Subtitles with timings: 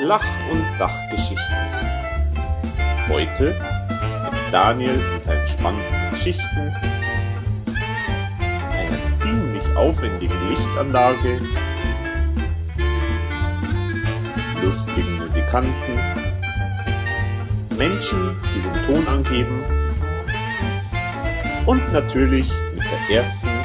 [0.00, 1.56] Lach- und Sachgeschichten.
[3.08, 3.56] Heute
[4.30, 6.72] mit Daniel und seinen spannenden Geschichten,
[8.70, 11.40] einer ziemlich aufwendigen Lichtanlage,
[14.62, 15.98] lustigen Musikanten,
[17.76, 19.64] Menschen, die den Ton angeben
[21.66, 23.57] und natürlich mit der ersten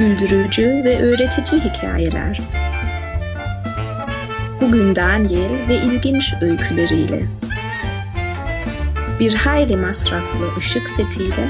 [0.00, 2.40] güldürücü ve öğretici hikayeler.
[4.60, 7.22] Bugün Daniel ve ilginç öyküleriyle.
[9.20, 11.48] Bir hayli masraflı ışık setiyle,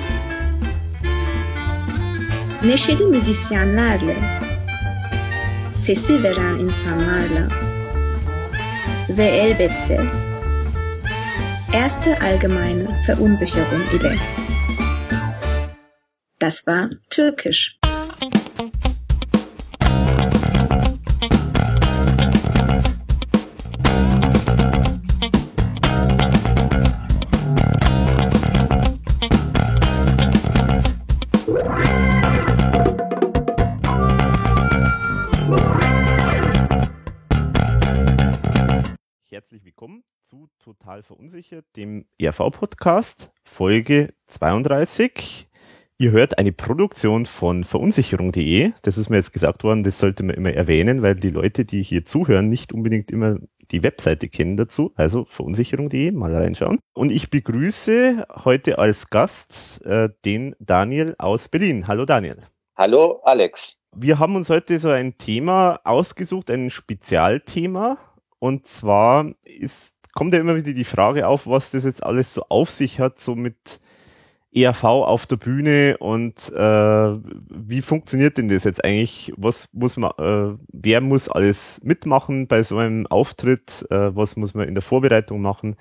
[2.64, 4.16] neşeli müzisyenlerle,
[5.74, 7.48] sesi veren insanlarla
[9.08, 10.00] ve elbette
[11.72, 14.16] erste allgemeine Verunsicherung ile.
[16.40, 17.79] Das war Türkisch.
[41.10, 45.48] Verunsichert, dem ERV-Podcast, Folge 32.
[45.98, 48.70] Ihr hört eine Produktion von verunsicherung.de.
[48.82, 51.82] Das ist mir jetzt gesagt worden, das sollte man immer erwähnen, weil die Leute, die
[51.82, 53.38] hier zuhören, nicht unbedingt immer
[53.72, 54.92] die Webseite kennen dazu.
[54.94, 56.78] Also verunsicherung.de, mal reinschauen.
[56.94, 61.88] Und ich begrüße heute als Gast äh, den Daniel aus Berlin.
[61.88, 62.36] Hallo Daniel.
[62.76, 63.78] Hallo Alex.
[63.96, 67.98] Wir haben uns heute so ein Thema ausgesucht, ein Spezialthema.
[68.38, 72.42] Und zwar ist, kommt ja immer wieder die Frage auf, was das jetzt alles so
[72.48, 73.80] auf sich hat, so mit
[74.52, 79.32] ERV auf der Bühne und äh, wie funktioniert denn das jetzt eigentlich?
[79.36, 83.86] Was muss man, äh, wer muss alles mitmachen bei so einem Auftritt?
[83.90, 85.76] Äh, was muss man in der Vorbereitung machen?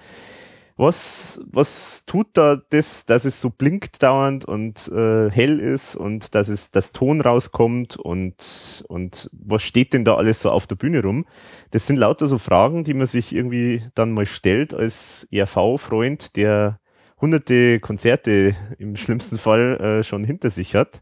[0.82, 6.34] Was, was tut da das, dass es so blinkt dauernd und äh, hell ist und
[6.36, 10.78] dass es das Ton rauskommt und, und was steht denn da alles so auf der
[10.78, 11.26] Bühne rum?
[11.72, 16.80] Das sind lauter so Fragen, die man sich irgendwie dann mal stellt als ERV-Freund, der
[17.20, 21.02] hunderte Konzerte im schlimmsten Fall äh, schon hinter sich hat.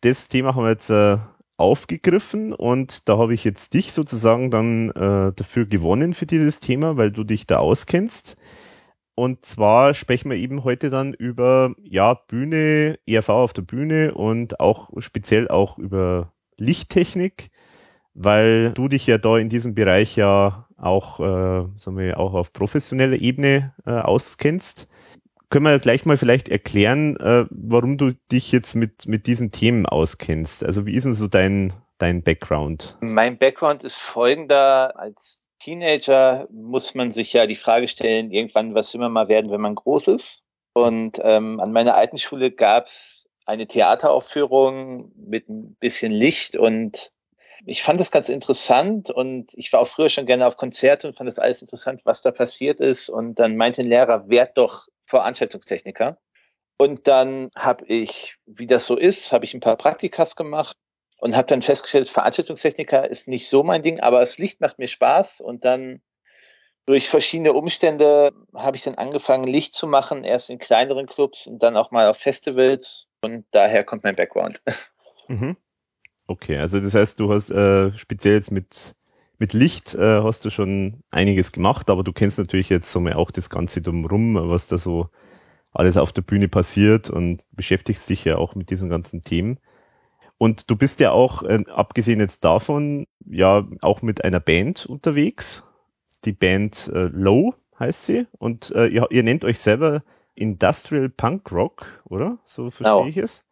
[0.00, 1.18] Das Thema haben wir jetzt äh,
[1.58, 6.96] aufgegriffen und da habe ich jetzt dich sozusagen dann äh, dafür gewonnen für dieses Thema,
[6.96, 8.38] weil du dich da auskennst.
[9.16, 14.60] Und zwar sprechen wir eben heute dann über ja Bühne, ERV auf der Bühne und
[14.60, 17.50] auch speziell auch über Lichttechnik,
[18.12, 22.52] weil du dich ja da in diesem Bereich ja auch, äh, sagen wir, auch auf
[22.52, 24.86] professioneller Ebene äh, auskennst.
[25.48, 29.86] Können wir gleich mal vielleicht erklären, äh, warum du dich jetzt mit, mit diesen Themen
[29.86, 30.62] auskennst?
[30.62, 32.98] Also wie ist denn so dein, dein Background?
[33.00, 34.98] Mein Background ist folgender.
[34.98, 39.50] Als Teenager muss man sich ja die Frage stellen, irgendwann, was will man mal werden,
[39.50, 40.44] wenn man groß ist?
[40.74, 47.10] Und ähm, an meiner alten Schule gab es eine Theateraufführung mit ein bisschen Licht und
[47.64, 51.16] ich fand das ganz interessant und ich war auch früher schon gerne auf Konzerte und
[51.16, 53.08] fand das alles interessant, was da passiert ist.
[53.08, 56.16] Und dann meinte ein Lehrer, werd doch Veranstaltungstechniker.
[56.78, 60.76] Und dann habe ich, wie das so ist, habe ich ein paar Praktikas gemacht
[61.18, 64.88] und habe dann festgestellt, Veranstaltungstechniker ist nicht so mein Ding, aber das Licht macht mir
[64.88, 66.00] Spaß und dann
[66.86, 71.62] durch verschiedene Umstände habe ich dann angefangen, Licht zu machen, erst in kleineren Clubs und
[71.62, 74.62] dann auch mal auf Festivals und daher kommt mein Background.
[75.28, 75.56] Mhm.
[76.28, 78.94] Okay, also das heißt, du hast äh, speziell jetzt mit,
[79.38, 83.14] mit Licht äh, hast du schon einiges gemacht, aber du kennst natürlich jetzt so mal
[83.14, 85.08] auch das Ganze drumherum, was da so
[85.72, 89.58] alles auf der Bühne passiert und beschäftigst dich ja auch mit diesen ganzen Themen.
[90.38, 95.64] Und du bist ja auch, äh, abgesehen jetzt davon, ja auch mit einer Band unterwegs.
[96.24, 98.26] Die Band äh, Low heißt sie.
[98.38, 100.02] Und äh, ihr, ihr nennt euch selber
[100.34, 102.38] Industrial Punk Rock, oder?
[102.44, 103.06] So verstehe Genau.
[103.06, 103.44] ich es.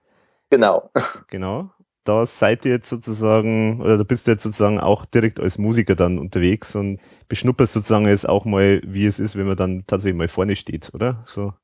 [0.51, 0.91] Genau.
[1.29, 1.71] Genau.
[2.05, 5.95] Da seid ihr jetzt sozusagen, oder da bist du jetzt sozusagen auch direkt als Musiker
[5.95, 10.19] dann unterwegs und beschnupperst sozusagen jetzt auch mal, wie es ist, wenn man dann tatsächlich
[10.19, 11.19] mal vorne steht, oder?
[11.25, 11.55] So.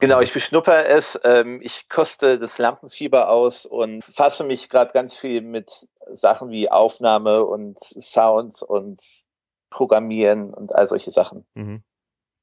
[0.00, 5.14] Genau, ich beschnupper es, ähm, ich koste das Lampenfieber aus und fasse mich gerade ganz
[5.14, 9.00] viel mit Sachen wie Aufnahme und Sounds und
[9.70, 11.44] Programmieren und all solche Sachen.
[11.54, 11.82] Mhm.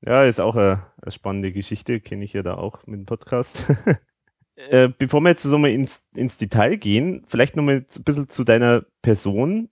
[0.03, 3.65] Ja, ist auch eine, eine spannende Geschichte, kenne ich ja da auch mit dem Podcast.
[4.55, 8.43] äh, bevor wir jetzt so mal ins, ins Detail gehen, vielleicht nochmal ein bisschen zu
[8.43, 9.69] deiner Person.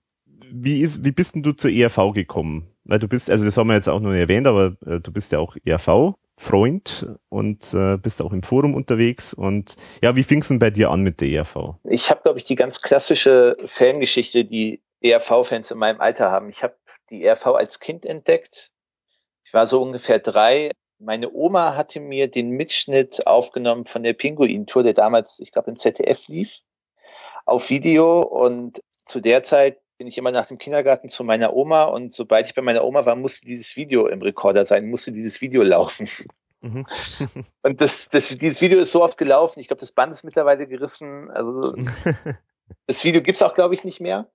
[0.51, 2.71] Wie, ist, wie bist denn du zur ERV gekommen?
[2.83, 5.11] Weil du bist, also das haben wir jetzt auch noch nicht erwähnt, aber äh, du
[5.11, 9.33] bist ja auch ERV Freund und äh, bist auch im Forum unterwegs.
[9.33, 11.75] Und ja, wie fing es denn bei dir an mit der ERV?
[11.83, 16.47] Ich habe, glaube ich, die ganz klassische Fangeschichte, die ERV-Fans in meinem Alter haben.
[16.47, 16.77] Ich habe
[17.09, 18.71] die ERV als Kind entdeckt.
[19.43, 20.71] Ich war so ungefähr drei.
[20.97, 25.75] Meine Oma hatte mir den Mitschnitt aufgenommen von der Pinguin-Tour, der damals, ich glaube, im
[25.75, 26.59] ZDF lief,
[27.45, 28.21] auf Video.
[28.21, 32.47] Und zu der Zeit bin ich immer nach dem Kindergarten zu meiner Oma und sobald
[32.47, 36.09] ich bei meiner Oma war, musste dieses Video im Rekorder sein, musste dieses Video laufen.
[36.61, 36.87] Mhm.
[37.63, 40.67] und das, das, dieses Video ist so oft gelaufen, ich glaube, das Band ist mittlerweile
[40.67, 41.29] gerissen.
[41.31, 41.75] Also
[42.87, 44.31] das Video gibt's auch, glaube ich, nicht mehr.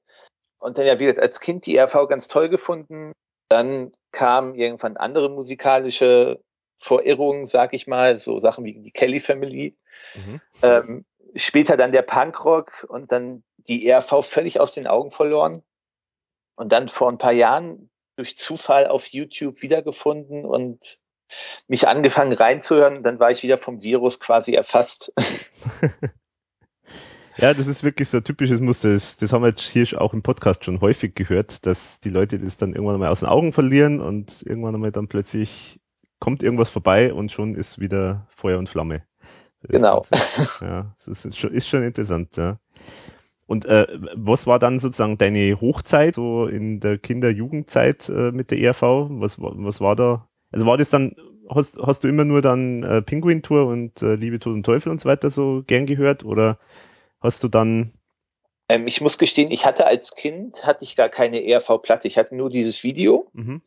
[0.59, 3.13] Und dann ja, wie gesagt, als Kind die RV ganz toll gefunden.
[3.49, 6.43] Dann kamen irgendwann andere musikalische
[6.77, 9.79] Verirrungen, sag ich mal, so Sachen wie die Kelly Family.
[10.15, 10.41] Mhm.
[10.63, 15.63] Ähm, später dann der Punkrock und dann die ERV völlig aus den Augen verloren
[16.57, 20.99] und dann vor ein paar Jahren durch Zufall auf YouTube wiedergefunden und
[21.67, 23.03] mich angefangen reinzuhören.
[23.03, 25.13] Dann war ich wieder vom Virus quasi erfasst.
[27.37, 28.93] ja, das ist wirklich so ein typisches Muster.
[28.93, 32.39] Das, das haben wir jetzt hier auch im Podcast schon häufig gehört, dass die Leute
[32.39, 35.81] das dann irgendwann mal aus den Augen verlieren und irgendwann einmal dann plötzlich
[36.21, 39.05] kommt irgendwas vorbei und schon ist wieder Feuer und Flamme.
[39.63, 40.03] Genau.
[40.03, 40.49] Ganze.
[40.61, 42.59] Ja, das ist schon, ist schon interessant, ja.
[43.47, 48.59] Und äh, was war dann sozusagen deine Hochzeit, so in der Kinder-Jugendzeit äh, mit der
[48.59, 48.83] ERV?
[49.11, 50.29] Was, was war da?
[50.51, 51.15] Also war das dann,
[51.49, 55.01] hast, hast du immer nur dann äh, Pinguin-Tour und äh, Liebe, Tod und Teufel und
[55.01, 56.25] so weiter so gern gehört?
[56.25, 56.59] Oder
[57.21, 57.93] hast du dann
[58.69, 62.09] ähm, ich muss gestehen, ich hatte als Kind, hatte ich gar keine ERV-Platte.
[62.09, 63.29] Ich hatte nur dieses Video.
[63.33, 63.61] Mhm.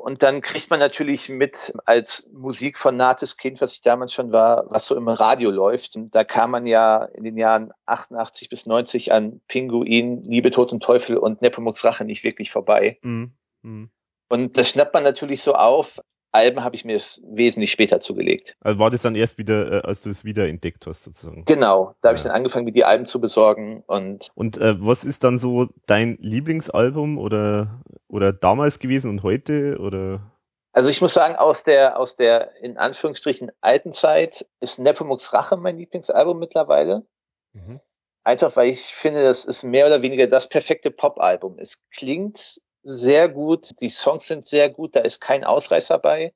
[0.00, 4.86] Und dann kriegt man natürlich mit als musikfanates Kind, was ich damals schon war, was
[4.86, 5.96] so im Radio läuft.
[5.96, 10.72] Und da kam man ja in den Jahren 88 bis 90 an Pinguin, Liebe, Tod
[10.72, 12.98] und Teufel und Nepomuk's Rache nicht wirklich vorbei.
[13.02, 13.32] Mhm.
[13.62, 13.90] Mhm.
[14.28, 16.00] Und das schnappt man natürlich so auf.
[16.32, 18.56] Alben habe ich mir wesentlich später zugelegt.
[18.60, 21.44] Also war das dann erst wieder, äh, als du es wieder entdeckt hast, sozusagen?
[21.44, 22.20] Genau, da habe ja.
[22.20, 24.28] ich dann angefangen, mir die Alben zu besorgen und.
[24.34, 30.32] Und äh, was ist dann so dein Lieblingsalbum oder, oder damals gewesen und heute oder?
[30.72, 35.56] Also ich muss sagen, aus der, aus der in Anführungsstrichen alten Zeit ist Nepomuk's Rache
[35.56, 37.04] mein Lieblingsalbum mittlerweile.
[37.52, 37.80] Mhm.
[38.22, 41.58] Einfach weil ich finde, das ist mehr oder weniger das perfekte Pop-Album.
[41.58, 46.32] Es klingt sehr gut, die Songs sind sehr gut, da ist kein Ausreißer bei.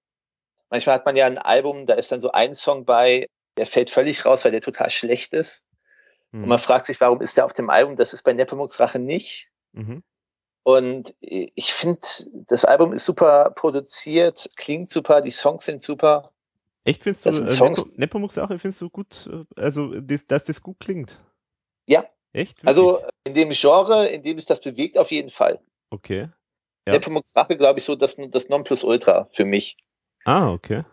[0.71, 3.91] Manchmal hat man ja ein Album, da ist dann so ein Song bei, der fällt
[3.91, 5.65] völlig raus, weil der total schlecht ist.
[6.33, 6.45] Mhm.
[6.45, 7.97] Und man fragt sich, warum ist der auf dem Album?
[7.97, 9.51] Das ist bei Nepomuk's Rache nicht.
[9.73, 10.03] Mhm.
[10.65, 12.01] Und ich finde,
[12.49, 16.33] das Album ist super produziert, klingt super, die Songs sind super.
[16.85, 20.81] Echt findest du, äh, Nepomuk's Rache findest du gut, äh, also das, dass das gut
[20.81, 21.19] klingt?
[21.87, 22.05] Ja.
[22.33, 22.67] Echt?
[22.67, 23.05] Also, Wirklich?
[23.05, 25.61] Also in dem Genre, in dem es das bewegt, auf jeden Fall.
[25.95, 26.29] Okay.
[26.87, 26.95] Ja.
[26.95, 29.77] Nepomuk's Rache, glaube ich, so das, das Nonplusultra für mich.
[30.25, 30.85] Ah, okay.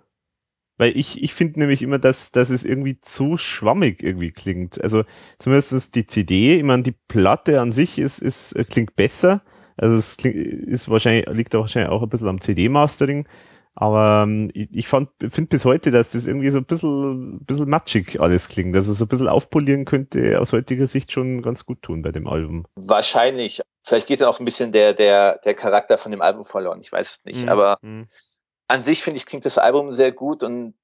[0.78, 4.82] Weil ich, ich finde nämlich immer, dass, dass es irgendwie zu schwammig irgendwie klingt.
[4.82, 5.04] Also
[5.38, 9.42] zumindest die CD, ich meine, die Platte an sich ist, ist, klingt besser.
[9.78, 13.28] Also es klingt, ist wahrscheinlich, liegt auch wahrscheinlich auch ein bisschen am CD-Mastering.
[13.74, 18.20] Aber ähm, ich, ich finde bis heute, dass das irgendwie so ein bisschen, bisschen matschig
[18.20, 18.76] alles klingt.
[18.76, 22.28] Also so ein bisschen aufpolieren könnte aus heutiger Sicht schon ganz gut tun bei dem
[22.28, 22.66] Album.
[22.76, 23.62] Wahrscheinlich.
[23.84, 26.82] Vielleicht geht dann auch ein bisschen der, der, der Charakter von dem Album verloren.
[26.82, 27.44] Ich weiß es nicht.
[27.44, 27.50] Mhm.
[27.50, 28.08] Aber mhm.
[28.68, 30.76] an sich finde ich, klingt das Album sehr gut und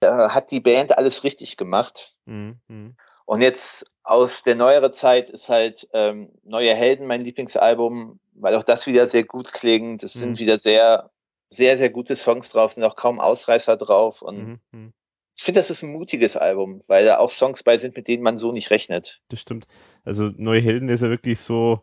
[0.00, 2.14] da hat die Band alles richtig gemacht.
[2.26, 2.60] Mhm.
[2.68, 2.96] mhm.
[3.24, 8.62] Und jetzt aus der neueren Zeit ist halt ähm, Neue Helden mein Lieblingsalbum, weil auch
[8.62, 10.02] das wieder sehr gut klingt.
[10.02, 10.38] Es sind mhm.
[10.38, 11.10] wieder sehr
[11.50, 14.22] sehr, sehr gute Songs drauf, sind auch kaum Ausreißer drauf.
[14.22, 14.92] Und mhm.
[15.36, 18.22] ich finde, das ist ein mutiges Album, weil da auch Songs bei sind, mit denen
[18.22, 19.20] man so nicht rechnet.
[19.28, 19.66] Das stimmt.
[20.04, 21.82] Also Neue Helden ist ja wirklich so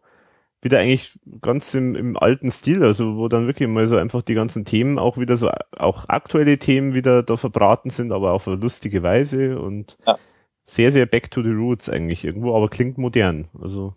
[0.62, 4.33] wieder eigentlich ganz im, im alten Stil, also wo dann wirklich mal so einfach die
[4.33, 8.57] ganzen Themen auch wieder so, auch aktuelle Themen wieder da verbraten sind, aber auf eine
[8.57, 10.17] lustige Weise und ja.
[10.63, 13.47] sehr, sehr back to the roots eigentlich irgendwo, aber klingt modern.
[13.62, 13.93] Also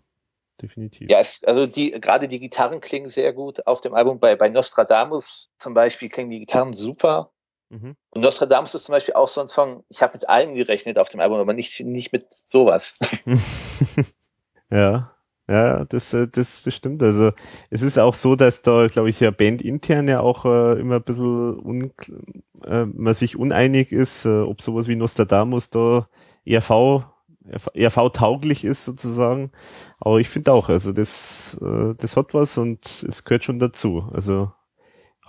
[0.61, 1.09] definitiv.
[1.09, 4.19] Ja, es, also die, gerade die Gitarren klingen sehr gut auf dem Album.
[4.19, 7.31] Bei, bei Nostradamus zum Beispiel klingen die Gitarren super.
[7.69, 7.95] Mhm.
[8.09, 11.09] Und Nostradamus ist zum Beispiel auch so ein Song, ich habe mit allem gerechnet auf
[11.09, 12.97] dem Album, aber nicht, nicht mit sowas.
[14.71, 15.15] ja.
[15.49, 17.01] Ja, das, äh, das, das stimmt.
[17.01, 17.31] Also
[17.71, 20.97] es ist auch so, dass da, glaube ich, ja Band intern ja auch äh, immer
[20.97, 21.91] ein bisschen un,
[22.65, 26.07] äh, man sich uneinig ist, äh, ob sowas wie Nostradamus da
[26.45, 27.03] ERV
[27.75, 29.51] RV-tauglich ist sozusagen.
[29.99, 34.07] Aber ich finde auch, also das, äh, das hat was und es gehört schon dazu.
[34.13, 34.51] Also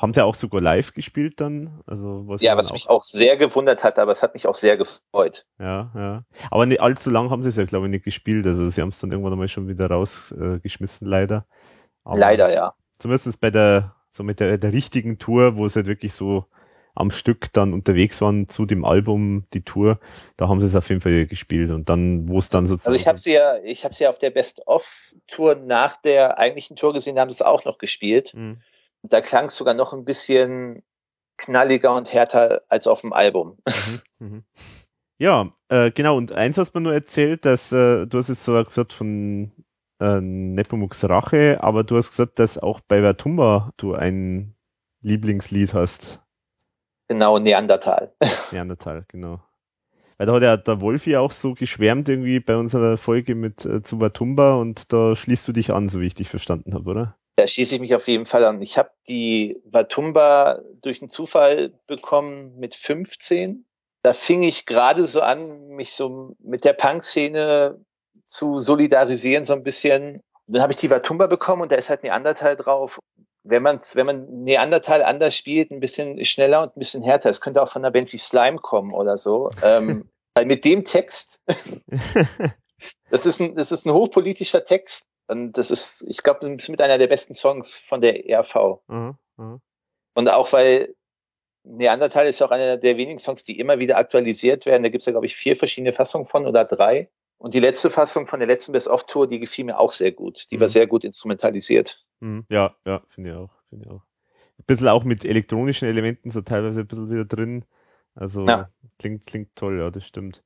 [0.01, 1.83] haben sie auch sogar live gespielt dann?
[1.87, 4.55] Also was ja, was auch mich auch sehr gewundert hat, aber es hat mich auch
[4.55, 5.47] sehr gefreut.
[5.59, 6.25] Ja, ja.
[6.51, 8.47] Aber nicht allzu lang haben sie es ja, glaube ich, nicht gespielt.
[8.47, 11.47] Also sie haben es dann irgendwann einmal schon wieder rausgeschmissen, äh, leider.
[12.05, 12.75] Aber leider, ja.
[12.99, 16.47] Zumindest bei der, so mit der, der richtigen Tour, wo es halt wirklich so
[16.95, 20.01] am Stück dann unterwegs waren zu dem Album, die Tour,
[20.37, 22.95] da haben sie es auf jeden Fall gespielt und dann, wo es dann sozusagen.
[22.95, 26.77] Also ich habe sie ja, ich habe sie ja auf der Best-of-Tour nach der eigentlichen
[26.77, 28.33] Tour gesehen, da haben sie es auch noch gespielt.
[28.35, 28.61] Mhm.
[29.03, 30.83] Da klang es sogar noch ein bisschen
[31.39, 33.59] knalliger und härter als auf dem Album.
[33.67, 34.45] Mhm, mhm.
[35.19, 36.17] Ja, äh, genau.
[36.17, 39.53] Und eins hast du mir nur erzählt, dass äh, du hast jetzt so gesagt von
[40.01, 44.55] äh, Nepomuk's Rache, aber du hast gesagt, dass auch bei Vertumba du ein
[45.03, 46.23] Lieblingslied hast.
[47.09, 48.15] Genau, Neandertal.
[48.53, 49.41] Neandertal, genau.
[50.17, 53.83] Weil da hat ja der Wolfi auch so geschwärmt irgendwie bei unserer Folge mit äh,
[53.83, 57.17] zu Watumba und da schließt du dich an, so wie ich dich verstanden habe, oder?
[57.41, 58.61] Da schließe ich mich auf jeden Fall an.
[58.61, 63.65] Ich habe die Watumba durch einen Zufall bekommen mit 15.
[64.03, 67.83] Da fing ich gerade so an, mich so mit der Punk-Szene
[68.27, 70.23] zu solidarisieren, so ein bisschen.
[70.49, 72.99] Dann habe ich die Watumba bekommen und da ist halt Neandertal drauf.
[73.43, 77.41] Wenn, man's, wenn man Neandertal anders spielt, ein bisschen schneller und ein bisschen härter, es
[77.41, 79.49] könnte auch von einer Band wie Slime kommen oder so.
[79.63, 81.41] ähm, weil mit dem Text,
[83.11, 86.69] das ist ein, das ist ein hochpolitischer Text, und das ist, ich glaube, das ist
[86.69, 88.81] mit einer der besten Songs von der ERV.
[88.89, 89.61] Mhm, mh.
[90.15, 90.95] Und auch weil
[91.63, 94.83] Neandertal ist auch einer der wenigen Songs, die immer wieder aktualisiert werden.
[94.83, 97.11] Da gibt es ja, glaube ich, vier verschiedene Fassungen von oder drei.
[97.39, 100.51] Und die letzte Fassung von der letzten Best-of-Tour, die gefiel mir auch sehr gut.
[100.51, 100.61] Die mhm.
[100.63, 102.05] war sehr gut instrumentalisiert.
[102.21, 102.45] Mhm.
[102.51, 103.51] Ja, ja, finde ich auch.
[103.69, 104.03] Finde ich auch.
[104.59, 107.65] Ein bisschen auch mit elektronischen Elementen, so teilweise ein bisschen wieder drin.
[108.15, 108.69] Also ja.
[108.99, 110.43] klingt, klingt toll, ja, das stimmt.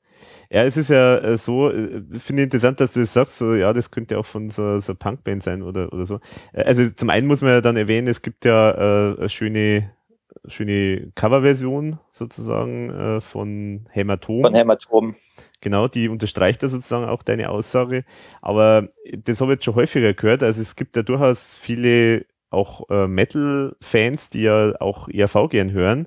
[0.51, 3.55] Ja, es ist ja äh, so, äh, finde ich interessant, dass du das sagst, so,
[3.55, 6.21] ja, das könnte auch von so, so Punkband sein oder, oder so.
[6.53, 9.91] Äh, also zum einen muss man ja dann erwähnen, es gibt ja äh, eine schöne,
[10.47, 14.43] schöne Coverversion sozusagen äh, von Hämatom.
[14.43, 15.17] Von Hämatom.
[15.61, 18.05] Genau, die unterstreicht ja sozusagen auch deine Aussage.
[18.41, 20.43] Aber das habe ich jetzt schon häufiger gehört.
[20.43, 26.07] Also es gibt ja durchaus viele auch äh, Metal-Fans, die ja auch ERV gern hören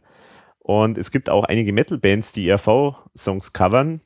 [0.67, 4.01] und es gibt auch einige Metal-Bands, die ERV-Songs covern.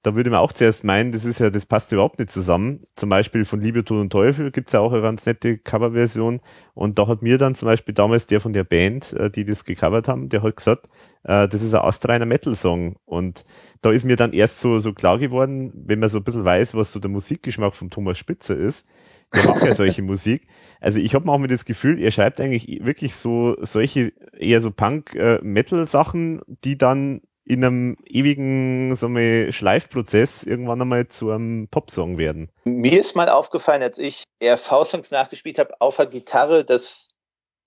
[0.00, 2.84] Da würde man auch zuerst meinen, das ist ja, das passt überhaupt nicht zusammen.
[2.94, 6.40] Zum Beispiel von Liebe, Tod und Teufel gibt es ja auch eine ganz nette Coverversion.
[6.72, 9.66] Und da hat mir dann zum Beispiel damals der von der Band, äh, die das
[9.66, 10.86] gecovert haben, der hat gesagt,
[11.24, 12.96] äh, das ist ein astreiner Metal-Song.
[13.04, 13.44] Und
[13.82, 16.74] da ist mir dann erst so, so klar geworden, wenn man so ein bisschen weiß,
[16.74, 18.86] was so der Musikgeschmack von Thomas Spitzer ist,
[19.34, 20.46] der macht ja solche Musik.
[20.80, 26.42] Also ich habe manchmal das Gefühl, er schreibt eigentlich wirklich so solche eher so Punk-Metal-Sachen,
[26.46, 29.08] die dann in einem ewigen so
[29.52, 32.50] Schleifprozess irgendwann einmal zu einem Popsong werden.
[32.64, 37.08] Mir ist mal aufgefallen, als ich RV-Songs nachgespielt habe auf der Gitarre, dass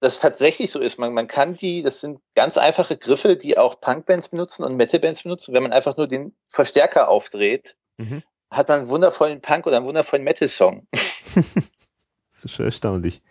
[0.01, 0.99] das tatsächlich so ist.
[0.99, 5.23] Man, man kann die, das sind ganz einfache Griffe, die auch Punkbands benutzen und Metalbands
[5.23, 5.53] benutzen.
[5.53, 9.85] Wenn man einfach nur den Verstärker aufdreht, mhm hat man einen wundervollen Punk oder einen
[9.85, 10.87] wundervollen Metal-Song.
[11.35, 13.21] Das ist schon erstaunlich.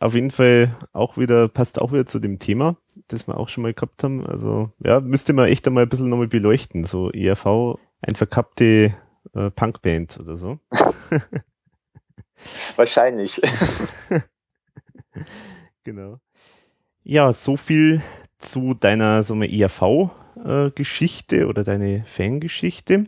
[0.00, 2.76] Auf jeden Fall auch wieder, passt auch wieder zu dem Thema,
[3.08, 4.26] das wir auch schon mal gehabt haben.
[4.26, 6.84] Also, ja, müsste man echt einmal ein bisschen nochmal beleuchten.
[6.84, 8.94] So ERV, ein verkappte
[9.34, 10.58] äh, Punkband oder so.
[12.76, 13.40] Wahrscheinlich.
[15.84, 16.18] genau.
[17.02, 18.02] Ja, so viel
[18.38, 23.06] zu deiner so eine ERV-Geschichte äh, oder deine Fangeschichte.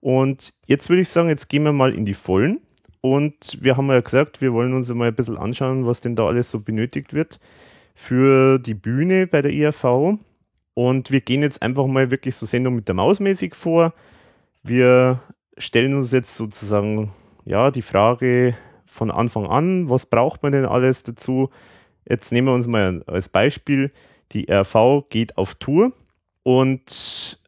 [0.00, 2.60] Und jetzt würde ich sagen, jetzt gehen wir mal in die Vollen.
[3.02, 6.26] Und wir haben ja gesagt, wir wollen uns mal ein bisschen anschauen, was denn da
[6.26, 7.40] alles so benötigt wird
[7.94, 10.18] für die Bühne bei der IAV.
[10.74, 13.92] Und wir gehen jetzt einfach mal wirklich so Sendung mit der Maus mäßig vor.
[14.62, 15.20] Wir
[15.58, 17.10] stellen uns jetzt sozusagen
[17.44, 18.54] ja die Frage
[18.86, 21.50] von Anfang an, was braucht man denn alles dazu?
[22.08, 23.90] Jetzt nehmen wir uns mal als Beispiel,
[24.30, 25.92] die RV geht auf Tour
[26.44, 27.38] und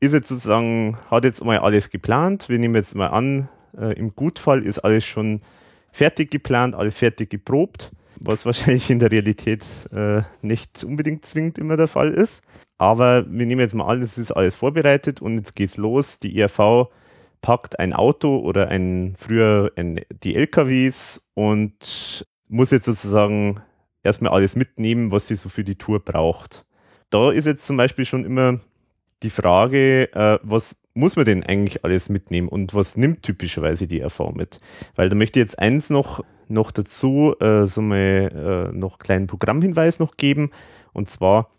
[0.00, 2.48] ist jetzt sozusagen, hat jetzt mal alles geplant.
[2.48, 5.40] Wir nehmen jetzt mal an, äh, im Gutfall ist alles schon
[5.90, 11.76] fertig geplant, alles fertig geprobt, was wahrscheinlich in der Realität äh, nicht unbedingt zwingend immer
[11.76, 12.42] der Fall ist.
[12.76, 16.18] Aber wir nehmen jetzt mal an, es ist alles vorbereitet und jetzt geht's los.
[16.20, 16.88] Die IRV
[17.40, 23.60] packt ein Auto oder ein früher ein, die LKWs und muss jetzt sozusagen
[24.02, 26.64] erstmal alles mitnehmen, was sie so für die Tour braucht.
[27.10, 28.60] Da ist jetzt zum Beispiel schon immer
[29.22, 34.02] die Frage, äh, was muss man denn eigentlich alles mitnehmen und was nimmt typischerweise die
[34.02, 34.58] RV mit?
[34.96, 39.28] Weil da möchte ich jetzt eins noch, noch dazu, äh, so mal äh, noch kleinen
[39.28, 40.50] Programmhinweis noch geben.
[40.92, 41.50] Und zwar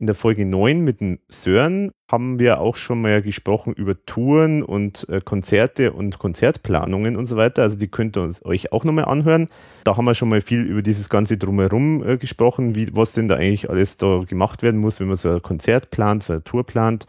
[0.00, 4.64] in der Folge 9 mit dem Sören haben wir auch schon mal gesprochen über Touren
[4.64, 7.62] und äh, Konzerte und Konzertplanungen und so weiter.
[7.62, 9.46] Also die könnt ihr euch auch nochmal anhören.
[9.84, 13.28] Da haben wir schon mal viel über dieses ganze Drumherum äh, gesprochen, wie, was denn
[13.28, 16.42] da eigentlich alles da gemacht werden muss, wenn man so ein Konzert plant, so eine
[16.42, 17.06] Tour plant.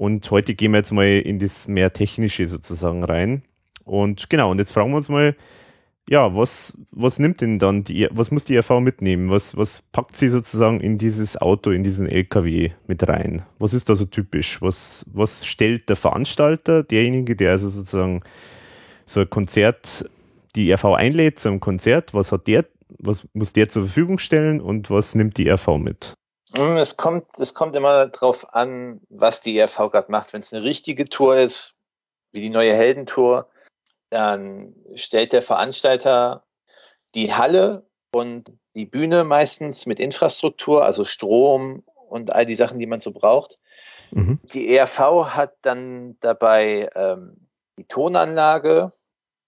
[0.00, 3.42] Und heute gehen wir jetzt mal in das mehr Technische sozusagen rein.
[3.84, 5.36] Und genau, und jetzt fragen wir uns mal,
[6.08, 9.28] ja, was, was nimmt denn dann die, was muss die ERV mitnehmen?
[9.28, 13.42] Was, was packt sie sozusagen in dieses Auto, in diesen LKW mit rein?
[13.58, 14.62] Was ist da so typisch?
[14.62, 18.22] Was, was stellt der Veranstalter, derjenige, der also sozusagen
[19.04, 20.08] so ein Konzert,
[20.56, 22.64] die ERV einlädt zu einem Konzert, was hat der,
[22.98, 26.14] was muss der zur Verfügung stellen und was nimmt die ERV mit?
[26.54, 30.32] Hm, es kommt, es kommt immer darauf an, was die ERV gerade macht.
[30.32, 31.74] Wenn es eine richtige Tour ist,
[32.32, 33.48] wie die neue Heldentour,
[34.10, 36.44] dann stellt der Veranstalter
[37.14, 42.86] die Halle und die Bühne meistens mit Infrastruktur, also Strom und all die Sachen, die
[42.86, 43.58] man so braucht.
[44.10, 44.40] Mhm.
[44.42, 44.98] Die ERV
[45.34, 48.92] hat dann dabei ähm, die Tonanlage,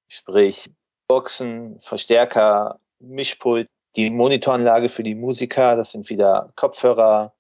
[0.07, 0.71] sprich
[1.09, 7.35] Boxen, Verstärker, Mischpult, die Monitoranlage für die Musiker, das sind wieder Kopfhörer,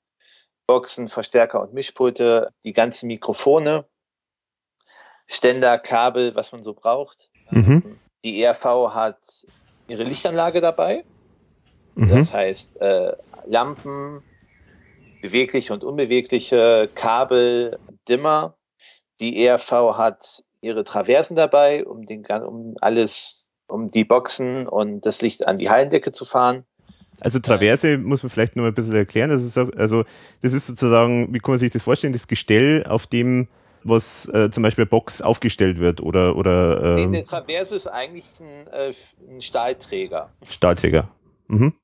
[0.66, 3.86] Boxen, Verstärker und Mischpulte, die ganzen Mikrofone,
[5.26, 7.30] Ständer, Kabel, was man so braucht.
[7.50, 7.98] Mhm.
[8.24, 9.46] Die ERV hat
[9.88, 11.04] ihre Lichtanlage dabei.
[11.94, 12.08] Mhm.
[12.08, 13.16] Das heißt, äh,
[13.46, 14.22] Lampen,
[15.20, 17.78] bewegliche und unbewegliche, Kabel,
[18.08, 18.56] Dimmer.
[19.20, 23.41] Die ERV hat ihre Traversen dabei, um, den, um alles,
[23.72, 26.64] um die Boxen und das Licht an die Hallendecke zu fahren.
[27.20, 29.30] Also Traverse muss man vielleicht noch ein bisschen erklären.
[29.30, 30.04] Das ist auch, also
[30.40, 33.48] das ist sozusagen, wie kann man sich das vorstellen, das Gestell, auf dem
[33.84, 38.26] was äh, zum Beispiel Box aufgestellt wird oder oder ähm, nee, eine Traverse ist eigentlich
[38.38, 38.92] ein, äh,
[39.28, 40.30] ein Stahlträger.
[40.48, 41.08] Stahlträger.
[41.48, 41.74] Mhm.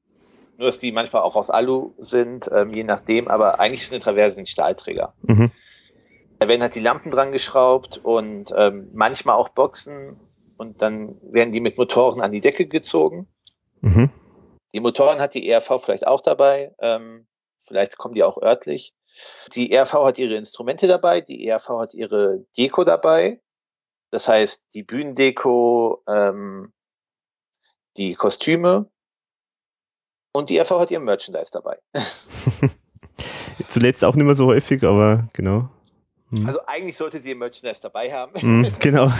[0.59, 4.00] Nur dass die manchmal auch aus Alu sind, ähm, je nachdem, aber eigentlich ist eine
[4.00, 5.12] Traverse ein Stahlträger.
[5.23, 5.50] Mhm.
[6.38, 10.21] Da werden halt die Lampen dran geschraubt und ähm, manchmal auch Boxen
[10.58, 13.28] und dann werden die mit Motoren an die Decke gezogen.
[13.80, 14.10] Mhm.
[14.74, 18.92] Die Motoren hat die ERV vielleicht auch dabei, ähm, vielleicht kommen die auch örtlich.
[19.54, 23.40] Die ERV hat ihre Instrumente dabei, die ERV hat ihre Deko dabei.
[24.10, 26.72] Das heißt, die Bühnendeko, ähm,
[27.96, 28.90] die Kostüme
[30.32, 31.78] und die ERV hat ihr Merchandise dabei.
[33.68, 35.68] Zuletzt auch nicht mehr so häufig, aber genau.
[36.30, 36.47] Hm.
[36.47, 38.40] Also eigentlich sollte sie ihr Merchandise dabei haben.
[38.40, 39.11] Hm, genau.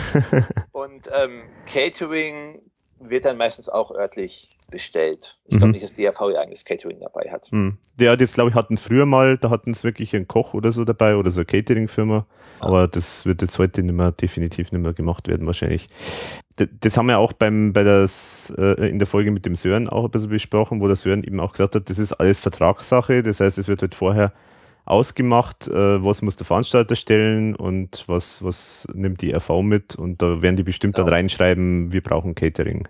[0.71, 2.61] und ähm, Catering
[2.99, 5.37] wird dann meistens auch örtlich bestellt.
[5.45, 5.57] Ich mhm.
[5.59, 7.51] glaube nicht, dass die AV ihr eigenes Catering dabei hat.
[7.51, 7.77] Mhm.
[7.99, 10.85] Ja, das glaube ich hatten früher mal, da hatten es wirklich einen Koch oder so
[10.85, 12.25] dabei oder so eine Catering-Firma.
[12.61, 12.65] Ja.
[12.65, 15.87] Aber das wird jetzt heute nicht mehr, definitiv nicht mehr gemacht werden wahrscheinlich.
[16.57, 19.87] Das, das haben wir auch beim, bei das, äh, in der Folge mit dem Sören
[19.87, 23.23] auch ein bisschen besprochen, wo der Sören eben auch gesagt hat, das ist alles Vertragssache.
[23.23, 24.33] Das heißt, es wird halt vorher
[24.85, 30.21] ausgemacht, äh, was muss der Veranstalter stellen und was, was nimmt die RV mit und
[30.21, 31.05] da werden die bestimmt genau.
[31.05, 32.87] dann reinschreiben, wir brauchen Catering.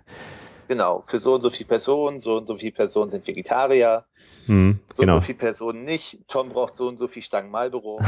[0.68, 4.04] Genau, für so und so viele Personen, so und so viele Personen sind Vegetarier,
[4.46, 5.16] hm, so genau.
[5.16, 8.00] und so viele Personen nicht, Tom braucht so und so viel Stangen Marlboro.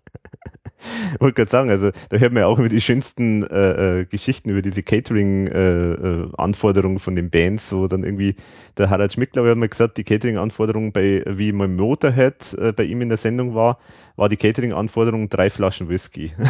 [1.21, 4.51] wollte gerade sagen, also da hört man ja auch über die schönsten äh, äh, Geschichten
[4.51, 8.37] über diese Catering-Anforderungen äh, äh von den Bands, so dann irgendwie,
[8.77, 12.73] der Harald Schmidt, glaube ich, hat mal gesagt, die Catering-Anforderung bei, wie mein Motorhead äh,
[12.73, 13.79] bei ihm in der Sendung war,
[14.17, 16.33] war die Catering-Anforderung drei Flaschen Whisky.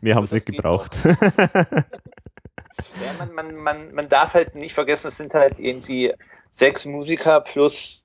[0.00, 0.96] Mehr haben es nicht gebraucht.
[1.04, 1.16] ja,
[3.18, 6.12] man, man, man, man darf halt nicht vergessen, es sind halt irgendwie
[6.50, 8.01] sechs Musiker plus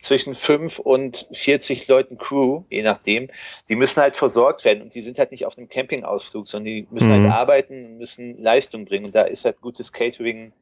[0.00, 3.28] zwischen fünf und 40 Leuten Crew, je nachdem,
[3.68, 6.86] die müssen halt versorgt werden und die sind halt nicht auf einem Campingausflug, sondern die
[6.90, 7.32] müssen halt mhm.
[7.32, 9.06] halt arbeiten und müssen Leistung bringen.
[9.06, 10.52] Und da ist halt gutes Catering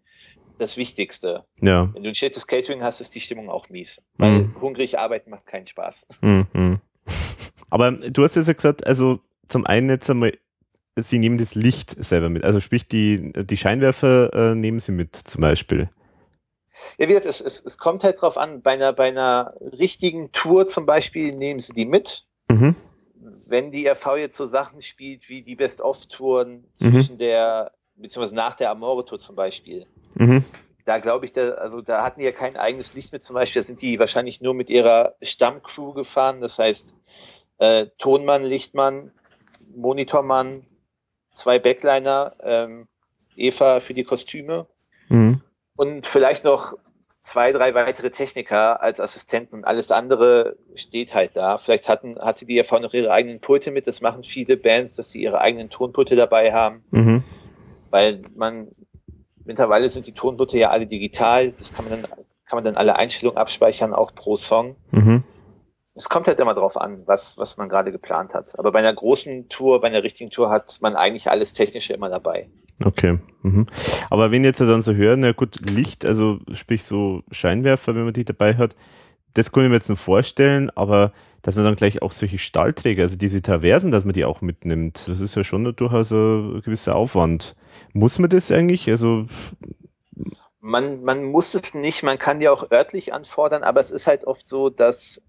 [0.59, 1.45] das Wichtigste.
[1.61, 1.91] Ja.
[1.93, 4.01] Wenn du ein schlechtes Catering hast, ist die Stimmung auch mies.
[4.17, 4.61] Weil mhm.
[4.61, 6.07] hungrig arbeiten macht keinen Spaß.
[6.23, 6.81] Mhm.
[7.71, 10.33] Aber du hast jetzt ja gesagt, also zum einen jetzt einmal,
[10.99, 12.45] sie nehmen das Licht selber mit.
[12.45, 15.89] Also sprich, die, die Scheinwerfer äh, nehmen sie mit zum Beispiel.
[16.99, 20.33] Ja, wie gesagt, es, es, es kommt halt drauf an, bei einer, bei einer richtigen
[20.33, 22.27] Tour zum Beispiel nehmen sie die mit.
[22.51, 22.75] Mhm.
[23.49, 26.93] Wenn die RV jetzt so Sachen spielt wie die Best-of-Touren mhm.
[26.93, 29.87] zwischen der, beziehungsweise nach der Amore-Tour zum Beispiel.
[30.15, 30.45] Mhm.
[30.85, 33.63] Da glaube ich, da, also da hatten die ja kein eigenes Licht mit zum Beispiel,
[33.63, 36.41] da sind die wahrscheinlich nur mit ihrer Stammcrew gefahren.
[36.41, 36.95] Das heißt,
[37.59, 39.11] äh, Tonmann, Lichtmann,
[39.75, 40.65] Monitormann,
[41.33, 42.87] zwei Backliner, ähm,
[43.35, 44.67] Eva für die Kostüme.
[45.09, 45.43] Mhm
[45.77, 46.75] und vielleicht noch
[47.27, 51.59] zwei, drei weitere Techniker als Assistenten und alles andere steht halt da.
[51.59, 53.89] Vielleicht hatten, hat sie die ERV noch ihre eigenen Pulte mit.
[53.89, 56.85] Das machen viele Bands, dass sie ihre eigenen Tonpulte dabei haben.
[56.93, 57.25] Mhm.
[57.91, 58.69] Weil man,
[59.45, 61.51] mittlerweile sind die Tonpulte ja alle digital.
[61.51, 62.11] Das kann man dann,
[62.47, 64.77] kann man dann alle Einstellungen abspeichern, auch pro Song.
[64.93, 65.25] Mhm.
[65.97, 68.57] Es kommt halt immer drauf an, was, was man gerade geplant hat.
[68.59, 72.09] Aber bei einer großen Tour, bei einer richtigen Tour hat man eigentlich alles Technische immer
[72.09, 72.49] dabei.
[72.85, 73.19] Okay.
[73.43, 73.67] Mhm.
[74.11, 78.13] Aber wenn jetzt dann so hören, na gut, Licht, also sprich so Scheinwerfer, wenn man
[78.13, 78.77] die dabei hat,
[79.35, 81.13] das kann ich mir jetzt nur vorstellen, aber
[81.43, 85.07] dass man dann gleich auch solche Stahlträger, also diese Traversen, dass man die auch mitnimmt,
[85.07, 87.55] das ist ja schon durchaus ein gewisser Aufwand.
[87.93, 88.91] Muss man das eigentlich?
[88.91, 89.27] Also
[90.61, 94.25] man, man muss es nicht, man kann die auch örtlich anfordern, aber es ist halt
[94.25, 95.23] oft so, dass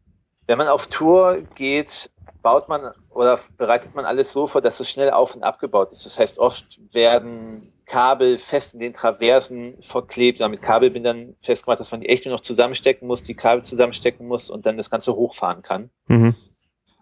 [0.48, 2.10] wenn man auf Tour geht,
[2.48, 6.06] baut man oder bereitet man alles so vor, dass es schnell auf und abgebaut ist.
[6.06, 11.92] Das heißt, oft werden Kabel fest in den Traversen verklebt oder mit Kabelbindern festgemacht, dass
[11.92, 15.14] man die echt nur noch zusammenstecken muss, die Kabel zusammenstecken muss und dann das Ganze
[15.14, 15.90] hochfahren kann.
[16.08, 16.36] Mhm.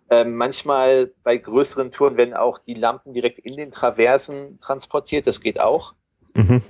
[0.10, 5.42] Ähm, manchmal bei größeren Touren werden auch die Lampen direkt in den Traversen transportiert, das
[5.42, 5.94] geht auch.
[6.34, 6.64] Mhm.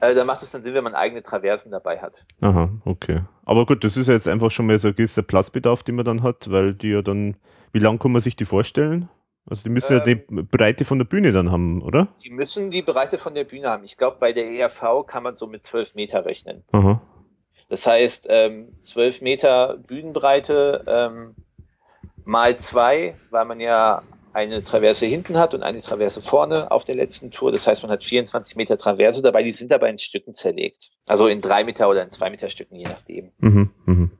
[0.00, 2.24] Äh, da macht es dann Sinn, wenn man eigene Traversen dabei hat.
[2.40, 3.22] Aha, okay.
[3.44, 6.04] Aber gut, das ist ja jetzt einfach schon mal so ein gewisser Platzbedarf, den man
[6.04, 7.36] dann hat, weil die ja dann,
[7.74, 9.08] wie lang kann man sich die vorstellen?
[9.46, 12.08] Also die müssen ähm, ja die ähm, Breite von der Bühne dann haben, oder?
[12.22, 13.84] Die müssen die Breite von der Bühne haben.
[13.84, 16.64] Ich glaube, bei der ERV kann man so mit 12 Meter rechnen.
[16.72, 17.02] Aha.
[17.68, 21.34] Das heißt, ähm, 12 Meter Bühnenbreite ähm,
[22.24, 26.94] mal zwei, weil man ja eine Traverse hinten hat und eine Traverse vorne auf der
[26.94, 27.52] letzten Tour.
[27.52, 30.90] Das heißt, man hat 24 Meter Traverse dabei, die sind dabei in Stücken zerlegt.
[31.06, 33.30] Also in drei Meter oder in zwei Meter Stücken, je nachdem.
[33.38, 34.10] Mhm, mh.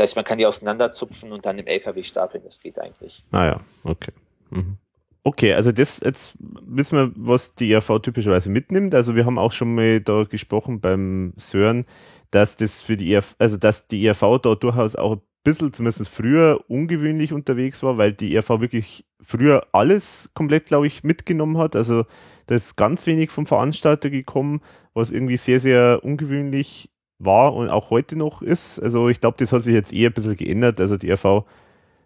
[0.00, 2.42] Das heißt, man kann die auseinanderzupfen und dann im LKW stapeln.
[2.42, 3.22] Das geht eigentlich.
[3.32, 4.12] Ah ja, okay.
[4.48, 4.78] Mhm.
[5.24, 8.94] Okay, also das jetzt wissen wir, was die ERV typischerweise mitnimmt.
[8.94, 11.84] Also wir haben auch schon mal da gesprochen beim Sören,
[12.30, 16.08] dass das für die ERV, also dass die ERV da durchaus auch ein bisschen, zumindest
[16.08, 21.76] früher, ungewöhnlich unterwegs war, weil die ERV wirklich früher alles komplett, glaube ich, mitgenommen hat.
[21.76, 22.06] Also
[22.46, 24.62] da ist ganz wenig vom Veranstalter gekommen,
[24.94, 26.88] was irgendwie sehr, sehr ungewöhnlich
[27.20, 28.80] war und auch heute noch ist.
[28.80, 30.80] Also ich glaube, das hat sich jetzt eher ein bisschen geändert.
[30.80, 31.44] Also die ERV,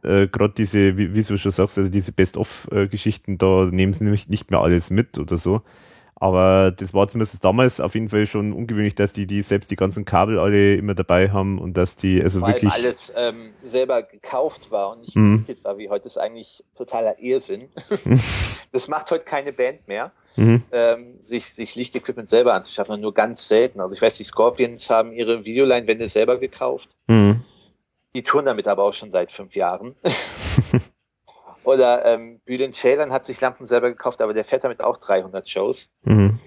[0.02, 4.28] äh, gerade diese, wie, wie, du schon sagst, also diese Best-of-Geschichten, da nehmen sie nämlich
[4.28, 5.62] nicht mehr alles mit oder so.
[6.16, 9.76] Aber das war zumindest damals auf jeden Fall schon ungewöhnlich, dass die, die selbst die
[9.76, 12.72] ganzen Kabel alle immer dabei haben und dass die also Vor wirklich.
[12.72, 15.44] alles ähm, selber gekauft war und nicht mhm.
[15.62, 17.68] war, wie heute ist eigentlich totaler Irrsinn.
[18.72, 20.12] das macht heute keine Band mehr.
[20.36, 20.62] Mhm.
[20.72, 23.80] Ähm, sich, sich Lichtequipment selber anzuschaffen, nur ganz selten.
[23.80, 26.96] Also ich weiß, die Scorpions haben ihre Videoleinwände selber gekauft.
[27.06, 27.44] Mhm.
[28.14, 29.94] Die touren damit aber auch schon seit fünf Jahren.
[31.64, 35.48] Oder ähm, Bülent Ceylan hat sich Lampen selber gekauft, aber der fährt damit auch 300
[35.48, 35.88] Shows.
[36.02, 36.38] Mhm.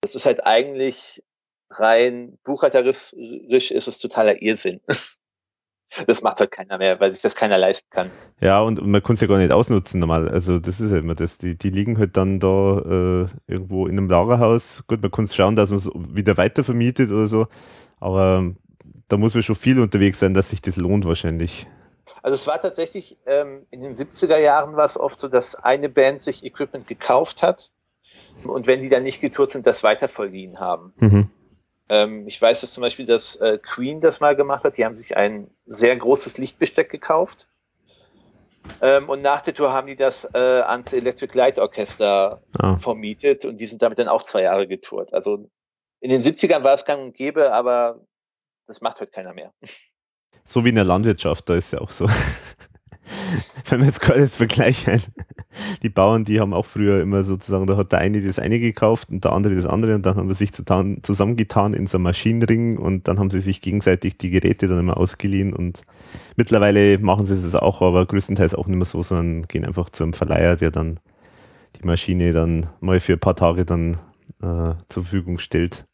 [0.00, 1.22] Das ist halt eigentlich
[1.70, 4.80] rein buchhalterisch ist es totaler Irrsinn.
[6.06, 8.10] Das macht halt keiner mehr, weil sich das keiner leisten kann.
[8.40, 10.28] Ja, und man kann es ja gar nicht ausnutzen normal.
[10.28, 11.38] Also das ist ja immer das.
[11.38, 14.84] Die, die liegen halt dann da äh, irgendwo in einem Lagerhaus.
[14.86, 17.46] Gut, man kann schauen, dass man es wieder weiter vermietet oder so.
[18.00, 18.52] Aber
[19.08, 21.66] da muss man schon viel unterwegs sein, dass sich das lohnt wahrscheinlich.
[22.22, 25.90] Also es war tatsächlich, ähm, in den 70er Jahren war es oft so, dass eine
[25.90, 27.70] Band sich Equipment gekauft hat
[28.46, 30.94] und wenn die dann nicht getourt sind, das weiter verliehen haben.
[30.96, 31.30] Mhm.
[31.88, 34.76] Ähm, ich weiß dass zum Beispiel, dass äh, Queen das mal gemacht hat.
[34.78, 37.48] Die haben sich ein sehr großes Lichtbesteck gekauft.
[38.80, 42.76] Ähm, und nach der Tour haben die das äh, ans Electric Light Orchester ah.
[42.78, 45.12] vermietet und die sind damit dann auch zwei Jahre getourt.
[45.12, 45.50] Also
[46.00, 48.00] in den 70ern war es gang und gäbe, aber
[48.66, 49.52] das macht heute keiner mehr.
[50.44, 52.06] So wie in der Landwirtschaft, da ist ja auch so.
[53.68, 55.02] Wenn wir jetzt gerade das vergleichen,
[55.82, 59.10] die Bauern, die haben auch früher immer sozusagen, da hat der eine das eine gekauft
[59.10, 62.78] und der andere das andere und dann haben sie sich zusammengetan in so einem Maschinenring
[62.78, 65.82] und dann haben sie sich gegenseitig die Geräte dann immer ausgeliehen und
[66.36, 70.04] mittlerweile machen sie es auch, aber größtenteils auch nicht mehr so, sondern gehen einfach zu
[70.04, 70.98] einem Verleiher, der dann
[71.80, 73.96] die Maschine dann mal für ein paar Tage dann
[74.42, 75.86] äh, zur Verfügung stellt.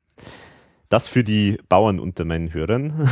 [0.89, 2.93] Das für die Bauern unter meinen Hörern.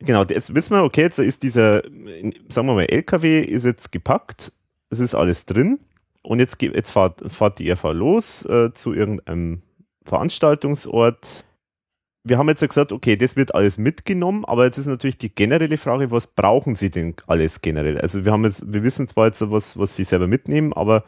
[0.00, 1.82] genau, jetzt wissen wir, okay, jetzt ist dieser,
[2.48, 4.52] sagen wir mal, LKW ist jetzt gepackt,
[4.90, 5.78] es ist alles drin
[6.22, 9.62] und jetzt, jetzt fahrt, fahrt die RV los äh, zu irgendeinem
[10.04, 11.44] Veranstaltungsort.
[12.24, 15.34] Wir haben jetzt ja gesagt, okay, das wird alles mitgenommen, aber jetzt ist natürlich die
[15.34, 17.98] generelle Frage, was brauchen Sie denn alles generell?
[17.98, 21.04] Also wir haben jetzt, wir wissen zwar jetzt, was, was Sie selber mitnehmen, aber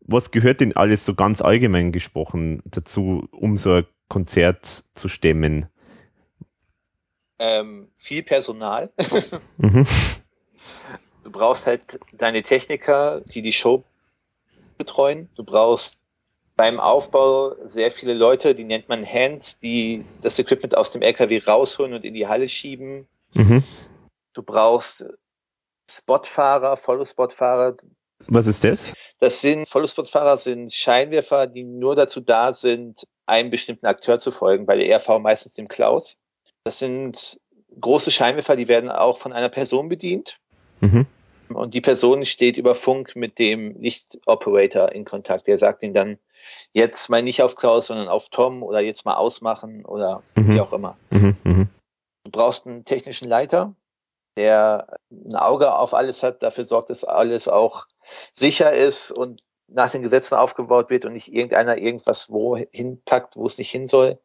[0.00, 5.66] was gehört denn alles so ganz allgemein gesprochen dazu, um so ein Konzert zu stemmen?
[7.38, 8.92] Ähm, viel Personal.
[9.58, 9.86] mhm.
[11.22, 13.84] Du brauchst halt deine Techniker, die die Show
[14.76, 15.28] betreuen.
[15.36, 15.98] Du brauchst
[16.56, 21.38] beim Aufbau sehr viele Leute, die nennt man Hands, die das Equipment aus dem LKW
[21.46, 23.06] rausholen und in die Halle schieben.
[23.34, 23.62] Mhm.
[24.32, 25.04] Du brauchst
[25.88, 27.76] Spotfahrer, Follow-Spotfahrer,
[28.26, 28.92] was ist das?
[29.20, 34.66] Das sind Vollspotfahrer sind Scheinwerfer, die nur dazu da sind, einem bestimmten Akteur zu folgen.
[34.66, 36.16] Bei der ERV meistens dem Klaus.
[36.64, 37.40] Das sind
[37.80, 40.38] große Scheinwerfer, die werden auch von einer Person bedient.
[40.80, 41.06] Mhm.
[41.48, 45.46] Und die Person steht über Funk mit dem Lichtoperator in Kontakt.
[45.46, 46.18] Der sagt ihnen dann,
[46.72, 50.54] jetzt mal nicht auf Klaus, sondern auf Tom oder jetzt mal ausmachen oder Mhm.
[50.54, 50.96] wie auch immer.
[51.10, 51.68] Mhm, mhm,
[52.24, 53.74] Du brauchst einen technischen Leiter,
[54.36, 57.86] der ein Auge auf alles hat, dafür sorgt, dass alles auch
[58.32, 63.46] sicher ist und nach den Gesetzen aufgebaut wird und nicht irgendeiner irgendwas wo hinpackt, wo
[63.46, 64.18] es nicht hin soll.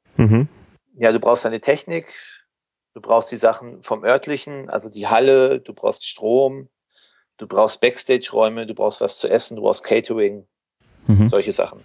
[0.96, 2.08] Ja, du brauchst eine Technik,
[2.94, 6.70] du brauchst die Sachen vom örtlichen, also die Halle, du brauchst Strom,
[7.38, 10.46] du brauchst Backstage-Räume, du brauchst was zu essen, du brauchst Catering,
[11.08, 11.84] mhm, solche Sachen.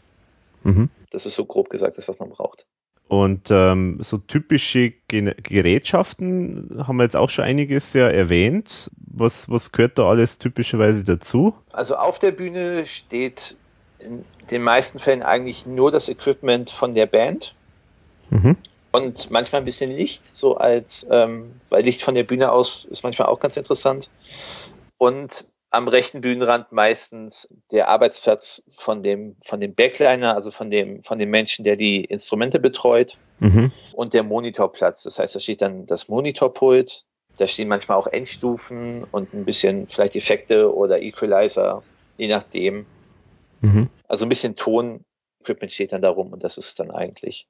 [0.62, 0.90] mhm.
[1.10, 2.66] Das ist so grob gesagt das, was man braucht.
[3.08, 8.90] Und ähm, so typische Gen Gerätschaften haben wir jetzt auch schon einiges ja erwähnt.
[8.98, 11.54] Was, was gehört da alles typischerweise dazu?
[11.72, 13.56] Also auf der Bühne steht
[13.98, 17.54] in den meisten Fällen eigentlich nur das Equipment von der Band
[18.30, 18.56] Mhm.
[18.98, 23.02] Und manchmal ein bisschen Licht, so als, ähm, weil Licht von der Bühne aus ist
[23.02, 24.10] manchmal auch ganz interessant.
[24.98, 31.02] Und am rechten Bühnenrand meistens der Arbeitsplatz von dem, von dem Backliner, also von dem,
[31.02, 33.70] von dem Menschen, der die Instrumente betreut Mhm.
[33.92, 35.04] und der Monitorplatz.
[35.04, 37.04] Das heißt, da steht dann das Monitorpult,
[37.36, 41.82] da stehen manchmal auch Endstufen und ein bisschen vielleicht Effekte oder Equalizer,
[42.16, 42.86] je nachdem.
[43.60, 43.88] Mhm.
[44.08, 47.46] Also ein bisschen Ton-Equipment steht dann da rum und das ist es dann eigentlich.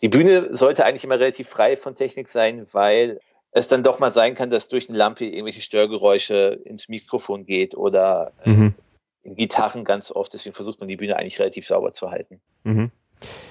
[0.00, 4.12] Die Bühne sollte eigentlich immer relativ frei von Technik sein, weil es dann doch mal
[4.12, 8.74] sein kann, dass durch eine Lampe irgendwelche Störgeräusche ins Mikrofon geht oder äh, Mhm.
[9.22, 10.32] in Gitarren ganz oft.
[10.32, 12.40] Deswegen versucht man die Bühne eigentlich relativ sauber zu halten.
[12.64, 12.90] Mhm.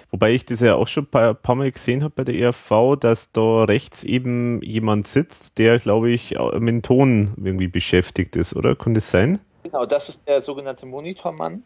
[0.10, 2.98] Wobei ich das ja auch schon ein paar, paar Mal gesehen habe bei der ERV,
[3.00, 8.54] dass da rechts eben jemand sitzt, der, glaube ich, mit dem Ton irgendwie beschäftigt ist,
[8.56, 8.76] oder?
[8.76, 9.40] Kann das sein?
[9.64, 11.64] Genau, das ist der sogenannte Monitormann.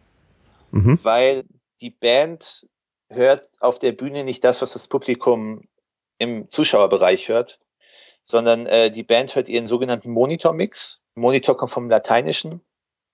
[0.72, 1.00] Mhm.
[1.04, 1.46] weil
[1.80, 2.68] die Band
[3.10, 5.68] hört auf der Bühne nicht das, was das Publikum
[6.18, 7.60] im Zuschauerbereich hört,
[8.24, 11.02] sondern äh, die Band hört ihren sogenannten Monitormix.
[11.15, 12.62] Monitor kommt vom Lateinischen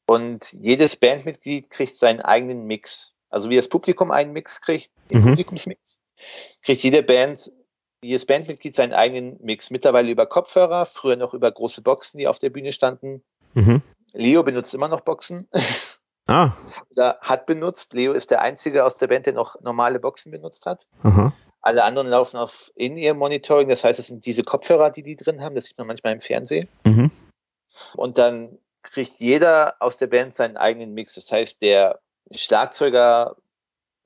[0.07, 3.13] und jedes Bandmitglied kriegt seinen eigenen Mix.
[3.29, 5.29] Also wie das Publikum einen Mix kriegt, den Mhm.
[5.29, 5.99] Publikumsmix,
[6.61, 7.51] kriegt jede Band,
[8.03, 9.69] jedes Bandmitglied seinen eigenen Mix.
[9.69, 13.23] Mittlerweile über Kopfhörer, früher noch über große Boxen, die auf der Bühne standen.
[13.53, 13.81] Mhm.
[14.13, 15.47] Leo benutzt immer noch Boxen.
[16.31, 16.55] Ah,
[16.91, 17.93] oder hat benutzt.
[17.93, 20.87] Leo ist der einzige aus der Band, der noch normale Boxen benutzt hat.
[21.03, 21.33] aha.
[21.63, 25.53] Alle anderen laufen auf In-Ear-Monitoring, das heißt, es sind diese Kopfhörer, die die drin haben,
[25.53, 26.67] das sieht man manchmal im Fernsehen.
[26.83, 27.11] Mhm.
[27.95, 31.13] Und dann kriegt jeder aus der Band seinen eigenen Mix.
[31.13, 31.99] Das heißt, der
[32.31, 33.35] Schlagzeuger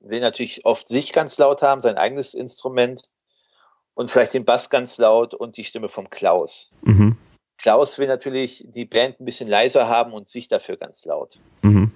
[0.00, 3.08] will natürlich oft sich ganz laut haben, sein eigenes Instrument
[3.94, 6.70] und vielleicht den Bass ganz laut und die Stimme vom Klaus.
[6.82, 7.16] Mhm.
[7.58, 11.38] Klaus will natürlich die Band ein bisschen leiser haben und sich dafür ganz laut.
[11.62, 11.90] Mhm.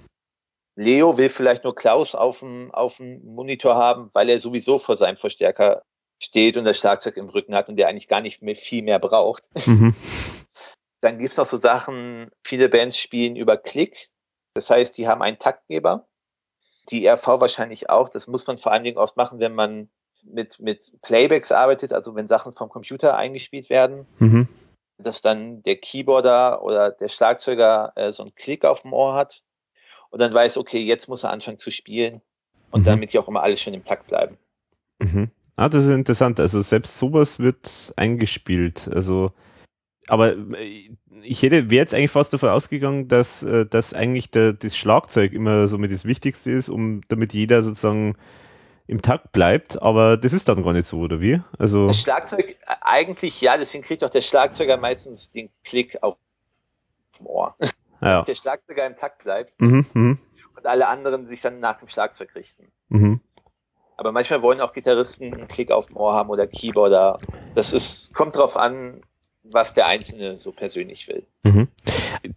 [0.75, 4.95] Leo will vielleicht nur Klaus auf dem, auf dem Monitor haben, weil er sowieso vor
[4.95, 5.83] seinem Verstärker
[6.19, 8.99] steht und das Schlagzeug im Rücken hat und der eigentlich gar nicht mehr viel mehr
[8.99, 9.43] braucht.
[9.67, 9.93] Mhm.
[11.01, 14.09] Dann gibt's noch so Sachen, viele Bands spielen über Klick.
[14.53, 16.07] Das heißt, die haben einen Taktgeber.
[16.89, 18.09] Die RV wahrscheinlich auch.
[18.09, 19.89] Das muss man vor allen Dingen oft machen, wenn man
[20.23, 24.47] mit, mit Playbacks arbeitet, also wenn Sachen vom Computer eingespielt werden, Mhm.
[24.99, 29.41] dass dann der Keyboarder oder der Schlagzeuger äh, so einen Klick auf dem Ohr hat
[30.11, 32.21] und dann weiß, okay, jetzt muss er anfangen zu spielen
[32.69, 32.85] und Mhm.
[32.85, 34.37] damit ja auch immer alles schön im Takt bleiben.
[34.99, 35.31] Mhm.
[35.55, 36.39] Ah, das ist interessant.
[36.39, 38.89] Also selbst sowas wird eingespielt.
[38.93, 39.31] Also,
[40.07, 40.89] aber äh,
[41.23, 45.33] ich hätte, wäre jetzt eigentlich fast davon ausgegangen, dass, äh, dass eigentlich der, das Schlagzeug
[45.33, 48.15] immer so mit das Wichtigste ist, um damit jeder sozusagen
[48.87, 49.81] im Takt bleibt.
[49.81, 51.41] Aber das ist dann gar nicht so, oder wie?
[51.57, 56.17] Also, Das Schlagzeug äh, eigentlich ja, deswegen kriegt auch der Schlagzeuger meistens den Klick auf
[57.19, 57.55] dem Ohr.
[58.01, 58.21] Ja.
[58.23, 60.17] Der Schlagzeuger im Takt bleibt Mhm, mhm,
[60.55, 62.71] und alle anderen sich dann nach dem Schlagzeug richten.
[62.89, 63.19] mhm.
[63.97, 67.19] Aber manchmal wollen auch Gitarristen einen Klick auf dem Ohr haben oder Keyboarder.
[67.53, 69.01] Das ist, kommt drauf an,
[69.43, 71.27] was der Einzelne so persönlich will.
[71.43, 71.67] Mhm.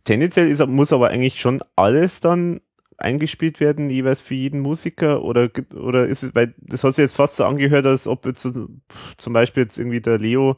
[0.05, 2.61] Tendenziell ist, muss aber eigentlich schon alles dann
[2.99, 7.03] eingespielt werden, jeweils für jeden Musiker oder gibt, oder ist es, weil das hat sich
[7.03, 10.57] jetzt fast so angehört, als ob jetzt zum Beispiel jetzt irgendwie der Leo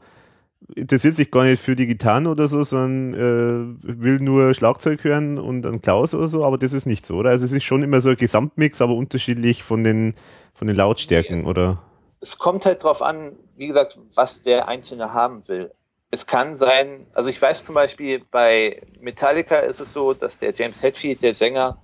[0.75, 5.39] interessiert sich gar nicht für die Gitarren oder so, sondern äh, will nur Schlagzeug hören
[5.39, 7.31] und einen Klaus oder so, aber das ist nicht so, oder?
[7.31, 10.15] Also es ist schon immer so ein Gesamtmix, aber unterschiedlich von den
[10.55, 11.47] von den Lautstärken, Yes.
[11.47, 11.83] oder?
[12.21, 15.71] Es kommt halt drauf an, wie gesagt, was der Einzelne haben will.
[16.11, 20.55] Es kann sein, also ich weiß zum Beispiel bei Metallica ist es so, dass der
[20.55, 21.79] James Hetfield, der Sänger,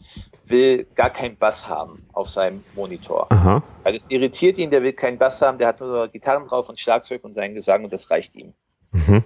[0.47, 3.27] will gar keinen Bass haben auf seinem Monitor.
[3.31, 3.63] Aha.
[3.85, 6.81] Weil es irritiert ihn, der will keinen Bass haben, der hat nur Gitarren drauf und
[6.81, 8.55] Schlagzeug und seinen Gesang und das reicht ihm.
[8.93, 9.25] Mhm.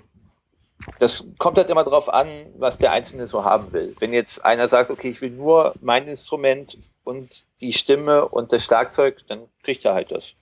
[0.98, 3.94] Das kommt halt immer drauf an, was der Einzelne so haben will.
[3.98, 8.64] Wenn jetzt einer sagt, okay, ich will nur mein Instrument und die Stimme und das
[8.64, 10.34] Schlagzeug, dann kriegt er halt das.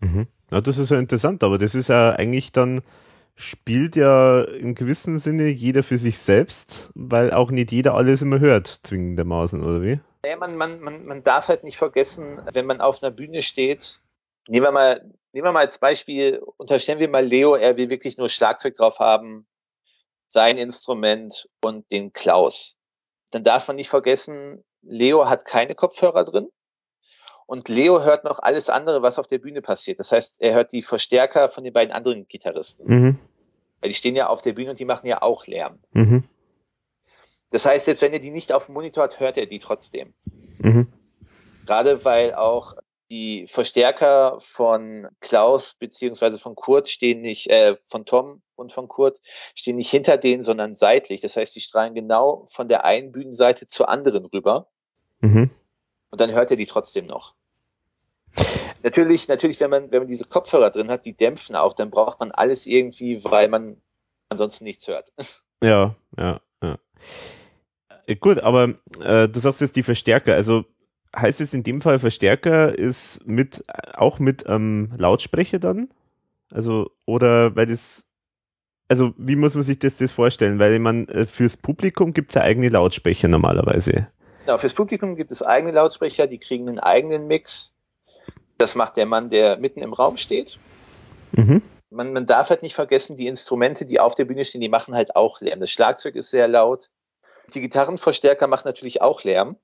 [0.00, 0.26] Mhm.
[0.50, 2.80] Ja, das ist ja interessant, aber das ist ja eigentlich dann
[3.38, 8.40] spielt ja im gewissen Sinne jeder für sich selbst, weil auch nicht jeder alles immer
[8.40, 10.00] hört, zwingendermaßen, oder wie?
[10.26, 14.00] Ja, man, man, man, man darf halt nicht vergessen, wenn man auf einer Bühne steht,
[14.48, 18.16] nehmen wir mal, nehmen wir mal als Beispiel, unterstellen wir mal Leo, er will wirklich
[18.16, 19.46] nur Schlagzeug drauf haben,
[20.28, 22.76] sein Instrument und den Klaus.
[23.30, 26.48] Dann darf man nicht vergessen, Leo hat keine Kopfhörer drin.
[27.46, 29.98] Und Leo hört noch alles andere, was auf der Bühne passiert.
[29.98, 32.84] Das heißt, er hört die Verstärker von den beiden anderen Gitarristen.
[32.86, 33.18] Mhm.
[33.80, 35.78] Weil die stehen ja auf der Bühne und die machen ja auch Lärm.
[35.92, 36.24] Mhm.
[37.50, 40.12] Das heißt, selbst wenn er die nicht auf dem Monitor hat, hört er die trotzdem.
[40.58, 40.92] Mhm.
[41.64, 42.74] Gerade weil auch
[43.10, 49.20] die Verstärker von Klaus beziehungsweise von Kurt stehen nicht, äh, von Tom und von Kurt
[49.54, 51.20] stehen nicht hinter denen, sondern seitlich.
[51.20, 54.68] Das heißt, die strahlen genau von der einen Bühnenseite zur anderen rüber.
[55.20, 55.50] Mhm.
[56.10, 57.34] Und dann hört er die trotzdem noch.
[58.82, 62.20] Natürlich, natürlich, wenn man, wenn man diese Kopfhörer drin hat, die dämpfen auch, dann braucht
[62.20, 63.80] man alles irgendwie, weil man
[64.28, 65.12] ansonsten nichts hört.
[65.60, 66.78] Ja, ja, ja.
[68.06, 70.64] Äh, gut, aber äh, du sagst jetzt die Verstärker, also
[71.20, 75.88] heißt es in dem Fall Verstärker ist mit auch mit ähm, Lautsprecher dann?
[76.50, 78.06] Also, oder weil das,
[78.88, 80.58] also wie muss man sich das, das vorstellen?
[80.58, 84.08] Weil man äh, fürs Publikum gibt es ja eigene Lautsprecher normalerweise.
[84.44, 87.72] Genau, fürs Publikum gibt es eigene Lautsprecher, die kriegen einen eigenen Mix.
[88.56, 90.58] Das macht der Mann, der mitten im Raum steht.
[91.32, 91.62] Mhm.
[91.90, 94.94] Man, man darf halt nicht vergessen, die Instrumente, die auf der Bühne stehen, die machen
[94.94, 95.60] halt auch Lärm.
[95.60, 96.90] Das Schlagzeug ist sehr laut.
[97.54, 99.56] Die Gitarrenverstärker machen natürlich auch Lärm.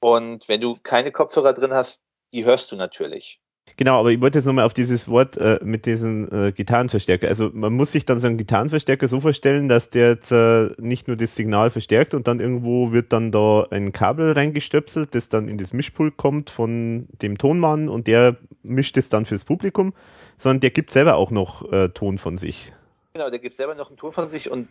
[0.00, 2.00] Und wenn du keine Kopfhörer drin hast,
[2.32, 3.40] die hörst du natürlich.
[3.76, 7.26] Genau, aber ich wollte jetzt nochmal auf dieses Wort äh, mit diesen äh, Gitarrenverstärker.
[7.28, 11.08] Also man muss sich dann so einen Gitarrenverstärker so vorstellen, dass der jetzt äh, nicht
[11.08, 15.48] nur das Signal verstärkt und dann irgendwo wird dann da ein Kabel reingestöpselt, das dann
[15.48, 19.92] in das Mischpult kommt von dem Tonmann und der mischt es dann fürs Publikum,
[20.36, 22.68] sondern der gibt selber auch noch äh, Ton von sich.
[23.14, 24.68] Genau, der gibt selber noch einen Ton von sich und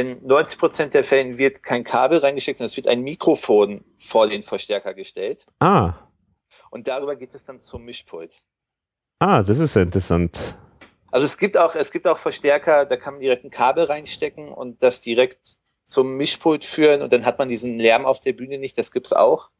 [0.00, 4.28] in 90 Prozent der Fällen wird kein Kabel reingesteckt, sondern es wird ein Mikrofon vor
[4.28, 5.46] den Verstärker gestellt.
[5.60, 5.94] Ah.
[6.70, 8.42] Und darüber geht es dann zum Mischpult.
[9.18, 10.56] Ah, das ist interessant.
[11.10, 14.48] Also es gibt auch, es gibt auch Verstärker, da kann man direkt ein Kabel reinstecken
[14.48, 18.58] und das direkt zum Mischpult führen und dann hat man diesen Lärm auf der Bühne
[18.58, 19.50] nicht, das gibt's auch.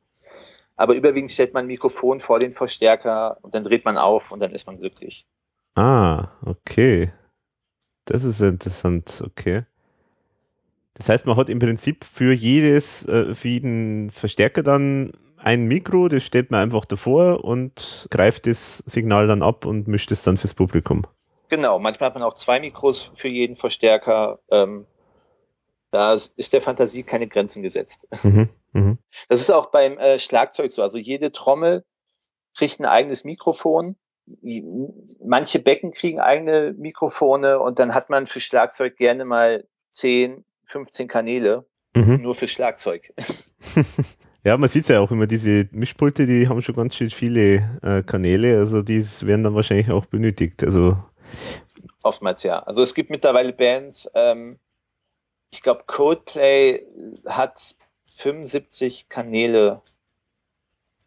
[0.76, 4.40] Aber überwiegend stellt man ein Mikrofon vor den Verstärker und dann dreht man auf und
[4.40, 5.26] dann ist man glücklich.
[5.74, 7.12] Ah, okay.
[8.07, 9.64] Das ist interessant, okay.
[11.00, 16.08] Das heißt, man hat im Prinzip für jedes, äh, für jeden Verstärker dann ein Mikro,
[16.08, 20.36] das stellt man einfach davor und greift das Signal dann ab und mischt es dann
[20.36, 21.06] fürs Publikum.
[21.48, 24.40] Genau, manchmal hat man auch zwei Mikros für jeden Verstärker.
[24.50, 24.86] Ähm,
[25.90, 28.06] da ist der Fantasie keine Grenzen gesetzt.
[28.22, 28.98] Mhm, mh.
[29.30, 30.82] Das ist auch beim äh, Schlagzeug so.
[30.82, 31.82] Also jede Trommel
[32.54, 33.96] kriegt ein eigenes Mikrofon.
[35.24, 41.09] Manche Becken kriegen eigene Mikrofone und dann hat man für Schlagzeug gerne mal 10, 15
[41.09, 42.22] Kanäle mhm.
[42.22, 43.12] nur für Schlagzeug.
[44.44, 48.02] ja, man sieht ja auch immer, diese Mischpulte, die haben schon ganz schön viele äh,
[48.02, 50.62] Kanäle, also die werden dann wahrscheinlich auch benötigt.
[50.62, 50.96] Also
[52.02, 52.61] Oftmals ja.
[52.61, 54.59] Also es gibt mittlerweile Bands, ähm,
[55.52, 56.87] ich glaube Coldplay
[57.26, 57.74] hat
[58.14, 59.83] 75 Kanäle,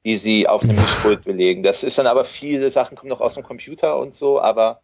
[0.06, 1.64] die sie auf einem Mischpult belegen.
[1.64, 4.82] Das ist dann aber viele Sachen kommen noch aus dem Computer und so, aber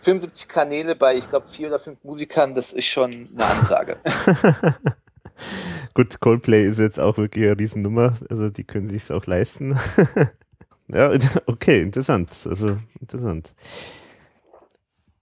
[0.00, 3.98] 75 Kanäle bei, ich glaube, vier oder fünf Musikern, das ist schon eine Ansage.
[5.94, 9.78] Gut, Coldplay ist jetzt auch wirklich eine Riesennummer, also die können sich auch leisten.
[10.88, 11.10] ja,
[11.46, 12.30] okay, interessant.
[12.44, 13.54] Also interessant.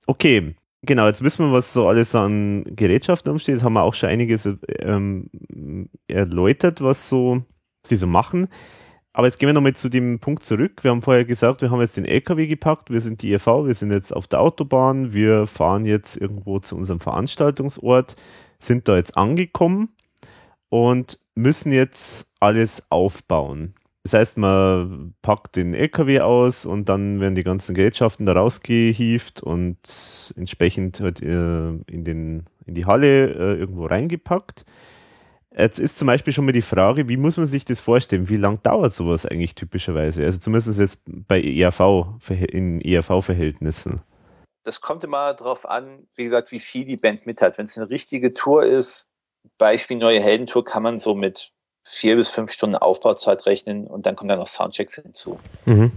[0.07, 3.63] Okay, genau, jetzt wissen wir, was so alles an Gerätschaften umsteht.
[3.63, 4.49] Haben wir auch schon einiges
[4.81, 5.31] ähm,
[6.09, 7.43] erläutert, was so
[7.83, 8.49] sie so machen.
[9.17, 10.83] Aber jetzt gehen wir nochmal zu dem Punkt zurück.
[10.83, 13.75] Wir haben vorher gesagt, wir haben jetzt den LKW gepackt, wir sind die EV, wir
[13.75, 18.17] sind jetzt auf der Autobahn, wir fahren jetzt irgendwo zu unserem Veranstaltungsort,
[18.59, 19.91] sind da jetzt angekommen
[20.69, 23.75] und müssen jetzt alles aufbauen.
[24.03, 29.45] Das heißt, man packt den LKW aus und dann werden die ganzen Gerätschaften da rausgehieft
[29.45, 29.79] und
[30.37, 34.65] entsprechend halt äh, in, den, in die Halle äh, irgendwo reingepackt.
[35.57, 38.29] Jetzt ist zum Beispiel schon mal die Frage, wie muss man sich das vorstellen?
[38.29, 40.25] Wie lang dauert sowas eigentlich typischerweise?
[40.25, 44.03] Also zumindest jetzt bei ERV, in ERV-Verhältnissen.
[44.65, 47.57] Das kommt immer darauf an, wie gesagt, wie viel die Band mit hat.
[47.57, 49.09] Wenn es eine richtige Tour ist,
[49.59, 51.53] Beispiel Neue Heldentour, kann man so mit
[51.85, 55.39] vier bis fünf Stunden Aufbauzeit rechnen und dann kommen da noch Soundchecks hinzu.
[55.67, 55.93] Mhm.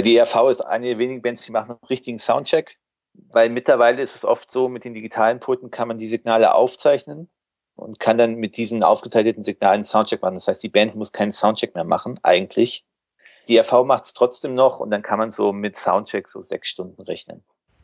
[0.00, 2.78] Die ERV ist eine der wenigen Bands, die machen einen richtigen Soundcheck,
[3.14, 7.30] weil mittlerweile ist es oft so, mit den digitalen Pulten kann man die Signale aufzeichnen
[7.76, 10.34] und kann dann mit diesen aufgezeichneten Signalen Soundcheck machen.
[10.34, 12.84] Das heißt, die Band muss keinen Soundcheck mehr machen, eigentlich.
[13.48, 16.68] Die RV macht es trotzdem noch und dann kann man so mit Soundcheck so sechs
[16.68, 17.42] Stunden rechnen.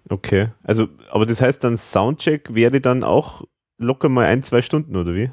[0.08, 3.42] Okay, also, aber das heißt dann Soundcheck wäre dann auch
[3.76, 5.30] locker mal ein, zwei Stunden, oder wie?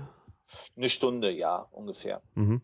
[0.75, 2.21] Eine Stunde, ja, ungefähr.
[2.35, 2.61] Mhm.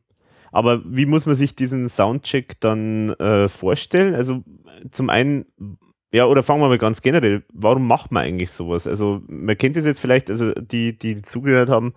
[0.52, 4.16] Aber wie muss man sich diesen Soundcheck dann äh, vorstellen?
[4.16, 4.44] Also
[4.92, 5.46] zum einen,
[6.14, 8.86] ja, oder fangen wir mal ganz generell, warum macht man eigentlich sowas?
[8.86, 11.94] Also man kennt es jetzt vielleicht, also die, die zugehört haben,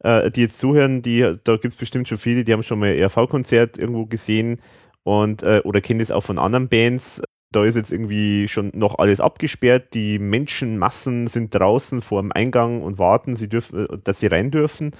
[0.00, 2.90] äh, die jetzt zuhören, die, da gibt es bestimmt schon viele, die haben schon mal
[2.90, 4.60] ein ERV-Konzert irgendwo gesehen
[5.02, 7.22] und äh, oder kennen das auch von anderen Bands.
[7.52, 12.82] Da ist jetzt irgendwie schon noch alles abgesperrt, die Menschenmassen sind draußen vor dem Eingang
[12.82, 14.92] und warten, sie dürfen, äh, dass sie rein dürfen.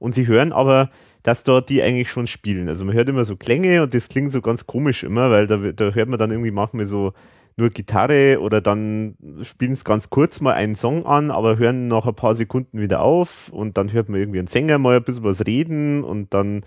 [0.00, 0.90] Und sie hören aber,
[1.22, 2.68] dass dort die eigentlich schon spielen.
[2.68, 5.56] Also man hört immer so Klänge und das klingt so ganz komisch immer, weil da,
[5.56, 7.12] da hört man dann irgendwie manchmal so
[7.58, 12.06] nur Gitarre oder dann spielen es ganz kurz mal einen Song an, aber hören nach
[12.06, 15.24] ein paar Sekunden wieder auf und dann hört man irgendwie einen Sänger mal ein bisschen
[15.24, 16.64] was reden und dann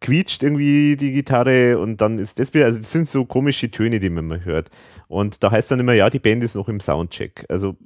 [0.00, 4.00] quietscht irgendwie die Gitarre und dann ist das wieder, also das sind so komische Töne,
[4.00, 4.68] die man mal hört.
[5.08, 7.46] Und da heißt dann immer, ja, die Band ist noch im Soundcheck.
[7.48, 7.76] Also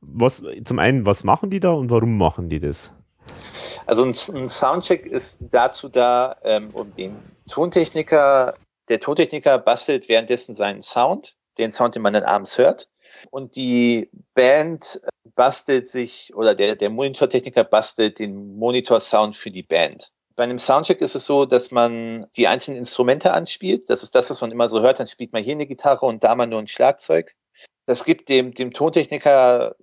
[0.00, 2.92] was, zum einen, was machen die da und warum machen die das?
[3.86, 7.16] Also ein, Soundcheck ist dazu da, ähm, um den
[7.48, 8.54] Tontechniker,
[8.88, 12.88] der Tontechniker bastelt währenddessen seinen Sound, den Sound, den man dann abends hört.
[13.30, 15.00] Und die Band
[15.34, 20.10] bastelt sich, oder der, der Monitortechniker bastelt den Monitor-Sound für die Band.
[20.34, 23.90] Bei einem Soundcheck ist es so, dass man die einzelnen Instrumente anspielt.
[23.90, 24.98] Das ist das, was man immer so hört.
[24.98, 27.34] Dann spielt man hier eine Gitarre und da mal nur ein Schlagzeug.
[27.86, 29.76] Das gibt dem, dem Tontechniker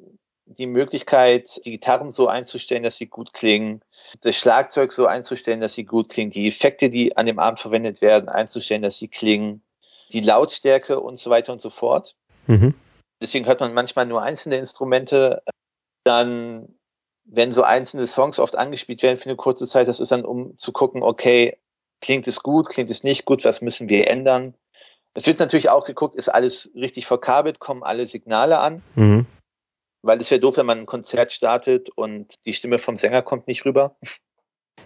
[0.45, 3.81] die Möglichkeit, die Gitarren so einzustellen, dass sie gut klingen,
[4.21, 8.01] das Schlagzeug so einzustellen, dass sie gut klingen, die Effekte, die an dem Abend verwendet
[8.01, 9.61] werden, einzustellen, dass sie klingen,
[10.11, 12.15] die Lautstärke und so weiter und so fort.
[12.47, 12.73] Mhm.
[13.21, 15.43] Deswegen hört man manchmal nur einzelne Instrumente.
[16.03, 16.75] Dann,
[17.25, 20.57] wenn so einzelne Songs oft angespielt werden für eine kurze Zeit, das ist dann, um
[20.57, 21.57] zu gucken, okay,
[22.01, 24.55] klingt es gut, klingt es nicht gut, was müssen wir ändern?
[25.13, 28.81] Es wird natürlich auch geguckt, ist alles richtig verkabelt, kommen alle Signale an.
[28.95, 29.25] Mhm.
[30.01, 33.47] Weil es wäre doof, wenn man ein Konzert startet und die Stimme vom Sänger kommt
[33.47, 33.97] nicht rüber.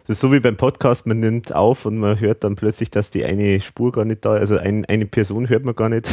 [0.01, 3.11] Das ist so wie beim Podcast, man nimmt auf und man hört dann plötzlich, dass
[3.11, 6.07] die eine Spur gar nicht da ist, also ein, eine Person hört man gar nicht.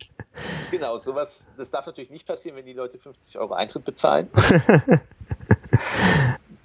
[0.70, 4.28] genau, sowas, das darf natürlich nicht passieren, wenn die Leute 50 Euro Eintritt bezahlen.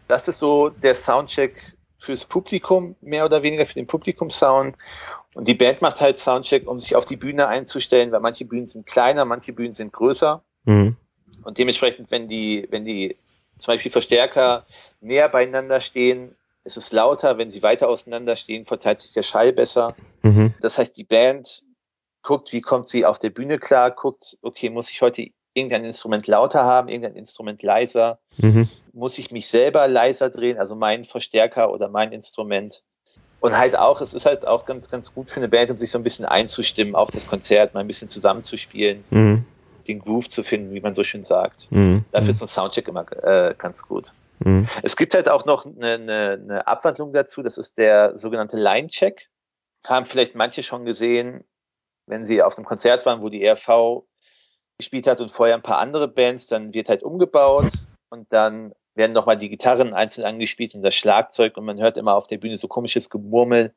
[0.08, 4.76] das ist so der Soundcheck fürs Publikum, mehr oder weniger für den Publikumsound.
[5.34, 8.68] Und die Band macht halt Soundcheck, um sich auf die Bühne einzustellen, weil manche Bühnen
[8.68, 10.42] sind kleiner, manche Bühnen sind größer.
[10.64, 10.96] Mhm.
[11.44, 13.16] Und dementsprechend, wenn die, wenn die
[13.58, 14.66] zum Beispiel Verstärker
[15.02, 17.38] näher beieinander stehen, ist es lauter.
[17.38, 19.96] Wenn sie weiter auseinander stehen, verteilt sich der Schall besser.
[20.22, 20.54] Mhm.
[20.62, 21.64] Das heißt, die Band
[22.22, 26.28] guckt, wie kommt sie auf der Bühne klar, guckt, okay, muss ich heute irgendein Instrument
[26.28, 28.20] lauter haben, irgendein Instrument leiser?
[28.38, 28.70] Mhm.
[28.94, 32.84] Muss ich mich selber leiser drehen, also mein Verstärker oder mein Instrument?
[33.42, 35.92] Und halt auch, es ist halt auch ganz, ganz gut für eine Band, um sich
[35.92, 39.06] so ein bisschen einzustimmen auf das Konzert, mal ein bisschen zusammenzuspielen.
[39.10, 39.46] Mhm
[39.90, 41.68] den Groove zu finden, wie man so schön sagt.
[41.72, 42.06] Mhm.
[42.12, 44.14] Dafür ist ein Soundcheck immer äh, ganz gut.
[44.40, 44.70] Mhm.
[44.84, 49.30] Es gibt halt auch noch eine, eine, eine Abwandlung dazu, das ist der sogenannte Line-Check.
[49.86, 51.44] Haben vielleicht manche schon gesehen,
[52.06, 54.04] wenn sie auf einem Konzert waren, wo die ERV
[54.78, 59.14] gespielt hat und vorher ein paar andere Bands, dann wird halt umgebaut und dann werden
[59.14, 62.58] nochmal die Gitarren einzeln angespielt und das Schlagzeug und man hört immer auf der Bühne
[62.58, 63.74] so komisches Gemurmel.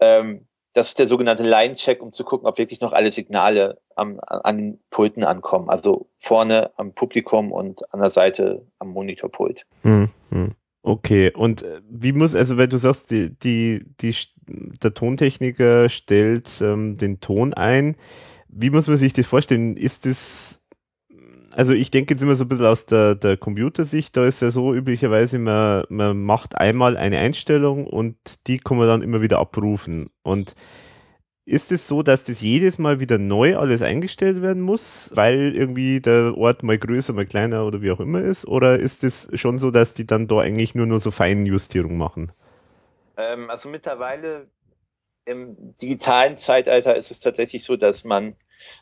[0.00, 4.20] Ähm, das ist der sogenannte Line-Check, um zu gucken, ob wirklich noch alle Signale am,
[4.20, 5.70] an den Pulten ankommen.
[5.70, 9.66] Also vorne am Publikum und an der Seite am Monitorpult.
[9.82, 10.54] Hm, hm.
[10.82, 14.14] Okay, und äh, wie muss, also wenn du sagst, die, die, die,
[14.46, 17.96] der Tontechniker stellt ähm, den Ton ein,
[18.48, 19.76] wie muss man sich das vorstellen?
[19.76, 20.60] Ist das
[21.56, 24.50] also ich denke jetzt immer so ein bisschen aus der, der Computersicht, da ist ja
[24.50, 29.38] so üblicherweise, man, man macht einmal eine Einstellung und die kann man dann immer wieder
[29.38, 30.10] abrufen.
[30.22, 30.54] Und
[31.46, 36.00] ist es so, dass das jedes Mal wieder neu alles eingestellt werden muss, weil irgendwie
[36.00, 38.46] der Ort mal größer, mal kleiner oder wie auch immer ist?
[38.46, 42.32] Oder ist es schon so, dass die dann da eigentlich nur nur so Feinjustierung machen?
[43.16, 44.48] Ähm, also mittlerweile
[45.26, 48.34] im digitalen Zeitalter ist es tatsächlich so, dass man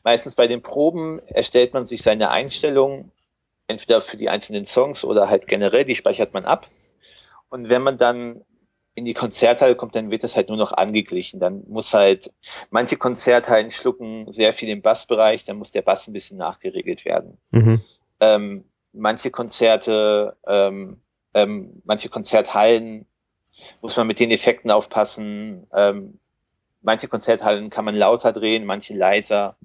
[0.05, 3.13] Meistens bei den Proben erstellt man sich seine Einstellungen,
[3.67, 6.67] entweder für die einzelnen Songs oder halt generell, die speichert man ab.
[7.49, 8.45] Und wenn man dann
[8.95, 11.41] in die Konzerthalle kommt, dann wird das halt nur noch angeglichen.
[11.41, 12.31] Dann muss halt,
[12.71, 17.39] manche Konzerthallen schlucken sehr viel im Bassbereich, dann muss der Bass ein bisschen nachgeregelt werden.
[17.51, 17.83] Mhm.
[18.21, 21.01] Ähm, manche Konzerte, ähm,
[21.35, 23.07] ähm, manche Konzerthallen
[23.81, 25.67] muss man mit den Effekten aufpassen.
[25.73, 26.19] Ähm,
[26.83, 29.57] manche Konzerthallen kann man lauter drehen, manche leiser.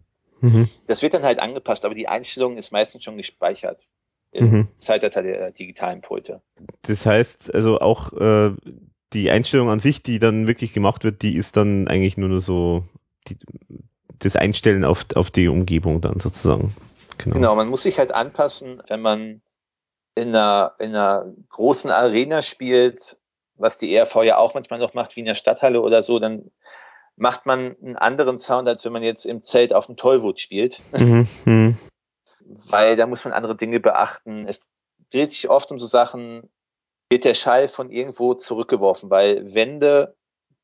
[0.42, 0.70] Mhm.
[0.88, 3.88] Das wird dann halt angepasst, aber die Einstellung ist meistens schon gespeichert
[4.32, 4.68] im mhm.
[4.78, 6.42] Zeitalter der digitalen Pulte.
[6.84, 8.52] Das heißt, also auch äh,
[9.14, 12.42] die Einstellung an sich, die dann wirklich gemacht wird, die ist dann eigentlich nur, nur
[12.42, 12.84] so
[13.28, 13.38] die,
[14.20, 16.74] das Einstellen auf, auf die Umgebung dann sozusagen.
[17.18, 17.36] genau.
[17.36, 19.42] Genau, man muss sich halt anpassen, wenn man
[20.16, 23.18] in einer, in einer großen Arena spielt,
[23.56, 26.52] was die ERV ja auch manchmal noch macht, wie in der Stadthalle oder so, dann
[27.18, 30.80] macht man einen anderen Sound, als wenn man jetzt im Zelt auf dem Tollwut spielt.
[30.98, 31.78] Mhm, mhm,
[32.70, 34.48] Weil da muss man andere Dinge beachten.
[34.48, 34.70] Es
[35.12, 36.50] dreht sich oft um so Sachen,
[37.10, 40.16] wird der Schall von irgendwo zurückgeworfen, weil Wände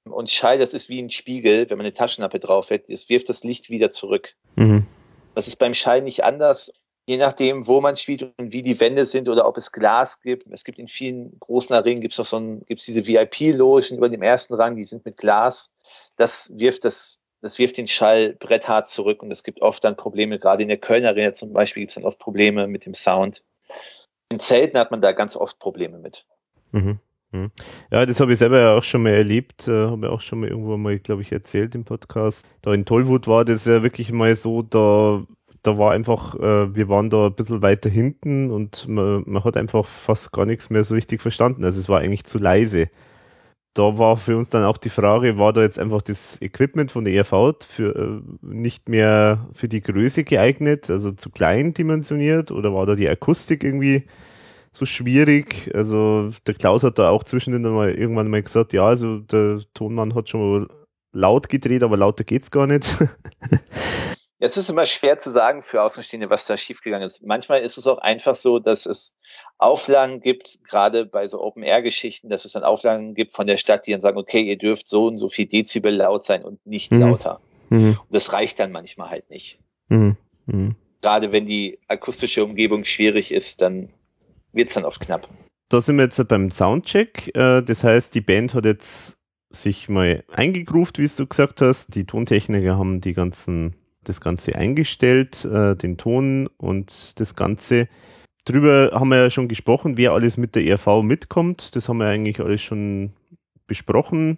[0.06, 3.30] und Schall, das ist wie ein Spiegel, wenn man eine Taschenlampe drauf hat, es wirft
[3.30, 4.36] das Licht wieder zurück.
[4.56, 4.86] mhm,
[5.34, 6.72] Das ist beim Schall nicht anders.
[7.06, 10.48] Je nachdem, wo man spielt und wie die Wände sind oder ob es Glas gibt.
[10.52, 14.22] Es gibt in vielen großen Arenen gibt's noch so ein, gibt's diese VIP-Logen über dem
[14.22, 15.70] ersten Rang, die sind mit Glas.
[16.16, 20.40] Das wirft das, das wirft den Schall bretthart zurück und es gibt oft dann Probleme,
[20.40, 23.44] gerade in der Kölner Arena zum Beispiel gibt's dann oft Probleme mit dem Sound.
[24.30, 26.26] In Zelten hat man da ganz oft Probleme mit.
[26.72, 27.00] mhm,
[27.32, 27.52] mhm.
[27.92, 30.40] Ja, das habe ich selber ja auch schon mal erlebt, äh, habe ich auch schon
[30.40, 32.46] mal irgendwo mal, glaube ich, erzählt im Podcast.
[32.62, 35.24] Da in Tollwood war das ja wirklich mal so, da,
[35.64, 39.58] da war einfach, äh, wir waren da ein bisschen weiter hinten und man, man hat
[39.58, 41.64] einfach fast gar nichts mehr so richtig verstanden.
[41.66, 42.90] Also es war eigentlich zu leise.
[43.74, 47.06] Da war für uns dann auch die Frage, war da jetzt einfach das Equipment von
[47.06, 52.74] der ERV für, äh, nicht mehr für die Größe geeignet, also zu klein dimensioniert oder
[52.74, 54.06] war da die Akustik irgendwie
[54.72, 55.72] so schwierig.
[55.74, 60.14] Also der Klaus hat da auch zwischendrin mal irgendwann mal gesagt, ja, also der Tonmann
[60.14, 60.68] hat schon mal
[61.12, 62.86] laut gedreht, aber lauter geht's gar nicht.
[64.40, 67.24] Es ist immer schwer zu sagen für Außenstehende, was da schiefgegangen ist.
[67.24, 69.16] Manchmal ist es auch einfach so, dass es
[69.64, 73.92] Auflagen gibt, gerade bei so Open-Air-Geschichten, dass es dann Auflagen gibt von der Stadt, die
[73.92, 77.00] dann sagen, okay, ihr dürft so und so viel Dezibel laut sein und nicht Mhm.
[77.00, 77.40] lauter.
[77.70, 79.60] mhm, Und das reicht dann manchmal halt nicht.
[79.90, 80.76] mhm, mhm.
[81.02, 83.90] Gerade wenn die akustische Umgebung schwierig ist, dann
[84.54, 85.28] wird's dann oft knapp.
[85.70, 87.32] Da sind wir jetzt beim Soundcheck.
[87.36, 89.18] Äh, Das heißt, die Band hat jetzt
[89.50, 91.96] sich mal eingegroovt, wie es du gesagt hast.
[91.96, 97.88] Die Tontechniker haben die ganzen, das Ganze eingestellt, äh, den Ton und das Ganze.
[98.46, 101.76] Drüber haben wir ja schon gesprochen, wer alles mit der ERV mitkommt.
[101.76, 103.14] Das haben wir eigentlich alles schon
[103.68, 104.38] besprochen.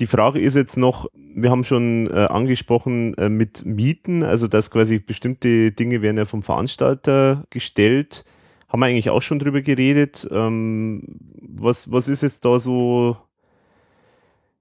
[0.00, 4.70] Die Frage ist jetzt noch, wir haben schon äh, angesprochen äh, mit Mieten, also dass
[4.70, 8.24] quasi bestimmte Dinge werden ja vom Veranstalter gestellt.
[8.68, 10.28] Haben wir eigentlich auch schon drüber geredet.
[10.30, 11.02] Ähm,
[11.40, 13.16] was, was ist jetzt da so,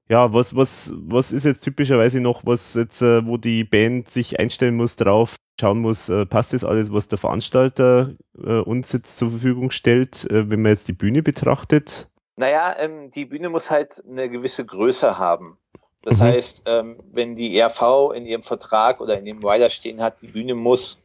[0.10, 4.40] ja, was, was, was ist jetzt typischerweise noch, was jetzt, äh, wo die Band sich
[4.40, 9.18] einstellen muss drauf, schauen muss, äh, passt das alles, was der Veranstalter äh, uns jetzt
[9.18, 12.08] zur Verfügung stellt, wenn man jetzt die Bühne betrachtet?
[12.36, 15.58] Naja, ähm, die Bühne muss halt eine gewisse Größe haben.
[16.04, 16.24] Das Mhm.
[16.24, 20.28] heißt, ähm, wenn die ERV in ihrem Vertrag oder in dem Rider stehen hat, die
[20.28, 21.02] Bühne muss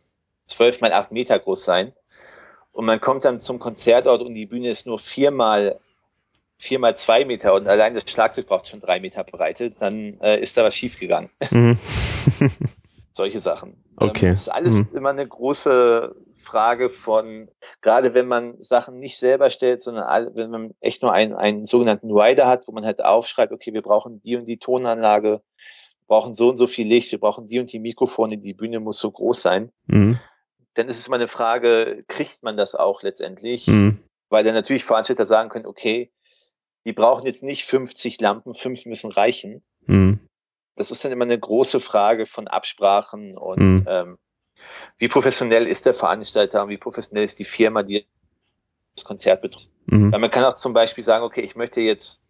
[0.46, 1.92] zwölf mal acht Meter groß sein.
[2.72, 5.80] Und man kommt dann zum Konzertort und die Bühne ist nur viermal
[6.62, 10.56] viermal zwei Meter und allein das Schlagzeug braucht schon drei Meter Breite, dann äh, ist
[10.56, 11.28] da was schiefgegangen.
[11.50, 11.76] Mhm.
[13.12, 13.82] Solche Sachen.
[13.96, 14.28] Okay.
[14.28, 14.88] Ähm, ist alles Mhm.
[14.94, 17.48] immer eine große Frage von,
[17.80, 21.64] gerade wenn man Sachen nicht selber stellt, sondern all, wenn man echt nur einen, einen
[21.64, 26.06] sogenannten Rider hat, wo man halt aufschreibt, okay, wir brauchen die und die Tonanlage, wir
[26.06, 29.00] brauchen so und so viel Licht, wir brauchen die und die Mikrofone, die Bühne muss
[29.00, 29.72] so groß sein.
[29.86, 30.20] Mhm.
[30.74, 33.66] Dann ist es immer eine Frage, kriegt man das auch letztendlich?
[33.66, 33.98] Mhm.
[34.28, 36.12] Weil dann natürlich Veranstalter sagen können, okay,
[36.85, 39.62] die brauchen jetzt nicht 50 Lampen, fünf müssen reichen.
[39.87, 40.20] Mhm.
[40.76, 43.85] Das ist dann immer eine große Frage von Absprachen und Mhm.
[43.89, 44.18] ähm,
[44.99, 48.07] wie professionell ist der Veranstalter und wie professionell ist die Firma, die
[48.95, 49.68] das Konzert betreut.
[49.87, 50.12] Mhm.
[50.12, 52.22] Weil man kann auch zum Beispiel sagen, okay, ich möchte jetzt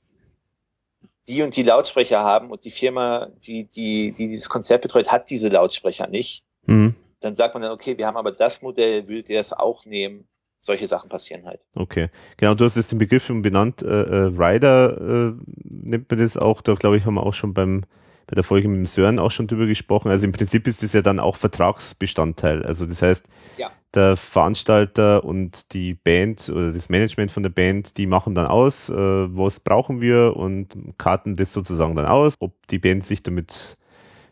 [1.28, 5.30] die und die Lautsprecher haben und die Firma, die, die, die dieses Konzert betreut, hat
[5.30, 6.42] diese Lautsprecher nicht.
[6.66, 6.94] Mhm.
[7.20, 10.26] Dann sagt man dann, okay, wir haben aber das Modell, würdet ihr das auch nehmen?
[10.64, 11.60] Solche Sachen passieren halt.
[11.74, 15.32] Okay, genau, du hast jetzt den Begriff schon benannt, äh, äh, Rider äh,
[15.64, 17.82] nennt man das auch, da glaube ich, haben wir auch schon beim
[18.28, 20.08] bei der Folge mit dem Sören auch schon drüber gesprochen.
[20.08, 22.64] Also im Prinzip ist das ja dann auch Vertragsbestandteil.
[22.64, 23.26] Also das heißt,
[23.58, 23.70] Ja.
[23.94, 28.88] der Veranstalter und die Band oder das Management von der Band, die machen dann aus,
[28.88, 33.76] äh, was brauchen wir und karten das sozusagen dann aus, ob die Band sich damit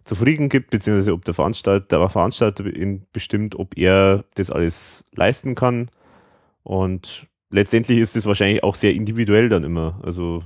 [0.05, 2.65] zufrieden gibt, beziehungsweise ob der Veranstalter, der Veranstalter
[3.13, 5.91] bestimmt, ob er das alles leisten kann.
[6.63, 10.01] Und letztendlich ist es wahrscheinlich auch sehr individuell dann immer.
[10.03, 10.43] Also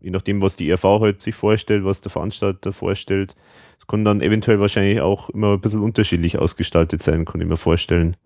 [0.00, 3.34] je nachdem, was die ERV halt sich vorstellt, was der Veranstalter vorstellt.
[3.78, 7.56] Es kann dann eventuell wahrscheinlich auch immer ein bisschen unterschiedlich ausgestaltet sein, kann ich mir
[7.56, 8.16] vorstellen.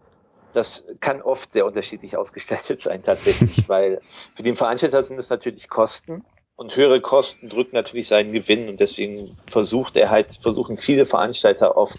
[0.53, 4.01] Das kann oft sehr unterschiedlich ausgestaltet sein tatsächlich, weil
[4.37, 6.25] für den Veranstalter sind es natürlich Kosten
[6.57, 11.77] und höhere Kosten drücken natürlich seinen Gewinn und deswegen versucht er halt, versuchen viele Veranstalter
[11.77, 11.99] oft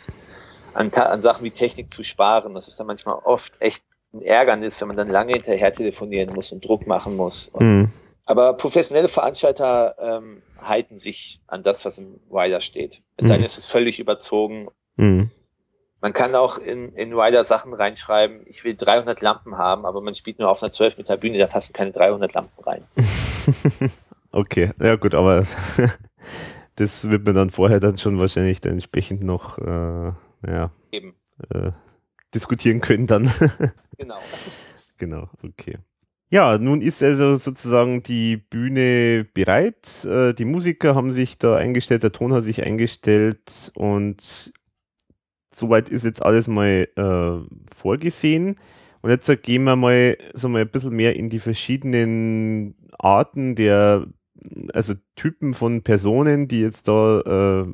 [0.74, 2.53] an, an Sachen wie Technik zu sparen.
[2.53, 3.84] Das ist dann manchmal oft echt
[4.16, 7.51] ein Ärgernis, wenn man dann lange hinterher telefonieren muss und Druck machen muss.
[7.59, 7.89] Mhm.
[8.28, 13.03] aber professionelle Veranstalter ähm, halten sich an das, was im Rider steht.
[13.18, 13.45] Es sei denn, Mhm.
[13.45, 14.70] es ist völlig überzogen.
[14.95, 15.30] Mhm.
[16.01, 20.13] Man kann auch in, in Rider Sachen reinschreiben, ich will 300 Lampen haben, aber man
[20.16, 22.84] spielt nur auf einer 12 Meter Bühne, da passen keine 300 Lampen rein.
[24.32, 25.45] okay, ja gut, aber
[26.76, 30.11] das wird man dann vorher dann schon wahrscheinlich dann entsprechend noch äh,
[30.47, 31.16] ja, Eben.
[31.53, 31.72] Äh,
[32.36, 33.31] diskutieren können dann.
[33.97, 34.17] genau.
[34.97, 35.77] Genau, okay.
[36.29, 40.05] Ja, nun ist also sozusagen die Bühne bereit.
[40.05, 44.51] Äh, die Musiker haben sich da eingestellt, der Ton hat sich eingestellt und
[45.53, 48.57] soweit ist jetzt alles mal äh, vorgesehen.
[49.01, 54.07] Und jetzt gehen wir mal so mal ein bisschen mehr in die verschiedenen Arten der,
[54.73, 57.65] also Typen von Personen, die jetzt da äh,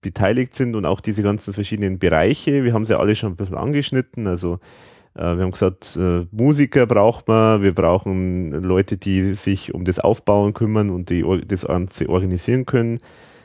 [0.00, 2.64] beteiligt sind und auch diese ganzen verschiedenen Bereiche.
[2.64, 4.26] Wir haben sie alle schon ein bisschen angeschnitten.
[4.26, 4.54] Also
[5.14, 9.98] äh, wir haben gesagt, äh, Musiker braucht man, wir brauchen Leute, die sich um das
[9.98, 13.00] Aufbauen kümmern und die das Ganze organisieren können.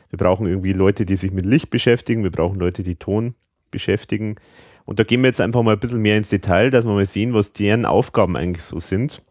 [0.10, 3.36] Wir brauchen irgendwie Leute, die sich mit Licht beschäftigen, wir brauchen Leute, die Ton
[3.72, 4.36] beschäftigen.
[4.84, 7.06] Und da gehen wir jetzt einfach mal ein bisschen mehr ins Detail, dass wir mal
[7.06, 9.22] sehen, was deren Aufgaben eigentlich so sind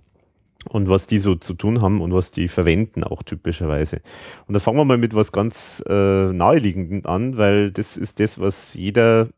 [0.68, 4.02] und was die so zu tun haben und was die verwenden auch typischerweise.
[4.46, 8.38] Und da fangen wir mal mit was ganz äh, naheliegendem an, weil das ist das,
[8.38, 9.28] was jeder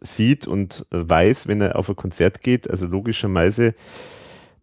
[0.00, 2.68] sieht und weiß, wenn er auf ein Konzert geht.
[2.70, 3.74] Also logischerweise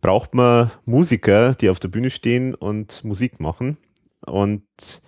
[0.02, 3.78] braucht man Musiker, die auf der Bühne stehen und Musik machen.
[4.26, 5.02] Und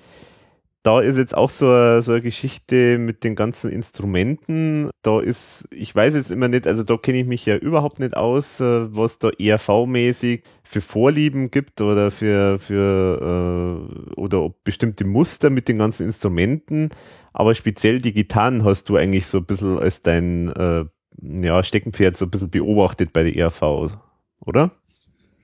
[0.83, 4.89] da ist jetzt auch so eine, so eine Geschichte mit den ganzen Instrumenten.
[5.01, 8.15] Da ist, ich weiß jetzt immer nicht, also da kenne ich mich ja überhaupt nicht
[8.15, 15.49] aus, äh, was da ERV-mäßig für Vorlieben gibt oder für, für äh, oder bestimmte Muster
[15.49, 16.89] mit den ganzen Instrumenten.
[17.33, 20.85] Aber speziell die Gitarren hast du eigentlich so ein bisschen als dein äh,
[21.21, 23.91] ja, Steckenpferd so ein bisschen beobachtet bei der ERV,
[24.39, 24.71] oder?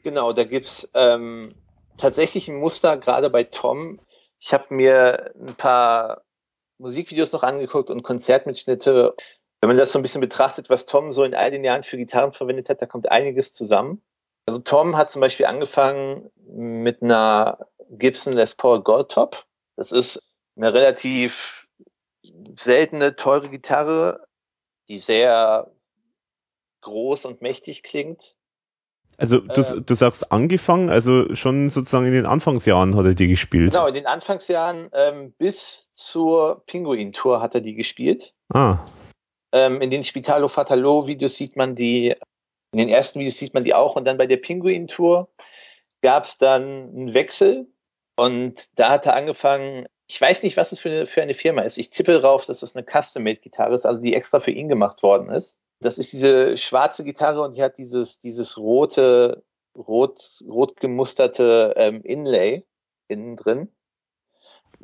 [0.04, 1.54] Genau, da gibt's ähm,
[1.98, 4.00] tatsächlich ein Muster, gerade bei Tom,
[4.40, 6.24] ich habe mir ein paar
[6.78, 9.16] Musikvideos noch angeguckt und Konzertmitschnitte.
[9.62, 11.98] Wenn man das so ein bisschen betrachtet, was Tom so in all den Jahren für
[11.98, 14.04] Gitarren verwendet hat, da kommt einiges zusammen.
[14.46, 19.46] Also Tom hat zum Beispiel angefangen mit einer Gibson Les Paul Goldtop.
[19.76, 20.22] Das ist
[20.56, 21.68] eine relativ
[22.54, 24.28] seltene, teure Gitarre,
[24.88, 25.72] die sehr
[26.82, 28.35] groß und mächtig klingt.
[29.18, 33.28] Also du, äh, du sagst angefangen, also schon sozusagen in den Anfangsjahren hat er die
[33.28, 33.72] gespielt.
[33.72, 38.34] Genau, in den Anfangsjahren ähm, bis zur Pinguin-Tour hat er die gespielt.
[38.54, 38.80] Ah.
[39.54, 42.16] Ähm, in den Spitalo Fatalo-Videos sieht man die,
[42.72, 45.30] in den ersten Videos sieht man die auch und dann bei der Pinguin-Tour
[46.02, 47.68] gab es dann einen Wechsel
[48.18, 51.62] und da hat er angefangen, ich weiß nicht, was es für eine, für eine Firma
[51.62, 51.78] ist.
[51.78, 55.30] Ich tippe drauf, dass das eine Custom-Made-Gitarre ist, also die extra für ihn gemacht worden
[55.30, 55.58] ist.
[55.86, 59.44] Das ist diese schwarze Gitarre und die hat dieses, dieses rote,
[59.78, 62.66] rot, rot gemusterte ähm, Inlay
[63.08, 63.70] innen drin.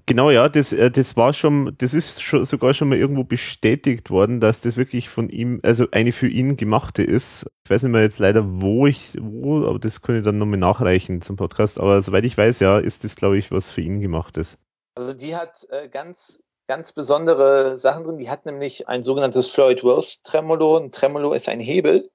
[0.06, 4.10] Genau, ja, das, äh, das war schon, das ist schon, sogar schon mal irgendwo bestätigt
[4.10, 7.48] worden, dass das wirklich von ihm, also eine für ihn gemachte ist.
[7.66, 10.60] Ich weiß nicht mehr jetzt leider, wo ich, wo, aber das kann ich dann nochmal
[10.60, 11.80] nachreichen zum Podcast.
[11.80, 14.58] Aber soweit ich weiß, ja, ist das, glaube ich, was für ihn gemachtes.
[14.96, 18.18] Also die hat äh, ganz ganz besondere Sachen drin.
[18.18, 20.78] Die hat nämlich ein sogenanntes Floyd Rose Tremolo.
[20.78, 22.10] Ein Tremolo ist ein Hebel.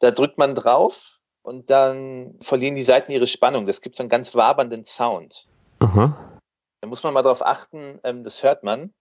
[0.00, 3.64] Da drückt man drauf und dann verlieren die Seiten ihre Spannung.
[3.64, 5.46] Das gibt so einen ganz wabernden Sound.
[5.78, 6.40] Aha.
[6.80, 8.92] Da muss man mal drauf achten, ähm, das hört man.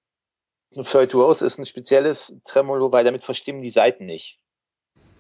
[0.76, 4.38] Ein Floyd Rose ist ein spezielles Tremolo, weil damit verstimmen die Seiten nicht.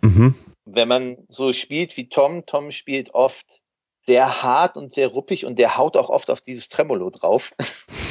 [0.01, 0.36] Mhm.
[0.66, 3.63] Wenn man so spielt wie Tom, Tom spielt oft
[4.05, 7.49] sehr hart und sehr ruppig und der haut auch oft auf dieses Tremolo drauf.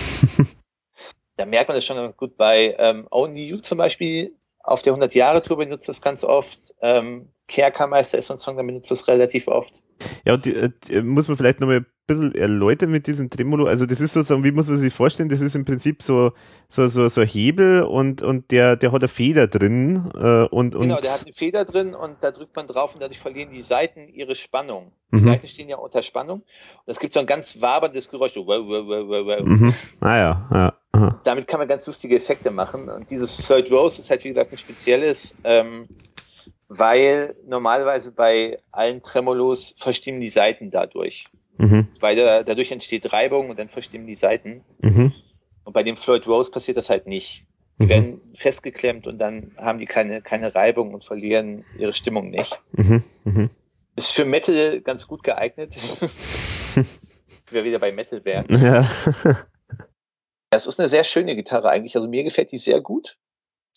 [1.37, 4.35] da merkt man das schon ganz gut bei ähm, Only You zum Beispiel.
[4.63, 6.75] Auf der 100-Jahre-Tour benutzt das ganz oft.
[6.81, 9.83] Ähm, Kerkermeister ist so ein Song, der benutzt das relativ oft.
[10.25, 13.67] Ja, und die, äh, die, muss man vielleicht nochmal bisschen erläutern mit diesem Tremolo.
[13.67, 16.33] Also das ist sozusagen, wie muss man sich vorstellen, das ist im Prinzip so,
[16.69, 20.11] so, so, so ein Hebel und, und der, der hat eine Feder drin.
[20.15, 23.03] Äh, und, und genau, der hat eine Feder drin und da drückt man drauf und
[23.03, 24.93] dadurch verlieren die Seiten ihre Spannung.
[25.13, 25.25] Die mhm.
[25.25, 26.41] Seiten stehen ja unter Spannung.
[26.41, 28.35] Und es gibt so ein ganz waberndes Geräusch.
[28.35, 29.41] So, wow, wow, wow, wow.
[29.45, 29.75] Mhm.
[30.01, 30.79] Ah ja, ja.
[30.93, 31.21] Aha.
[31.25, 32.89] Damit kann man ganz lustige Effekte machen.
[32.89, 35.89] Und dieses Third Rose ist halt, wie gesagt, ein spezielles, ähm,
[36.69, 41.27] weil normalerweise bei allen Tremolos verstimmen die Seiten dadurch.
[41.57, 41.89] Mhm.
[42.01, 44.65] Weil da, dadurch entsteht Reibung und dann verstimmen die Seiten.
[44.81, 45.13] Mhm.
[45.65, 47.47] Und bei dem Floyd Rose passiert das halt nicht.
[47.79, 47.89] Die mhm.
[47.89, 52.61] werden festgeklemmt und dann haben die keine, keine Reibung und verlieren ihre Stimmung nicht.
[52.73, 53.03] Mhm.
[53.25, 53.51] Mhm.
[53.97, 55.75] Ist für Metal ganz gut geeignet.
[57.51, 58.47] Wir wieder bei Metal wären.
[58.49, 58.89] Ja.
[60.51, 61.97] Das ist eine sehr schöne Gitarre eigentlich.
[61.97, 63.19] Also mir gefällt die sehr gut.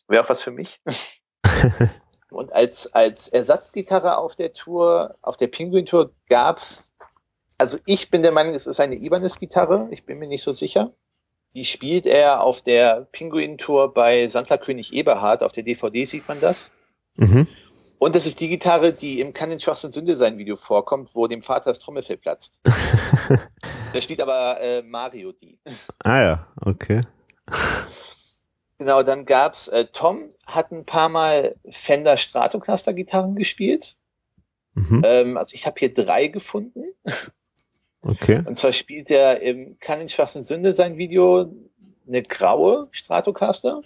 [0.07, 0.79] Wäre auch was für mich.
[2.29, 6.91] Und als, als Ersatzgitarre auf der Tour, auf der Penguin-Tour gab's,
[7.57, 9.87] also ich bin der Meinung, es ist eine Ibanez-Gitarre.
[9.91, 10.91] Ich bin mir nicht so sicher.
[11.53, 15.43] Die spielt er auf der Pinguin-Tour bei Santa König Eberhard.
[15.43, 16.71] Auf der DVD sieht man das.
[17.15, 17.47] Mhm.
[17.99, 21.25] Und das ist die Gitarre, die im Kann den Schwachsinn Sünde sein Video vorkommt, wo
[21.25, 22.59] dem Vater das Trommelfell platzt.
[23.93, 25.57] da spielt aber äh, Mario die.
[26.03, 27.01] Ah ja, okay.
[28.77, 33.95] Genau, dann gab's äh, Tom hat ein paar Mal Fender Stratocaster Gitarren gespielt.
[34.75, 35.01] Mhm.
[35.03, 36.83] Ähm, also ich habe hier drei gefunden.
[38.07, 38.41] Okay.
[38.45, 41.51] Und zwar spielt er im Kann den Schwachsinn Sünde sein Video
[42.07, 43.81] eine graue Stratocaster.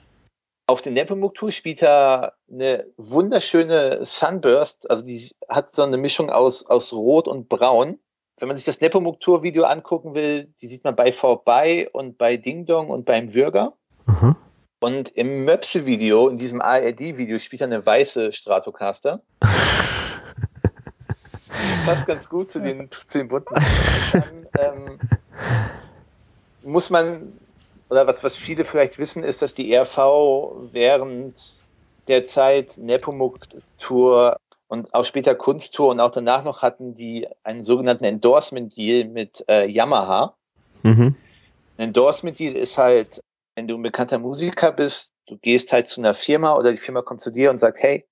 [0.68, 6.30] Auf der Nepomuk Tour spielt er eine wunderschöne Sunburst, also die hat so eine Mischung
[6.30, 8.00] aus, aus Rot und Braun.
[8.38, 12.18] Wenn man sich das Nepomuk Tour Video angucken will, die sieht man bei Vorbei und
[12.18, 13.74] bei Ding Dong und beim Würger.
[14.06, 14.38] Aha.
[14.84, 19.22] Und im Möpse-Video, in diesem ARD-Video, spielt er eine weiße Stratocaster.
[21.86, 23.56] Passt ganz gut zu den, zu den bunten.
[24.60, 25.00] Ähm,
[26.64, 27.40] muss man,
[27.90, 31.36] oder was, was viele vielleicht wissen, ist, dass die RV während
[32.08, 38.06] der Zeit Nepomuk-Tour und auch später Kunsttour und auch danach noch hatten die einen sogenannten
[38.06, 40.36] Endorsement-Deal mit äh, Yamaha.
[40.84, 41.16] Mhm.
[41.78, 43.22] Ein Endorsement-Deal ist halt,
[43.56, 47.02] wenn du ein bekannter Musiker bist, du gehst halt zu einer Firma oder die Firma
[47.02, 48.06] kommt zu dir und sagt, hey,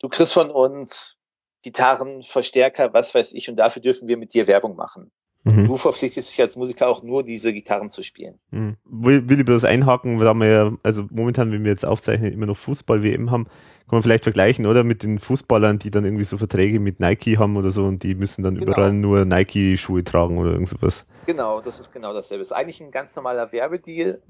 [0.00, 1.16] du kriegst von uns
[1.62, 5.10] Gitarren, Verstärker, was weiß ich, und dafür dürfen wir mit dir Werbung machen.
[5.44, 5.66] Mhm.
[5.66, 8.38] Du verpflichtest dich als Musiker auch nur, diese Gitarren zu spielen.
[8.50, 8.76] Mhm.
[8.84, 12.46] Will, will ich bloß einhaken, weil wir ja, also momentan, wenn wir jetzt aufzeichnen, immer
[12.46, 14.84] noch Fußball-WM haben, kann man vielleicht vergleichen, oder?
[14.84, 18.14] Mit den Fußballern, die dann irgendwie so Verträge mit Nike haben oder so und die
[18.14, 18.72] müssen dann Genau.
[18.72, 21.06] überall nur Nike-Schuhe tragen oder irgend sowas.
[21.26, 22.42] Genau, das ist genau dasselbe.
[22.42, 24.22] Ist eigentlich ein ganz normaler Werbedeal.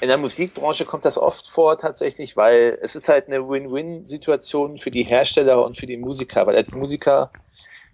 [0.00, 4.90] In der Musikbranche kommt das oft vor tatsächlich, weil es ist halt eine Win-Win-Situation für
[4.90, 7.30] die Hersteller und für die Musiker, weil als Musiker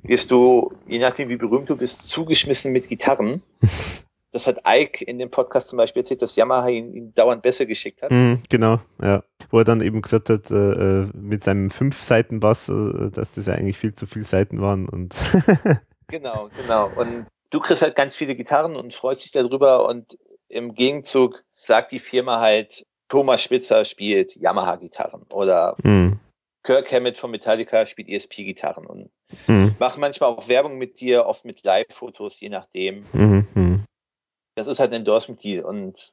[0.02, 3.42] wirst du, je nachdem wie berühmt du bist, zugeschmissen mit Gitarren.
[4.34, 7.66] Das hat Ike in dem Podcast zum Beispiel erzählt, dass Yamaha ihn, ihn dauernd besser
[7.66, 8.10] geschickt hat.
[8.10, 9.22] Mhm, genau, ja.
[9.50, 13.34] Wo er dann eben gesagt hat, äh, äh, mit seinem fünf Seiten Bass, äh, dass
[13.34, 15.14] das ja eigentlich viel zu viele Seiten waren und
[16.12, 16.90] Genau, genau.
[16.96, 20.18] Und du kriegst halt ganz viele Gitarren und freust dich darüber und
[20.48, 26.18] im Gegenzug sagt die Firma halt, Thomas Spitzer spielt Yamaha-Gitarren oder Mhm.
[26.64, 29.10] Kirk Hammett von Metallica spielt ESP-Gitarren und
[29.46, 29.74] Mhm.
[29.78, 33.04] machen manchmal auch Werbung mit dir, oft mit Live-Fotos, je nachdem.
[33.12, 33.46] Mhm.
[33.54, 33.84] Mhm.
[34.54, 36.12] Das ist halt ein Endorsement-Deal und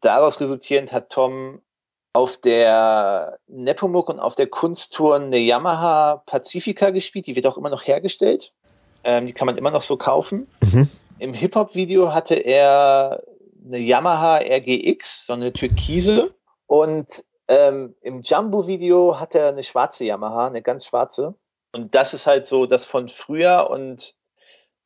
[0.00, 1.60] daraus resultierend hat Tom
[2.14, 7.70] auf der Nepomuk und auf der Kunsttour eine Yamaha Pacifica gespielt, die wird auch immer
[7.70, 8.52] noch hergestellt.
[9.04, 10.48] Ähm, die kann man immer noch so kaufen.
[10.62, 10.88] Mhm.
[11.18, 13.22] Im Hip-Hop-Video hatte er
[13.66, 16.34] eine Yamaha RGX, so eine türkise.
[16.66, 21.34] Und ähm, im Jumbo-Video hat er eine schwarze Yamaha, eine ganz schwarze.
[21.74, 23.68] Und das ist halt so das von früher.
[23.70, 24.14] Und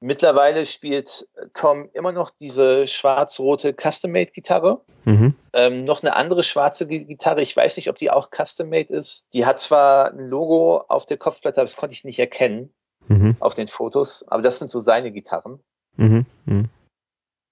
[0.01, 4.81] mittlerweile spielt Tom immer noch diese schwarz-rote Custom-Made-Gitarre.
[5.05, 5.35] Mhm.
[5.53, 9.27] Ähm, noch eine andere schwarze Gi- Gitarre, ich weiß nicht, ob die auch Custom-Made ist.
[9.33, 12.73] Die hat zwar ein Logo auf der Kopfplatte, aber das konnte ich nicht erkennen
[13.09, 13.37] Mhm.
[13.41, 14.25] auf den Fotos.
[14.29, 15.61] Aber das sind so seine Gitarren.
[15.97, 16.25] Mhm.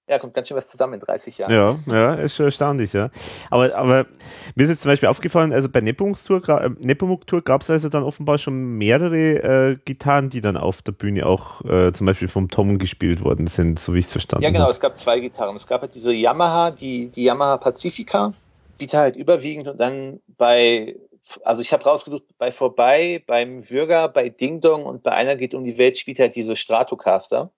[0.08, 1.52] Ja, kommt ganz schön was zusammen in 30 Jahren.
[1.52, 3.10] Ja, ja, ist schon erstaunlich, ja.
[3.50, 4.06] Aber, aber
[4.54, 7.68] mir ist jetzt zum Beispiel aufgefallen, also bei Nepomuk Tour, gra- äh, Nepomuk gab es
[7.68, 12.06] also dann offenbar schon mehrere äh, Gitarren, die dann auf der Bühne auch äh, zum
[12.06, 14.72] Beispiel vom Tom gespielt worden sind, so wie ich es verstanden Ja, genau, habe.
[14.72, 15.56] es gab zwei Gitarren.
[15.56, 18.32] Es gab halt diese Yamaha, die, die Yamaha Pacifica,
[18.78, 20.96] bietet halt überwiegend und dann bei,
[21.44, 25.52] also ich habe rausgesucht, bei Vorbei, beim Würger, bei Ding Dong und bei einer geht
[25.52, 27.50] um die Welt spielt halt diese Stratocaster,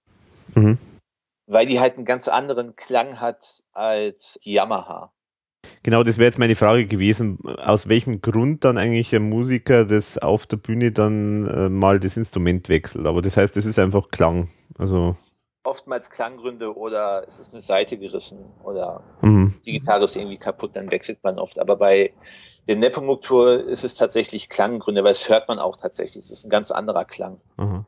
[0.57, 0.79] Mhm.
[1.51, 5.13] Weil die halt einen ganz anderen Klang hat als die Yamaha.
[5.83, 10.17] Genau, das wäre jetzt meine Frage gewesen, aus welchem Grund dann eigentlich ein Musiker das
[10.17, 13.07] auf der Bühne dann äh, mal das Instrument wechselt.
[13.07, 14.49] Aber das heißt, das ist einfach Klang.
[14.79, 15.17] Also,
[15.63, 19.55] Oftmals Klanggründe oder es ist eine Seite gerissen oder mhm.
[19.67, 21.59] die Gitarre ist irgendwie kaputt, dann wechselt man oft.
[21.59, 22.15] Aber bei
[22.67, 26.25] der Nepomuk Tour ist es tatsächlich Klanggründe, weil es hört man auch tatsächlich.
[26.25, 27.41] Es ist ein ganz anderer Klang.
[27.59, 27.85] Aha.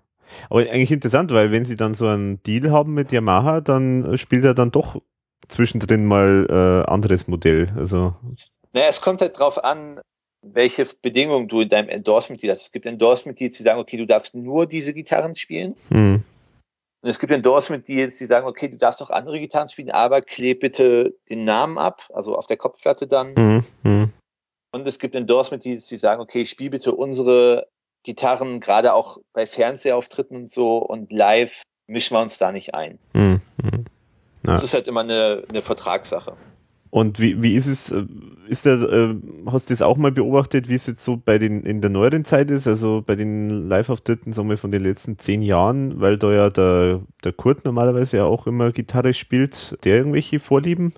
[0.51, 4.45] Aber eigentlich interessant, weil wenn sie dann so einen Deal haben mit Yamaha, dann spielt
[4.45, 5.01] er dann doch
[5.49, 7.67] zwischendrin mal äh, anderes Modell.
[7.77, 8.15] Also,
[8.73, 10.01] Naja, es kommt halt drauf an,
[10.43, 12.63] welche Bedingungen du in deinem Endorsement-Deal hast.
[12.63, 15.75] Es gibt Endorsement-Deals, die sagen, okay, du darfst nur diese Gitarren spielen.
[15.91, 16.23] hm,
[17.03, 20.61] Und es gibt Endorsement-Deals, die sagen, okay, du darfst auch andere Gitarren spielen, aber kleb
[20.61, 23.35] bitte den Namen ab, also auf der Kopfplatte dann.
[23.37, 24.13] hm, hm,
[24.75, 27.69] Und es gibt Endorsement-Deals, die sagen, okay, spiel bitte unsere
[28.03, 32.99] Gitarren, gerade auch bei Fernsehauftritten und so und live mischen wir uns da nicht ein.
[33.15, 33.85] hm, hm.
[34.45, 34.55] Ja.
[34.55, 36.37] Das ist halt immer eine, eine Vertragssache.
[36.91, 38.05] Und wie, wie ist es, äh,
[38.49, 39.15] ist der, äh,
[39.51, 42.27] hast du das auch mal beobachtet, wie es jetzt so bei den, in der neueren
[42.27, 46.31] Zeit ist, also bei den Live-Auftritten, sagen wir, von den letzten zehn Jahren, weil da
[46.31, 50.93] ja der, der Kurt normalerweise ja auch immer Gitarre spielt, der irgendwelche Vorlieben?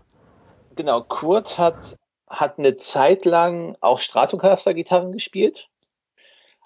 [0.75, 1.97] Genau, Kurt hat,
[2.29, 5.69] hat eine Zeit lang auch Stratocaster-Gitarren gespielt.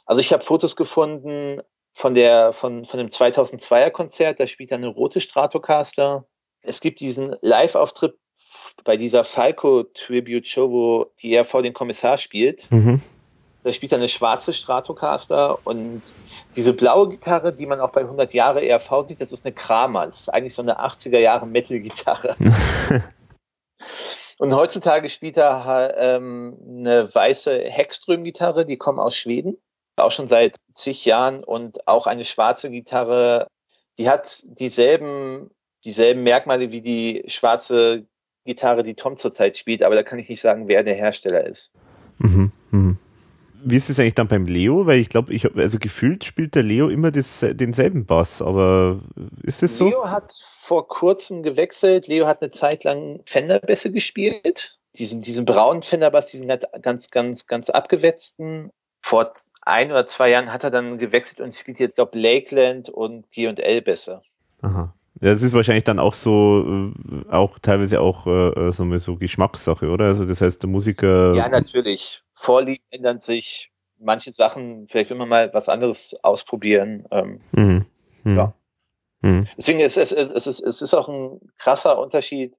[0.08, 1.60] Also ich habe Fotos gefunden
[1.92, 6.24] von der von von dem 2002er Konzert, da spielt er eine rote Stratocaster.
[6.62, 8.18] Es gibt diesen Live-Auftritt
[8.84, 12.70] bei dieser Falco Tribute Show, wo die ERV den Kommissar spielt.
[12.70, 13.02] Mhm.
[13.64, 16.00] Da spielt er eine schwarze Stratocaster und
[16.56, 20.06] diese blaue Gitarre, die man auch bei 100 Jahre ERV sieht, das ist eine Kramer.
[20.06, 22.34] Das ist eigentlich so eine 80er Jahre Metal-Gitarre.
[24.38, 29.58] und heutzutage spielt er ähm, eine weiße Hexström-Gitarre, die kommt aus Schweden
[30.00, 33.48] auch schon seit zig Jahren und auch eine schwarze Gitarre,
[33.98, 35.50] die hat dieselben,
[35.84, 38.06] dieselben Merkmale wie die schwarze
[38.44, 41.72] Gitarre, die Tom zurzeit spielt, aber da kann ich nicht sagen, wer der Hersteller ist.
[42.18, 42.98] Mhm, mhm.
[43.64, 44.86] Wie ist es eigentlich dann beim Leo?
[44.86, 49.00] Weil ich glaube, ich also gefühlt spielt der Leo immer das, denselben Bass, aber
[49.42, 49.88] ist es so?
[49.88, 52.06] Leo hat vor kurzem gewechselt.
[52.06, 54.78] Leo hat eine Zeit lang Fender-Bässe gespielt.
[54.94, 56.48] Diesen, diesen braunen Fender-Bass, diesen
[56.82, 58.70] ganz, ganz, ganz abgewetzten.
[59.08, 59.32] Vor
[59.62, 63.80] ein oder zwei Jahren hat er dann gewechselt und spielt jetzt, glaube Lakeland und G&L
[63.80, 64.20] Bässe.
[64.60, 64.92] Aha.
[65.22, 69.88] Ja, das ist wahrscheinlich dann auch so, äh, auch teilweise auch äh, so, so Geschmackssache,
[69.88, 70.04] oder?
[70.04, 71.32] Also das heißt, der Musiker.
[71.34, 72.22] Ja, natürlich.
[72.34, 73.70] Vorlieben ändern sich.
[73.98, 77.06] Manche Sachen, vielleicht will man mal was anderes ausprobieren.
[77.10, 77.86] Ähm, mhm.
[78.24, 78.36] Mhm.
[78.36, 78.52] Ja.
[79.22, 79.48] Mhm.
[79.56, 82.54] Deswegen ist es, es, ist, es ist auch ein krasser Unterschied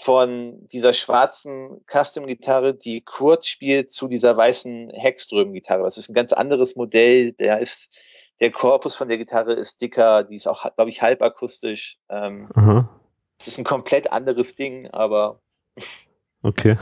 [0.00, 5.82] von dieser schwarzen Custom-Gitarre, die Kurt spielt, zu dieser weißen Hexström-Gitarre.
[5.82, 7.32] Das ist ein ganz anderes Modell.
[7.32, 7.90] Der ist,
[8.40, 11.98] der Korpus von der Gitarre ist dicker, die ist auch, glaube ich, halbakustisch.
[12.08, 12.48] Ähm,
[13.38, 15.40] es ist ein komplett anderes Ding, aber.
[16.42, 16.78] Okay.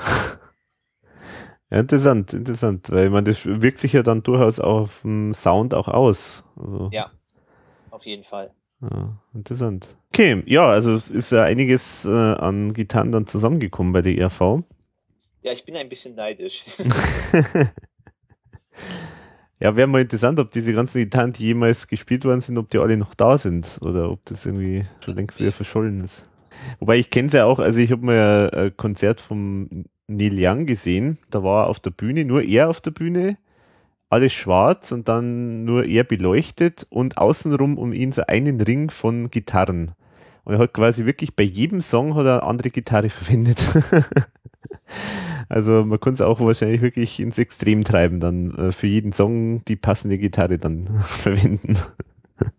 [1.68, 5.88] Ja, interessant, interessant, weil man das wirkt sich ja dann durchaus auf den Sound auch
[5.88, 6.44] aus.
[6.56, 6.90] Also.
[6.92, 7.10] Ja,
[7.90, 8.54] auf jeden Fall.
[8.80, 9.96] Ja, interessant.
[10.12, 14.62] Okay, ja, also es ist ja einiges äh, an Gitarren dann zusammengekommen bei der ERV.
[15.42, 16.64] Ja, ich bin ein bisschen neidisch.
[19.60, 22.78] ja, wäre mal interessant, ob diese ganzen Gitarren, die jemals gespielt worden sind, ob die
[22.78, 26.28] alle noch da sind oder ob das irgendwie schon längst wieder verschollen ist.
[26.80, 29.68] Wobei ich kenne es ja auch, also ich habe mal ein Konzert vom
[30.08, 33.36] Neil Young gesehen, da war er auf der Bühne, nur er auf der Bühne
[34.10, 39.30] alles schwarz und dann nur er beleuchtet und außenrum um ihn so einen Ring von
[39.30, 39.92] Gitarren.
[40.44, 43.62] Und er hat quasi wirklich bei jedem Song hat er eine andere Gitarre verwendet.
[45.48, 49.64] also man kann es auch wahrscheinlich wirklich ins Extrem treiben, dann äh, für jeden Song
[49.66, 51.76] die passende Gitarre dann verwenden.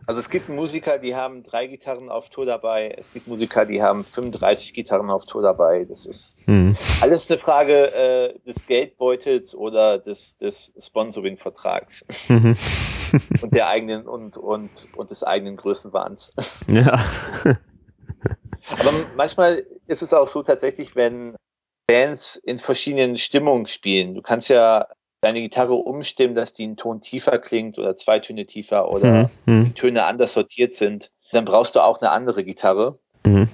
[0.05, 2.95] Also es gibt Musiker, die haben drei Gitarren auf Tour dabei.
[2.97, 5.85] Es gibt Musiker, die haben 35 Gitarren auf Tour dabei.
[5.85, 6.75] Das ist hm.
[7.01, 14.69] alles eine Frage äh, des Geldbeutels oder des, des Sponsoring-Vertrags und der eigenen und, und,
[14.95, 16.31] und des eigenen Größenwahns.
[16.67, 16.99] Ja.
[18.71, 21.35] Aber manchmal ist es auch so tatsächlich, wenn
[21.87, 24.13] Bands in verschiedenen Stimmungen spielen.
[24.13, 24.87] Du kannst ja
[25.21, 29.65] deine Gitarre umstimmen, dass die einen Ton tiefer klingt oder zwei Töne tiefer oder mhm.
[29.65, 32.99] die Töne anders sortiert sind, dann brauchst du auch eine andere Gitarre.
[33.25, 33.49] Mhm.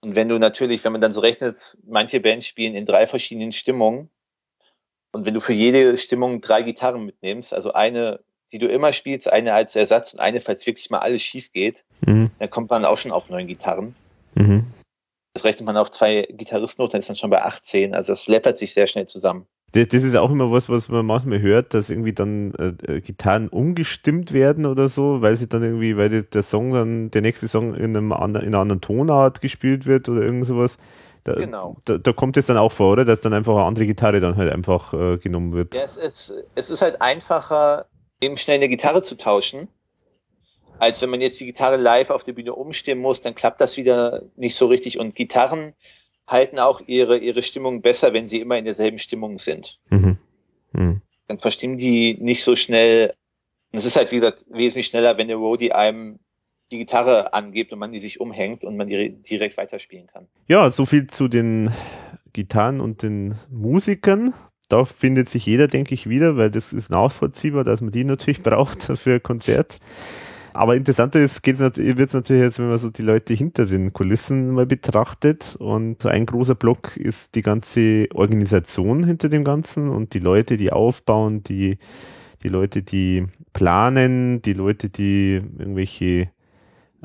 [0.00, 3.52] Und wenn du natürlich, wenn man dann so rechnet, manche Bands spielen in drei verschiedenen
[3.52, 4.10] Stimmungen
[5.12, 8.20] und wenn du für jede Stimmung drei Gitarren mitnimmst, also eine,
[8.52, 11.84] die du immer spielst, eine als Ersatz und eine, falls wirklich mal alles schief geht,
[12.00, 12.30] mhm.
[12.38, 13.94] dann kommt man auch schon auf neun Gitarren.
[14.34, 14.66] Mhm.
[15.32, 17.94] Das rechnet man auf zwei Gitarristen dann ist man schon bei 18.
[17.94, 21.04] Also das läppert sich sehr schnell zusammen das, das ist auch immer was, was man
[21.04, 25.64] manchmal hört, dass irgendwie dann äh, äh, Gitarren umgestimmt werden oder so, weil sie dann
[25.64, 29.40] irgendwie, weil der Song dann, der nächste Song in, einem anderen, in einer anderen Tonart
[29.40, 30.76] gespielt wird oder irgend sowas.
[31.24, 31.76] Da, genau.
[31.86, 33.04] Da, da, kommt es dann auch vor, oder?
[33.04, 35.74] Dass dann einfach eine andere Gitarre dann halt einfach äh, genommen wird.
[35.74, 37.86] Ja, es ist, es ist halt einfacher,
[38.20, 39.66] eben schnell eine Gitarre zu tauschen,
[40.78, 43.76] als wenn man jetzt die Gitarre live auf der Bühne umstimmen muss, dann klappt das
[43.76, 45.00] wieder nicht so richtig.
[45.00, 45.72] Und Gitarren
[46.26, 49.78] halten auch ihre, ihre Stimmung besser, wenn sie immer in derselben Stimmung sind.
[49.90, 50.18] Mhm.
[50.72, 51.02] Mhm.
[51.28, 53.14] Dann verstimmen die nicht so schnell.
[53.72, 56.18] Und es ist halt, wie gesagt, wesentlich schneller, wenn der Roadie einem
[56.70, 60.26] die Gitarre angibt und man die sich umhängt und man die direkt weiterspielen kann.
[60.48, 61.70] Ja, so viel zu den
[62.32, 64.32] Gitarren und den Musikern.
[64.68, 68.42] Da findet sich jeder, denke ich, wieder, weil das ist nachvollziehbar, dass man die natürlich
[68.42, 69.78] braucht für ein Konzert.
[70.54, 74.52] Aber interessanter ist, wird es natürlich jetzt, wenn man so die Leute hinter den Kulissen
[74.52, 75.56] mal betrachtet.
[75.58, 80.72] Und ein großer Block ist die ganze Organisation hinter dem Ganzen und die Leute, die
[80.72, 81.78] aufbauen, die,
[82.44, 86.30] die Leute, die planen, die Leute, die irgendwelche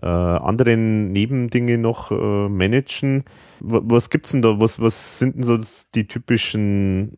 [0.02, 3.24] äh, anderen Nebendinge noch äh, managen.
[3.62, 4.60] Was gibt's denn da?
[4.60, 5.58] Was, was sind denn so
[5.96, 7.18] die typischen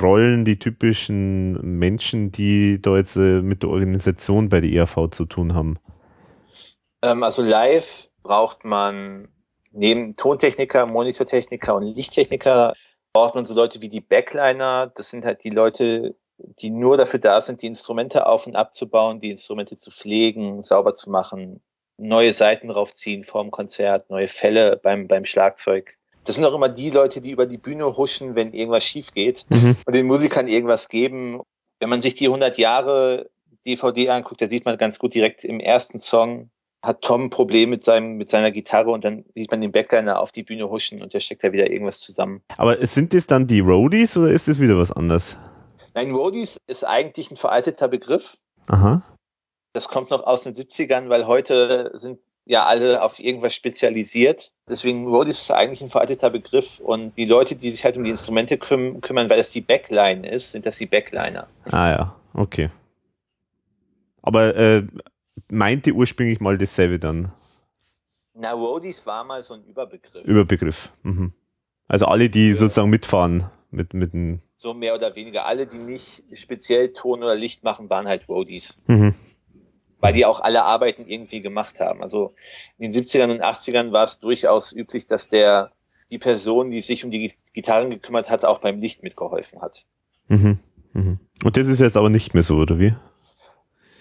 [0.00, 5.24] Rollen, die typischen Menschen, die da jetzt äh, mit der Organisation bei der ERV zu
[5.24, 5.78] tun haben?
[7.02, 9.28] Ähm, also live braucht man
[9.72, 12.74] neben Tontechniker, Monitortechniker und Lichttechniker
[13.12, 14.92] braucht man so Leute wie die Backliner.
[14.94, 19.20] Das sind halt die Leute, die nur dafür da sind, die Instrumente auf und abzubauen,
[19.20, 21.60] die Instrumente zu pflegen, sauber zu machen,
[21.96, 25.97] neue Seiten draufziehen vorm Konzert, neue Fälle beim, beim Schlagzeug.
[26.28, 29.46] Das sind auch immer die Leute, die über die Bühne huschen, wenn irgendwas schief geht
[29.48, 29.76] Mhm.
[29.86, 31.40] und den Musikern irgendwas geben.
[31.80, 33.30] Wenn man sich die 100 Jahre
[33.64, 36.50] DVD anguckt, da sieht man ganz gut direkt im ersten Song
[36.82, 40.20] hat Tom ein Problem mit seinem, mit seiner Gitarre und dann sieht man den Backliner
[40.20, 42.42] auf die Bühne huschen und der steckt da wieder irgendwas zusammen.
[42.58, 45.38] Aber sind das dann die Roadies oder ist das wieder was anderes?
[45.94, 48.36] Nein, Roadies ist eigentlich ein veralteter Begriff.
[48.68, 49.02] Aha.
[49.72, 54.52] Das kommt noch aus den 70ern, weil heute sind ja alle auf irgendwas spezialisiert.
[54.68, 58.10] Deswegen Roadies ist eigentlich ein veralteter Begriff und die Leute, die sich halt um die
[58.10, 61.46] Instrumente küm kümmern, weil das die Backline ist, sind das die Backliner.
[61.66, 62.70] Ah ja, okay.
[64.22, 64.82] Aber äh,
[65.50, 67.32] meinte ursprünglich mal dasselbe dann.
[68.34, 70.24] Na, Roadies war mal so ein Überbegriff.
[70.24, 70.92] Überbegriff.
[71.02, 71.32] Mhm.
[71.86, 72.56] Also alle, die Ja.
[72.56, 74.40] sozusagen mitfahren mit, mit dem.
[74.56, 75.44] so mehr oder weniger.
[75.46, 78.78] Alle, die nicht speziell Ton oder Licht machen, waren halt Roadies.
[78.86, 79.14] Mhm.
[80.00, 82.02] Weil die auch alle Arbeiten irgendwie gemacht haben.
[82.02, 82.34] Also
[82.78, 85.72] in den 70ern und 80ern war es durchaus üblich, dass der
[86.10, 89.84] die Person, die sich um die Gitarren gekümmert hat, auch beim Licht mitgeholfen hat.
[90.28, 90.58] Mhm.
[90.92, 91.18] Mhm.
[91.44, 92.94] Und das ist jetzt aber nicht mehr so, oder wie?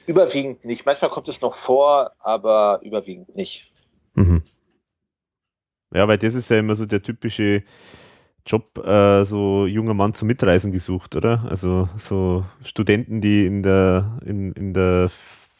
[0.05, 0.85] Überwiegend nicht.
[0.85, 3.69] Manchmal kommt es noch vor, aber überwiegend nicht.
[4.13, 4.41] Mhm.
[5.93, 7.63] Ja, weil das ist ja immer so der typische
[8.45, 11.45] Job, äh, so junger Mann zum Mitreisen gesucht, oder?
[11.49, 15.09] Also so Studenten, die in der, in, in der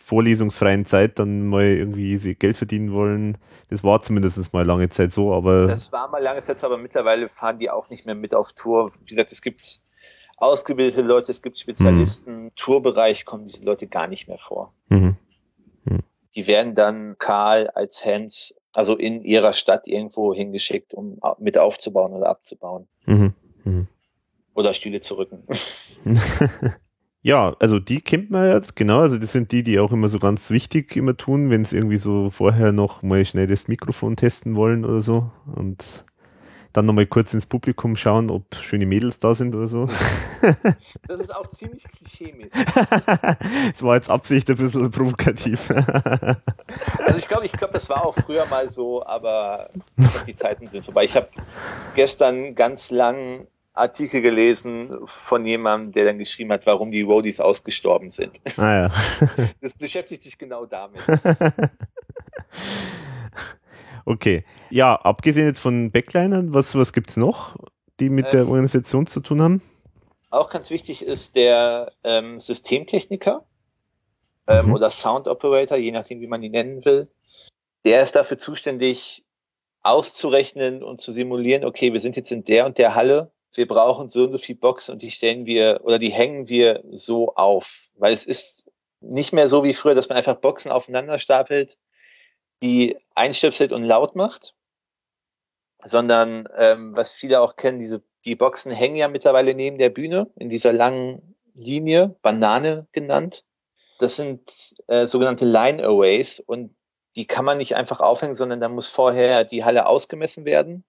[0.08, 3.38] vorlesungsfreien Zeit dann mal irgendwie sie Geld verdienen wollen.
[3.70, 6.78] Das war zumindest mal lange Zeit so, aber Das war mal lange Zeit so, aber
[6.78, 8.90] mittlerweile fahren die auch nicht mehr mit auf Tour.
[9.02, 9.82] Wie gesagt, es gibt
[10.38, 12.54] ausgebildete Leute, es gibt Spezialisten.
[12.56, 14.74] Tourbereich kommen diese Leute gar nicht mehr vor.
[14.88, 15.18] mhm.
[16.36, 22.14] Die werden dann kahl als Hands, also in ihrer Stadt irgendwo hingeschickt, um mit aufzubauen
[22.14, 22.88] oder abzubauen.
[23.08, 23.34] Mhm.
[23.64, 23.88] Mhm.
[24.54, 25.44] Oder Stühle zu rücken.
[27.28, 29.02] Ja, also die kennt man jetzt, genau.
[29.02, 31.98] Also das sind die, die auch immer so ganz wichtig immer tun, wenn es irgendwie
[31.98, 35.30] so vorher noch mal schnell das Mikrofon testen wollen oder so.
[35.54, 36.06] Und
[36.72, 39.88] dann nochmal kurz ins Publikum schauen, ob schöne Mädels da sind oder so.
[41.08, 42.54] Das ist auch ziemlich klischee-mäßig.
[43.74, 45.70] Das war jetzt Absicht ein bisschen provokativ.
[47.00, 50.68] Also ich glaube, ich glaube, das war auch früher mal so, aber glaub, die Zeiten
[50.68, 51.04] sind vorbei.
[51.04, 51.28] Ich habe
[51.94, 53.48] gestern ganz lang
[53.78, 58.40] Artikel gelesen von jemandem, der dann geschrieben hat, warum die Roadies ausgestorben sind.
[58.58, 58.92] ah ja.
[59.62, 61.02] Das beschäftigt sich genau damit.
[64.06, 64.46] Okay.
[64.70, 67.58] Ja, abgesehen jetzt von Backlinern, was, was gibt es noch,
[68.00, 69.62] die mit der Ähm, Organisation zu tun haben?
[70.30, 73.44] Auch ganz wichtig ist der ähm, Systemtechniker
[74.48, 74.74] ähm, Mhm.
[74.74, 77.10] oder Sound Operator, je nachdem, wie man ihn nennen will.
[77.84, 79.26] Der ist dafür zuständig,
[79.84, 84.10] auszurechnen und zu simulieren, okay, wir sind jetzt in der und der Halle, wir brauchen
[84.10, 87.90] so und so viel Boxen und die stellen wir oder die hängen wir so auf.
[87.96, 88.70] Weil es ist
[89.00, 91.78] nicht mehr so wie früher, dass man einfach Boxen aufeinander stapelt,
[92.62, 94.56] die einstöpselt und laut macht,
[95.84, 100.30] sondern ähm, was viele auch kennen, diese die Boxen hängen ja mittlerweile neben der Bühne
[100.36, 103.46] in dieser langen Linie, Banane genannt.
[104.00, 104.42] Das sind
[104.88, 106.76] äh, sogenannte Line Arrays und
[107.16, 110.84] die kann man nicht einfach aufhängen, sondern da muss vorher die Halle ausgemessen werden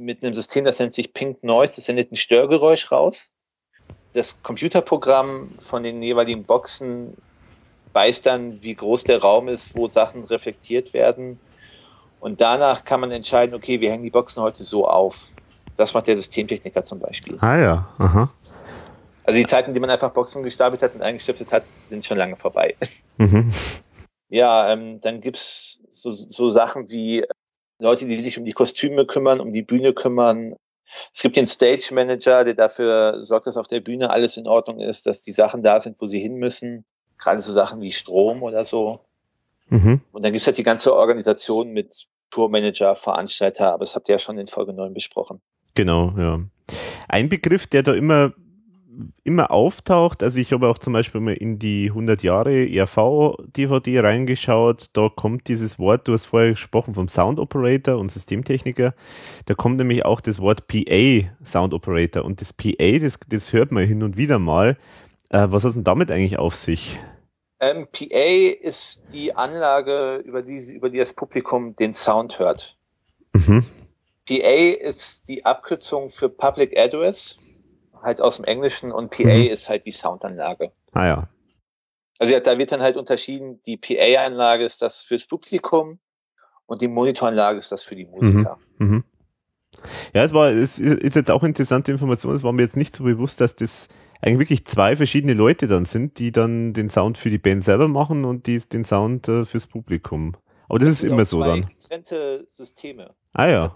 [0.00, 3.30] mit einem System, das nennt sich Pink Noise, das sendet ein Störgeräusch raus.
[4.12, 7.16] Das Computerprogramm von den jeweiligen Boxen
[7.92, 11.38] weiß dann, wie groß der Raum ist, wo Sachen reflektiert werden.
[12.20, 15.28] Und danach kann man entscheiden, okay, wir hängen die Boxen heute so auf.
[15.76, 17.38] Das macht der Systemtechniker zum Beispiel.
[17.40, 18.30] Ah ja, aha.
[19.24, 22.36] Also die Zeiten, die man einfach Boxen gestapelt hat und eingestiftet hat, sind schon lange
[22.36, 22.74] vorbei.
[23.18, 23.52] Mhm.
[24.28, 27.24] Ja, ähm, dann gibt's so, so Sachen wie
[27.82, 30.54] Leute, die sich um die Kostüme kümmern, um die Bühne kümmern.
[31.14, 34.80] Es gibt den Stage Manager, der dafür sorgt, dass auf der Bühne alles in Ordnung
[34.80, 36.84] ist, dass die Sachen da sind, wo sie hin müssen.
[37.18, 39.00] Gerade so Sachen wie Strom oder so.
[39.68, 40.00] Mhm.
[40.12, 44.18] Und dann gibt's halt die ganze Organisation mit Tourmanager, Veranstalter, aber das habt ihr ja
[44.18, 45.40] schon in Folge 9 besprochen.
[45.74, 46.40] Genau, ja.
[47.08, 48.32] Ein Begriff, der da immer,
[49.24, 54.90] immer auftaucht, also ich habe auch zum Beispiel mal in die 100 Jahre ERV-DVD reingeschaut,
[54.92, 58.94] da kommt dieses Wort, du hast vorher gesprochen vom Sound Operator und Systemtechniker,
[59.46, 63.72] da kommt nämlich auch das Wort PA, Sound Operator und das PA, das, das hört
[63.72, 64.76] man hin und wieder mal.
[65.30, 66.96] Äh, was hat denn damit eigentlich auf sich?
[67.60, 72.76] Ähm, PA ist die Anlage, über die, über die das Publikum den Sound hört.
[73.32, 73.64] Mhm.
[74.26, 77.36] PA ist die Abkürzung für Public Address,
[78.02, 79.46] halt aus dem Englischen, und PA Mhm.
[79.46, 80.72] ist halt die Soundanlage.
[80.92, 81.28] Ah ja.
[82.18, 85.98] Also ja, da wird dann halt unterschieden, die PA-Anlage ist das fürs Publikum
[86.66, 88.58] und die Monitoranlage ist das für die Musiker.
[88.78, 88.86] Mhm.
[88.88, 89.04] Mhm.
[90.14, 92.34] Ja, es war, es ist jetzt auch interessante Information.
[92.34, 93.88] Es war mir jetzt nicht so bewusst, dass das
[94.20, 97.88] eigentlich wirklich zwei verschiedene Leute dann sind, die dann den Sound für die Band selber
[97.88, 100.36] machen und die den Sound äh, fürs Publikum.
[100.68, 101.62] Aber das, das ist immer so dann.
[101.62, 103.14] Getrennte Systeme.
[103.32, 103.72] Ah ja.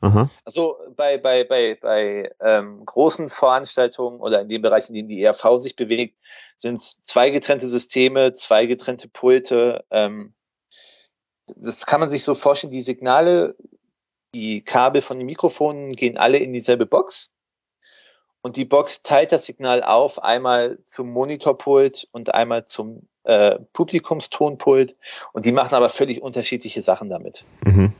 [0.00, 0.30] Aha.
[0.44, 5.22] Also bei, bei, bei, bei ähm, großen Veranstaltungen oder in dem Bereich, in dem die
[5.22, 6.18] ERV sich bewegt,
[6.56, 9.84] sind es zwei getrennte Systeme, zwei getrennte Pulte.
[9.90, 10.34] Ähm,
[11.56, 13.56] das kann man sich so vorstellen, die Signale,
[14.34, 17.30] die Kabel von den Mikrofonen gehen alle in dieselbe Box.
[18.42, 24.96] Und die Box teilt das Signal auf, einmal zum Monitorpult und einmal zum äh, Publikumstonpult.
[25.32, 27.44] Und die machen aber völlig unterschiedliche Sachen damit.
[27.64, 27.92] Mhm.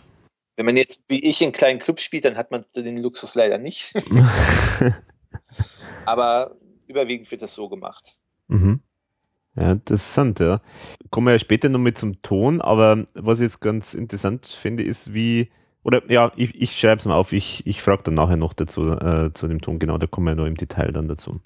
[0.61, 3.56] Wenn man jetzt wie ich in kleinen Clubs spielt, dann hat man den Luxus leider
[3.56, 3.94] nicht.
[6.04, 6.54] Aber
[6.86, 8.18] überwiegend wird das so gemacht.
[8.48, 8.80] Mhm.
[9.56, 10.61] Ja, interessant, ja.
[11.08, 14.82] Kommen wir ja später noch mit zum Ton, aber was ich jetzt ganz interessant finde,
[14.82, 15.50] ist, wie,
[15.82, 18.90] oder ja, ich, ich schreibe es mal auf, ich, ich frage dann nachher noch dazu,
[18.90, 21.40] äh, zu dem Ton, genau, da kommen wir ja noch im Detail dann dazu.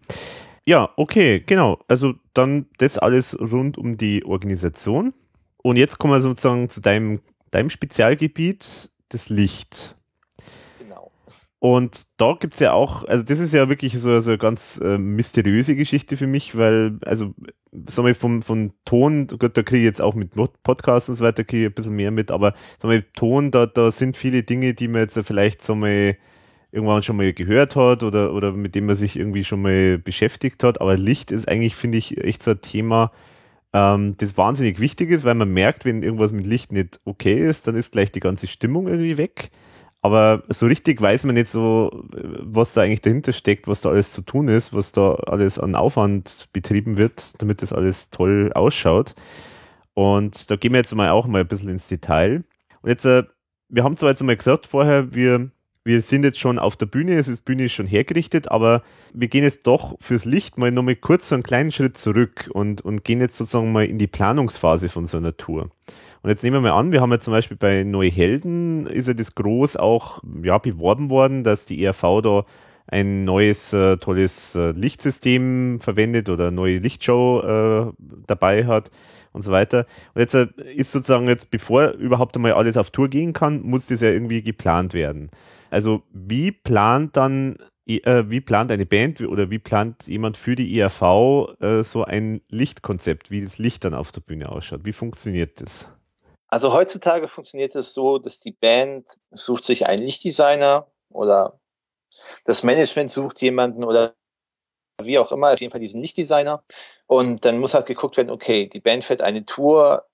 [0.66, 1.78] Ja, okay, genau.
[1.86, 5.14] Also dann das alles rund um die Organisation.
[5.62, 7.20] Und jetzt kommen wir sozusagen zu deinem,
[7.52, 9.94] deinem Spezialgebiet, das Licht.
[10.78, 11.11] Genau.
[11.59, 14.80] Und da gibt es ja auch, also das ist ja wirklich so, so eine ganz
[14.82, 17.34] äh, mysteriöse Geschichte für mich, weil, also,
[17.86, 21.24] sagen wir, vom, vom Ton, Gott, da kriege ich jetzt auch mit Podcasts und so
[21.24, 24.42] weiter, kriege ich ein bisschen mehr mit, aber sagen wir, Ton, da, da sind viele
[24.42, 26.16] Dinge, die man jetzt vielleicht, sagen wir,
[26.74, 30.64] irgendwann schon mal gehört hat oder, oder mit dem man sich irgendwie schon mal beschäftigt
[30.64, 30.80] hat.
[30.80, 33.12] Aber Licht ist eigentlich, finde ich, echt so ein Thema,
[33.75, 37.66] ähm, das wahnsinnig wichtig ist, weil man merkt, wenn irgendwas mit Licht nicht okay ist,
[37.66, 39.51] dann ist gleich die ganze Stimmung irgendwie weg.
[40.01, 44.12] Aber so richtig weiß man nicht so, was da eigentlich dahinter steckt, was da alles
[44.12, 49.14] zu tun ist, was da alles an Aufwand betrieben wird, damit das alles toll ausschaut.
[49.95, 52.45] Und da gehen wir jetzt mal auch mal ein bisschen ins Detail.
[52.83, 53.25] Und jetzt, äh,
[53.68, 55.51] wir haben zwar jetzt mal gesagt vorher, wir
[55.85, 58.82] wir sind jetzt schon auf der Bühne, es ist Bühne ist schon hergerichtet, aber
[59.12, 62.80] wir gehen jetzt doch fürs Licht mal nochmal kurz so einen kleinen Schritt zurück und,
[62.80, 65.70] und gehen jetzt sozusagen mal in die Planungsphase von so einer Tour.
[66.22, 69.09] Und jetzt nehmen wir mal an, wir haben ja zum Beispiel bei Neue Helden, ist
[69.09, 72.47] ja das groß auch ja, beworben worden, dass die ERV da
[72.87, 78.91] ein neues, äh, tolles äh, Lichtsystem verwendet oder neue Lichtshow äh, dabei hat
[79.32, 79.87] und so weiter.
[80.14, 83.87] Und jetzt äh, ist sozusagen jetzt, bevor überhaupt einmal alles auf Tour gehen kann, muss
[83.87, 85.30] das ja irgendwie geplant werden.
[85.75, 90.72] Also wie plant dann, äh, wie plant eine Band oder wie plant jemand für die
[90.72, 94.83] IAV äh, so ein Lichtkonzept, wie das Licht dann auf der Bühne ausschaut?
[94.85, 95.91] Wie funktioniert das?
[96.47, 101.59] Also heutzutage funktioniert es so, dass die Band sucht sich einen Lichtdesigner oder
[102.45, 104.14] das Management sucht jemanden oder
[105.03, 106.62] wie auch immer, auf jeden Fall diesen Lichtdesigner.
[107.09, 110.07] Und dann muss halt geguckt werden, okay, die Band fährt eine Tour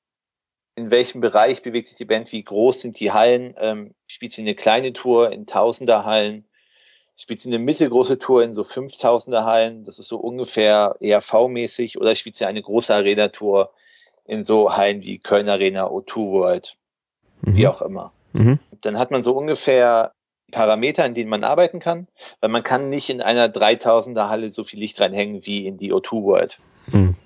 [0.77, 4.43] in welchem Bereich bewegt sich die Band, wie groß sind die Hallen, ähm, spielt sie
[4.43, 6.45] eine kleine Tour in Tausender Hallen,
[7.17, 12.15] spielt sie eine mittelgroße Tour in so 5000er Hallen, das ist so ungefähr ERV-mäßig, oder
[12.15, 13.71] spielt sie eine große Arena-Tour
[14.25, 16.77] in so Hallen wie Köln Arena, O2 World,
[17.43, 17.57] mhm.
[17.57, 18.13] wie auch immer.
[18.33, 18.59] Mhm.
[18.81, 20.13] Dann hat man so ungefähr
[20.51, 22.07] Parameter, in denen man arbeiten kann,
[22.41, 25.93] weil man kann nicht in einer 3000er Halle so viel Licht reinhängen wie in die
[25.93, 26.59] O2 World.
[26.87, 27.17] Mhm.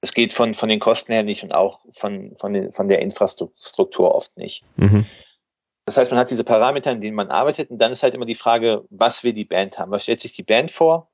[0.00, 3.00] Das geht von, von den Kosten her nicht und auch von, von, den, von der
[3.00, 4.64] Infrastruktur oft nicht.
[4.76, 5.06] Mhm.
[5.86, 8.26] Das heißt, man hat diese Parameter, in denen man arbeitet und dann ist halt immer
[8.26, 9.92] die Frage, was will die Band haben?
[9.92, 11.08] Was stellt sich die Band vor?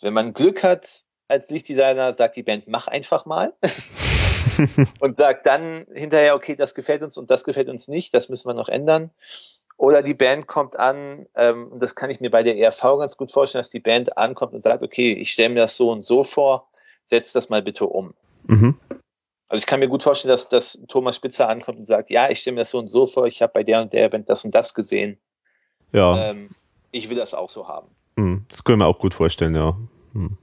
[0.00, 3.52] Wenn man Glück hat als Lichtdesigner, sagt die Band, mach einfach mal.
[5.00, 8.48] und sagt dann hinterher, okay, das gefällt uns und das gefällt uns nicht, das müssen
[8.48, 9.10] wir noch ändern.
[9.76, 13.16] Oder die Band kommt an, ähm, und das kann ich mir bei der ERV ganz
[13.16, 16.04] gut vorstellen, dass die Band ankommt und sagt, okay, ich stelle mir das so und
[16.04, 16.68] so vor
[17.08, 18.14] setz das mal bitte um.
[18.44, 18.78] Mhm.
[19.48, 22.40] Also ich kann mir gut vorstellen, dass, dass Thomas Spitzer ankommt und sagt, ja, ich
[22.40, 24.44] stelle mir das so und so vor, ich habe bei der und der Band das
[24.44, 25.18] und das gesehen.
[25.92, 26.30] Ja.
[26.30, 26.50] Ähm,
[26.90, 27.88] ich will das auch so haben.
[28.16, 28.44] Mhm.
[28.48, 29.76] Das können wir auch gut vorstellen, ja.
[30.12, 30.36] Mhm.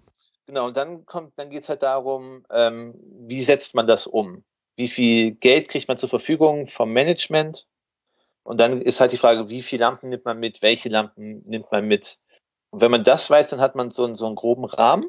[0.48, 2.96] Genau, und dann kommt, dann geht es halt darum, ähm,
[3.28, 4.44] wie setzt man das um?
[4.76, 7.68] Wie viel Geld kriegt man zur Verfügung vom Management?
[8.44, 11.72] Und dann ist halt die Frage, wie viele Lampen nimmt man mit, welche Lampen nimmt
[11.72, 12.20] man mit?
[12.70, 15.06] Und wenn man das weiß, dann hat man so, so einen groben Rahmen.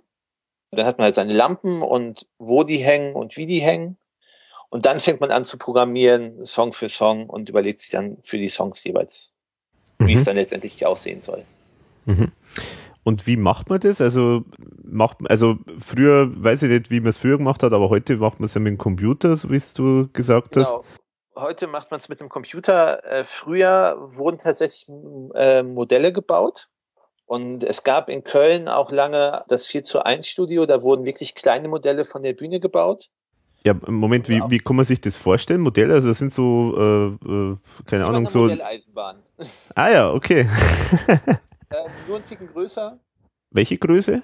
[0.76, 3.96] Dann hat man halt seine Lampen und wo die hängen und wie die hängen.
[4.68, 8.38] Und dann fängt man an zu programmieren, Song für Song und überlegt sich dann für
[8.38, 9.32] die Songs jeweils,
[9.98, 10.06] mhm.
[10.08, 11.44] wie es dann letztendlich aussehen soll.
[12.04, 12.32] Mhm.
[13.04, 14.00] Und wie macht man das?
[14.00, 14.44] Also
[14.82, 18.40] macht also früher weiß ich nicht, wie man es früher gemacht hat, aber heute macht
[18.40, 20.66] man es ja mit dem Computer, so wie du gesagt genau.
[20.66, 20.84] hast.
[21.36, 23.04] Heute macht man es mit dem Computer.
[23.04, 24.88] Äh, früher wurden tatsächlich
[25.34, 26.68] äh, Modelle gebaut
[27.26, 31.34] und es gab in Köln auch lange das 4 zu 1 Studio, da wurden wirklich
[31.34, 33.10] kleine Modelle von der Bühne gebaut.
[33.64, 34.48] Ja, Moment, wie, Ja.
[34.50, 35.60] wie kann man sich das vorstellen?
[35.60, 38.40] Modelle, also das sind so, äh, äh, keine Wie Ahnung, so.
[38.42, 39.22] Modelleisenbahn.
[39.74, 40.48] Ah ja, okay.
[41.08, 42.98] ähm, nur ein Ticken größer.
[43.50, 44.22] Welche Größe?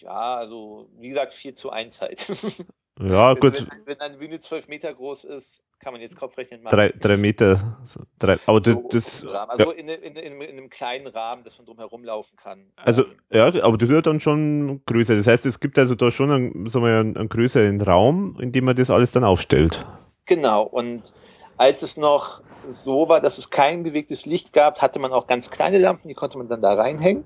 [0.00, 2.26] Ja, also wie gesagt, 4 zu 1 halt.
[3.00, 6.62] Ja, Wenn- gut, Wenn, wenn eine Bühne 12 Meter groß ist, kann man jetzt Kopfrechnen
[6.62, 6.74] machen.
[6.76, 7.78] drei, drei Meter.
[8.18, 9.24] Drei, aber So das.
[9.24, 12.66] Also in, in, in, in einem kleinen Rahmen, dass man drum herum laufen kann.
[12.76, 15.14] Also, ja, aber das wird dann schon größer.
[15.16, 18.50] Das heißt, es gibt also da schon einen, sagen wir, einen, einen größeren Raum, in
[18.50, 19.78] dem man das alles dann aufstellt.
[20.26, 21.12] Genau, und
[21.56, 25.50] als es noch so war, dass es kein bewegtes Licht gab, hatte man auch ganz
[25.50, 27.24] kleine Lampen, die konnte man dann da reinhängen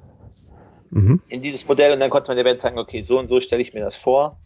[0.91, 1.21] Mhm.
[1.31, 3.63] in dieses Modell und dann konnte man der Band sagen, okay, so und so stelle
[3.63, 4.37] ich mir das vor.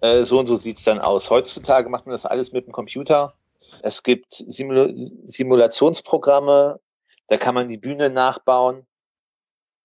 [0.00, 1.30] Äh, so und so sieht's dann aus.
[1.30, 3.34] Heutzutage macht man das alles mit dem Computer.
[3.82, 4.88] Es gibt Simula
[5.24, 6.80] Simulationsprogramme,
[7.28, 8.86] da kann man die Bühne nachbauen,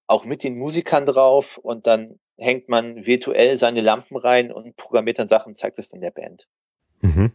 [0.08, 5.20] auch mit den Musikern drauf und dann hängt man virtuell seine Lampen rein und programmiert
[5.20, 6.48] dann Sachen zeigt es dann der Band.
[7.02, 7.32] Mhm.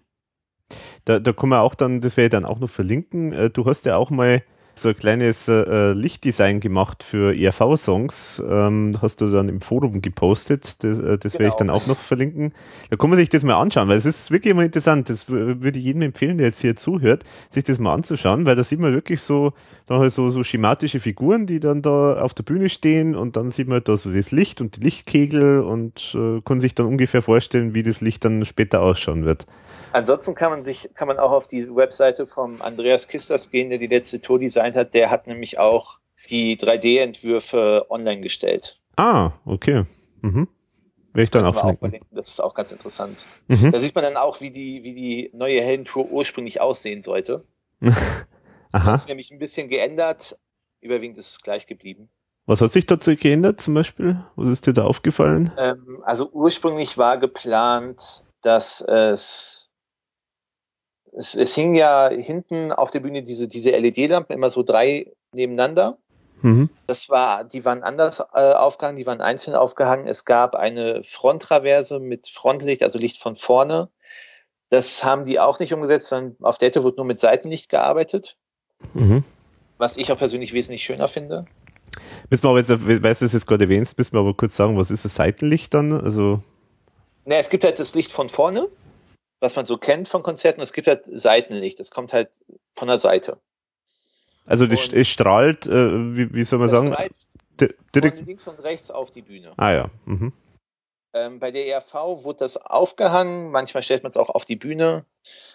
[1.04, 3.32] Da, da kann man auch dann, das werde ich dann auch noch verlinken.
[3.32, 4.42] Äh, Du hast ja auch mal
[4.82, 8.42] so ein kleines äh, Lichtdesign gemacht für ERV-Songs.
[8.48, 10.82] Ähm, hast du dann im Forum gepostet.
[10.82, 11.56] Das, äh, das werde ich Genau.
[11.58, 12.52] dann auch noch verlinken.
[12.90, 15.10] Da kann man sich das mal anschauen, weil es ist wirklich immer interessant.
[15.10, 18.64] Das würde ich jedem empfehlen, der jetzt hier zuhört, sich das mal anzuschauen, weil da
[18.64, 19.52] sieht man wirklich so,
[19.88, 23.68] halt so, so schematische Figuren, die dann da auf der Bühne stehen und dann sieht
[23.68, 27.74] man da so das Licht und die Lichtkegel und äh, kann sich dann ungefähr vorstellen,
[27.74, 29.46] wie das Licht dann später ausschauen wird.
[29.92, 33.78] Ansonsten kann man sich, kann man auch auf die Webseite vom Andreas Kisters gehen, der
[33.78, 34.94] die letzte Tour designt hat.
[34.94, 35.98] Der hat nämlich auch
[36.28, 38.80] die 3D-Entwürfe online gestellt.
[38.96, 39.84] Ah, okay.
[40.22, 40.48] Mhm.
[41.14, 41.74] Werde ich dann auch auch.
[42.10, 43.18] Das ist auch ganz interessant.
[43.48, 43.72] Mhm.
[43.72, 47.44] Da sieht man dann auch, wie die, wie die neue Heldentour ursprünglich aussehen sollte.
[48.72, 48.92] Aha.
[48.92, 50.38] Das ist nämlich ein bisschen geändert.
[50.80, 52.08] Überwiegend ist es gleich geblieben.
[52.46, 54.24] Was hat sich dazu geändert zum Beispiel?
[54.36, 55.50] Was ist dir da aufgefallen?
[55.58, 59.67] Ähm, also ursprünglich war geplant, dass es,
[61.18, 65.98] es, es hing ja hinten auf der Bühne diese, diese LED-Lampen immer so drei nebeneinander.
[66.42, 66.70] Mhm.
[66.86, 70.06] Das war, die waren anders äh, aufgehangen, die waren einzeln aufgehangen.
[70.06, 73.88] Es gab eine Fronttraverse mit Frontlicht, also Licht von vorne.
[74.70, 78.36] Das haben die auch nicht umgesetzt, sondern auf der Tour wurde nur mit Seitenlicht gearbeitet,
[78.94, 79.24] Mhm.
[79.76, 81.46] was ich auch persönlich wesentlich schöner finde.
[82.30, 84.78] Müssen wir aber jetzt, weißt du, es jetzt gerade erwähnst, müssen wir aber kurz sagen,
[84.78, 85.92] was ist das Seitenlicht dann?
[85.92, 86.40] Also,
[87.24, 88.68] Na, es gibt halt das Licht von vorne,
[89.40, 90.60] was man so kennt von Konzerten.
[90.60, 92.30] Es gibt halt Seitenlicht, das kommt halt
[92.74, 93.38] von der Seite.
[94.46, 97.12] also das, Und- es strahlt, äh, wie, wie soll man sagen, strahlt
[97.60, 98.26] di- von direkt.
[98.26, 99.52] links und rechts auf die Bühne.
[99.56, 99.90] Ah ja.
[100.06, 100.32] Mhm.
[101.14, 105.04] Ähm, bei der ERV wurde das aufgehangen, manchmal stellt man es auch auf die Bühne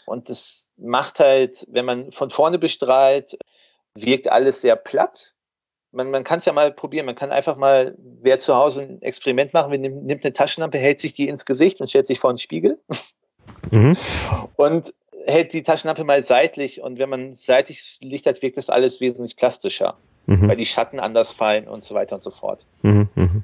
[0.07, 3.37] und das macht halt, wenn man von vorne bestrahlt,
[3.95, 5.35] wirkt alles sehr platt.
[5.91, 9.01] Man, man kann es ja mal probieren, man kann einfach mal, wer zu Hause ein
[9.03, 12.39] Experiment machen nimmt eine Taschenlampe, hält sich die ins Gesicht und stellt sich vor einen
[12.39, 12.81] Spiegel
[13.71, 13.97] Mhm.
[14.55, 14.93] und
[15.25, 19.35] hält die Taschenlampe mal seitlich und wenn man seitlich Licht hat, wirkt das alles wesentlich
[19.37, 19.95] plastischer,
[20.25, 20.47] Mhm.
[20.47, 22.65] weil die Schatten anders fallen und so weiter und so fort.
[22.81, 23.09] Mhm.
[23.15, 23.43] Mhm.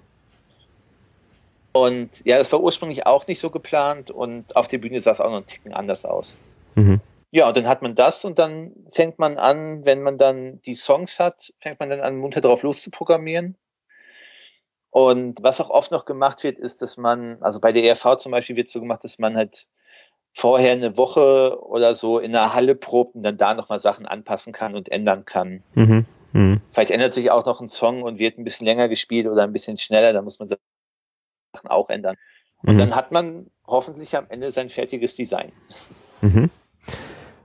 [1.71, 5.21] Und ja, das war ursprünglich auch nicht so geplant und auf der Bühne sah es
[5.21, 6.38] auch noch einen Ticken anders aus.
[6.76, 6.99] Mhm.
[7.31, 10.73] Ja, und dann hat man das und dann fängt man an, wenn man dann die
[10.73, 13.55] Songs hat, fängt man dann an, munter drauf loszuprogrammieren.
[14.91, 18.32] Und was auch oft noch gemacht wird, ist, dass man, also bei der ERV zum
[18.32, 19.68] Beispiel wird so gemacht, dass man halt
[20.34, 24.53] vorher eine Woche oder so in der Halle probt und dann da nochmal Sachen anpassen
[24.53, 25.64] kann und ändern kann.
[25.76, 26.06] Mhm.
[26.34, 26.61] Mhm.
[26.72, 29.53] Vielleicht ändert sich auch noch ein Song und wird ein bisschen länger gespielt oder ein
[29.53, 30.60] bisschen schneller, dann muss man Sachen
[31.66, 32.16] auch ändern.
[32.64, 32.80] Und Mhm.
[32.80, 35.52] dann hat man hoffentlich am Ende sein fertiges Design.
[36.22, 36.49] Mhm.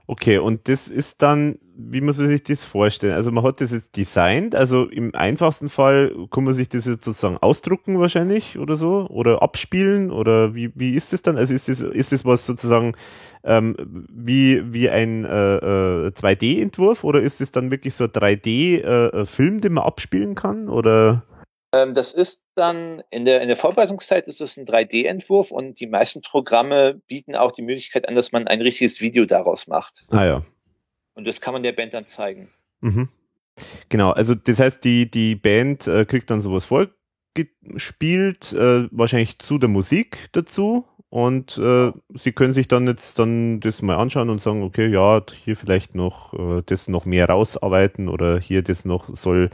[0.07, 3.13] Okay, und das ist dann, wie muss man sich das vorstellen?
[3.13, 7.03] Also man hat das jetzt designt, also im einfachsten Fall kann man sich das jetzt
[7.03, 11.37] sozusagen ausdrucken wahrscheinlich oder so oder abspielen oder wie, wie ist das dann?
[11.37, 12.93] Also ist das, ist das was sozusagen
[13.43, 13.75] ähm,
[14.13, 15.55] wie, wie ein äh,
[16.07, 21.23] äh, 2D-Entwurf oder ist es dann wirklich so ein 3D-Film, den man abspielen kann oder?
[21.75, 25.87] Ähm, das ist dann in der, in der Vorbereitungszeit ist es ein 3D-Entwurf und die
[25.87, 30.05] meisten Programme bieten auch die Möglichkeit an, dass man ein richtiges Video daraus macht.
[30.09, 30.41] Ah ja.
[31.15, 32.49] Und das kann man der Band dann zeigen.
[32.79, 33.09] Mhm.
[33.89, 39.57] Genau, also das heißt, die, die Band äh, kriegt dann sowas vorgespielt, äh, wahrscheinlich zu
[39.57, 40.85] der Musik dazu.
[41.09, 45.21] Und äh, sie können sich dann jetzt dann das mal anschauen und sagen, okay, ja,
[45.43, 49.49] hier vielleicht noch äh, das noch mehr rausarbeiten oder hier das noch soll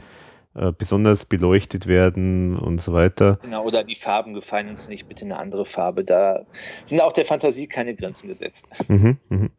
[0.54, 3.38] äh, besonders beleuchtet werden und so weiter.
[3.42, 6.04] Genau, oder die Farben gefallen uns nicht, bitte eine andere Farbe.
[6.04, 6.44] Da
[6.84, 8.66] sind auch der Fantasie keine Grenzen gesetzt.
[8.88, 9.50] Mhm, mhm.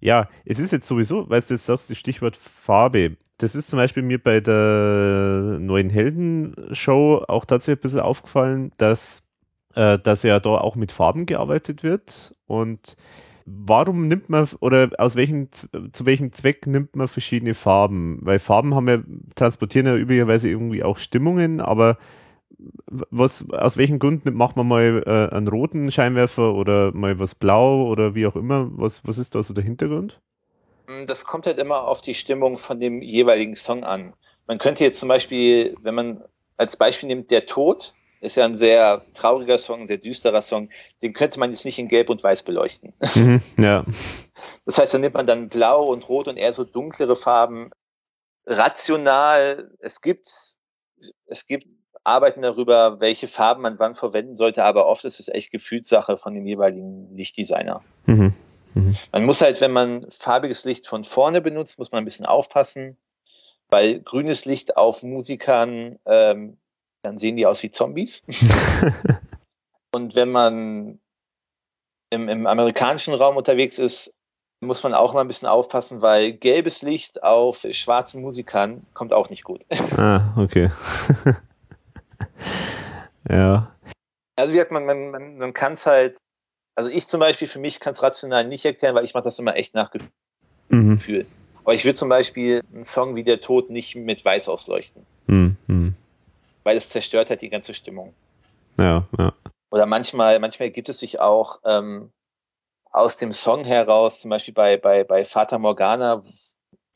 [0.00, 3.16] Ja, es ist jetzt sowieso, weißt du, jetzt sagst das Stichwort Farbe.
[3.38, 9.24] Das ist zum Beispiel mir bei der neuen Helden-Show auch tatsächlich ein bisschen aufgefallen, dass
[9.74, 12.32] äh, dass ja da auch mit Farben gearbeitet wird.
[12.46, 12.96] Und
[13.46, 18.18] warum nimmt man oder aus welchem zu welchem Zweck nimmt man verschiedene Farben?
[18.22, 18.98] Weil Farben haben ja
[19.34, 21.98] transportieren ja üblicherweise irgendwie auch Stimmungen, aber
[22.86, 27.86] was aus welchem Grund macht man mal äh, einen roten Scheinwerfer oder mal was blau
[27.86, 28.68] oder wie auch immer?
[28.72, 30.20] Was was ist da so der Hintergrund?
[30.86, 34.14] Hm, das kommt halt immer auf die Stimmung von dem jeweiligen Song an.
[34.46, 36.22] Man könnte jetzt zum Beispiel, wenn man
[36.56, 37.94] als Beispiel nimmt, der Tod,
[38.24, 40.70] ist ja ein sehr trauriger Song, ein sehr düsterer Song.
[41.02, 42.92] Den könnte man jetzt nicht in Gelb und Weiß beleuchten.
[43.14, 43.84] Mhm, ja.
[44.66, 47.70] Das heißt, dann nimmt man dann Blau und Rot und eher so dunklere Farben.
[48.46, 50.28] Rational, es gibt,
[51.26, 51.66] es gibt
[52.02, 56.34] Arbeiten darüber, welche Farben man wann verwenden sollte, aber oft ist es echt Gefühlssache von
[56.34, 57.82] dem jeweiligen Lichtdesigner.
[58.06, 58.34] Mhm.
[58.74, 58.96] Mhm.
[59.12, 62.98] Man muss halt, wenn man farbiges Licht von vorne benutzt, muss man ein bisschen aufpassen,
[63.70, 66.58] weil grünes Licht auf Musikern ähm,
[67.04, 68.22] dann sehen die aus wie Zombies.
[69.94, 70.98] und wenn man
[72.10, 74.12] im, im amerikanischen Raum unterwegs ist,
[74.60, 79.30] muss man auch mal ein bisschen aufpassen, weil gelbes Licht auf schwarzen Musikern kommt auch
[79.30, 79.64] nicht gut.
[79.96, 80.70] Ah, okay.
[83.28, 83.70] ja.
[84.36, 86.16] Also wie gesagt, man, man, man, kann es halt,
[86.74, 89.38] also ich zum Beispiel, für mich kann es rational nicht erklären, weil ich mache das
[89.38, 89.92] immer echt nach
[90.70, 90.96] mhm.
[90.96, 91.24] Gefühl.
[91.24, 91.60] Mhm.
[91.64, 95.06] Aber ich würde zum Beispiel einen Song wie Der Tod nicht mit Weiß ausleuchten.
[95.26, 95.94] Mhm.
[96.64, 98.14] Weil es zerstört hat die ganze Stimmung.
[98.78, 99.32] Ja, ja.
[99.70, 102.10] Oder manchmal, manchmal gibt es sich auch ähm,
[102.90, 106.22] aus dem Song heraus, zum Beispiel bei, bei, bei Fata Morgana,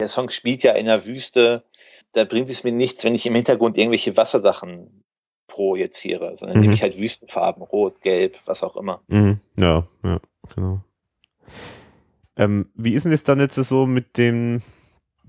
[0.01, 1.65] der Song spielt ja in der Wüste,
[2.13, 5.05] da bringt es mir nichts, wenn ich im Hintergrund irgendwelche Wassersachen
[5.49, 6.63] projiziere, sondern mhm.
[6.63, 9.03] nehme ich halt Wüstenfarben, rot, gelb, was auch immer.
[9.09, 9.41] Mhm.
[9.59, 10.21] Ja, ja,
[10.55, 10.81] genau.
[12.37, 14.63] Ähm, wie ist denn das dann jetzt so mit dem,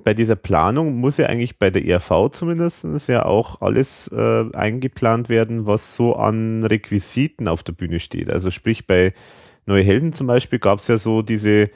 [0.04, 5.30] bei dieser Planung muss ja eigentlich bei der ERV zumindest ja auch alles äh, eingeplant
[5.30, 8.30] werden, was so an Requisiten auf der Bühne steht.
[8.30, 9.14] Also sprich bei
[9.66, 11.70] Neue Helden zum Beispiel gab es ja so diese,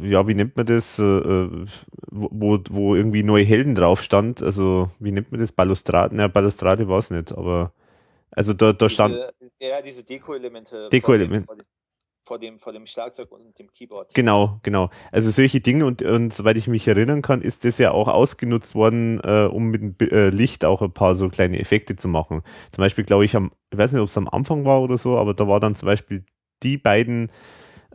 [0.00, 1.66] ja, wie nennt man das, äh, äh
[2.10, 4.42] wo, wo irgendwie Neue Helden drauf stand.
[4.42, 5.52] Also wie nennt man das?
[5.52, 6.16] Balustrade?
[6.16, 7.72] Ja, Balustrade war es nicht, aber
[8.30, 9.16] also da, da stand.
[9.58, 10.88] ja, diese Deko-Elemente.
[10.90, 11.46] Deko-Elemente
[12.26, 14.12] vor dem, vor dem Schlagzeug und dem Keyboard.
[14.14, 14.90] Genau, genau.
[15.12, 18.74] Also solche Dinge und, und soweit ich mich erinnern kann, ist das ja auch ausgenutzt
[18.74, 22.42] worden, äh, um mit dem äh, Licht auch ein paar so kleine Effekte zu machen.
[22.72, 25.16] Zum Beispiel, glaube ich, am, ich weiß nicht, ob es am Anfang war oder so,
[25.16, 26.24] aber da war dann zum Beispiel
[26.64, 27.30] die beiden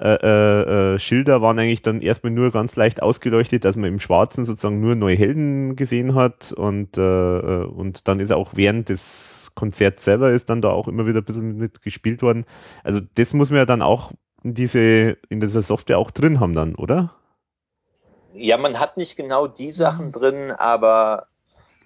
[0.02, 4.00] äh, äh, äh, Schilder waren eigentlich dann erstmal nur ganz leicht ausgeleuchtet, dass man im
[4.00, 8.90] Schwarzen sozusagen nur neue Helden gesehen hat und, äh, äh, und dann ist auch während
[8.90, 12.46] des Konzerts selber ist dann da auch immer wieder ein bisschen mit gespielt worden.
[12.84, 14.12] Also das muss man ja dann auch
[14.44, 17.14] in diese, in dieser Software auch drin haben dann, oder?
[18.34, 20.12] Ja, man hat nicht genau die Sachen mhm.
[20.14, 21.28] drin, aber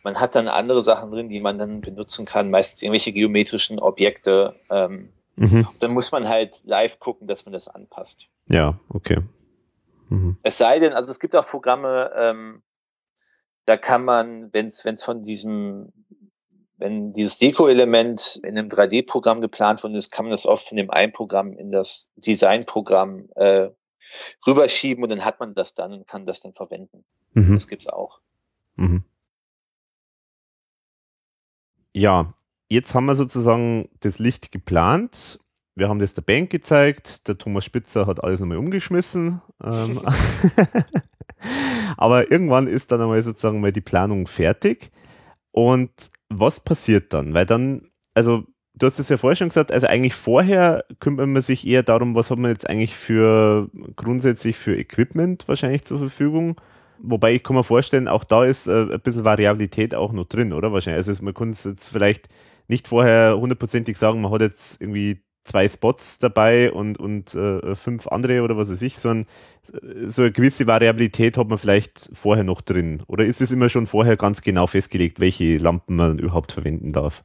[0.03, 4.55] man hat dann andere Sachen drin, die man dann benutzen kann, meistens irgendwelche geometrischen Objekte.
[4.69, 5.67] Ähm, mhm.
[5.79, 8.27] Dann muss man halt live gucken, dass man das anpasst.
[8.47, 9.21] Ja, okay.
[10.09, 10.37] Mhm.
[10.43, 12.63] Es sei denn, also es gibt auch Programme, ähm,
[13.65, 15.91] da kann man, wenn es von diesem
[16.77, 20.91] wenn dieses Deko-Element in einem 3D-Programm geplant worden ist, kann man das oft von dem
[20.91, 23.69] einen Programm in das Design-Programm äh,
[24.45, 27.05] rüberschieben und dann hat man das dann und kann das dann verwenden.
[27.33, 27.55] Mhm.
[27.55, 28.19] Das gibt's auch.
[28.75, 29.05] Mhm.
[31.93, 32.33] Ja,
[32.75, 35.39] jetzt haben wir sozusagen das Licht geplant.
[35.75, 37.27] Wir haben das der Bank gezeigt.
[37.27, 39.41] Der Thomas Spitzer hat alles nochmal umgeschmissen.
[39.63, 40.01] Ähm,
[41.97, 44.91] Aber irgendwann ist dann einmal sozusagen mal die Planung fertig.
[45.51, 45.91] Und
[46.29, 47.33] was passiert dann?
[47.33, 48.43] Weil dann, also
[48.73, 52.15] du hast es ja vorher schon gesagt, also eigentlich vorher kümmert man sich eher darum,
[52.15, 56.59] was hat man jetzt eigentlich für grundsätzlich für Equipment wahrscheinlich zur Verfügung.
[56.99, 60.53] Wobei ich kann mir vorstellen, auch da ist äh, ein bisschen Variabilität auch noch drin,
[60.53, 60.71] oder?
[60.71, 61.07] Wahrscheinlich.
[61.07, 62.29] Also man kann es jetzt vielleicht
[62.67, 68.07] nicht vorher hundertprozentig sagen, man hat jetzt irgendwie zwei Spots dabei und, und äh, fünf
[68.07, 69.25] andere oder was weiß ich, sondern
[69.61, 73.03] so eine gewisse Variabilität hat man vielleicht vorher noch drin.
[73.07, 77.23] Oder ist es immer schon vorher ganz genau festgelegt, welche Lampen man überhaupt verwenden darf?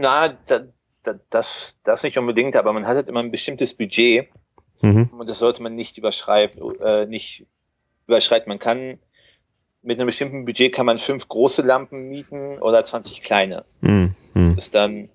[0.00, 0.60] Na, da,
[1.02, 4.28] da, das, das nicht unbedingt, aber man hat halt immer ein bestimmtes Budget
[4.80, 5.10] mhm.
[5.16, 7.46] und das sollte man nicht überschreiben, äh, nicht
[8.06, 8.48] überschreiten.
[8.48, 8.98] Man kann
[9.82, 13.64] mit einem bestimmten Budget kann man fünf große Lampen mieten oder 20 kleine.
[13.80, 14.14] Mhm.
[14.54, 15.08] Das, dann,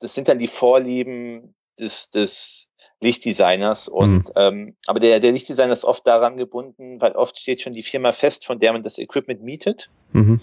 [0.00, 2.68] das sind dann die Vorlieben des, des
[3.00, 3.88] Lichtdesigners.
[3.88, 4.32] Und mhm.
[4.36, 8.12] ähm, aber der, der Lichtdesigner ist oft daran gebunden, weil oft steht schon die Firma
[8.12, 9.90] fest, von der man das Equipment mietet.
[10.12, 10.40] Mhm.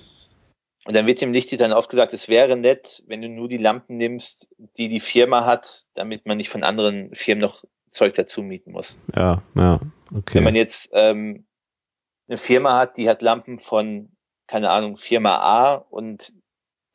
[0.85, 3.97] Und dann wird dem Lichtdesigner oft gesagt, es wäre nett, wenn du nur die Lampen
[3.97, 4.47] nimmst,
[4.77, 8.97] die die Firma hat, damit man nicht von anderen Firmen noch Zeug dazu mieten muss.
[9.15, 9.79] Ja, ja,
[10.15, 10.35] okay.
[10.35, 11.45] Wenn man jetzt ähm,
[12.31, 14.09] eine Firma hat, die hat Lampen von,
[14.47, 16.33] keine Ahnung, Firma A und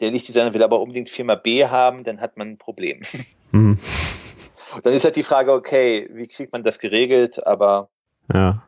[0.01, 3.03] der Lichtdesigner will aber unbedingt Firma B haben, dann hat man ein Problem.
[3.53, 3.79] Mhm.
[4.83, 7.47] Dann ist halt die Frage, okay, wie kriegt man das geregelt?
[7.47, 7.89] Aber
[8.31, 8.63] ja.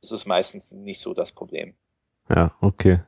[0.00, 1.74] das ist meistens nicht so das Problem.
[2.30, 3.00] Ja, okay.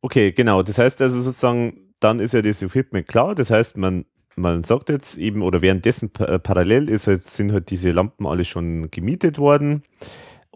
[0.00, 0.62] Okay, genau.
[0.62, 3.34] Das heißt also sozusagen, dann ist ja das Equipment klar.
[3.34, 4.06] Das heißt, man,
[4.36, 8.90] man sagt jetzt eben, oder währenddessen parallel ist halt, sind halt diese Lampen alle schon
[8.90, 9.82] gemietet worden.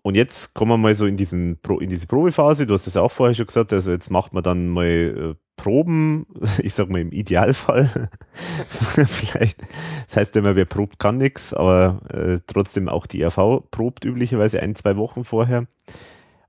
[0.06, 2.66] Und jetzt kommen wir mal so in, diesen, in diese Probephase.
[2.66, 3.72] Du hast es auch vorher schon gesagt.
[3.72, 6.26] Also jetzt macht man dann mal äh, Proben.
[6.62, 8.10] Ich sag mal im Idealfall.
[9.06, 9.62] Vielleicht.
[10.06, 11.55] Das heißt immer, wer probt, kann nichts.
[11.55, 15.66] Aber äh, trotzdem auch die RV probt üblicherweise ein, zwei Wochen vorher.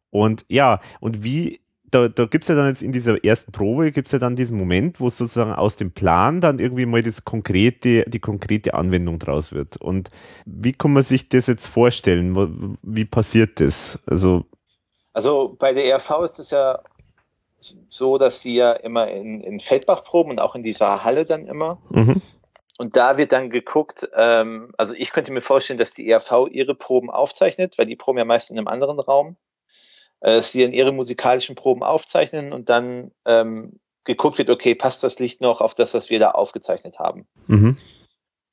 [0.09, 1.61] Und ja, und wie
[1.95, 4.35] da, da gibt es ja dann jetzt in dieser ersten Probe, gibt es ja dann
[4.35, 9.17] diesen Moment, wo sozusagen aus dem Plan dann irgendwie mal das konkrete, die konkrete Anwendung
[9.17, 9.77] draus wird.
[9.77, 10.11] Und
[10.45, 12.77] wie kann man sich das jetzt vorstellen?
[12.81, 13.99] Wie passiert das?
[14.07, 14.43] Also,
[15.13, 16.79] also bei der ERV ist es ja
[17.87, 21.47] so, dass sie ja immer in, in Feldbach proben und auch in dieser Halle dann
[21.47, 21.77] immer.
[21.91, 22.21] Mhm.
[22.77, 26.75] Und da wird dann geguckt, ähm, also ich könnte mir vorstellen, dass die ERV ihre
[26.75, 29.37] Proben aufzeichnet, weil die proben ja meist in einem anderen Raum
[30.21, 35.19] äh, sie in ihre musikalischen Proben aufzeichnen und dann ähm, geguckt wird, okay, passt das
[35.19, 37.27] Licht noch auf das, was wir da aufgezeichnet haben?
[37.47, 37.77] Mhm.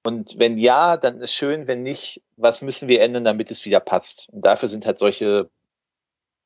[0.05, 3.81] Und wenn ja, dann ist schön, wenn nicht, was müssen wir ändern, damit es wieder
[3.81, 4.29] passt?
[4.33, 5.49] Und dafür sind halt solche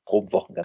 [0.05, 0.63] Probenwochen da.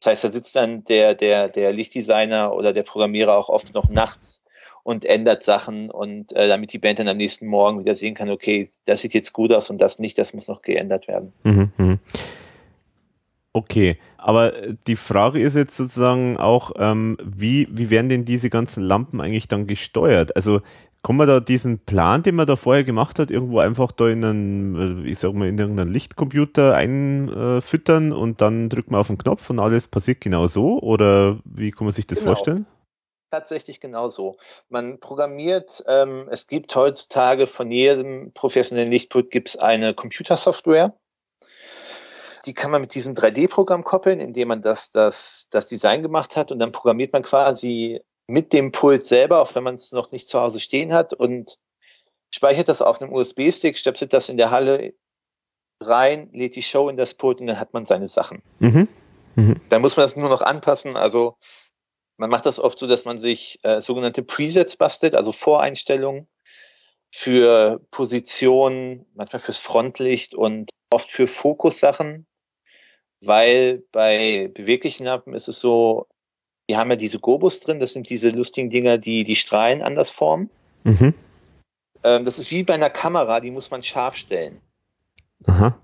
[0.00, 3.88] Das heißt, da sitzt dann der, der, der Lichtdesigner oder der Programmierer auch oft noch
[3.88, 4.42] nachts
[4.82, 8.30] und ändert Sachen und äh, damit die Band dann am nächsten Morgen wieder sehen kann,
[8.30, 11.32] okay, das sieht jetzt gut aus und das nicht, das muss noch geändert werden.
[11.44, 11.98] Mhm, mh.
[13.54, 14.52] Okay, aber
[14.86, 19.46] die Frage ist jetzt sozusagen auch, ähm, wie, wie werden denn diese ganzen Lampen eigentlich
[19.46, 20.34] dann gesteuert?
[20.36, 20.62] Also
[21.02, 24.24] kann man da diesen Plan, den man da vorher gemacht hat, irgendwo einfach da in
[24.24, 29.18] einen, äh, ich sag mal, in irgendeinen Lichtcomputer einfüttern und dann drückt man auf den
[29.18, 30.80] Knopf und alles passiert genau so?
[30.80, 32.30] Oder wie kann man sich das genau.
[32.30, 32.66] vorstellen?
[33.32, 34.36] tatsächlich genau so.
[34.68, 40.94] Man programmiert, ähm, es gibt heutzutage von jedem professionellen Lichtput gibt es eine Computersoftware,
[42.46, 46.52] die kann man mit diesem 3D-Programm koppeln, indem man das, das, das Design gemacht hat
[46.52, 50.28] und dann programmiert man quasi mit dem Pult selber, auch wenn man es noch nicht
[50.28, 51.58] zu Hause stehen hat und
[52.34, 54.94] speichert das auf einem USB-Stick, stöpselt das in der Halle
[55.80, 58.42] rein, lädt die Show in das Pult und dann hat man seine Sachen.
[58.58, 58.88] Mhm.
[59.34, 59.60] Mhm.
[59.70, 60.96] Dann muss man das nur noch anpassen.
[60.96, 61.36] Also
[62.16, 66.28] man macht das oft so, dass man sich äh, sogenannte Presets bastelt, also Voreinstellungen
[67.10, 72.26] für Positionen, manchmal fürs Frontlicht und oft für Fokussachen
[73.24, 76.06] weil bei beweglichen Lampen ist es so,
[76.66, 80.10] wir haben ja diese Gobus drin, das sind diese lustigen Dinger, die die Strahlen anders
[80.10, 80.50] formen.
[80.84, 81.14] Mhm.
[82.02, 84.60] Ähm, das ist wie bei einer Kamera, die muss man scharf stellen.
[85.46, 85.78] Aha.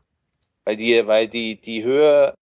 [0.64, 2.34] Weil die, weil die, die Höhe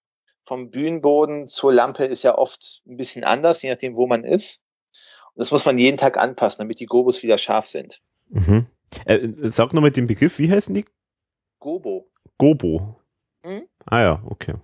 [0.44, 4.62] vom Bühnenboden zur Lampe ist ja oft ein bisschen anders, je nachdem, wo man ist.
[5.34, 8.00] Und das muss man jeden Tag anpassen, damit die Gobus wieder scharf sind.
[8.30, 8.66] Mhm.
[9.04, 10.86] Äh, sag nochmal den Begriff, wie heißen die?
[11.58, 12.08] Gobo.
[12.38, 13.00] Gobo.
[13.44, 13.66] Mhm.
[13.84, 14.54] Ah ja, okay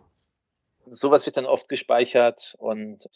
[0.92, 3.08] sowas wird dann oft gespeichert und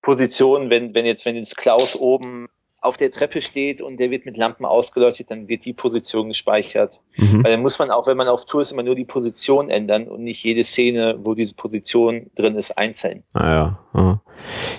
[0.00, 2.48] Positionen, wenn, wenn jetzt, wenn jetzt Klaus oben
[2.80, 7.00] auf der Treppe steht und der wird mit Lampen ausgeleuchtet, dann wird die Position gespeichert.
[7.16, 7.44] Mhm.
[7.44, 10.08] Weil dann muss man auch, wenn man auf Tour ist, immer nur die Position ändern
[10.08, 13.22] und nicht jede Szene, wo diese Position drin ist, einzeln.
[13.34, 13.78] Ah ja.
[13.92, 14.22] Aha.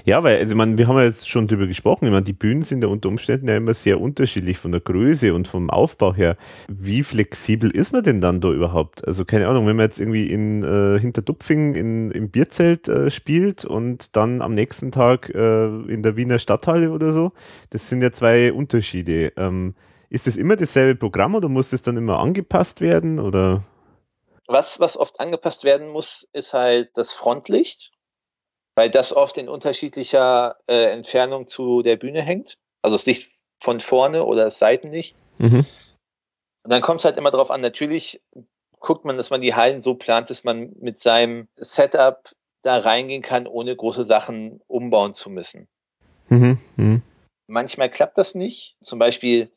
[0.06, 2.64] Ja, weil, also man, wir haben ja jetzt schon drüber gesprochen, ich meine, die Bühnen
[2.64, 6.38] sind ja unter Umständen ja immer sehr unterschiedlich von der Größe und vom Aufbau her.
[6.68, 9.07] Wie flexibel ist man denn dann da überhaupt?
[9.07, 13.65] Also keine Ahnung, wenn man jetzt irgendwie in äh, Hinterdupfing in, im Bierzelt äh, spielt
[13.65, 17.31] und dann am nächsten Tag äh, in der Wiener Stadthalle oder so,
[17.69, 19.34] das sind ja zwei Unterschiede.
[19.38, 19.76] Ähm,
[20.10, 23.64] ist das immer dasselbe Programm oder muss das dann immer angepasst werden oder?
[24.48, 27.93] Was, was oft angepasst werden muss, ist halt das Frontlicht
[28.76, 32.58] weil das oft in unterschiedlicher äh, Entfernung zu der Bühne hängt.
[32.82, 33.30] Also das Licht
[33.60, 35.16] von vorne oder das Seitenlicht.
[35.38, 35.66] Mhm.
[36.64, 38.22] Und dann kommt es halt immer darauf an, natürlich
[38.80, 42.30] guckt man, dass man die Hallen so plant, dass man mit seinem Setup
[42.64, 45.68] da reingehen kann, ohne große Sachen umbauen zu müssen.
[46.30, 46.58] Mhm.
[46.76, 47.02] Mhm.
[47.48, 48.78] Manchmal klappt das nicht.
[48.82, 49.52] Zum Beispiel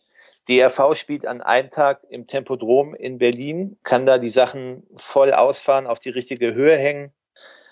[0.48, 5.86] DRV spielt an einem Tag im Tempodrom in Berlin, kann da die Sachen voll ausfahren,
[5.86, 7.12] auf die richtige Höhe hängen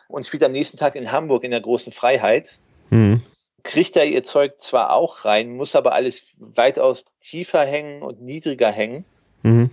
[0.09, 2.59] und spielt am nächsten Tag in Hamburg in der großen Freiheit.
[2.91, 3.23] Mhm.
[3.63, 8.71] Kriegt da ihr Zeug zwar auch rein, muss aber alles weitaus tiefer hängen und niedriger
[8.71, 9.05] hängen.
[9.43, 9.71] Mhm.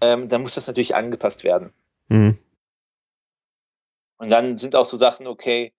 [0.00, 1.72] Ähm, dann muss das natürlich angepasst werden.
[2.08, 2.38] Mhm.
[4.18, 5.72] Und dann sind auch so Sachen, okay,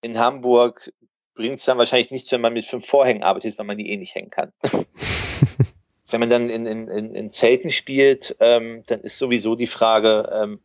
[0.00, 0.90] in Hamburg
[1.34, 3.96] bringt es dann wahrscheinlich nichts, wenn man mit fünf Vorhängen arbeitet, weil man die eh
[3.96, 4.52] nicht hängen kann.
[6.10, 10.60] wenn man dann in, in, in Zelten spielt, ähm, dann ist sowieso die Frage, ähm,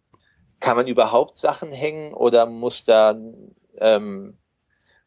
[0.66, 3.16] kann man überhaupt Sachen hängen oder muss da
[3.78, 4.34] ähm,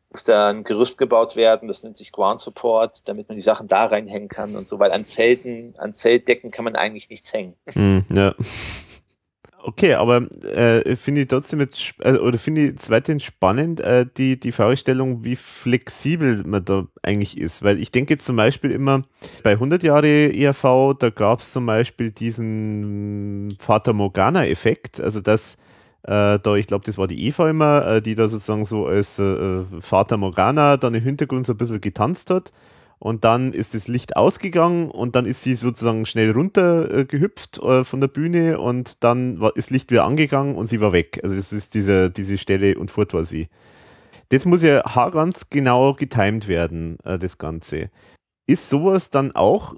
[0.09, 3.67] muss da ein Gerüst gebaut werden, das nennt sich Ground Support, damit man die Sachen
[3.67, 7.55] da reinhängen kann und so, weil an Zelten, an Zeltdecken kann man eigentlich nichts hängen.
[7.73, 8.37] Hm, ja.
[9.61, 14.39] Okay, aber äh, finde ich trotzdem jetzt, äh, oder finde ich weiterhin spannend, äh, die,
[14.39, 17.65] die Fragestellung, wie flexibel man da eigentlich ist.
[17.65, 19.03] Weil ich denke jetzt zum Beispiel immer,
[19.43, 25.57] bei 100 Jahre ERV, da gab es zum Beispiel diesen Fata Morgana-Effekt, also dass
[26.05, 29.19] äh, da, ich glaube, das war die Eva immer, äh, die da sozusagen so als
[29.19, 32.53] äh, Fata Morgana dann im Hintergrund so ein bisschen getanzt hat
[32.99, 38.01] und dann ist das Licht ausgegangen und dann ist sie sozusagen schnell runtergehüpft äh, von
[38.01, 41.21] der Bühne und dann war, ist Licht wieder angegangen und sie war weg.
[41.23, 43.49] Also das ist diese, diese Stelle und fort war sie.
[44.31, 47.91] Das muss ja haarganz genau getimed werden, äh, das Ganze.
[48.47, 49.75] Ist sowas dann auch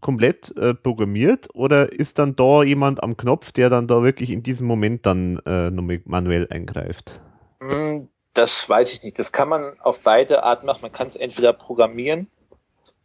[0.00, 4.42] komplett äh, programmiert oder ist dann da jemand am Knopf, der dann da wirklich in
[4.42, 7.20] diesem Moment dann äh, manuell eingreift?
[7.60, 9.18] Hm, das weiß ich nicht.
[9.18, 10.82] Das kann man auf beide Arten machen.
[10.82, 12.28] Man kann es entweder programmieren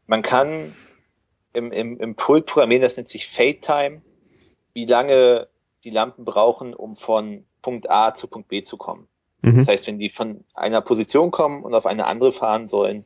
[0.07, 0.73] man kann
[1.53, 4.01] im, im, im Pult programmieren, das nennt sich Fade Time,
[4.73, 5.47] wie lange
[5.83, 9.07] die Lampen brauchen, um von Punkt A zu Punkt B zu kommen.
[9.41, 9.59] Mhm.
[9.59, 13.05] Das heißt, wenn die von einer Position kommen und auf eine andere fahren sollen,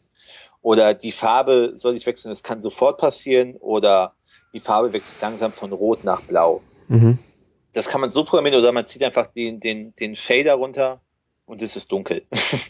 [0.62, 4.14] oder die Farbe soll sich wechseln, das kann sofort passieren, oder
[4.54, 6.62] die Farbe wechselt langsam von Rot nach Blau.
[6.88, 7.18] Mhm.
[7.74, 11.02] Das kann man so programmieren, oder man zieht einfach den, den, den Fader runter
[11.46, 12.26] und es ist dunkel.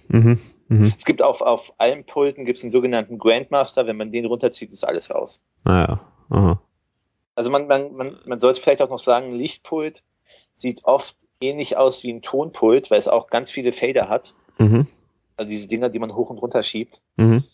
[0.08, 0.40] Mhm,
[0.70, 0.94] mh.
[0.98, 4.84] Es gibt auf, auf allen Pulten gibt's einen sogenannten Grandmaster, wenn man den runterzieht, ist
[4.84, 5.44] alles raus.
[5.66, 6.00] Ah
[6.32, 6.60] ja.
[7.36, 10.04] Also man, man, man, man sollte vielleicht auch noch sagen, ein Lichtpult
[10.54, 14.34] sieht oft ähnlich aus wie ein Tonpult, weil es auch ganz viele Fader hat.
[14.58, 14.88] Mhm.
[15.38, 17.02] Also diese Dinger, die man hoch und runter schiebt.
[17.16, 17.46] Mhm.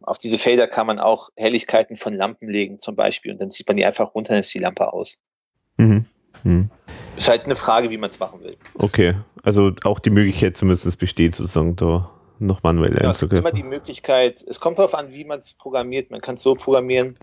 [0.00, 3.68] Auf diese Fader kann man auch Helligkeiten von Lampen legen zum Beispiel und dann zieht
[3.68, 5.18] man die einfach runter, dann ist die Lampe aus.
[5.76, 6.06] Mhm.
[6.42, 6.70] Mhm.
[7.16, 8.56] Ist halt eine Frage, wie man es machen will.
[8.74, 12.10] Okay, also auch die Möglichkeit zumindest besteht, sozusagen da
[12.40, 15.54] noch manuell ja, Es gibt immer die Möglichkeit, es kommt darauf an, wie man es
[15.54, 16.10] programmiert.
[16.10, 17.18] Man kann es so programmieren,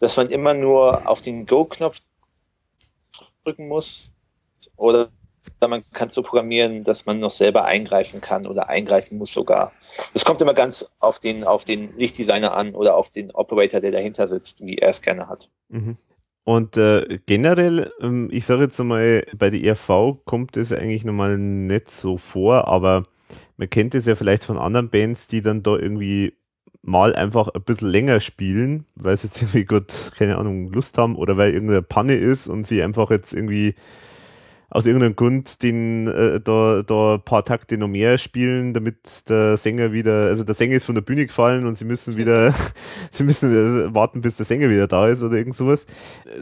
[0.00, 1.98] dass man immer nur auf den Go-Knopf
[3.44, 4.10] drücken muss.
[4.76, 5.10] Oder
[5.60, 9.72] man kann es so programmieren, dass man noch selber eingreifen kann oder eingreifen muss sogar.
[10.12, 13.92] Das kommt immer ganz auf den, auf den Lichtdesigner an oder auf den Operator, der
[13.92, 15.48] dahinter sitzt, wie er es gerne hat.
[15.68, 15.96] Mhm.
[16.44, 21.38] Und äh, generell, ähm, ich sage jetzt einmal, bei der ERV kommt es eigentlich nochmal
[21.38, 23.04] nicht so vor, aber
[23.56, 26.34] man kennt es ja vielleicht von anderen Bands, die dann da irgendwie
[26.82, 31.16] mal einfach ein bisschen länger spielen, weil sie jetzt irgendwie gut, keine Ahnung, Lust haben
[31.16, 33.74] oder weil irgendeine Panne ist und sie einfach jetzt irgendwie
[34.72, 39.58] aus irgendeinem Grund den äh, da, da ein paar Takte noch mehr spielen, damit der
[39.58, 42.54] Sänger wieder, also der Sänger ist von der Bühne gefallen und sie müssen wieder,
[43.10, 45.86] sie müssen äh, warten, bis der Sänger wieder da ist oder irgend sowas.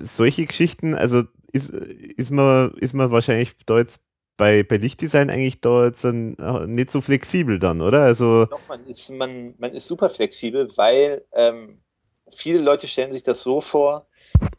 [0.04, 4.00] Solche Geschichten, also ist, ist man, ist man wahrscheinlich da jetzt
[4.40, 8.04] bei, bei Lichtdesign eigentlich da jetzt dann äh, nicht so flexibel dann, oder?
[8.04, 11.78] Also Doch, man ist, man, man ist super flexibel, weil ähm,
[12.30, 14.06] viele Leute stellen sich das so vor,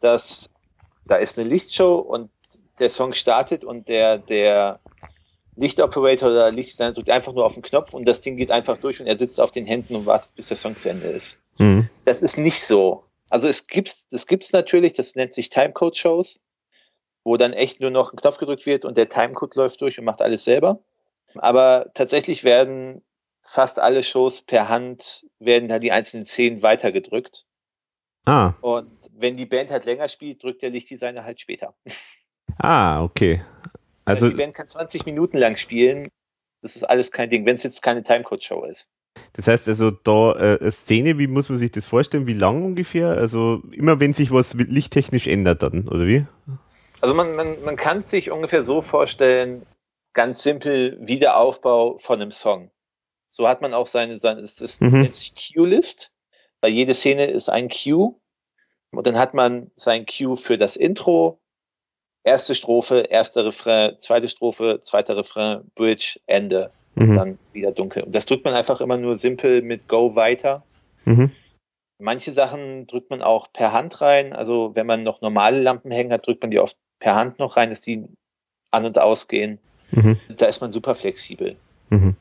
[0.00, 0.48] dass
[1.04, 2.30] da ist eine Lichtshow und
[2.78, 4.78] der Song startet und der, der
[5.56, 9.00] Lichtoperator oder Lichtdesigner drückt einfach nur auf den Knopf und das Ding geht einfach durch
[9.00, 11.40] und er sitzt auf den Händen und wartet, bis der Song zu Ende ist.
[11.58, 11.88] Mhm.
[12.04, 13.02] Das ist nicht so.
[13.30, 16.38] Also es gibt's, das gibt's natürlich, das nennt sich Timecode-Shows,
[17.24, 20.04] wo dann echt nur noch ein Knopf gedrückt wird und der Timecode läuft durch und
[20.04, 20.80] macht alles selber.
[21.36, 23.02] Aber tatsächlich werden
[23.42, 27.44] fast alle Shows per Hand, werden da die einzelnen Szenen weitergedrückt.
[28.24, 28.54] Ah.
[28.60, 31.74] Und wenn die Band halt länger spielt, drückt der Lichtdesigner halt später.
[32.58, 33.42] Ah, okay.
[34.04, 36.08] Also, die Band kann 20 Minuten lang spielen.
[36.60, 38.88] Das ist alles kein Ding, wenn es jetzt keine Timecode-Show ist.
[39.34, 42.26] Das heißt also, da äh, Szene, wie muss man sich das vorstellen?
[42.26, 43.08] Wie lang ungefähr?
[43.08, 46.26] Also immer wenn sich was lichttechnisch ändert dann, oder wie?
[47.02, 49.66] Also man, man, man kann es sich ungefähr so vorstellen,
[50.12, 52.70] ganz simpel Wiederaufbau von einem Song.
[53.28, 55.02] So hat man auch seine, seine es ist, mhm.
[55.02, 56.12] nennt sich Cue-List.
[56.60, 58.14] Bei jede Szene ist ein Cue.
[58.92, 61.40] Und dann hat man sein Cue für das Intro,
[62.22, 67.16] erste Strophe, erster Refrain, zweite Strophe, zweiter Refrain, Bridge, Ende, mhm.
[67.16, 68.04] dann wieder dunkel.
[68.04, 70.62] Und das drückt man einfach immer nur simpel mit Go weiter.
[71.04, 71.32] Mhm.
[71.98, 74.32] Manche Sachen drückt man auch per Hand rein.
[74.32, 77.56] Also wenn man noch normale Lampen hängen hat, drückt man die oft per Hand noch
[77.56, 78.04] rein, dass die
[78.70, 79.58] an und ausgehen.
[79.90, 80.18] Mhm.
[80.36, 81.56] Da ist man super flexibel.
[81.90, 82.14] Mhm.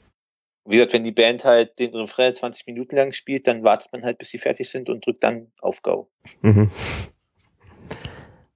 [0.66, 4.04] Wie gesagt, wenn die Band halt den Refrain 20 Minuten lang spielt, dann wartet man
[4.04, 6.10] halt, bis sie fertig sind und drückt dann auf Go.
[6.42, 6.70] Mhm.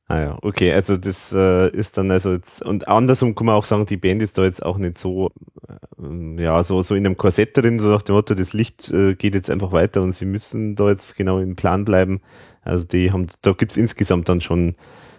[0.07, 3.65] Ah ja, okay, also das äh, ist dann also jetzt, und andersrum kann man auch
[3.65, 5.31] sagen, die Band ist da jetzt auch nicht so,
[5.67, 9.13] äh, ja, so, so in einem Korsett drin, so nach dem Motto, das Licht äh,
[9.15, 12.21] geht jetzt einfach weiter und sie müssen da jetzt genau im Plan bleiben.
[12.61, 14.75] Also die haben, da gibt's insgesamt dann schon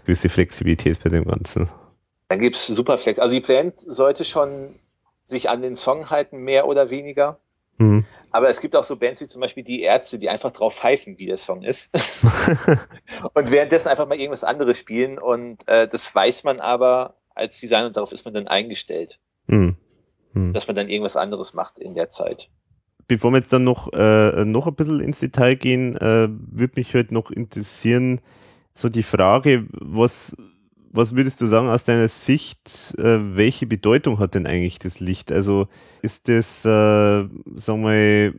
[0.07, 1.69] gewisse Flexibilität bei dem Ganzen.
[2.29, 3.19] Da gibt's super Flex.
[3.19, 4.51] Also die Band sollte schon
[5.27, 7.39] sich an den Song halten, mehr oder weniger.
[7.79, 8.05] Mhm.
[8.31, 11.19] Aber es gibt auch so Bands wie zum Beispiel die Ärzte, die einfach drauf pfeifen,
[11.19, 11.91] wie der Song ist.
[13.35, 15.19] und währenddessen einfach mal irgendwas anderes spielen.
[15.19, 19.19] Und äh, das weiß man aber als Designer und darauf ist man dann eingestellt.
[19.47, 19.77] Mhm.
[20.33, 20.53] Mhm.
[20.53, 22.51] Dass man dann irgendwas anderes macht in der Zeit.
[23.09, 26.93] Bevor wir jetzt dann noch, äh, noch ein bisschen ins Detail gehen, äh, würde mich
[26.95, 28.21] halt noch interessieren,
[28.79, 30.37] so die Frage, was
[30.97, 35.31] was würdest du sagen aus deiner Sicht, äh, welche Bedeutung hat denn eigentlich das Licht?
[35.31, 35.69] Also
[36.01, 36.69] ist das, äh,
[37.55, 38.33] sagen wir,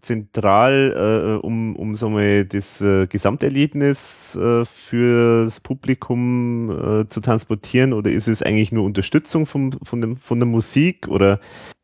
[0.00, 7.20] zentral, äh, um, um sagen wir, das äh, Gesamterlebnis äh, für das Publikum äh, zu
[7.20, 11.40] transportieren oder ist es eigentlich nur Unterstützung vom, von, dem, von der Musik oder?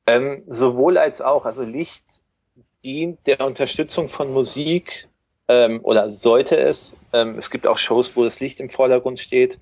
[0.06, 1.46] Ähm, sowohl als auch.
[1.46, 2.04] Also Licht
[2.84, 5.08] dient der Unterstützung von Musik
[5.48, 6.94] ähm, oder sollte es.
[7.12, 9.58] Ähm, es gibt auch Shows, wo das Licht im Vordergrund steht.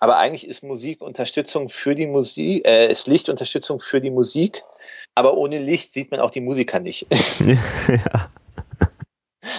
[0.00, 4.62] Aber eigentlich ist Musik Unterstützung für die Musik, äh, ist Licht Unterstützung für die Musik.
[5.14, 7.06] Aber ohne Licht sieht man auch die Musiker nicht.
[7.88, 8.26] ja.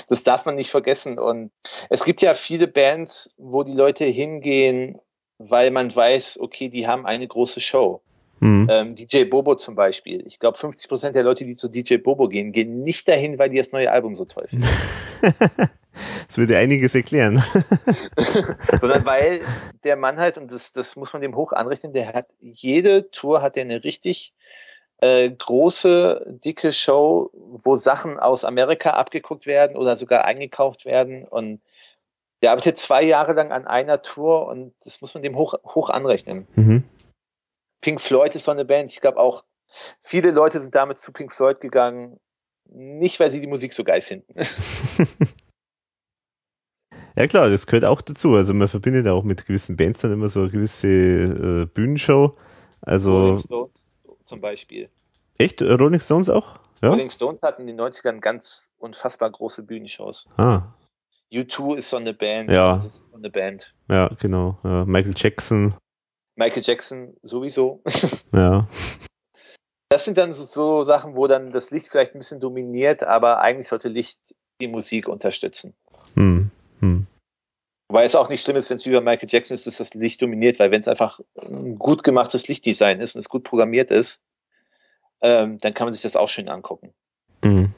[0.07, 1.17] Das darf man nicht vergessen.
[1.17, 1.51] Und
[1.89, 4.99] es gibt ja viele Bands, wo die Leute hingehen,
[5.37, 8.01] weil man weiß, okay, die haben eine große Show.
[8.39, 8.67] Mhm.
[8.69, 10.23] Ähm, DJ Bobo zum Beispiel.
[10.27, 13.49] Ich glaube, 50 Prozent der Leute, die zu DJ Bobo gehen, gehen nicht dahin, weil
[13.49, 14.67] die das neue Album so toll finden.
[16.27, 17.43] das würde einiges erklären.
[18.81, 19.41] Sondern weil
[19.83, 23.41] der Mann halt, und das, das muss man dem hoch anrichten, der hat, jede Tour
[23.41, 24.33] hat er eine richtig
[24.97, 31.61] äh, große, dicke Show, wo Sachen aus Amerika abgeguckt werden oder sogar eingekauft werden und
[32.41, 35.89] der arbeitet zwei Jahre lang an einer Tour und das muss man dem hoch, hoch
[35.89, 36.45] anrechnen.
[36.55, 36.83] Mhm.
[37.79, 38.91] Pink Floyd ist so eine Band.
[38.91, 39.43] Ich glaube auch,
[39.99, 42.19] viele Leute sind damit zu Pink Floyd gegangen,
[42.69, 44.33] nicht weil sie die Musik so geil finden.
[47.15, 48.35] ja klar, das gehört auch dazu.
[48.35, 52.35] Also man verbindet auch mit gewissen Bands dann immer so eine gewisse äh, Bühnenshow.
[52.81, 54.89] Also Rolling Stones zum Beispiel.
[55.37, 55.61] Echt?
[55.61, 56.59] Rolling Stones auch?
[56.81, 56.89] Ja?
[56.89, 60.27] Rolling Stones hatten in den 90ern ganz unfassbar große Bühnenshows.
[60.37, 60.73] Ah.
[61.31, 62.51] U2 ist so eine Band.
[62.51, 62.73] Ja.
[62.73, 63.73] Das ist so eine Band.
[63.89, 64.57] Ja, genau.
[64.63, 65.73] Ja, Michael Jackson.
[66.35, 67.81] Michael Jackson sowieso.
[68.33, 68.67] Ja.
[69.93, 73.41] Das sind dann so, so, Sachen, wo dann das Licht vielleicht ein bisschen dominiert, aber
[73.41, 74.17] eigentlich sollte Licht
[74.59, 75.75] die Musik unterstützen.
[76.15, 76.49] Hm.
[76.79, 77.05] Hm.
[77.89, 80.19] Wobei es auch nicht schlimm ist, wenn es über Michael Jackson ist, dass das Licht
[80.19, 84.19] dominiert, weil wenn es einfach ein gut gemachtes Lichtdesign ist und es gut programmiert ist,
[85.21, 86.91] ähm, dann kann man sich das auch schön angucken.
[87.43, 87.71] Mhm.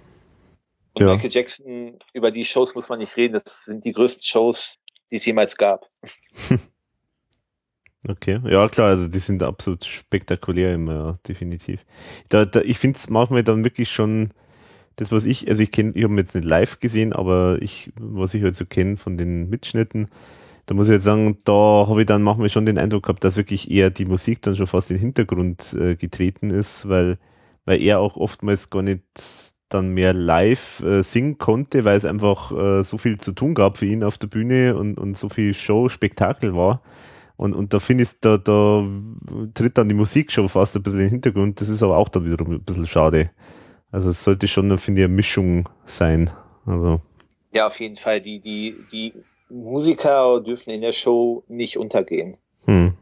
[0.93, 1.07] Und ja.
[1.07, 4.75] Michael Jackson, über die Shows muss man nicht reden, das sind die größten Shows,
[5.11, 5.89] die es jemals gab.
[8.07, 11.85] Okay, ja klar, also die sind absolut spektakulär immer, ja, definitiv.
[12.29, 14.29] Da, da, ich finde es manchmal dann wirklich schon
[14.97, 18.33] das, was ich, also ich kenne, ich habe jetzt nicht live gesehen, aber ich, was
[18.35, 20.07] ich halt so kenne von den Mitschnitten,
[20.67, 23.37] da muss ich jetzt sagen, da habe ich dann manchmal schon den Eindruck gehabt, dass
[23.37, 27.17] wirklich eher die Musik dann schon fast in den Hintergrund äh, getreten ist, weil,
[27.65, 29.03] weil er auch oftmals gar nicht
[29.69, 33.77] dann mehr live äh, singen konnte, weil es einfach äh, so viel zu tun gab
[33.77, 36.81] für ihn auf der Bühne und, und so viel Show, Spektakel war
[37.37, 38.85] und, und da finde ich, da, da
[39.53, 41.59] tritt dann die Musik schon fast ein bisschen in den Hintergrund.
[41.59, 43.29] Das ist aber auch dann wiederum ein bisschen schade.
[43.91, 46.31] Also es sollte schon, finde ich, eine Mischung sein.
[46.65, 47.01] Also.
[47.51, 48.21] Ja, auf jeden Fall.
[48.21, 49.13] Die, die, die
[49.49, 52.37] Musiker dürfen in der Show nicht untergehen.
[52.65, 52.93] Hm.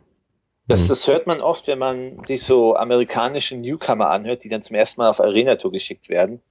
[0.68, 0.88] Das, hm.
[0.88, 5.02] das hört man oft, wenn man sich so amerikanische Newcomer anhört, die dann zum ersten
[5.02, 6.42] Mal auf Arena-Tour geschickt werden.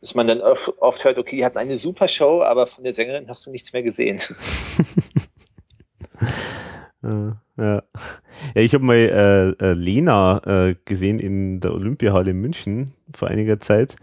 [0.00, 2.92] Dass man dann oft, oft hört, okay, die hatten eine super Show, aber von der
[2.94, 4.20] Sängerin hast du nichts mehr gesehen.
[7.02, 7.82] Ja, ja.
[8.54, 13.60] ich habe mal äh, äh, Lena äh, gesehen in der Olympiahalle in München vor einiger
[13.60, 13.96] Zeit.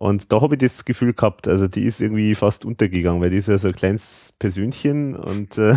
[0.00, 3.36] Und da habe ich das Gefühl gehabt, also die ist irgendwie fast untergegangen, weil die
[3.36, 5.74] ist ja so ein kleines Persönchen und äh,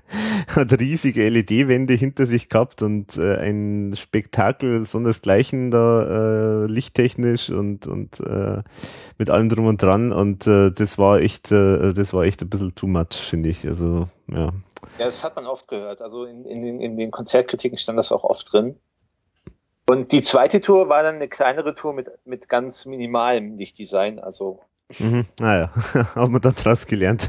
[0.48, 7.86] hat riesige LED-Wände hinter sich gehabt und äh, ein Spektakel sondersgleichen da äh, lichttechnisch und,
[7.86, 8.62] und äh,
[9.18, 10.10] mit allem drum und dran.
[10.10, 13.68] Und äh, das war echt, äh, das war echt ein bisschen too much, finde ich.
[13.68, 14.52] Also, ja.
[14.98, 16.00] Ja, das hat man oft gehört.
[16.00, 18.76] Also in, in, den, in den Konzertkritiken stand das auch oft drin.
[19.88, 24.18] Und die zweite Tour war dann eine kleinere Tour mit, mit ganz minimalem Lichtdesign.
[24.18, 24.60] Also.
[24.98, 25.70] Mhm, naja,
[26.14, 27.28] haben wir dann draus gelernt.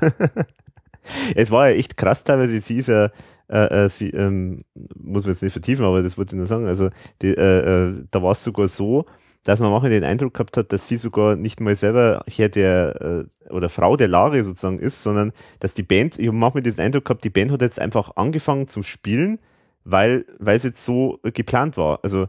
[1.35, 2.59] es war ja echt krass teilweise.
[2.59, 3.11] Sie ist ja,
[3.49, 4.63] äh, äh, sie, ähm,
[4.95, 6.67] muss man jetzt nicht vertiefen, aber das wollte ich nur sagen.
[6.67, 6.89] Also,
[7.21, 9.05] die, äh, äh, da war es sogar so,
[9.47, 13.27] dass man manchmal den Eindruck gehabt hat, dass sie sogar nicht mal selber Herr der
[13.47, 16.77] äh, oder Frau der Lage sozusagen ist, sondern dass die Band, ich habe manchmal den
[16.77, 19.39] Eindruck gehabt, die Band hat jetzt einfach angefangen zum Spielen,
[19.85, 21.99] weil, weil es jetzt so geplant war.
[22.03, 22.27] Also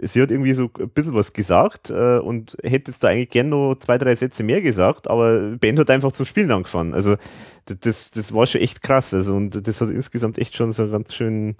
[0.00, 3.48] sie hat irgendwie so ein bisschen was gesagt äh, und hätte jetzt da eigentlich gern
[3.48, 6.94] noch zwei, drei Sätze mehr gesagt, aber Band hat einfach zum Spielen angefangen.
[6.94, 7.16] Also
[7.64, 9.12] das, das war schon echt krass.
[9.12, 11.56] Also und das hat insgesamt echt schon so einen ganz schönen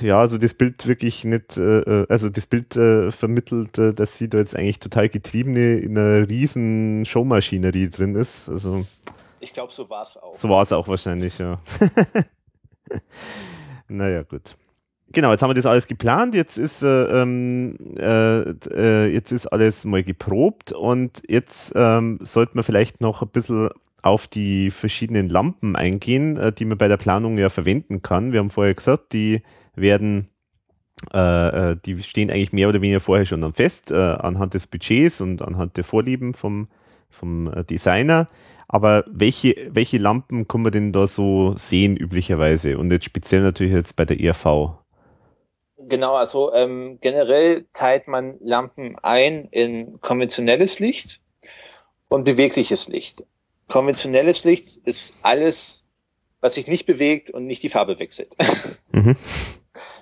[0.00, 4.28] ja, also das Bild wirklich nicht, äh, also das Bild äh, vermittelt, äh, dass sie
[4.28, 8.48] da jetzt eigentlich total getriebene in einer riesen Showmaschinerie drin ist.
[8.48, 8.84] Also
[9.40, 10.34] ich glaube, so war es auch.
[10.34, 11.58] So war es auch wahrscheinlich, ja.
[13.88, 14.54] naja, gut.
[15.12, 19.48] Genau, jetzt haben wir das alles geplant, jetzt ist, äh, ähm, äh, äh, jetzt ist
[19.48, 23.70] alles mal geprobt und jetzt ähm, sollten wir vielleicht noch ein bisschen
[24.02, 28.32] auf die verschiedenen Lampen eingehen, äh, die man bei der Planung ja verwenden kann.
[28.32, 29.42] Wir haben vorher gesagt, die
[29.74, 30.28] werden,
[31.12, 34.66] äh, äh die stehen eigentlich mehr oder weniger vorher schon dann fest, äh, anhand des
[34.66, 36.68] Budgets und anhand der Vorlieben vom,
[37.08, 38.28] vom äh, Designer.
[38.72, 42.78] Aber welche, welche Lampen kann man denn da so sehen üblicherweise?
[42.78, 44.80] Und jetzt speziell natürlich jetzt bei der ERV.
[45.88, 51.20] Genau, also ähm, generell teilt man Lampen ein in konventionelles Licht
[52.08, 53.24] und bewegliches Licht.
[53.66, 55.84] Konventionelles Licht ist alles,
[56.40, 58.36] was sich nicht bewegt und nicht die Farbe wechselt.
[58.92, 59.16] Mhm.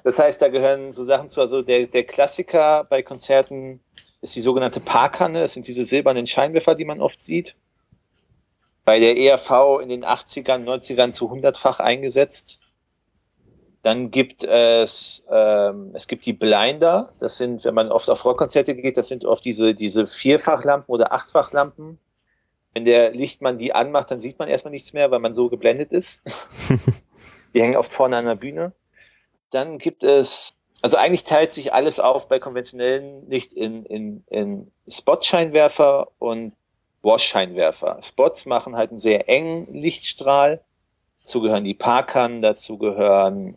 [0.08, 3.80] Das heißt, da gehören so Sachen zu, also der, der Klassiker bei Konzerten
[4.22, 5.40] ist die sogenannte Parkanne.
[5.40, 7.56] Das sind diese silbernen Scheinwerfer, die man oft sieht.
[8.86, 12.58] Bei der ERV in den 80ern, 90ern zu hundertfach eingesetzt.
[13.82, 17.12] Dann gibt es, ähm, es gibt die Blinder.
[17.18, 21.12] Das sind, wenn man oft auf Rockkonzerte geht, das sind oft diese, diese Vierfachlampen oder
[21.12, 21.98] Achtfachlampen.
[22.72, 25.92] Wenn der Lichtmann die anmacht, dann sieht man erstmal nichts mehr, weil man so geblendet
[25.92, 26.22] ist.
[27.52, 28.72] die hängen oft vorne an der Bühne.
[29.50, 34.70] Dann gibt es, also eigentlich teilt sich alles auf bei konventionellen Licht in, in, in
[34.86, 36.52] Spotscheinwerfer und
[37.02, 38.00] Wash-Scheinwerfer.
[38.02, 40.62] Spots machen halt einen sehr engen Lichtstrahl.
[41.22, 43.56] Dazu gehören die Parkern, dazu gehören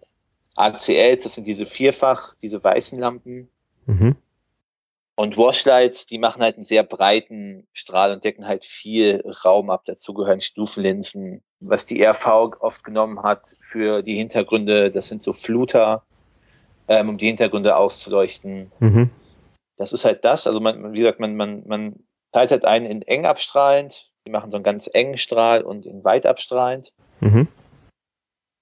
[0.56, 3.50] ACLs, das sind diese vierfach, diese weißen Lampen.
[3.86, 4.16] Mhm.
[5.16, 9.84] Und Washlights, die machen halt einen sehr breiten Strahl und decken halt viel Raum ab.
[9.86, 11.44] Dazu gehören Stufenlinsen.
[11.60, 12.26] Was die RV
[12.60, 16.04] oft genommen hat für die Hintergründe, das sind so Fluter,
[16.88, 18.72] ähm, um die Hintergründe auszuleuchten.
[18.80, 19.10] Mhm.
[19.78, 20.48] Das ist halt das.
[20.48, 21.96] Also man, wie gesagt, man, man, man
[22.32, 24.12] teilt halt einen in eng abstrahlend.
[24.26, 26.94] Die machen so einen ganz engen Strahl und in weit abstrahlend.
[27.20, 27.48] Mhm.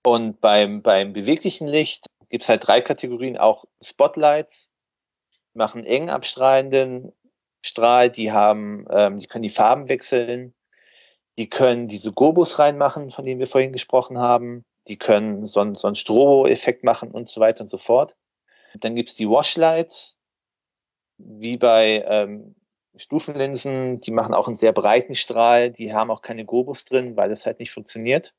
[0.05, 4.71] Und beim, beim beweglichen Licht gibt es halt drei Kategorien, auch Spotlights,
[5.53, 7.11] machen eng abstrahlenden
[7.61, 10.53] Strahl, die haben, ähm, die können die Farben wechseln,
[11.37, 15.87] die können diese Gobus reinmachen, von denen wir vorhin gesprochen haben, die können so, so
[15.87, 18.15] einen Strobo-Effekt machen und so weiter und so fort.
[18.75, 20.17] Dann gibt's die Washlights,
[21.17, 22.55] wie bei ähm,
[22.95, 27.29] Stufenlinsen, die machen auch einen sehr breiten Strahl, die haben auch keine Gobus drin, weil
[27.29, 28.33] das halt nicht funktioniert.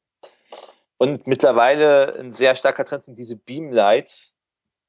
[0.98, 4.34] Und mittlerweile ein sehr starker Trend sind diese Beamlights.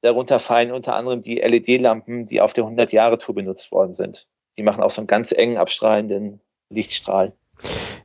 [0.02, 4.28] Darunter fallen unter anderem die LED-Lampen, die auf der 100-Jahre-Tour benutzt worden sind.
[4.56, 7.32] Die machen auch so einen ganz engen, abstrahlenden Lichtstrahl.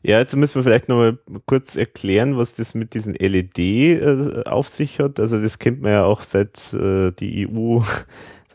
[0.03, 1.17] Ja, jetzt müssen wir vielleicht noch mal
[1.47, 5.19] kurz erklären, was das mit diesen LED äh, auf sich hat.
[5.19, 7.81] Also das kennt man ja auch seit äh, die EU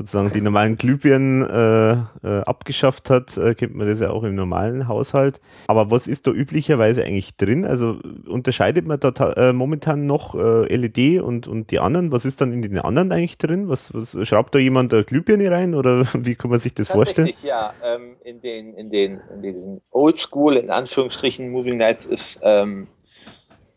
[0.03, 1.93] sozusagen die normalen Glühbirnen äh,
[2.27, 5.41] äh, abgeschafft hat, äh, kennt man das ja auch im normalen Haushalt.
[5.69, 7.65] Aber was ist da üblicherweise eigentlich drin?
[7.65, 12.13] Also unterscheidet man da äh, momentan noch äh, LED und, und die anderen?
[12.13, 13.69] Was ist dann in den anderen eigentlich drin?
[13.69, 17.31] Was, was schraubt da jemand eine Glühbirne rein oder wie kann man sich das vorstellen?
[17.43, 22.89] Ja, ähm, in den, in den, in diesen Oldschool, in Anführungsstrichen, Moving Nights ist ähm,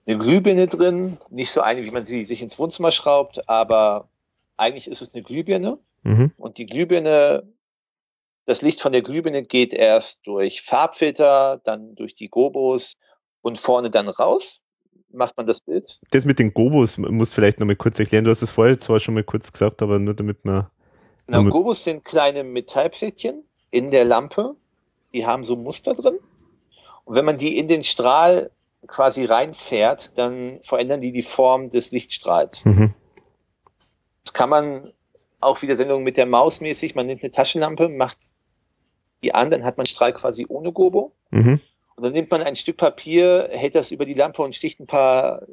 [0.08, 4.10] eine Glühbirne drin, nicht so eine, wie man sie sich ins Wohnzimmer schraubt, aber
[4.58, 6.32] eigentlich ist es eine Glühbirne Mhm.
[6.38, 7.44] Und die Glühbirne,
[8.46, 12.94] das Licht von der Glühbirne geht erst durch Farbfilter, dann durch die Gobos
[13.42, 14.62] und vorne dann raus.
[15.10, 16.00] Macht man das Bild?
[16.12, 18.24] Das mit den Gobos muss vielleicht noch mal kurz erklären.
[18.24, 20.68] Du hast es vorher zwar schon mal kurz gesagt, aber nur damit man.
[21.28, 24.56] Genau, Gobos sind kleine Metallplättchen in der Lampe.
[25.14, 26.20] Die haben so Muster drin.
[27.06, 28.52] Und wenn man die in den Strahl
[28.88, 32.66] quasi reinfährt, dann verändern die die Form des Lichtstrahls.
[32.66, 32.94] Mhm.
[34.24, 34.92] Das kann man
[35.46, 36.96] auch wieder Sendung mit der Maus mäßig.
[36.96, 38.18] Man nimmt eine Taschenlampe, macht
[39.24, 41.14] die an, dann hat man Strahl quasi ohne Gobo.
[41.32, 41.60] Mhm.
[41.96, 44.88] Und dann nimmt man ein Stück Papier, hält das über die Lampe und sticht ein
[44.88, 45.44] paar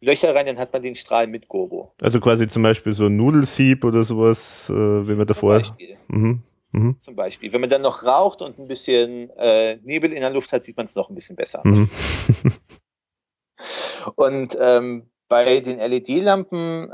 [0.00, 1.90] Löcher rein, dann hat man den Strahl mit Gobo.
[2.00, 5.62] Also quasi zum Beispiel so ein Nudelsieb oder sowas, äh, wenn man davor.
[5.62, 5.96] Zum Beispiel.
[6.08, 6.42] Mhm.
[6.72, 6.96] Mhm.
[7.00, 7.52] Zum Beispiel.
[7.52, 10.76] Wenn man dann noch raucht und ein bisschen äh, Nebel in der Luft hat, sieht
[10.76, 11.62] man es noch ein bisschen besser.
[11.64, 11.88] Mhm.
[14.16, 16.92] und ähm, bei den LED-Lampen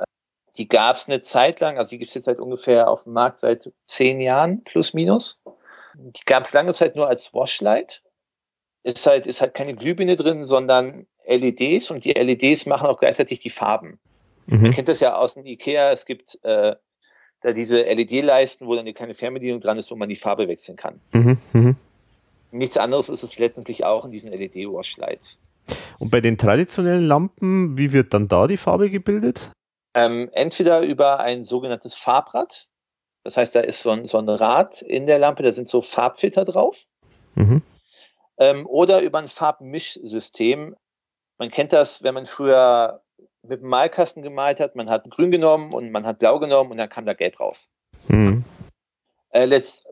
[0.56, 3.12] die gab es eine Zeit lang, also die gibt es jetzt seit ungefähr auf dem
[3.12, 5.40] Markt seit zehn Jahren, plus minus.
[5.94, 8.02] Die gab es lange Zeit nur als Washlight.
[8.82, 13.40] Ist halt, ist halt keine Glühbirne drin, sondern LEDs und die LEDs machen auch gleichzeitig
[13.40, 14.01] die Farben.
[14.47, 14.62] Mhm.
[14.62, 16.74] Man kennt das ja aus dem Ikea, es gibt äh,
[17.43, 20.77] da diese LED-Leisten, wo dann eine kleine Fernbedienung dran ist, wo man die Farbe wechseln
[20.77, 21.01] kann.
[21.12, 21.39] Mhm.
[21.52, 21.77] Mhm.
[22.52, 25.39] Nichts anderes ist es letztendlich auch in diesen LED-Washlights.
[25.98, 29.52] Und bei den traditionellen Lampen, wie wird dann da die Farbe gebildet?
[29.95, 32.69] Ähm, entweder über ein sogenanntes Farbrad.
[33.25, 35.83] Das heißt, da ist so ein, so ein Rad in der Lampe, da sind so
[35.83, 36.87] Farbfilter drauf.
[37.35, 37.62] Mhm.
[38.39, 40.77] Ähm, oder über ein Farbmischsystem.
[41.39, 43.03] Man kennt das, wenn man früher
[43.43, 44.77] mit dem Malkasten gemalt hat.
[44.77, 47.71] Man hat grün genommen und man hat blau genommen und dann kam da gelb raus.
[48.09, 48.45] Mhm.
[49.31, 49.87] Äh, letzt,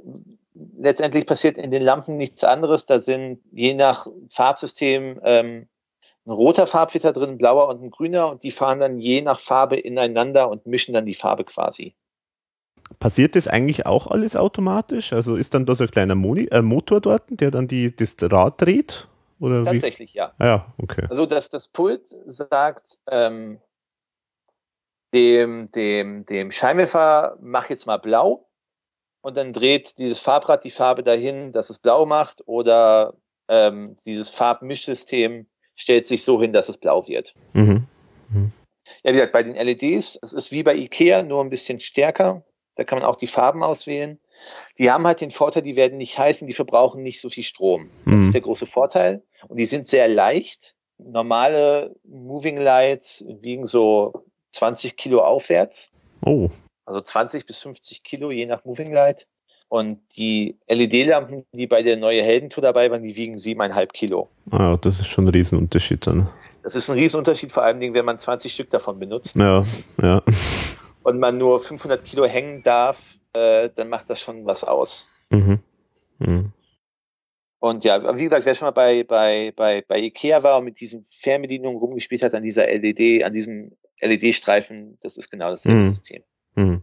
[0.55, 2.87] letztendlich passiert in den Lampen nichts anderes.
[2.87, 5.69] Da sind je nach Farbsystem ähm,
[6.29, 9.39] ein roter Farbfilter drin, ein blauer und ein grüner und die fahren dann je nach
[9.39, 11.95] Farbe ineinander und mischen dann die Farbe quasi.
[13.01, 15.13] Passiert das eigentlich auch alles automatisch?
[15.13, 18.17] Also ist dann da so ein kleiner Moni äh, Motor dort, der dann die, das
[18.21, 19.09] Rad dreht?
[19.41, 20.33] Oder Tatsächlich, ja.
[20.39, 20.45] wie?
[20.45, 21.07] Ah, ja, okay.
[21.09, 23.61] Also dass das Pult sagt ähm,
[25.15, 28.49] dem, dem, dem Scheinwerfer, mach jetzt mal blau
[29.23, 33.15] und dann dreht dieses Farbrad die Farbe dahin, dass es blau macht oder
[33.49, 35.47] ähm, dieses Farbmischsystem
[35.79, 37.35] stellt sich so hin, dass es blau wird.
[37.55, 37.87] Mhm.
[39.05, 42.43] Ja, wie gesagt, bei den LEDs, es ist wie bei Ikea, nur ein bisschen stärker.
[42.75, 44.19] Da kann man auch die Farben auswählen.
[44.79, 47.45] Die haben halt den Vorteil, die werden nicht heiß und die verbrauchen nicht so viel
[47.45, 47.91] Strom.
[48.05, 48.27] Das Mhm.
[48.27, 49.23] ist der große Vorteil.
[49.49, 50.75] Und die sind sehr leicht.
[50.99, 55.91] Normale Moving Lights wiegen so 20 Kilo aufwärts.
[56.25, 56.49] Oh,
[56.87, 59.27] Also 20 bis 50 Kilo, je nach Moving Light.
[59.69, 64.29] Und die LED-Lampen, die bei der neue Heldentour dabei waren, die wiegen siebeneinhalb Kilo.
[64.51, 66.29] ah, ja, das ist schon ein Riesenunterschied dann.
[66.63, 69.65] Das ist ein Riesenunterschied, vor allen Dingen, wenn man 20 Stück davon benutzt Ja,
[70.01, 70.23] ja.
[71.03, 75.07] und man nur 500 Kilo hängen darf, äh, dann macht das schon was aus.
[75.31, 75.61] Mhm.
[76.19, 76.53] Mhm.
[77.61, 80.81] Und ja, wie gesagt, wer schon mal bei, bei, bei, bei Ikea war und mit
[80.81, 85.89] diesen Fernbedienungen rumgespielt hat, an dieser LED, an diesem LED-Streifen, das ist genau dasselbe Mhm.
[85.91, 86.23] System.
[86.55, 86.83] Mhm.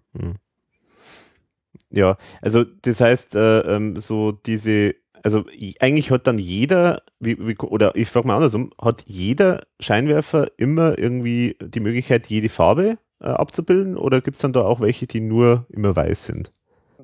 [1.95, 5.45] Ja, also das heißt, äh, ähm, so diese, also
[5.79, 10.97] eigentlich hat dann jeder, wie, wie, oder ich frage mal andersrum, hat jeder Scheinwerfer immer
[10.99, 15.21] irgendwie die Möglichkeit, jede Farbe äh, abzubilden oder gibt es dann da auch welche, die
[15.21, 16.51] nur immer weiß sind?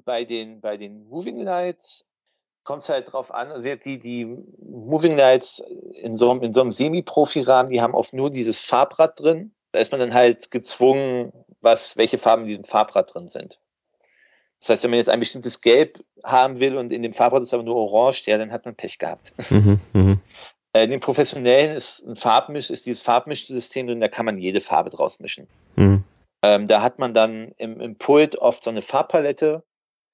[0.04, 2.10] Bei den, bei den Moving Lights
[2.66, 4.26] kommt es halt drauf an, also die, die
[4.60, 5.64] Moving Lights
[6.02, 9.54] in so, einem- in so einem Semi-Profi-Rahmen, die haben oft nur dieses Farbrad drin.
[9.72, 11.32] Da ist man dann halt gezwungen,
[11.62, 13.61] was, welche Farben in diesem Farbrad drin sind.
[14.62, 17.54] Das heißt, wenn man jetzt ein bestimmtes Gelb haben will und in dem Farbrad ist
[17.54, 19.34] aber nur orange, ja, dann hat man Pech gehabt.
[19.50, 19.80] Mhm.
[19.94, 20.20] Mhm.
[20.74, 24.62] Äh, in den professionellen ist ein Farbmisch, ist dieses Farbmischsystem drin, da kann man jede
[24.62, 25.48] Farbe draus mischen.
[25.76, 26.04] Mhm.
[26.44, 29.64] Ähm, da hat man dann im, im Pult oft so eine Farbpalette.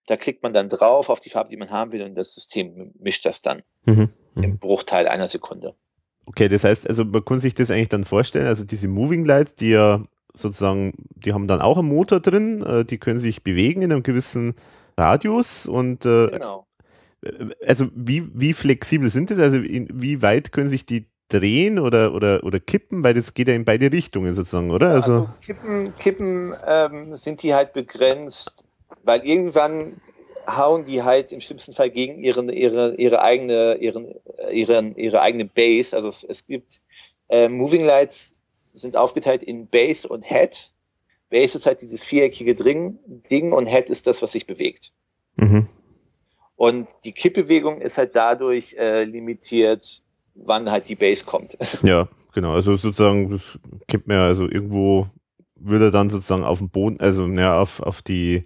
[0.07, 2.93] Da klickt man dann drauf auf die Farbe, die man haben will, und das System
[2.97, 4.09] mischt das dann Mhm.
[4.35, 4.43] Mhm.
[4.43, 5.75] im Bruchteil einer Sekunde.
[6.25, 9.55] Okay, das heißt, also man kann sich das eigentlich dann vorstellen, also diese Moving Lights,
[9.55, 10.03] die ja
[10.37, 14.03] sozusagen, die haben dann auch einen Motor drin, äh, die können sich bewegen in einem
[14.03, 14.55] gewissen
[14.97, 16.67] Radius und äh, Genau.
[17.65, 19.39] also wie, wie flexibel sind das?
[19.39, 23.03] Also wie weit können sich die drehen oder, oder, oder kippen?
[23.03, 24.89] Weil das geht ja in beide Richtungen sozusagen, oder?
[24.91, 28.63] Also, Also, Kippen, Kippen ähm, sind die halt begrenzt,
[29.03, 29.97] weil irgendwann
[30.47, 34.07] hauen die halt im schlimmsten Fall gegen ihren, ihre, ihre eigene, ihren,
[34.37, 35.95] äh, ihren, ihre eigene Base.
[35.95, 36.79] Also es, es gibt
[37.29, 38.33] äh, Moving Lights
[38.77, 40.71] sind aufgeteilt in Base und Head.
[41.29, 42.99] Base ist halt dieses viereckige Ding,
[43.29, 44.93] Ding und Head ist das, was sich bewegt.
[45.35, 45.67] mhm.
[46.55, 50.01] Und die Kippbewegung ist halt dadurch äh, limitiert,
[50.33, 51.55] wann halt die Base kommt.
[51.83, 52.53] ja, genau.
[52.53, 55.07] Also sozusagen, das kippt mir also irgendwo
[55.59, 58.45] würde dann sozusagen auf den Boden, also ja, auf, auf die,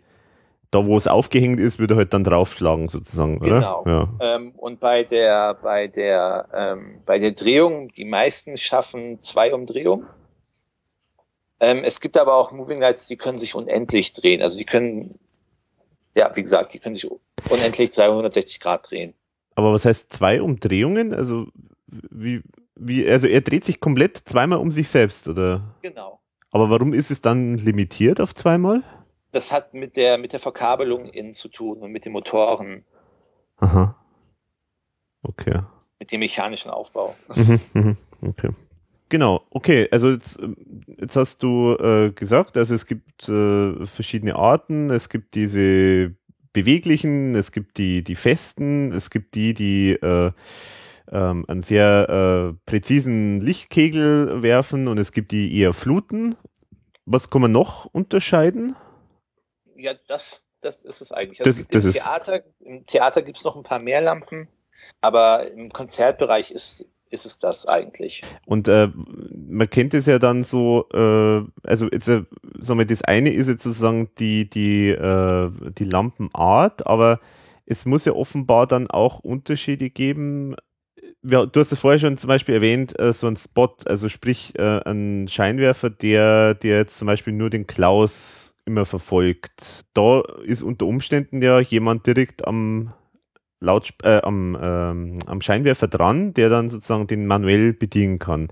[0.72, 3.56] da wo es aufgehängt ist, würde er halt dann draufschlagen sozusagen, oder?
[3.60, 3.84] Genau.
[3.86, 4.10] Ja.
[4.20, 10.06] Ähm, und bei der, bei der, ähm, bei der Drehung, die meisten schaffen zwei Umdrehungen.
[11.62, 14.42] Ähm, es gibt aber auch Moving Lights, die können sich unendlich drehen.
[14.42, 15.12] Also die können,
[16.16, 17.08] ja, wie gesagt, die können sich
[17.50, 19.14] unendlich 360 Grad drehen.
[19.54, 21.14] Aber was heißt zwei Umdrehungen?
[21.14, 21.48] Also
[21.88, 22.42] wie,
[22.76, 25.76] wie, also er dreht sich komplett zweimal um sich selbst, oder?
[25.84, 26.20] Genau.
[26.50, 28.84] Aber warum ist es dann limitiert auf zweimal?
[29.32, 32.84] Das hat mit der, mit der Verkabelung innen zu tun und mit den Motoren,
[33.58, 33.96] Aha.
[35.22, 35.62] Okay.
[36.00, 37.16] mit dem mechanischen Aufbau.
[37.36, 38.50] Mhm, mhm, okay.
[39.12, 40.56] Genau, okay, also jetzt, ähm,
[40.98, 46.16] jetzt hast du äh, gesagt, also es gibt äh, verschiedene Arten, es gibt diese
[46.54, 50.32] beweglichen, es gibt die, die festen, es gibt die, die äh,
[51.12, 56.38] ähm, einen sehr äh, präzisen Lichtkegel werfen und es gibt die eher fluten.
[57.06, 58.78] Was kann man noch unterscheiden?
[59.76, 61.42] Ja, das, das ist es eigentlich.
[61.42, 64.48] Also Das- es das im, Theater, Im Theater gibt es noch ein paar mehr Lampen,
[65.02, 68.24] aber im Konzertbereich ist, ist es das eigentlich.
[68.46, 68.90] Und äh,
[69.48, 72.24] man kennt es ja dann so, äh, also jetzt, äh,
[72.60, 77.20] sagen wir, das eine ist jetzt sozusagen die, die, äh, die Lampenart, aber
[77.66, 80.56] es muss ja offenbar dann auch Unterschiede geben
[81.24, 84.58] ja, du hast es vorher schon zum Beispiel erwähnt, äh, so ein Spot, also sprich
[84.58, 89.86] äh, ein Scheinwerfer, der, der jetzt zum Beispiel nur den Klaus immer verfolgt.
[89.94, 92.94] Da ist unter Umständen ja jemand direkt am
[93.62, 98.50] Lautsp äh, am, ähm, am Scheinwerfer dran, der dann sozusagen den manuell bedienen kann.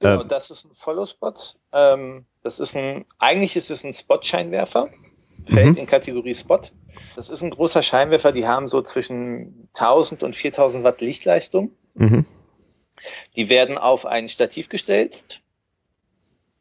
[0.00, 1.34] Genau, äh, das ist ein Follow-Spot.
[1.72, 4.88] Ähm, das ist ein, eigentlich ist es ein Spot-Scheinwerfer,
[5.44, 5.76] fällt mhm.
[5.76, 6.60] in Kategorie Spot.
[7.14, 11.70] Das ist ein großer Scheinwerfer, die haben so zwischen 1000 und 4000 Watt Lichtleistung.
[11.94, 12.24] Mhm.
[13.36, 15.42] Die werden auf ein Stativ gestellt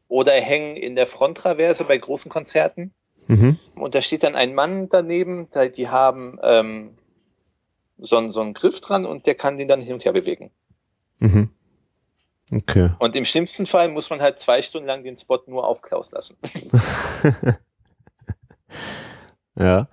[0.09, 2.93] oder hängen in der Fronttraverse bei großen Konzerten.
[3.27, 3.57] Mhm.
[3.76, 6.97] Und da steht dann ein Mann daneben, die haben ähm,
[7.97, 10.51] so, so einen Griff dran und der kann den dann hin und her bewegen.
[11.19, 11.49] Mhm.
[12.51, 12.91] Okay.
[12.99, 16.11] Und im schlimmsten Fall muss man halt zwei Stunden lang den Spot nur auf Klaus
[16.11, 16.38] lassen.
[19.59, 19.88] ja.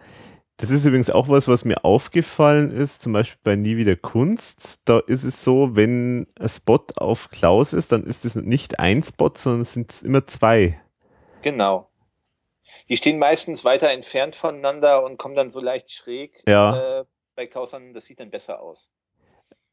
[0.58, 4.82] Das ist übrigens auch was, was mir aufgefallen ist, zum Beispiel bei Nie wieder Kunst.
[4.84, 9.02] Da ist es so, wenn ein Spot auf Klaus ist, dann ist es nicht ein
[9.02, 10.80] Spot, sondern es sind immer zwei.
[11.40, 11.90] Genau.
[12.88, 16.42] Die stehen meistens weiter entfernt voneinander und kommen dann so leicht schräg.
[16.46, 17.00] Ja.
[17.00, 17.04] Äh,
[17.34, 18.90] bei Klaus an, das sieht dann besser aus.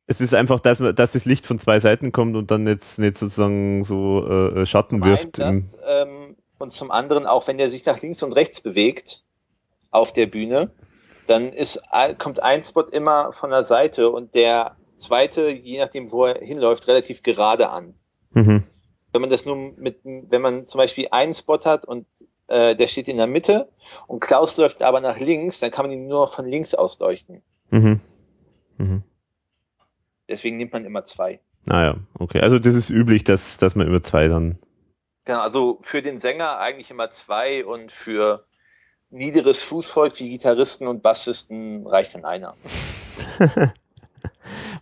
[0.08, 3.18] Es ist einfach, dass, dass das Licht von zwei Seiten kommt und dann jetzt nicht
[3.18, 5.38] sozusagen so äh, Schatten zum wirft.
[5.38, 9.24] Das, ähm, und zum anderen auch, wenn er sich nach links und rechts bewegt
[9.92, 10.72] auf der Bühne,
[11.28, 11.80] dann ist,
[12.18, 16.88] kommt ein Spot immer von der Seite und der zweite, je nachdem, wo er hinläuft,
[16.88, 17.94] relativ gerade an.
[18.32, 18.64] Mhm.
[19.14, 22.06] Wenn man das nur mit, wenn man zum Beispiel einen Spot hat und
[22.48, 23.70] äh, der steht in der Mitte
[24.08, 27.44] und Klaus läuft aber nach links, dann kann man ihn nur von links ausleuchten.
[27.72, 28.00] Mhm.
[28.78, 29.04] Mhm.
[30.28, 31.40] Deswegen nimmt man immer zwei.
[31.68, 32.42] Ah okay.
[32.42, 34.58] Also das ist üblich, dass, dass man immer zwei dann.
[35.26, 38.46] Genau, also für den Sänger eigentlich immer zwei und für
[39.10, 42.56] niederes Fußvolk wie Gitarristen und Bassisten reicht dann einer.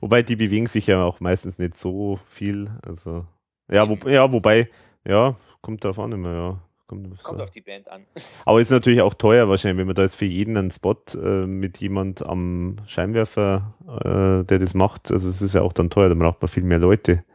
[0.02, 2.70] wobei die bewegen sich ja auch meistens nicht so viel.
[2.86, 3.26] Also
[3.70, 4.70] ja, wo, ja wobei,
[5.06, 6.67] ja, kommt darauf an immer, ja.
[6.88, 8.06] Kommt, Kommt auf die Band an.
[8.46, 11.46] Aber ist natürlich auch teuer wahrscheinlich, wenn man da jetzt für jeden einen Spot äh,
[11.46, 15.12] mit jemand am Scheinwerfer, äh, der das macht.
[15.12, 17.26] Also das ist ja auch dann teuer, da braucht man viel mehr Leute.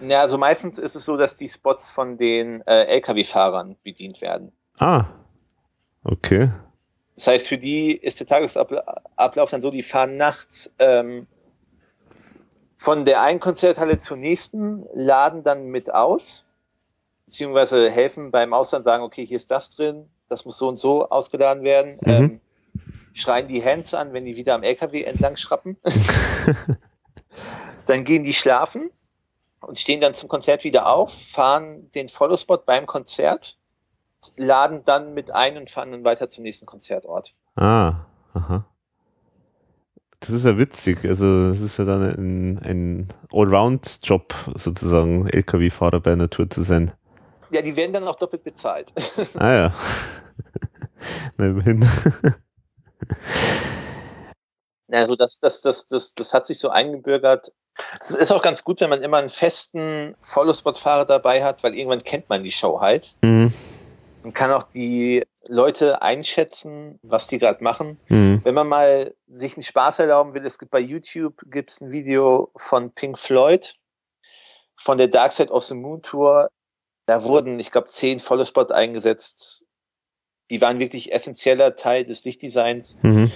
[0.00, 4.52] Ja, also meistens ist es so, dass die Spots von den äh, Lkw-Fahrern bedient werden.
[4.78, 5.06] Ah,
[6.02, 6.50] okay.
[7.16, 11.26] Das heißt, für die ist der Tagesablauf dann so, die fahren nachts ähm,
[12.78, 16.45] von der einen Konzerthalle zur nächsten, laden dann mit aus
[17.26, 21.08] beziehungsweise helfen beim Ausland, sagen, okay, hier ist das drin, das muss so und so
[21.08, 21.98] ausgeladen werden.
[22.00, 22.10] Mhm.
[22.10, 22.40] Ähm,
[23.12, 25.76] schreien die Hands an, wenn die wieder am LKW entlang schrappen.
[27.86, 28.90] dann gehen die schlafen
[29.60, 33.58] und stehen dann zum Konzert wieder auf, fahren den Follow-Spot beim Konzert,
[34.36, 37.34] laden dann mit ein und fahren dann weiter zum nächsten Konzertort.
[37.56, 38.66] Ah, aha.
[40.20, 41.04] Das ist ja witzig.
[41.04, 46.92] Also, das ist ja dann ein, ein Allround-Job, sozusagen, LKW-Fahrer bei einer Tour zu sein.
[47.50, 48.92] Ja, die werden dann auch doppelt bezahlt.
[49.38, 49.74] Ah ja.
[51.36, 51.88] Na, immerhin.
[54.90, 57.52] Also das, das, das, das, das hat sich so eingebürgert.
[58.00, 62.02] Es ist auch ganz gut, wenn man immer einen festen Follow-Spot-Fahrer dabei hat, weil irgendwann
[62.02, 63.14] kennt man die Show halt.
[63.22, 63.52] Mhm.
[64.22, 68.00] Man kann auch die Leute einschätzen, was die gerade machen.
[68.08, 68.40] Mhm.
[68.42, 72.50] Wenn man mal sich einen Spaß erlauben will, es gibt bei YouTube gibt's ein Video
[72.56, 73.74] von Pink Floyd
[74.76, 76.50] von der Dark Side of the Moon Tour
[77.06, 79.64] da wurden, ich glaube, zehn volle Spot eingesetzt.
[80.50, 82.98] Die waren wirklich essentieller Teil des Lichtdesigns.
[83.02, 83.32] Mhm.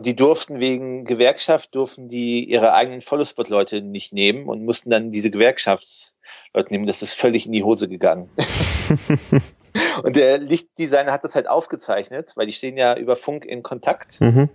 [0.00, 5.30] Die durften wegen Gewerkschaft, durften die ihre eigenen Follow-Spot-Leute nicht nehmen und mussten dann diese
[5.30, 6.86] Gewerkschaftsleute nehmen.
[6.86, 8.28] Das ist völlig in die Hose gegangen.
[10.02, 14.20] und der Lichtdesigner hat das halt aufgezeichnet, weil die stehen ja über Funk in Kontakt.
[14.20, 14.50] Mhm.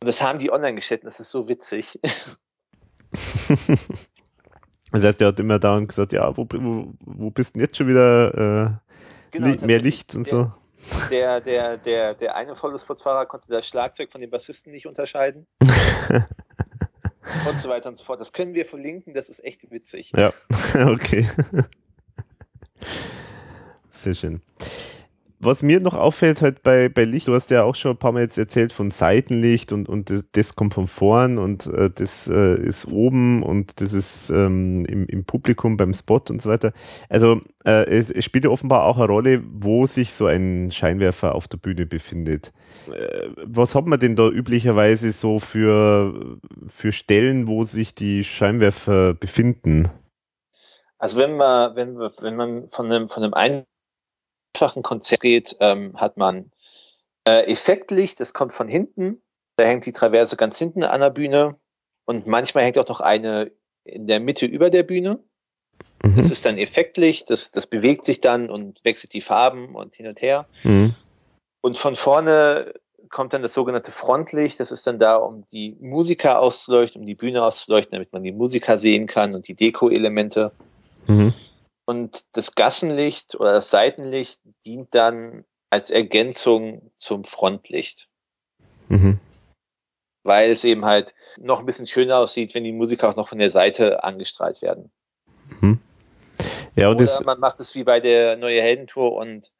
[0.00, 1.06] Und das haben die online geschnitten.
[1.06, 1.98] Das ist so witzig.
[4.92, 7.76] Das heißt, er hat immer da und gesagt, ja, wo, wo, wo bist denn jetzt
[7.76, 8.70] schon wieder äh,
[9.30, 10.52] genau, mehr Licht und der, so?
[11.10, 15.46] Der, der, der, der eine Vollbusfahrer konnte das Schlagzeug von dem Bassisten nicht unterscheiden.
[17.48, 18.20] und so weiter und so fort.
[18.20, 20.12] Das können wir verlinken, das ist echt witzig.
[20.16, 20.32] Ja,
[20.88, 21.28] okay.
[23.90, 24.42] Sehr schön.
[25.44, 28.12] Was mir noch auffällt halt bei, bei Licht, du hast ja auch schon ein paar
[28.12, 32.60] Mal jetzt erzählt von Seitenlicht und, und das, kommt von vorn und äh, das äh,
[32.60, 36.72] ist oben und das ist ähm, im, im Publikum beim Spot und so weiter.
[37.08, 41.34] Also äh, es, es spielt ja offenbar auch eine Rolle, wo sich so ein Scheinwerfer
[41.34, 42.52] auf der Bühne befindet.
[42.96, 46.38] Äh, was hat man denn da üblicherweise so für,
[46.68, 49.88] für Stellen, wo sich die Scheinwerfer befinden?
[50.98, 53.64] Also wenn man, wenn, wenn man von einem, von einem einen
[54.54, 56.50] einfachen Konzert geht, ähm, hat man
[57.26, 59.22] äh, Effektlicht, das kommt von hinten.
[59.56, 61.56] Da hängt die Traverse ganz hinten an der Bühne.
[62.04, 63.52] Und manchmal hängt auch noch eine
[63.84, 65.20] in der Mitte über der Bühne.
[66.04, 66.16] Mhm.
[66.16, 70.06] Das ist dann Effektlicht, das, das bewegt sich dann und wechselt die Farben und hin
[70.06, 70.46] und her.
[70.62, 70.94] Mhm.
[71.60, 72.74] Und von vorne
[73.08, 74.58] kommt dann das sogenannte Frontlicht.
[74.58, 78.32] Das ist dann da, um die Musiker auszuleuchten, um die Bühne auszuleuchten, damit man die
[78.32, 80.52] Musiker sehen kann und die Deko-Elemente.
[81.06, 81.34] Mhm.
[81.84, 88.08] Und das Gassenlicht oder das Seitenlicht dient dann als Ergänzung zum Frontlicht,
[88.88, 89.18] Mhm.
[90.22, 93.38] weil es eben halt noch ein bisschen schöner aussieht, wenn die Musiker auch noch von
[93.38, 94.92] der Seite angestrahlt werden.
[96.76, 99.52] Ja, und Oder man macht es wie bei der Neue Heldentour und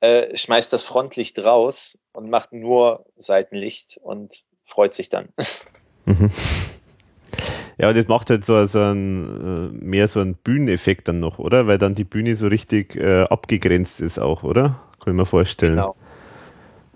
[0.00, 5.28] äh, schmeißt das Frontlicht raus und macht nur Seitenlicht und freut sich dann.
[6.04, 6.30] Mhm.
[7.80, 11.38] Ja, aber das macht halt so, so ein, äh, mehr so einen Bühneneffekt dann noch,
[11.38, 11.66] oder?
[11.66, 14.82] Weil dann die Bühne so richtig äh, abgegrenzt ist auch, oder?
[15.02, 15.76] Kann ich mir vorstellen.
[15.76, 15.96] Genau.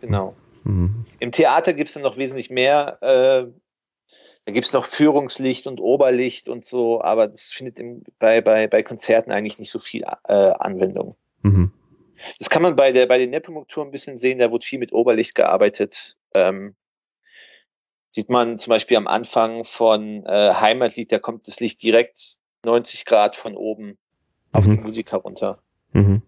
[0.03, 0.35] Genau.
[0.65, 1.07] Mhm.
[1.21, 2.99] Im Theater gibt es dann noch wesentlich mehr.
[3.01, 3.47] Äh,
[4.45, 8.67] da gibt es noch Führungslicht und Oberlicht und so, aber das findet im, bei, bei,
[8.67, 11.17] bei Konzerten eigentlich nicht so viel äh, Anwendung.
[11.41, 11.73] Mhm.
[12.39, 14.93] Das kann man bei der bei den Nepomuk-Touren ein bisschen sehen, da wurde viel mit
[14.93, 16.19] Oberlicht gearbeitet.
[16.35, 16.75] Ähm,
[18.15, 23.05] sieht man zum Beispiel am Anfang von äh, Heimatlied, da kommt das Licht direkt 90
[23.05, 23.99] Grad von oben
[24.53, 24.77] auf Mhm.
[24.77, 25.59] die Musiker runter.
[25.93, 26.23] Mhm.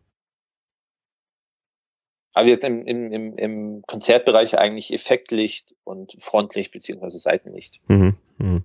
[2.34, 7.80] Aber wir im, im, im, im Konzertbereich eigentlich Effektlicht und Frontlicht beziehungsweise Seitenlicht.
[7.88, 8.16] Mhm.
[8.38, 8.64] Mhm.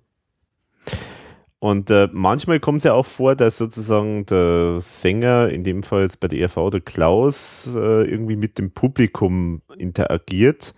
[1.59, 6.01] Und äh, manchmal kommt es ja auch vor, dass sozusagen der Sänger, in dem Fall
[6.01, 10.73] jetzt bei der ERV der Klaus, äh, irgendwie mit dem Publikum interagiert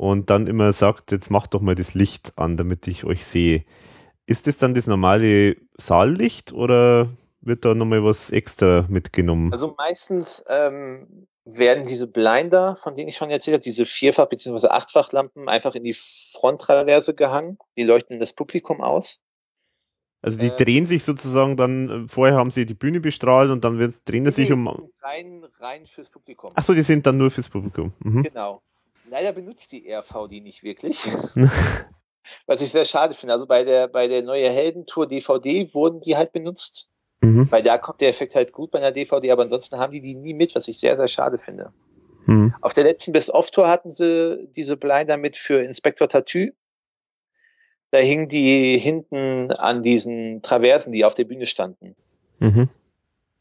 [0.00, 3.64] und dann immer sagt, jetzt macht doch mal das Licht an, damit ich euch sehe.
[4.24, 7.10] Ist das dann das normale Saallicht oder
[7.42, 9.52] wird da nochmal was extra mitgenommen?
[9.52, 14.68] Also meistens ähm, werden diese Blinder, von denen ich schon erzählt habe, diese Vierfach- bzw.
[14.68, 17.58] Achtfachlampen einfach in die Fronttraverse gehangen.
[17.76, 19.20] Die leuchten das Publikum aus.
[20.22, 23.64] Also die äh, drehen sich sozusagen dann, äh, vorher haben sie die Bühne bestrahlt und
[23.64, 24.66] dann drehen sie sich um.
[25.02, 26.52] Rein, rein fürs Publikum.
[26.54, 27.92] Achso, die sind dann nur fürs Publikum.
[27.98, 28.22] Mhm.
[28.22, 28.62] Genau.
[29.10, 31.04] Leider benutzt die RV die nicht wirklich.
[32.46, 33.34] Was ich sehr schade finde.
[33.34, 36.88] Also bei der, bei der neue Heldentour DVD wurden die halt benutzt.
[37.20, 37.50] Mhm.
[37.50, 40.14] Weil da kommt der Effekt halt gut bei einer DVD, aber ansonsten haben die die
[40.14, 41.72] nie mit, was ich sehr, sehr schade finde.
[42.26, 42.54] Mhm.
[42.60, 46.50] Auf der letzten Best-of-Tour hatten sie diese Blinder mit für Inspector Tattoo.
[47.90, 51.96] Da hingen die hinten an diesen Traversen, die auf der Bühne standen.
[52.38, 52.68] Mhm.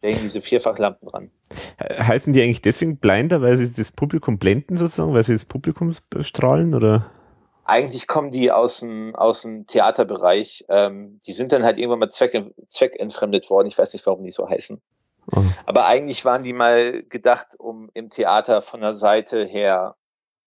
[0.02, 1.32] Da hingen diese Vierfachlampen dran.
[1.78, 5.46] He- Heißen die eigentlich deswegen Blinder, weil sie das Publikum blenden sozusagen, weil sie das
[5.46, 7.10] Publikum bestrahlen oder?
[7.66, 10.66] Eigentlich kommen die aus dem, aus dem Theaterbereich.
[10.70, 12.36] Ähm, die sind dann halt irgendwann mal zweck,
[12.70, 13.68] zweckentfremdet worden.
[13.68, 14.82] Ich weiß nicht, warum die so heißen.
[15.34, 15.44] Ah.
[15.68, 19.96] Aber eigentlich waren die mal gedacht, um im Theater von der Seite her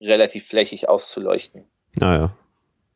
[0.00, 1.66] relativ flächig auszuleuchten.
[2.00, 2.36] Naja.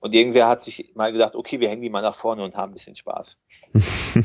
[0.00, 2.70] Und irgendwer hat sich mal gedacht, okay, wir hängen die mal nach vorne und haben
[2.72, 3.38] ein bisschen Spaß.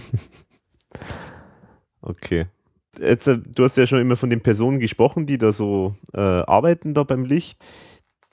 [2.01, 2.47] okay.
[2.99, 6.19] Jetzt, äh, du hast ja schon immer von den Personen gesprochen, die da so äh,
[6.19, 7.63] arbeiten da beim Licht.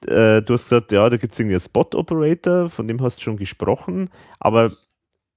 [0.06, 3.22] Äh, du hast gesagt, ja, da gibt es irgendwie einen Spot-Operator, von dem hast du
[3.22, 4.10] schon gesprochen.
[4.38, 4.72] Aber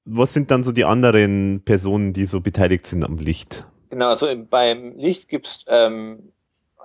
[0.05, 3.65] was sind dann so die anderen Personen, die so beteiligt sind am Licht?
[3.89, 6.31] Genau, also im- beim Licht gibt's ähm,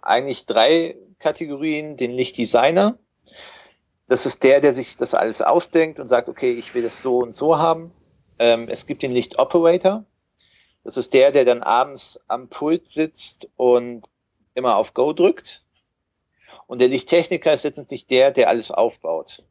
[0.03, 1.97] eigentlich drei Kategorien.
[1.97, 2.99] Den Lichtdesigner.
[4.09, 7.19] Das ist der, der sich das alles ausdenkt und sagt, okay, ich will das so
[7.19, 7.91] und so haben.
[8.39, 10.05] Ähm, es gibt den Lichtoperator.
[10.87, 14.07] Das ist der, der dann abends am Pult sitzt und
[14.55, 15.65] immer auf Go drückt.
[16.69, 19.43] Und der Lichttechniker ist letztendlich der, der alles aufbaut.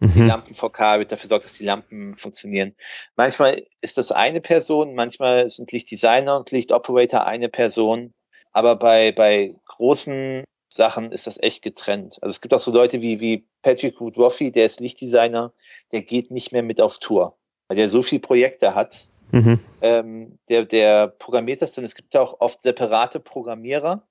[0.00, 0.28] Die Mhm.
[0.28, 2.76] Lampen verkabelt, dafür sorgt, dass die Lampen funktionieren.
[3.16, 8.14] Manchmal ist das eine Person, manchmal sind Lichtdesigner und Lichtoperator eine Person.
[8.52, 12.18] Aber bei, bei großen Sachen ist das echt getrennt.
[12.22, 15.52] Also es gibt auch so Leute wie, wie Patrick Woodroffe, der ist Lichtdesigner,
[15.90, 17.36] der geht nicht mehr mit auf Tour,
[17.66, 19.08] weil der so viele Projekte hat.
[19.30, 19.58] Mhm.
[19.82, 21.84] Ähm, der, der programmiert das dann.
[21.84, 24.06] Es gibt ja auch oft separate Programmierer,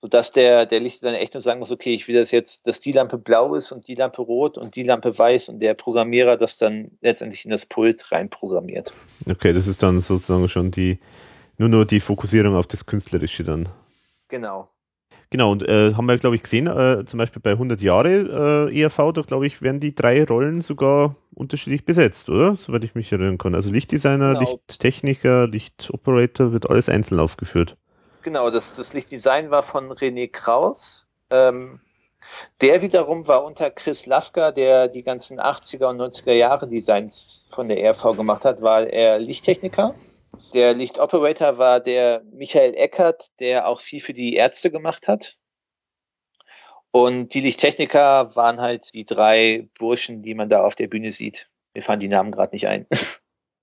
[0.00, 2.80] sodass der, der Licht dann echt nur sagen muss, okay, ich will das jetzt, dass
[2.80, 6.36] die Lampe blau ist und die Lampe rot und die Lampe weiß und der Programmierer
[6.36, 8.92] das dann letztendlich in das Pult reinprogrammiert.
[9.28, 11.00] Okay, das ist dann sozusagen schon die,
[11.58, 13.68] nur nur die Fokussierung auf das Künstlerische dann.
[14.28, 14.68] Genau.
[15.30, 18.80] Genau, und äh, haben wir, glaube ich, gesehen, äh, zum Beispiel bei 100 Jahre äh,
[18.80, 22.54] ERV, da glaube ich, werden die drei Rollen sogar unterschiedlich besetzt, oder?
[22.54, 23.54] Soweit ich mich erinnern kann.
[23.54, 24.40] Also Lichtdesigner, Genau.
[24.40, 27.76] Lichttechniker, Lichtoperator wird alles einzeln aufgeführt.
[28.22, 31.06] Genau, das, das Lichtdesign war von René Kraus.
[31.30, 31.80] Ähm,
[32.60, 37.68] der wiederum war unter Chris Lasker, der die ganzen 80er und 90er Jahre Designs von
[37.68, 39.94] der ERV gemacht hat, war er Lichttechniker.
[40.56, 45.36] Der Lichtoperator war der Michael Eckert, der auch viel für die Ärzte gemacht hat.
[46.92, 51.50] Und die Lichttechniker waren halt die drei Burschen, die man da auf der Bühne sieht.
[51.74, 52.86] Mir fallen die Namen gerade nicht ein.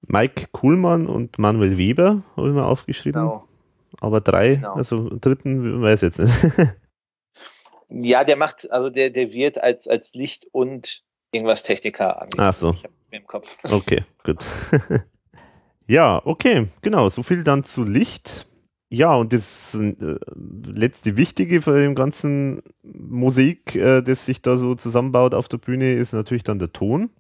[0.02, 3.24] Mike Kuhlmann und Manuel Weber, habe ich mal aufgeschrieben.
[3.24, 3.48] Genau.
[3.99, 4.74] Aber drei, Genau.
[4.74, 6.32] also dritten weiß jetzt nicht.
[7.95, 12.30] Ja, der macht, also der, der wird als, als Licht und irgendwas Techniker an.
[12.38, 12.72] Ach so.
[12.72, 13.56] Ich habe mir im Kopf.
[13.64, 14.44] Okay, gut.
[15.94, 17.07] ja, okay, genau.
[17.10, 18.48] So viel dann zu Licht.
[18.90, 20.15] Ja, und das äh,
[20.65, 25.94] letzte Wichtige für dem ganzen Musik, äh, das sich da so zusammenbaut auf der Bühne,
[25.94, 27.11] ist natürlich dann der Ton.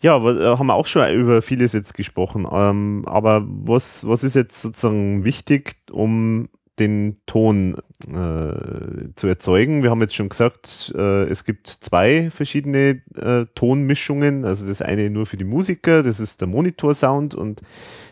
[0.00, 2.46] Ja, äh, haben wir auch schon über vieles jetzt gesprochen.
[2.50, 6.48] Ähm, aber was, was ist jetzt sozusagen wichtig, um
[6.78, 7.76] den Ton
[8.06, 9.82] äh, zu erzeugen?
[9.82, 14.44] Wir haben jetzt schon gesagt, äh, es gibt zwei verschiedene äh, Tonmischungen.
[14.44, 17.62] Also das eine nur für die Musiker, das ist der Monitorsound und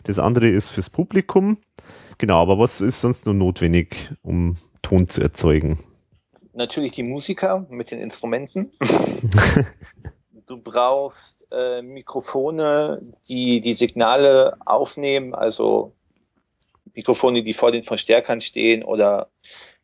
[0.03, 1.57] das andere ist fürs Publikum.
[2.17, 5.77] Genau, aber was ist sonst nur notwendig, um Ton zu erzeugen?
[6.53, 8.71] Natürlich die Musiker mit den Instrumenten.
[10.47, 15.93] du brauchst äh, Mikrofone, die die Signale aufnehmen, also
[16.95, 19.29] Mikrofone, die vor den Verstärkern stehen oder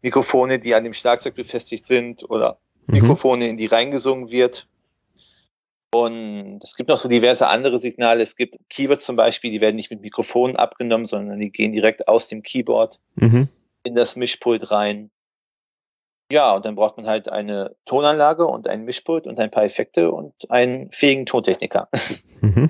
[0.01, 2.95] Mikrofone, die an dem Schlagzeug befestigt sind oder Mhm.
[2.95, 4.67] Mikrofone, in die reingesungen wird.
[5.93, 8.23] Und es gibt noch so diverse andere Signale.
[8.23, 12.07] Es gibt Keyboards zum Beispiel, die werden nicht mit Mikrofonen abgenommen, sondern die gehen direkt
[12.07, 13.49] aus dem Keyboard Mhm.
[13.83, 15.11] in das Mischpult rein.
[16.31, 20.11] Ja, und dann braucht man halt eine Tonanlage und ein Mischpult und ein paar Effekte
[20.11, 21.89] und einen fähigen Tontechniker.
[22.41, 22.69] Mhm.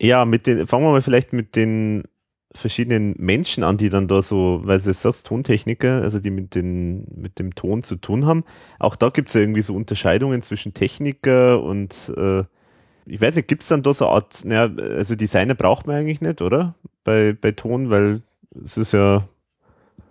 [0.00, 2.02] Ja, mit den, fangen wir mal vielleicht mit den
[2.54, 6.54] verschiedenen Menschen an, die dann da so, weil du es sagst, Tontechniker, also die mit,
[6.54, 8.44] den, mit dem Ton zu tun haben.
[8.78, 12.44] Auch da gibt es ja irgendwie so Unterscheidungen zwischen Techniker und äh,
[13.06, 15.96] ich weiß nicht, gibt es dann da so eine Art, naja, also Designer braucht man
[15.96, 16.74] eigentlich nicht, oder?
[17.02, 18.22] Bei, bei Ton, weil
[18.64, 19.28] es ist ja,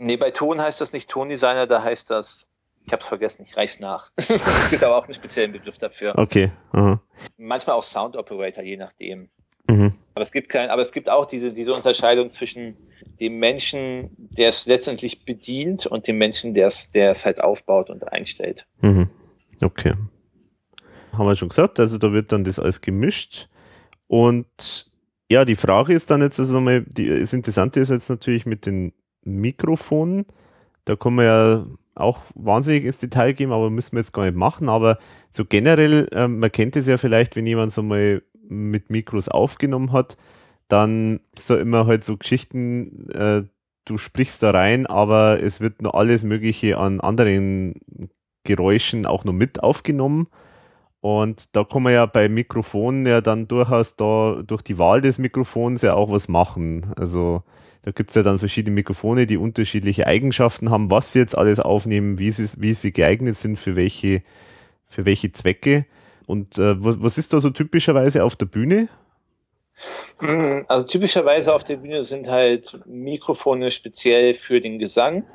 [0.04, 2.46] Nee, bei Ton heißt das nicht Tondesigner, da heißt das,
[2.86, 4.12] ich hab's vergessen, ich reich's nach.
[4.18, 6.18] es gibt aber auch einen speziellen Begriff dafür.
[6.18, 6.52] okay.
[6.74, 7.02] Aha.
[7.38, 9.30] Manchmal auch Sound Operator, je nachdem.
[9.70, 9.94] Mhm.
[10.16, 12.78] Aber es gibt kein, aber es gibt auch diese, diese Unterscheidung zwischen
[13.20, 17.90] dem Menschen, der es letztendlich bedient und dem Menschen, der es, der es halt aufbaut
[17.90, 18.66] und einstellt.
[18.82, 19.10] Mhm.
[19.62, 19.94] Okay.
[21.14, 23.48] Haben wir schon gesagt, also da wird dann das alles gemischt.
[24.08, 24.92] Und
[25.32, 28.66] ja, die Frage ist dann jetzt, also mal, die, das Interessante ist jetzt natürlich mit
[28.66, 30.26] den Mikrofonen.
[30.86, 31.66] Da kann man ja
[31.96, 34.70] auch wahnsinnig ins Detail gehen, aber müssen wir jetzt gar nicht machen.
[34.70, 34.98] Aber
[35.32, 39.92] so generell, ähm, man kennt es ja vielleicht, wenn jemand so mal mit Mikros aufgenommen
[39.92, 40.18] hat,
[40.68, 43.44] dann ist da immer halt so Geschichten, äh,
[43.86, 47.76] du sprichst da rein, aber es wird noch alles Mögliche an anderen
[48.44, 50.28] Geräuschen auch noch mit aufgenommen.
[51.02, 55.18] Und da kann man ja bei Mikrofonen ja dann durchaus da durch die Wahl des
[55.18, 56.94] Mikrofons ja auch was machen.
[56.96, 57.44] Also
[57.82, 61.60] da gibt es ja dann verschiedene Mikrofone, die unterschiedliche Eigenschaften haben, was sie jetzt alles
[61.60, 64.24] aufnehmen, wie sie, wie sie geeignet sind für welche,
[64.88, 65.86] für welche Zwecke.
[66.26, 68.90] Und äh, was, was ist da so typischerweise auf der Bühne?
[70.68, 75.26] Also typischerweise auf der Bühne sind halt Mikrofone speziell für den Gesang.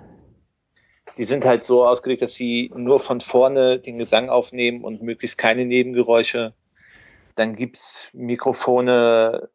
[1.17, 5.37] Die sind halt so ausgelegt, dass sie nur von vorne den Gesang aufnehmen und möglichst
[5.37, 6.55] keine Nebengeräusche.
[7.35, 9.49] Dann gibt's Mikrofone,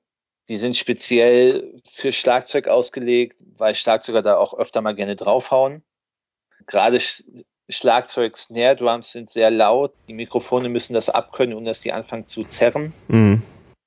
[0.49, 5.83] die sind speziell für Schlagzeug ausgelegt, weil Schlagzeuger da auch öfter mal gerne draufhauen.
[6.65, 6.99] Gerade
[7.69, 9.93] Schlagzeug, Snare Drums sind sehr laut.
[10.07, 12.93] Die Mikrofone müssen das abkönnen, um dass die anfangen zu zerren.
[13.07, 13.41] Mhm.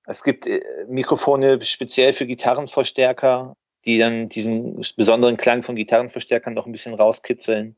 [0.06, 3.54] Es gibt äh, Mikrofone speziell für Gitarrenverstärker,
[3.84, 7.76] die dann diesen besonderen Klang von Gitarrenverstärkern noch ein bisschen rauskitzeln.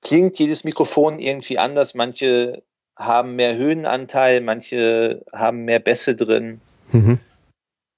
[0.00, 1.94] Klingt jedes Mikrofon irgendwie anders.
[1.94, 2.62] Manche
[2.96, 6.60] haben mehr Höhenanteil, manche haben mehr Bässe drin.
[6.92, 7.18] Mhm.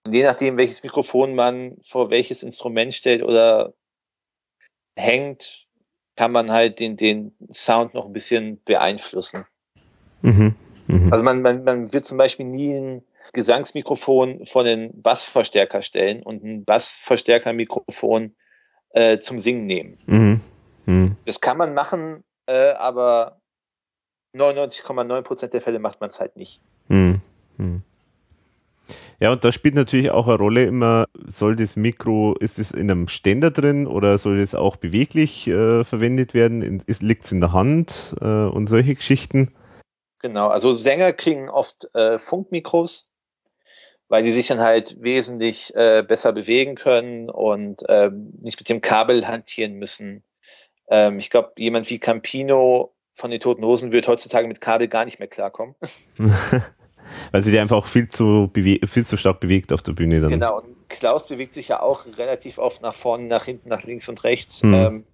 [0.09, 3.75] Je nachdem, welches Mikrofon man vor welches Instrument stellt oder
[4.95, 5.66] hängt,
[6.17, 9.45] kann man halt den, den Sound noch ein bisschen beeinflussen.
[10.23, 10.55] Mhm.
[10.87, 11.13] Mhm.
[11.13, 13.03] Also man, man, man wird zum Beispiel nie ein
[13.33, 18.35] Gesangsmikrofon vor den Bassverstärker stellen und ein Bassverstärkermikrofon
[18.91, 19.99] äh, zum Singen nehmen.
[20.07, 20.41] Mhm.
[20.87, 21.17] Mhm.
[21.25, 23.41] Das kann man machen, äh, aber
[24.35, 26.61] 99,9 Prozent der Fälle macht man es halt nicht.
[26.89, 27.21] Mhm.
[29.19, 32.91] Ja, und da spielt natürlich auch eine Rolle immer, soll das Mikro, ist es in
[32.91, 36.83] einem Ständer drin oder soll es auch beweglich äh, verwendet werden?
[36.87, 39.55] Liegt es in der Hand äh, und solche Geschichten?
[40.21, 43.09] Genau, also Sänger kriegen oft äh, Funkmikros,
[44.09, 48.83] weil die sich dann halt wesentlich äh, besser bewegen können und ähm, nicht mit dem
[48.83, 50.25] Kabel hantieren müssen.
[50.89, 55.07] Ähm, ich glaube, jemand wie Campino von den Toten Hosen wird heutzutage mit Kabel gar
[55.07, 55.75] nicht mehr klarkommen.
[57.33, 60.31] Weil sie die einfach auch viel zu, viel zu stark bewegt auf der Bühne dann.
[60.31, 64.09] Genau, und Klaus bewegt sich ja auch relativ oft nach vorne, nach hinten, nach links
[64.09, 64.63] und rechts.
[64.63, 64.75] Mhm.
[64.75, 65.05] Ähm,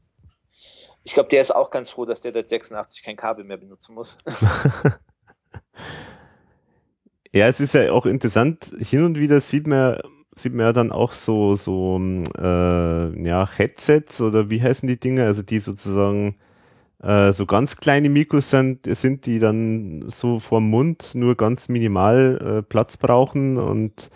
[1.04, 3.94] ich glaube, der ist auch ganz froh, dass der seit 86 kein Kabel mehr benutzen
[3.94, 4.18] muss.
[7.34, 9.98] Ja, es ist ja auch interessant, hin und wieder sieht man,
[10.34, 15.24] sieht man ja dann auch so, so äh, ja, Headsets oder wie heißen die Dinge,
[15.24, 16.36] also die sozusagen
[17.02, 22.58] äh, so ganz kleine Mikros sind, sind, die dann so vorm Mund nur ganz minimal
[22.58, 24.10] äh, Platz brauchen und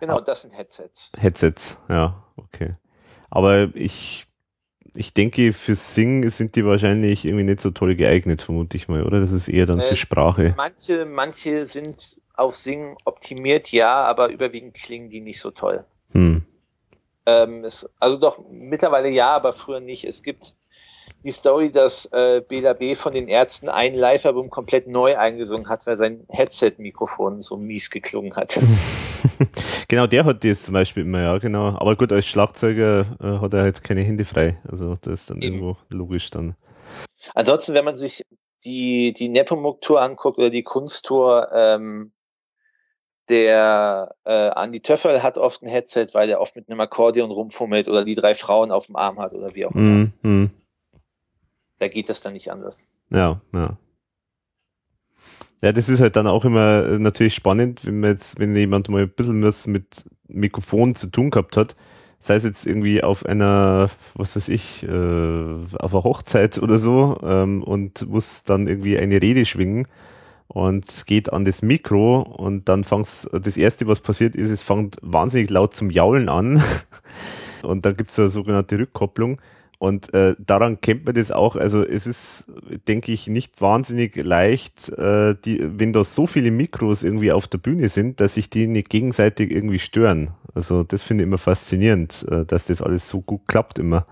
[0.00, 1.12] Genau, das sind Headsets.
[1.16, 2.74] Headsets, ja, okay.
[3.30, 4.26] Aber ich,
[4.94, 9.04] ich denke, für Sing sind die wahrscheinlich irgendwie nicht so toll geeignet, vermute ich mal,
[9.04, 9.20] oder?
[9.20, 10.52] Das ist eher dann Äh, für Sprache.
[10.56, 15.84] Manche, manche sind auf Singen optimiert, ja, aber überwiegend klingen die nicht so toll.
[16.12, 16.44] Hm.
[17.26, 20.04] Ähm, es, also doch mittlerweile ja, aber früher nicht.
[20.04, 20.54] Es gibt
[21.24, 22.94] die Story, dass äh, Bela B.
[22.94, 28.36] von den Ärzten ein Live-Album komplett neu eingesungen hat, weil sein Headset-Mikrofon so mies geklungen
[28.36, 28.60] hat.
[29.88, 31.76] genau, der hat das zum Beispiel immer, ja, genau.
[31.78, 34.60] Aber gut, als Schlagzeuger äh, hat er halt keine Hände frei.
[34.70, 35.54] Also das ist dann Eben.
[35.54, 36.56] irgendwo logisch dann.
[37.34, 38.22] Ansonsten, wenn man sich
[38.66, 42.12] die, die Nepomuk-Tour anguckt oder die Kunsttour, ähm,
[43.30, 47.88] der äh, Andi Töffel hat oft ein Headset, weil er oft mit einem Akkordeon rumfummelt
[47.88, 49.80] oder die drei Frauen auf dem Arm hat oder wie auch immer.
[49.80, 50.50] Hm, hm.
[51.84, 52.86] Da geht das dann nicht anders.
[53.10, 53.76] Ja, ja.
[55.60, 58.88] Ja, das ist halt dann auch immer äh, natürlich spannend, wenn man jetzt, wenn jemand
[58.88, 61.76] mal ein bisschen was mit Mikrofon zu tun gehabt hat,
[62.20, 64.88] sei es jetzt irgendwie auf einer, was weiß ich, äh,
[65.78, 69.86] auf einer Hochzeit oder so ähm, und muss dann irgendwie eine Rede schwingen
[70.48, 74.96] und geht an das Mikro und dann fangt's, das erste, was passiert ist, es fängt
[75.02, 76.62] wahnsinnig laut zum Jaulen an
[77.62, 79.38] und dann gibt's eine sogenannte Rückkopplung
[79.84, 81.56] und äh, daran kennt man das auch.
[81.56, 82.50] Also es ist,
[82.88, 87.58] denke ich, nicht wahnsinnig leicht, äh, die, wenn da so viele Mikros irgendwie auf der
[87.58, 90.30] Bühne sind, dass sich die nicht gegenseitig irgendwie stören.
[90.54, 94.06] Also das finde ich immer faszinierend, äh, dass das alles so gut klappt immer.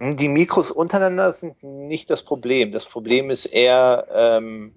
[0.00, 2.72] Die Mikros untereinander sind nicht das Problem.
[2.72, 4.74] Das Problem ist eher ähm,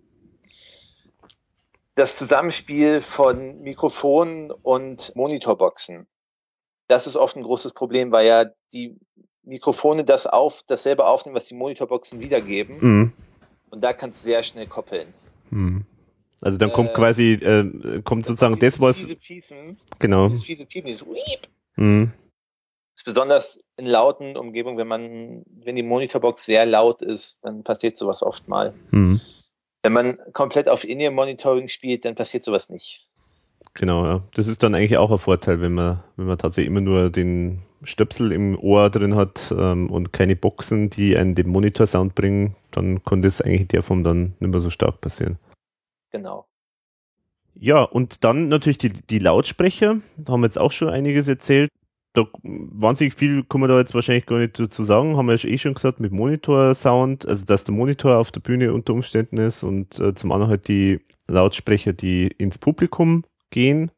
[1.95, 6.07] das Zusammenspiel von Mikrofonen und Monitorboxen.
[6.89, 8.97] Das ist oft ein großes Problem, weil ja die
[9.49, 12.77] Mikrofone das auf, dasselbe aufnehmen, was die Monitorboxen wiedergeben.
[12.79, 13.13] Mhm.
[13.71, 15.13] Und da kann es sehr schnell koppeln.
[15.49, 15.85] Mhm.
[16.41, 20.29] Also dann kommt Äh, quasi, äh, kommt sozusagen Dieses das, was, Fiese Piepen, genau.
[20.29, 22.13] dieses fiese Piepen, dieses Wiep, Mhm.
[22.95, 27.97] ist besonders in lauten Umgebungen, wenn man, wenn die Monitorbox sehr laut ist, dann passiert
[27.97, 28.73] sowas oft mal.
[28.91, 29.19] Mhm.
[29.83, 33.05] Wenn man komplett auf In-Ear-Monitoring spielt, dann passiert sowas nicht.
[33.73, 34.23] Genau, ja.
[34.33, 37.61] Das ist dann eigentlich auch ein Vorteil, wenn man, wenn man tatsächlich immer nur den
[37.83, 43.03] Stöpsel im Ohr drin hat ähm, und keine Boxen, die einen den Monitor-Sound bringen, dann
[43.03, 45.37] kann das eigentlich in der Form dann nicht mehr so stark passieren.
[46.11, 46.45] Genau.
[47.55, 51.69] Ja, und dann natürlich die, die Lautsprecher, da haben wir jetzt auch schon einiges erzählt.
[52.13, 55.49] Da wahnsinnig viel kann man da jetzt wahrscheinlich gar nicht dazu sagen, haben wir ja
[55.49, 59.63] eh schon gesagt, mit Monitor-Sound, also dass der Monitor auf der Bühne unter Umständen ist
[59.63, 63.91] und äh, zum anderen halt die Lautsprecher, die ins Publikum gehen.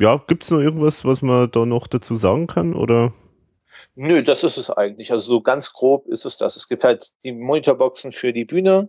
[0.00, 2.74] Ja, gibt es noch irgendwas, was man da noch dazu sagen kann?
[2.74, 3.12] Oder?
[3.94, 5.12] Nö, das ist es eigentlich.
[5.12, 6.56] Also so ganz grob ist es das.
[6.56, 8.88] Es gibt halt die Monitorboxen für die Bühne,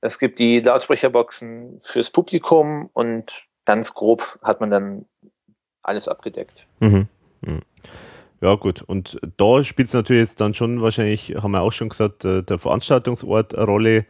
[0.00, 5.06] es gibt die Lautsprecherboxen fürs Publikum und ganz grob hat man dann
[5.82, 6.66] alles abgedeckt.
[6.80, 7.08] Mhm.
[7.40, 7.62] Mhm.
[8.42, 8.82] Ja, gut.
[8.82, 12.42] Und da spielt es natürlich jetzt dann schon wahrscheinlich, haben wir auch schon gesagt, äh,
[12.42, 14.06] der Veranstaltungsort eine Rolle.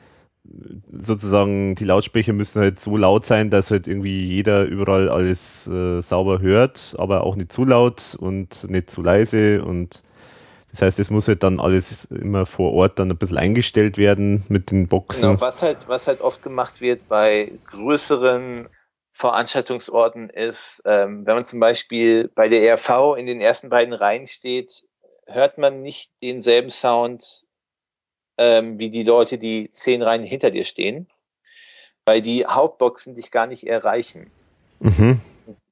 [0.92, 6.00] Sozusagen, die Lautsprecher müssen halt so laut sein, dass halt irgendwie jeder überall alles äh,
[6.00, 9.64] sauber hört, aber auch nicht zu laut und nicht zu leise.
[9.64, 10.02] Und
[10.70, 14.44] das heißt, es muss halt dann alles immer vor Ort dann ein bisschen eingestellt werden
[14.48, 15.30] mit den Boxen.
[15.30, 18.68] Genau, was halt, was halt oft gemacht wird bei größeren
[19.12, 24.26] Veranstaltungsorten ist, ähm, wenn man zum Beispiel bei der ERV in den ersten beiden Reihen
[24.26, 24.84] steht,
[25.26, 27.45] hört man nicht denselben Sound
[28.38, 31.08] ähm, wie die Leute, die zehn Reihen hinter dir stehen,
[32.04, 34.30] weil die Hauptboxen dich gar nicht erreichen.
[34.80, 35.20] Mhm.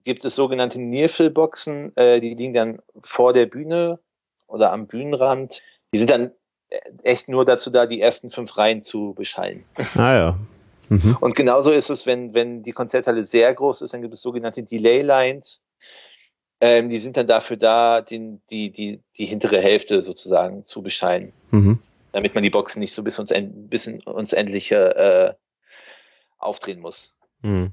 [0.04, 3.98] Gibt es sogenannte Nearfill-Boxen, äh, die liegen dann vor der Bühne
[4.46, 5.62] oder am Bühnenrand.
[5.94, 6.32] Die sind dann
[6.68, 9.64] äh, echt nur dazu da, die ersten fünf Reihen zu beschallen.
[9.96, 10.38] Ah ja.
[10.88, 11.16] Mhm.
[11.20, 14.62] Und genauso ist es, wenn, wenn die Konzerthalle sehr groß ist, dann gibt es sogenannte
[14.62, 15.62] Delay Lines.
[16.60, 21.32] Ähm, die sind dann dafür da, den, die, die, die hintere Hälfte sozusagen zu bescheiden,
[21.50, 21.78] Mhm.
[22.14, 25.34] Damit man die Boxen nicht so bis uns, end, bis uns Endliche äh,
[26.38, 27.12] aufdrehen muss.
[27.42, 27.72] Mhm.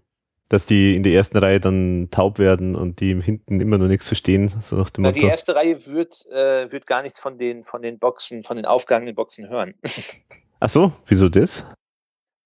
[0.50, 4.08] Dass die in der ersten Reihe dann taub werden und die hinten immer noch nichts
[4.08, 5.22] verstehen, so nach dem Na, Motto.
[5.22, 8.66] die erste Reihe wird, äh, wird gar nichts von den, von den Boxen, von den
[8.66, 9.76] aufgehangenen Boxen hören.
[10.60, 11.64] Ach so, wieso das?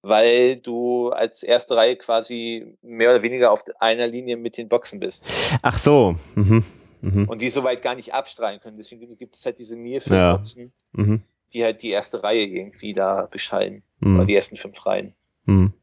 [0.04, 5.00] Weil du als erste Reihe quasi mehr oder weniger auf einer Linie mit den Boxen
[5.00, 5.26] bist.
[5.64, 6.16] Ach so.
[6.36, 6.64] Mhm.
[7.02, 7.28] Mhm.
[7.28, 8.78] Und die soweit gar nicht abstrahlen können.
[8.78, 9.82] Deswegen gibt es halt diese Ja.
[9.82, 11.24] Nearfield-Boxen, Mhm.
[11.54, 13.84] Die halt die erste Reihe irgendwie da beschallen.
[14.00, 14.16] Mhm.
[14.16, 15.14] Oder die ersten fünf Reihen.
[15.46, 15.74] Mhm.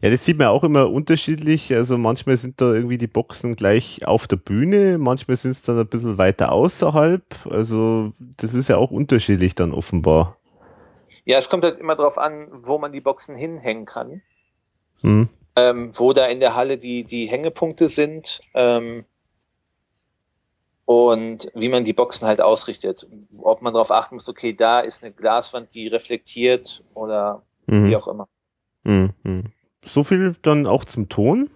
[0.00, 1.72] Ja, das sieht man auch immer unterschiedlich.
[1.74, 5.78] Also manchmal sind da irgendwie die Boxen gleich auf der Bühne, manchmal sind es dann
[5.78, 7.24] ein bisschen weiter außerhalb.
[7.50, 10.36] Also das ist ja auch unterschiedlich dann offenbar.
[11.24, 14.22] Ja, es kommt halt immer darauf an, wo man die Boxen hinhängen kann.
[15.00, 15.28] Hm.
[15.56, 19.04] Ähm, wo da in der Halle die, die Hängepunkte sind ähm,
[20.84, 23.06] und wie man die Boxen halt ausrichtet.
[23.38, 27.88] Ob man darauf achten muss, okay, da ist eine Glaswand, die reflektiert oder Mhm.
[27.88, 28.28] wie auch immer.
[28.84, 29.44] Mhm.
[29.84, 31.48] So viel dann auch zum Ton,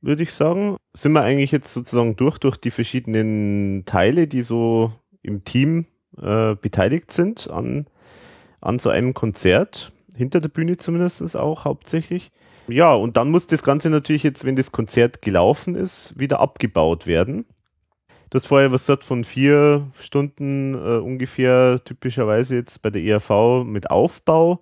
[0.00, 0.76] würde ich sagen.
[0.92, 4.92] Sind wir eigentlich jetzt sozusagen durch, durch die verschiedenen Teile, die so
[5.22, 5.86] im Team
[6.20, 7.86] äh, beteiligt sind an,
[8.60, 12.30] an so einem Konzert, hinter der Bühne zumindest auch hauptsächlich.
[12.68, 17.06] Ja, und dann muss das Ganze natürlich jetzt, wenn das Konzert gelaufen ist, wieder abgebaut
[17.06, 17.46] werden.
[18.30, 23.64] Du hast vorher was gesagt von vier Stunden äh, ungefähr typischerweise jetzt bei der ERV
[23.64, 24.60] mit Aufbau.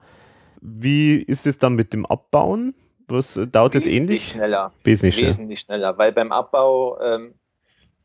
[0.63, 2.75] Wie ist es dann mit dem Abbauen?
[3.09, 4.29] Was äh, dauert Wesentlich ähnlich?
[4.29, 4.73] schneller.
[4.85, 5.29] Wesentlich schneller.
[5.29, 7.35] Wesentlich schneller, weil beim Abbau ähm,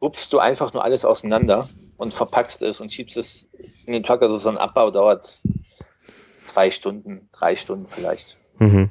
[0.01, 3.47] rupfst du einfach nur alles auseinander und verpackst es und schiebst es
[3.85, 4.21] in den Truck.
[4.21, 5.43] Also so ein Abbau dauert
[6.43, 8.37] zwei Stunden, drei Stunden vielleicht.
[8.59, 8.89] Mhm.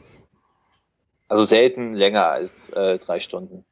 [1.28, 3.66] Also selten länger als äh, drei Stunden.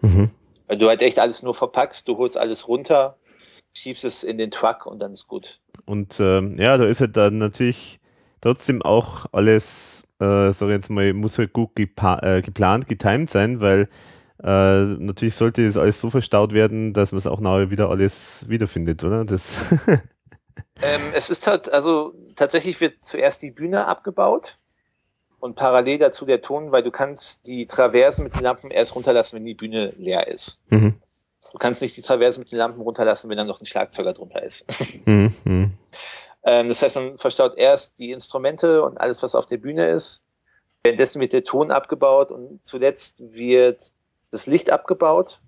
[0.00, 0.30] Mhm.
[0.66, 3.16] Weil du halt echt alles nur verpackst, du holst alles runter,
[3.76, 5.60] schiebst es in den Truck und dann ist gut.
[5.84, 8.00] Und ähm, ja, da ist halt dann natürlich
[8.40, 13.60] trotzdem auch alles, äh, sag ich jetzt mal, muss halt gut äh, geplant, getimed sein,
[13.60, 13.88] weil
[14.42, 18.44] äh, natürlich sollte das alles so verstaut werden, dass man es auch nachher wieder alles
[18.48, 19.24] wiederfindet, oder?
[19.24, 19.74] Das
[20.82, 24.58] Ähm, es ist halt, also tatsächlich wird zuerst die Bühne abgebaut
[25.40, 29.36] und parallel dazu der Ton, weil du kannst die Traversen mit den Lampen erst runterlassen,
[29.36, 30.60] wenn die Bühne leer ist.
[30.68, 30.94] mhm.
[31.52, 34.42] Du kannst nicht die Traversen mit den Lampen runterlassen, wenn dann noch ein Schlagzeuger drunter
[34.42, 34.66] ist.
[35.06, 35.32] Mhm.
[35.44, 35.72] Mhm.
[36.44, 40.22] Ähm, das heißt, man verstaut erst die Instrumente und alles, was auf der Bühne ist.
[40.82, 43.88] Währenddessen wird der Ton abgebaut und zuletzt wird
[44.30, 45.40] das Licht abgebaut.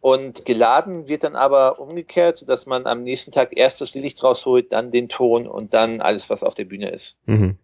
[0.00, 4.70] Und geladen wird dann aber umgekehrt, sodass man am nächsten Tag erst das Licht rausholt,
[4.70, 7.16] dann den Ton und dann alles, was auf der Bühne ist.
[7.24, 7.56] Mhm.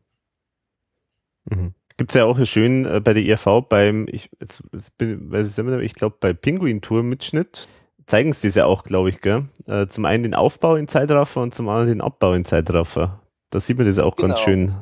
[1.45, 1.75] Mhm.
[1.97, 4.63] Gibt es ja auch schön äh, bei der IRV beim, ich, jetzt,
[4.97, 7.69] bin, weiß ich, ich glaube bei Pinguin Tour Mitschnitt,
[8.07, 9.45] zeigen sie das ja auch, glaube ich, gell?
[9.67, 13.21] Äh, zum einen den Aufbau in Zeitraffer und zum anderen den Abbau in Zeitraffer.
[13.51, 14.45] Da sieht man das ja auch ganz Genau.
[14.45, 14.75] schön.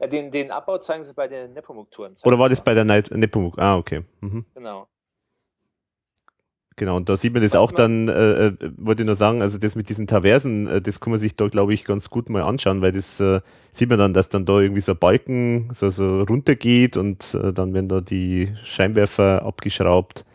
[0.00, 2.06] Ja, den, den Abbau zeigen sie bei der Nepomuk-Tour.
[2.08, 3.58] im Oder war das bei der Nepomuk?
[3.58, 4.04] Ah, okay.
[4.20, 4.46] Mhm.
[4.54, 4.88] Genau.
[6.78, 9.56] Genau, und da sieht man das auch dann, äh, äh, wollte ich nur sagen, also
[9.56, 12.42] das mit diesen Traversen, äh, das kann man sich da, glaube ich, ganz gut mal
[12.42, 13.40] anschauen, weil das äh,
[13.72, 17.54] sieht man dann, dass dann da irgendwie so ein Balken so, so runtergeht und äh,
[17.54, 20.26] dann werden da die Scheinwerfer abgeschraubt.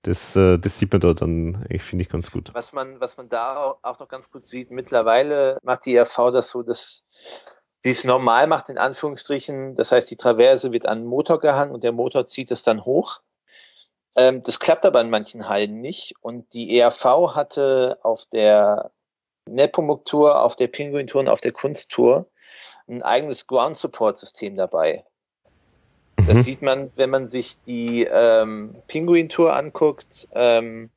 [0.00, 2.50] Das, äh, das sieht man da dann, ich finde ich ganz gut.
[2.54, 6.48] Was man, was man da auch noch ganz gut sieht, mittlerweile macht die ERV das
[6.48, 7.02] so, dass
[7.80, 9.76] sie es normal macht, in Anführungsstrichen.
[9.76, 12.86] Das heißt, die Traverse wird an den Motor gehangen und der Motor zieht es dann
[12.86, 13.20] hoch.
[14.14, 16.14] Ähm, das klappt aber in manchen Hallen nicht.
[16.20, 18.90] Und die ERV hatte auf der
[19.48, 22.26] Nepomuk-Tour, auf der Pinguin-Tour und auf der Kunsttour
[22.88, 25.04] ein eigenes Ground-Support-System dabei.
[26.16, 26.42] Das Mhm.
[26.42, 30.90] sieht man, wenn man sich die ähm, Pinguin-Tour anguckt, ähm,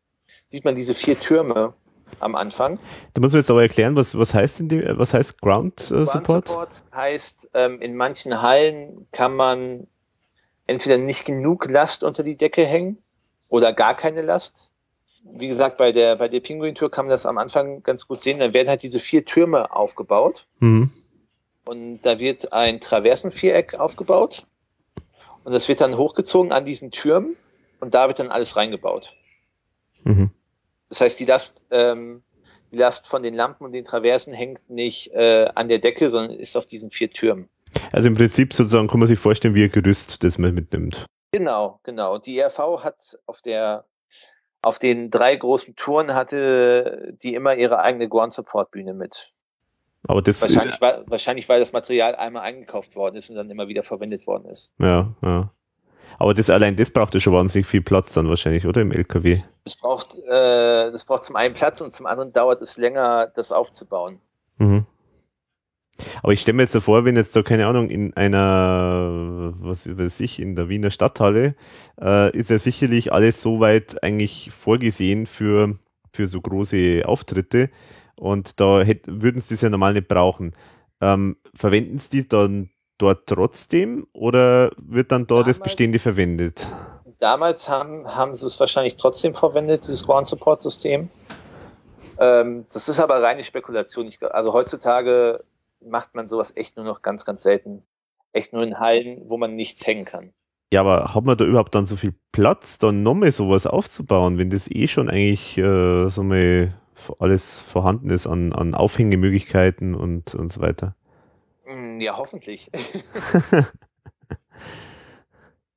[0.49, 1.73] sieht man diese vier Türme
[2.19, 2.77] am Anfang.
[3.13, 5.93] Da muss man jetzt aber erklären, was, was heißt in dem, was heißt Ground äh,
[5.93, 6.47] Ground Support?
[6.47, 9.87] Support heißt, ähm, in manchen Hallen kann man
[10.67, 13.01] entweder nicht genug Last unter die Decke hängen
[13.55, 14.73] oder gar keine Last.
[15.23, 18.39] Wie gesagt, bei der, bei der Pinguin-Tour kann man das am Anfang ganz gut sehen.
[18.39, 20.91] Dann werden halt diese vier Türme aufgebaut Mhm.
[21.63, 24.45] und da wird ein Traversenviereck aufgebaut
[25.45, 27.37] und das wird dann hochgezogen an diesen Türmen
[27.79, 29.13] und da wird dann alles reingebaut.
[30.03, 30.31] Mhm.
[30.89, 32.21] Das heißt, die Last, ähm,
[32.73, 36.37] die Last von den Lampen und den Traversen hängt nicht äh, an der Decke, sondern
[36.37, 37.47] ist auf diesen vier Türmen.
[37.93, 41.05] Also im Prinzip sozusagen kann man sich vorstellen, wie ein Gerüst, das man mitnimmt.
[41.35, 42.17] Genau, genau.
[42.17, 43.83] Die ERV hat auf der
[44.61, 49.33] auf den drei großen Touren hatte die immer ihre eigene Ground Support Bühne mit.
[50.07, 53.67] Aber das, Wahrscheinlich, weil, wahrscheinlich, weil das Material einmal eingekauft worden ist und dann immer
[53.67, 54.71] wieder verwendet worden ist.
[54.79, 55.51] ja, ja.
[56.19, 58.79] Aber das allein, das braucht ja schon wahnsinnig viel Platz dann wahrscheinlich, oder?
[58.79, 59.41] Im LKW.
[59.65, 63.51] Das braucht, äh, das braucht zum einen Platz und zum anderen dauert es länger, das
[63.51, 64.21] aufzubauen.
[64.57, 64.85] Mhm.
[66.21, 70.19] Aber ich stelle mir jetzt davor, wenn jetzt da, keine Ahnung, in einer, was weiß
[70.19, 71.55] ich, in der Wiener Stadthalle,
[72.01, 75.75] äh, ist ja sicherlich alles soweit eigentlich vorgesehen für,
[76.13, 77.69] für so große Auftritte.
[78.15, 80.53] Und da würden sie das ja normal nicht brauchen.
[81.01, 86.67] Ähm, verwenden sie die dann dort trotzdem oder wird dann da das Damals- Bestehende verwendet?
[87.19, 91.09] Damals haben, haben sie es wahrscheinlich trotzdem verwendet, dieses Ground Support System.
[92.19, 94.07] Ähm, das ist aber reine Spekulation.
[94.07, 95.43] Ich, also heutzutage
[95.85, 97.83] macht man sowas echt nur noch ganz, ganz selten.
[98.33, 100.33] echt nur in Hallen, wo man nichts hängen kann.
[100.73, 104.49] Ja, aber hat man da überhaupt dann so viel Platz, dann nochmal sowas aufzubauen, wenn
[104.49, 106.73] das eh schon eigentlich äh, so mal
[107.19, 110.95] alles vorhanden ist an, an Aufhängemöglichkeiten und, und so weiter?
[111.65, 112.69] Mm, Ja, hoffentlich.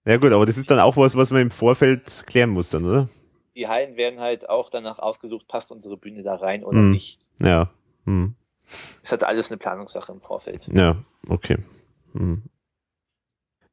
[0.05, 2.86] Ja gut, aber das ist dann auch was, was man im Vorfeld klären muss dann,
[2.86, 3.09] oder?
[3.56, 6.93] Die Hallen werden halt auch danach ausgesucht, passt unsere Bühne da rein oder Hm.
[6.93, 7.18] nicht.
[7.40, 7.70] Ja.
[8.06, 8.35] Hm.
[9.02, 10.68] Es hat alles eine Planungssache im Vorfeld.
[10.72, 10.96] Ja,
[11.28, 11.56] okay.
[12.12, 12.42] Hm.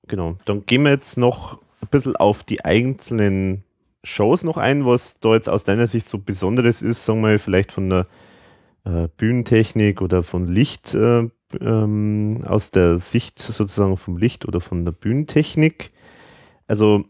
[0.07, 0.37] Genau.
[0.45, 3.63] Dann gehen wir jetzt noch ein bisschen auf die einzelnen
[4.03, 7.39] Shows noch ein, was da jetzt aus deiner Sicht so Besonderes ist, sagen wir mal,
[7.39, 8.07] vielleicht von der
[8.85, 11.27] äh, Bühnentechnik oder von Licht, äh,
[11.59, 15.91] ähm, aus der Sicht sozusagen vom Licht oder von der Bühnentechnik.
[16.67, 17.05] Also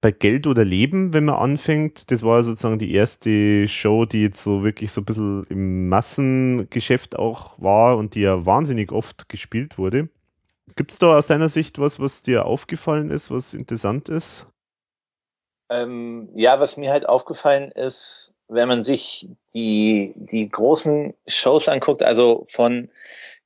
[0.00, 4.42] bei Geld oder Leben, wenn man anfängt, das war sozusagen die erste Show, die jetzt
[4.42, 9.76] so wirklich so ein bisschen im Massengeschäft auch war und die ja wahnsinnig oft gespielt
[9.76, 10.08] wurde.
[10.76, 14.46] Gibt es da aus deiner Sicht was, was dir aufgefallen ist, was interessant ist?
[15.68, 22.02] Ähm, ja, was mir halt aufgefallen ist, wenn man sich die, die großen Shows anguckt,
[22.02, 22.88] also von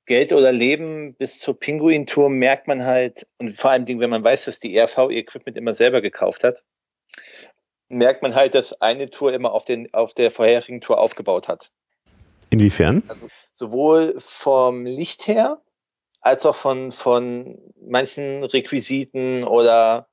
[0.06, 4.44] Geld oder Leben bis zur Pinguin-Tour, merkt man halt, und vor allem, wenn man weiß,
[4.44, 6.62] dass die ERV ihr Equipment immer selber gekauft hat,
[7.88, 11.70] merkt man halt, dass eine Tour immer auf, den, auf der vorherigen Tour aufgebaut hat.
[12.50, 13.02] Inwiefern?
[13.52, 15.62] Sowohl vom Licht her,
[16.20, 20.08] als auch von, von manchen Requisiten oder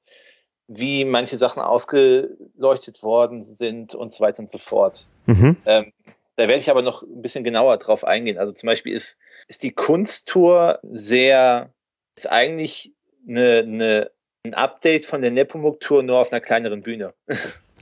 [0.67, 5.05] wie manche Sachen ausgeleuchtet worden sind und so weiter und so fort.
[5.25, 5.57] Mhm.
[5.65, 5.93] Ähm,
[6.41, 8.37] da werde ich aber noch ein bisschen genauer drauf eingehen.
[8.37, 11.69] Also zum Beispiel ist, ist die Kunsttour sehr,
[12.17, 12.93] ist eigentlich
[13.27, 14.11] eine, eine,
[14.43, 17.13] ein Update von der Nepomuk-Tour nur auf einer kleineren Bühne.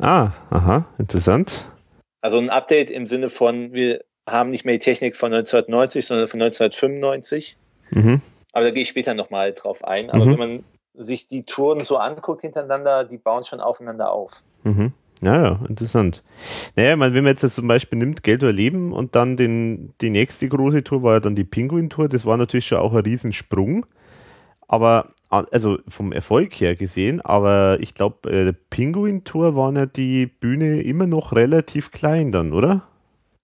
[0.02, 1.66] Ah, aha, interessant.
[2.22, 6.30] Also ein Update im Sinne von, wir haben nicht mehr die Technik von 1990, sondern
[6.30, 7.58] von 1995.
[7.90, 8.22] Mhm.
[8.54, 10.10] Aber da gehe ich später nochmal drauf ein.
[10.10, 10.32] Aber Mhm.
[10.32, 10.64] wenn man
[10.94, 14.42] sich die Touren so anguckt hintereinander, die bauen schon aufeinander auf.
[14.64, 14.94] Mhm.
[15.22, 16.24] Ja, ja, interessant.
[16.76, 19.36] Naja, ich meine, wenn man jetzt das zum Beispiel nimmt, Geld oder Leben und dann
[19.36, 22.94] den, die nächste große Tour war ja dann die Pinguin-Tour, das war natürlich schon auch
[22.94, 23.86] ein Riesensprung.
[24.68, 30.28] Aber, also vom Erfolg her gesehen, aber ich glaube, äh, der Pinguin-Tour war ja die
[30.28, 32.88] Bühne immer noch relativ klein dann, oder?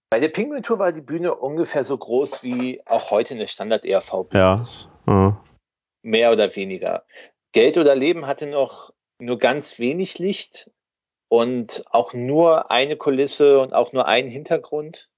[0.08, 4.40] Bei der Penguin Tour war die Bühne ungefähr so groß wie auch heute eine Standard-ERV-Bühne
[4.40, 4.62] Ja.
[4.62, 4.88] ist.
[5.06, 5.36] Ah,
[6.02, 7.02] Mehr oder weniger.
[7.52, 10.70] Geld oder Leben hatte noch nur ganz wenig Licht
[11.28, 15.08] und auch nur eine Kulisse und auch nur einen Hintergrund.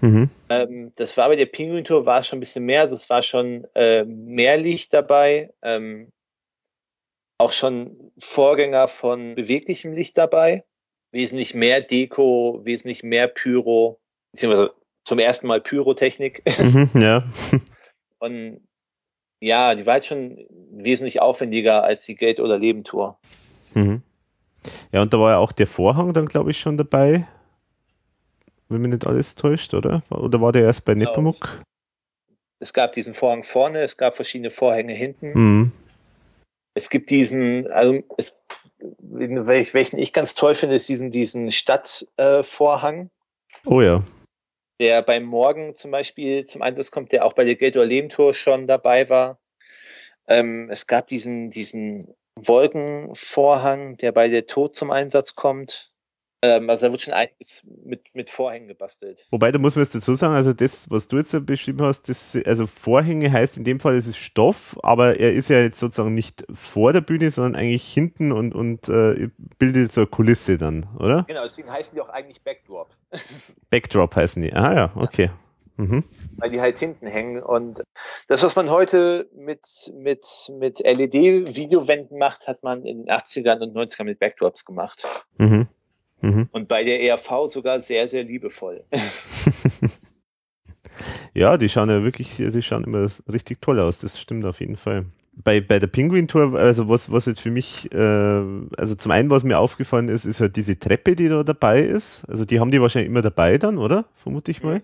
[0.00, 0.30] mhm.
[0.48, 3.22] Ähm, das war bei der Penguin Tour war schon ein bisschen mehr, also es war
[3.22, 6.10] schon äh, mehr Licht dabei, ähm,
[7.38, 10.64] auch schon Vorgänger von beweglichem Licht dabei,
[11.10, 14.00] wesentlich mehr Deko, wesentlich mehr Pyro,
[14.32, 14.72] beziehungsweise
[15.04, 17.24] zum ersten Mal Pyrotechnik Mhm, ja.
[18.18, 18.60] und
[19.40, 23.18] ja, die war halt schon wesentlich aufwendiger als die Geld- oder Leben-Tour.
[23.74, 24.02] Mhm.
[24.92, 27.26] Ja, und da war ja auch der Vorhang dann, glaube ich, schon dabei.
[28.68, 30.02] Wenn mich nicht alles täuscht, oder?
[30.10, 31.10] Oder war der erst bei Genau.
[31.10, 31.60] Nepomuk?
[32.58, 35.32] Es gab diesen Vorhang vorne, es gab verschiedene Vorhänge hinten.
[35.34, 35.72] Mhm.
[36.74, 38.38] Es gibt diesen, also es,
[39.00, 44.02] welch- welchen ich ganz toll finde, ist diesen, diesen Stadtvorhang, äh, Oh ja.
[44.80, 48.32] der beim Morgen zum Beispiel zum Einsatz kommt, der auch bei der Geld- oder Leben-Tour
[48.32, 49.38] schon dabei war.
[50.28, 55.92] Ähm, es gab diesen, diesen Wolkenvorhang, der bei der Tod zum Einsatz kommt.
[56.44, 59.26] Ähm, also da wird schon einiges mit, mit Vorhängen gebastelt.
[59.30, 62.36] Wobei, da muss man jetzt dazu sagen, also das, was du jetzt beschrieben hast, das,
[62.44, 66.14] also Vorhänge heißt in dem Fall, es ist Stoff, aber er ist ja jetzt sozusagen
[66.14, 69.28] nicht vor der Bühne, sondern eigentlich hinten und, und äh,
[69.58, 71.24] bildet so eine Kulisse dann, oder?
[71.28, 72.90] Genau, deswegen heißen die auch eigentlich Backdrop,
[73.70, 74.52] Backdrop heißen die.
[74.52, 75.30] Ah ja, okay.
[75.76, 76.04] Mhm.
[76.36, 77.42] weil die halt hinten hängen.
[77.42, 77.82] Und
[78.28, 80.26] das, was man heute mit, mit,
[80.58, 85.06] mit LED-Videowänden macht, hat man in den 80ern und 90ern mit Backdrops gemacht.
[85.38, 85.68] Mhm.
[86.20, 86.48] Mhm.
[86.52, 88.84] Und bei der ERV sogar sehr, sehr liebevoll.
[91.34, 94.76] Ja, die schauen ja wirklich, die schauen immer richtig toll aus, das stimmt auf jeden
[94.76, 95.06] Fall.
[95.34, 97.96] Bei, bei der Pinguin-Tour, also was, was jetzt für mich, äh,
[98.76, 102.24] also zum einen, was mir aufgefallen ist, ist halt diese Treppe, die da dabei ist.
[102.28, 104.04] Also die haben die wahrscheinlich immer dabei dann, oder?
[104.14, 104.82] Vermute ich mal.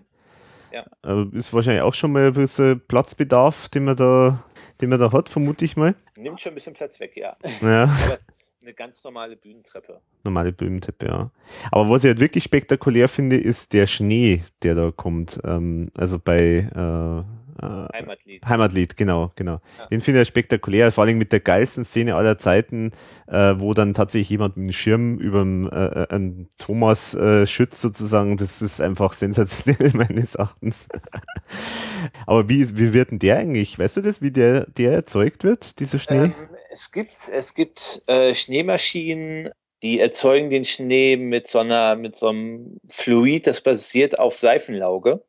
[0.71, 0.85] Ja.
[1.01, 4.43] Also ist wahrscheinlich auch schon mal ein bisschen Platzbedarf, den man da,
[4.81, 5.95] den man da hat, vermute ich mal.
[6.17, 7.35] Nimmt schon ein bisschen Platz weg, ja.
[7.61, 10.01] Ja, Aber es ist eine ganz normale Bühnentreppe.
[10.23, 11.31] normale Böhmentippe, ja.
[11.71, 15.39] Aber was ich halt wirklich spektakulär finde, ist der Schnee, der da kommt.
[15.43, 18.45] Ähm, also bei, Äh, Heimatlied.
[18.45, 19.61] Heimatlied, genau, genau.
[19.79, 19.87] Ja.
[19.87, 22.91] Den finde ich spektakulär, vor allem mit der geilsten Szene aller Zeiten,
[23.27, 28.37] äh, wo dann tatsächlich jemand mit einem Schirm über äh, einen Thomas äh, schützt sozusagen.
[28.37, 30.87] Das ist einfach sensationell meines Erachtens.
[32.25, 33.77] Aber wie, ist, wie wird denn der eigentlich?
[33.77, 36.25] Weißt du das, wie der, der erzeugt wird, dieser Schnee?
[36.25, 36.33] Ähm,
[36.71, 39.49] es gibt, es gibt äh, Schneemaschinen,
[39.81, 45.23] die erzeugen den Schnee mit so einer, mit so einem Fluid, das basiert auf Seifenlauge.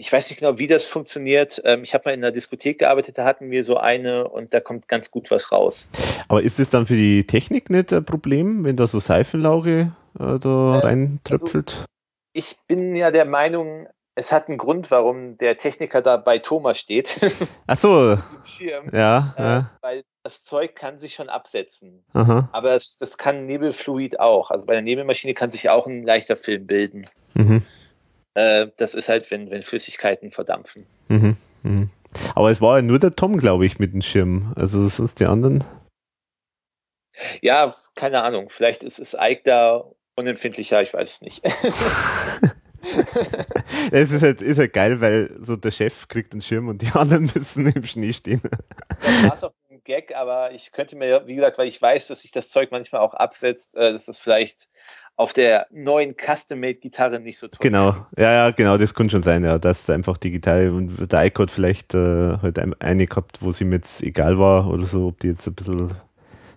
[0.00, 1.60] Ich weiß nicht genau, wie das funktioniert.
[1.64, 4.60] Ähm, ich habe mal in einer Diskothek gearbeitet, da hatten wir so eine und da
[4.60, 5.88] kommt ganz gut was raus.
[6.28, 10.38] Aber ist das dann für die Technik nicht ein Problem, wenn da so Seifenlauge äh,
[10.38, 11.84] da Äh, reintröpfelt?
[12.32, 16.78] Ich bin ja der Meinung, es hat einen Grund, warum der Techniker da bei Thomas
[16.78, 17.18] steht.
[17.66, 18.90] Ach so, Schirm.
[18.92, 22.04] ja, Äh, ja, weil das Zeug kann sich schon absetzen.
[22.12, 24.50] aha, Aber es, das kann Nebelfluid auch.
[24.52, 27.06] Also bei der Nebelmaschine kann sich auch ein leichter Film bilden.
[27.34, 27.62] mhm,
[28.38, 30.86] Äh, das ist halt, wenn, wenn Flüssigkeiten verdampfen.
[31.08, 31.90] mhm, mhm.
[32.36, 34.52] Aber es war ja nur der Tom, glaube ich, mit dem Schirm.
[34.54, 35.64] Also sonst die anderen.
[37.42, 38.48] Ja, keine Ahnung.
[38.48, 39.84] Vielleicht ist es Ike da
[40.14, 41.42] unempfindlicher, ich weiß es nicht.
[43.90, 46.92] Es ist halt, ist halt geil, weil so der Chef kriegt den Schirm und die
[46.92, 48.40] anderen müssen im Schnee stehen.
[49.00, 49.52] Das war es auch
[49.88, 53.00] Gag, aber ich könnte mir, wie gesagt, weil ich weiß, dass sich das Zeug manchmal
[53.00, 54.68] auch absetzt, äh, dass das vielleicht
[55.16, 59.42] auf der neuen Custom-Made-Gitarre nicht so toll Genau, ja, ja, genau, das kann schon sein,
[59.44, 63.60] ja, dass einfach digital und der hat vielleicht äh, halt ein- eine gehabt, wo es
[63.60, 65.90] ihm jetzt egal war oder so, ob die jetzt ein bisschen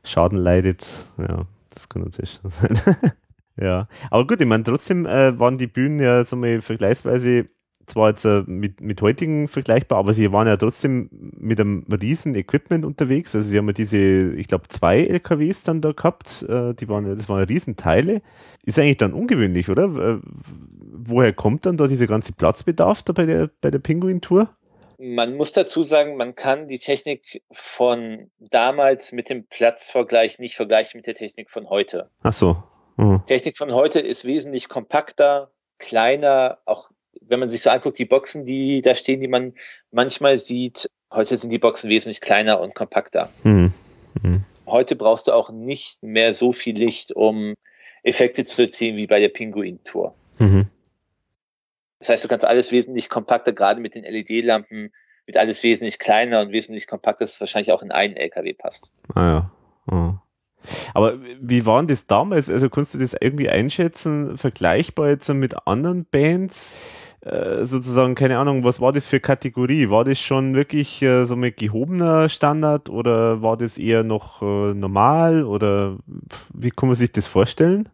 [0.04, 0.86] Schaden leidet.
[1.18, 2.80] Ja, das kann natürlich schon sein.
[3.56, 7.46] ja, aber gut, ich meine, trotzdem äh, waren die Bühnen ja so mal vergleichsweise
[7.86, 12.36] zwar jetzt äh, mit, mit heutigen vergleichbar, aber sie waren ja trotzdem mit einem riesen
[12.36, 13.36] Equipment unterwegs.
[13.36, 16.44] Also sie haben ja diese, ich glaube, zwei LKWs dann da gehabt.
[16.44, 18.22] Äh, die waren, das waren ja Riesenteile.
[18.64, 19.84] Ist eigentlich dann ungewöhnlich, oder?
[19.84, 20.20] Äh,
[20.92, 24.50] woher kommt dann da dieser ganze Platzbedarf da bei der, bei der Pinguin-Tour?
[24.98, 31.00] Man muss dazu sagen, man kann die Technik von damals mit dem Platzvergleich nicht vergleichen
[31.00, 32.12] mit der Technik von heute.
[32.22, 32.58] Ach so.
[32.98, 33.24] Mhm.
[33.26, 38.46] Technik von heute ist wesentlich kompakter, kleiner, auch wenn man sich so anguckt, die Boxen,
[38.46, 39.54] die da stehen, die man
[39.92, 43.30] manchmal sieht, heute sind die Boxen wesentlich kleiner und kompakter.
[43.44, 43.74] Mhm.
[44.22, 44.44] Mhm.
[44.66, 47.56] Heute brauchst du auch nicht mehr so viel Licht, um
[48.04, 50.16] Effekte zu erzielen wie bei der Pinguin-Tour.
[50.40, 50.68] Mhm.
[52.00, 54.92] Das heißt, du kannst alles wesentlich kompakter, gerade mit den LED-Lampen,
[55.26, 58.92] wird alles wesentlich kleiner und wesentlich kompakter, dass es wahrscheinlich auch in einen LKW passt.
[59.14, 59.52] Ah ja.
[59.96, 60.22] Ah.
[60.94, 62.50] Aber wie war denn das damals?
[62.50, 66.74] Also kannst du das irgendwie einschätzen, vergleichbar jetzt mit anderen Bands?
[67.22, 69.90] Äh, sozusagen, keine Ahnung, was war das für Kategorie?
[69.90, 74.74] War das schon wirklich äh, so mit gehobener Standard oder war das eher noch äh,
[74.74, 75.98] normal oder
[76.52, 77.90] wie kann man sich das vorstellen?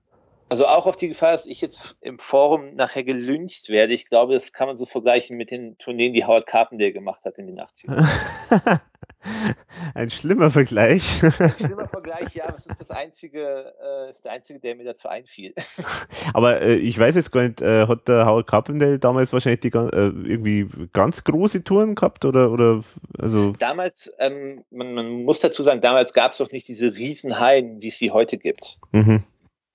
[0.50, 3.94] Also auch auf die Gefahr, dass ich jetzt im Forum nachher gelüncht werde.
[3.94, 7.38] Ich glaube, das kann man so vergleichen mit den Tourneen, die Howard Carpendale gemacht hat
[7.38, 8.80] in den 80ern.
[9.94, 11.22] Ein schlimmer Vergleich.
[11.58, 15.54] Schlimmer Vergleich, ja, das ist das einzige, äh, ist der einzige, der mir dazu einfiel.
[16.34, 19.70] Aber äh, ich weiß jetzt gar nicht, äh, hat der Howard Carpendale damals wahrscheinlich die,
[19.70, 22.84] äh, irgendwie ganz große Touren gehabt oder, oder
[23.20, 27.82] also Damals, ähm, man, man muss dazu sagen, damals gab es doch nicht diese Riesenhallen,
[27.82, 28.80] wie es sie heute gibt.
[28.92, 29.24] mhm.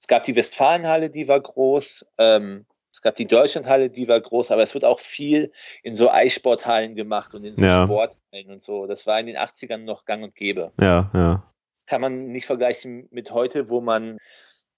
[0.00, 2.04] Es gab die Westfalenhalle, die war groß.
[2.18, 2.66] Ähm,
[3.02, 5.50] es gab die Deutschlandhalle, die war groß, aber es wird auch viel
[5.82, 7.84] in so Eissporthallen gemacht und in so Ja.
[7.84, 8.86] Sporthallen und so.
[8.86, 10.70] Das war in den 80ern noch gang und gäbe.
[10.80, 11.42] ja, ja.
[11.74, 14.18] Das kann man nicht vergleichen mit heute, wo man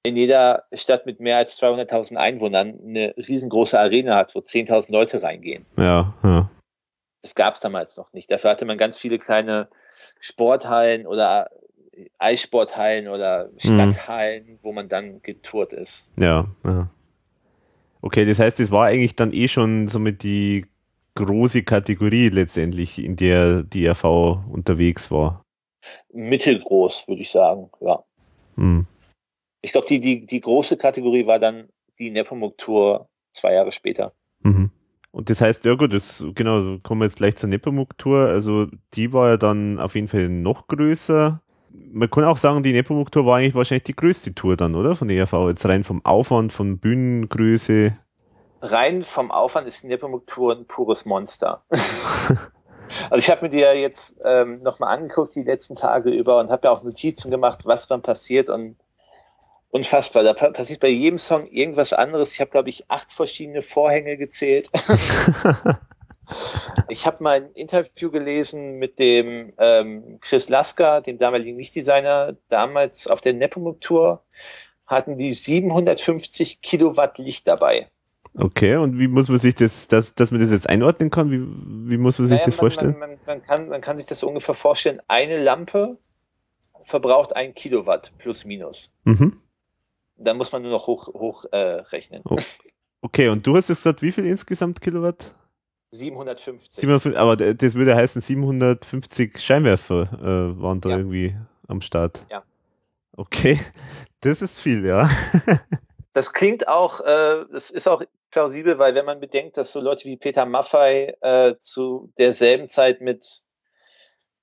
[0.04, 5.22] in jeder Stadt mit mehr als 200.000 Einwohnern eine riesengroße Arena hat, wo 10.000 Leute
[5.22, 5.66] reingehen.
[5.76, 6.50] Ja, ja.
[7.20, 8.30] Das gab es damals noch nicht.
[8.30, 9.68] Dafür hatte man ganz viele kleine
[10.18, 11.50] Sporthallen oder
[12.16, 16.08] Eissporthallen oder Stadthallen, wo man dann getourt ist.
[16.18, 16.88] Ja, ja.
[18.05, 20.66] Okay, das heißt, das war eigentlich dann eh schon somit die
[21.15, 24.05] große Kategorie letztendlich, in der die RV
[24.52, 25.42] unterwegs war.
[26.12, 28.05] Mittelgroß, würde ich sagen, ja.
[28.57, 28.86] Hm.
[29.62, 34.12] Ich glaube, die, die, die große Kategorie war dann die Nepomuk-Tour zwei Jahre später.
[34.42, 34.70] Mhm.
[35.10, 38.28] Und das heißt, ja gut, das, genau, kommen wir jetzt gleich zur Nepomuk-Tour.
[38.28, 41.41] Also die war ja dann auf jeden Fall noch größer.
[41.92, 44.94] Man kann auch sagen, die Nepomuk-Tour war eigentlich wahrscheinlich die größte Tour dann, oder?
[44.94, 45.48] Von der ERV.
[45.48, 47.96] Jetzt rein vom Aufwand, von Bühnengröße.
[48.62, 51.62] Rein vom Aufwand ist die Nepomuk-Tour ein pures Monster.
[53.10, 56.50] also ich habe mir die ja jetzt ähm, nochmal angeguckt die letzten Tage über und
[56.50, 58.76] habe ja auch Notizen gemacht, was dann passiert und
[59.70, 60.22] unfassbar.
[60.22, 62.32] Da pa passiert bei jedem Song irgendwas anderes.
[62.32, 64.70] Ich habe, glaube ich, acht verschiedene Vorhänge gezählt.
[66.88, 72.36] Ich habe mal ein Interview gelesen mit dem ähm, Chris Lasker, dem damaligen Lichtdesigner.
[72.48, 74.22] Damals auf der Nepomuk-Tour
[74.86, 77.88] hatten die 750 Kilowatt Licht dabei.
[78.36, 81.30] Okay, und wie muss man sich das, dass, dass man das jetzt einordnen kann?
[81.30, 81.40] Wie,
[81.90, 82.98] wie muss man sich Naja, das man, vorstellen?
[82.98, 85.98] Man, man, man, kann, man kann sich das ungefähr vorstellen, eine Lampe
[86.84, 88.90] verbraucht ein Kilowatt plus minus.
[89.04, 89.40] Mhm.
[90.16, 92.22] Da muss man nur noch hoch, hoch äh, rechnen.
[92.28, 92.36] Oh.
[93.00, 95.34] Okay, und du hast jetzt gesagt, wie viel insgesamt Kilowatt?
[95.94, 96.81] 750.
[96.81, 100.97] 750, aber das würde heißen, 750 Scheinwerfer äh, waren da Ja.
[100.98, 101.36] irgendwie
[101.68, 102.26] am Start.
[102.31, 102.42] Ja.
[103.16, 103.58] Okay,
[104.20, 105.08] das ist viel, ja.
[106.12, 108.00] Das klingt auch, äh, das ist auch
[108.31, 113.00] plausibel, weil wenn man bedenkt, dass so Leute wie Peter Maffei äh, zu derselben Zeit
[113.00, 113.40] mit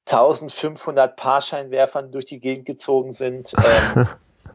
[0.05, 3.53] 1500 Paarscheinwerfern durch die Gegend gezogen sind
[3.95, 4.05] ähm,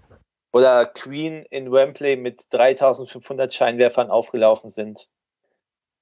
[0.53, 5.09] oder Queen in Wembley mit 3500 Scheinwerfern aufgelaufen sind.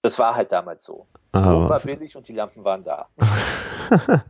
[0.04, 1.06] Das war halt damals so.
[1.32, 3.08] Ah, war billig und die Lampen waren da.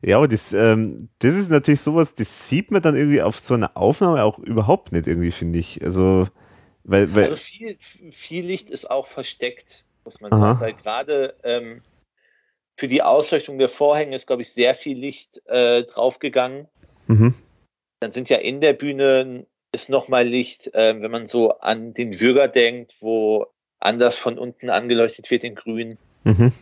[0.00, 3.52] ja, aber das, ähm, das ist natürlich sowas, das sieht man dann irgendwie auf so
[3.52, 5.84] einer Aufnahme auch überhaupt nicht irgendwie, finde ich.
[5.84, 6.26] Also,
[6.84, 7.76] weil, weil Also viel,
[8.12, 10.40] viel Licht ist auch versteckt, muss man Aha.
[10.40, 11.82] sagen, weil gerade ähm,
[12.78, 16.66] für die Ausleuchtung der Vorhänge ist, glaube ich, sehr viel Licht äh, draufgegangen.
[17.08, 17.34] mhm.
[18.00, 22.20] Dann sind ja in der Bühne ist nochmal Licht, äh, wenn man so an den
[22.20, 23.51] Würger denkt, wo
[23.84, 25.98] anders von unten angeleuchtet wird in grün.
[26.24, 26.52] Mhm.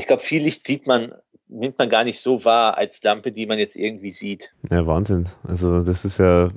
[0.00, 1.14] Ich glaube, viel Licht sieht man,
[1.48, 4.54] nimmt man gar nicht so wahr als Lampe, die man jetzt irgendwie sieht.
[4.70, 5.28] Ja, Wahnsinn.
[5.46, 6.48] Also das ist ja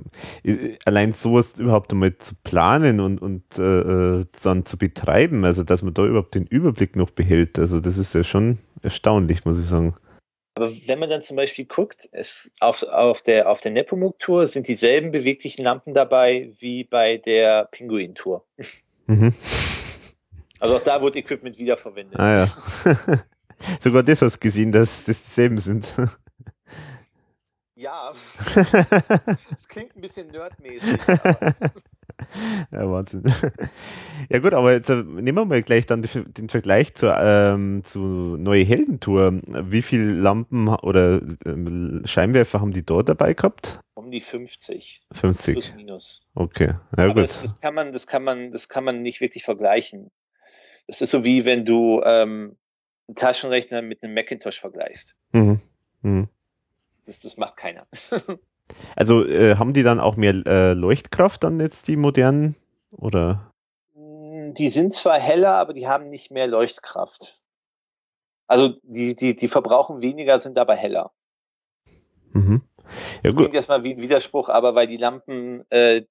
[0.84, 5.82] allein sowas überhaupt einmal zu planen und, und äh, äh, dann zu betreiben, also dass
[5.82, 7.58] man da überhaupt den Überblick noch behält.
[7.58, 9.94] Also das ist ja schon erstaunlich, muss ich sagen.
[10.56, 14.68] Aber wenn man dann zum Beispiel guckt, es auf, auf der, auf der Nepomuk-Tour sind
[14.68, 18.42] dieselben beweglichen Lampen dabei wie bei der Pinguin-Tour.
[19.06, 19.32] Mhm.
[20.58, 22.18] Also auch da wurde Equipment wiederverwendet.
[22.18, 22.56] Ah ja.
[23.80, 25.92] Sogar das hast du gesehen, dass das dieselben sind.
[27.74, 28.12] Ja,
[29.50, 30.98] das klingt ein bisschen nerdmäßig.
[32.72, 33.22] Ja, Wahnsinn.
[34.28, 38.00] Ja gut, aber jetzt äh, nehmen wir mal gleich dann den Vergleich zur, ähm, zu
[38.00, 39.40] Neue Heldentour.
[39.46, 43.80] Wie viele Lampen oder ähm, Scheinwerfer haben die dort dabei gehabt?
[44.06, 45.54] um die 50, 50.
[45.54, 46.20] plus minus.
[46.34, 47.22] Okay, ja Aber gut.
[47.24, 50.10] das, das kann man, das kann man, das kann man nicht wirklich vergleichen.
[50.86, 52.56] Das ist so wie wenn du ähm,
[53.08, 55.16] einen Taschenrechner mit einem Macintosh vergleichst.
[55.32, 55.60] Mhm.
[56.02, 56.28] Mhm.
[57.04, 57.86] Das, das macht keiner.
[58.94, 62.56] Also äh, haben die dann auch mehr äh, Leuchtkraft dann jetzt die modernen?
[62.90, 63.52] Oder?
[63.94, 67.40] Die sind zwar heller, aber die haben nicht mehr Leuchtkraft.
[68.46, 71.10] Also die, die, die verbrauchen weniger, sind aber heller.
[72.32, 72.62] Mhm.
[72.76, 72.90] Ja
[73.22, 73.40] Das gut.
[73.44, 76.02] klingt erstmal wie ein Widerspruch, aber weil die Lampen, äh,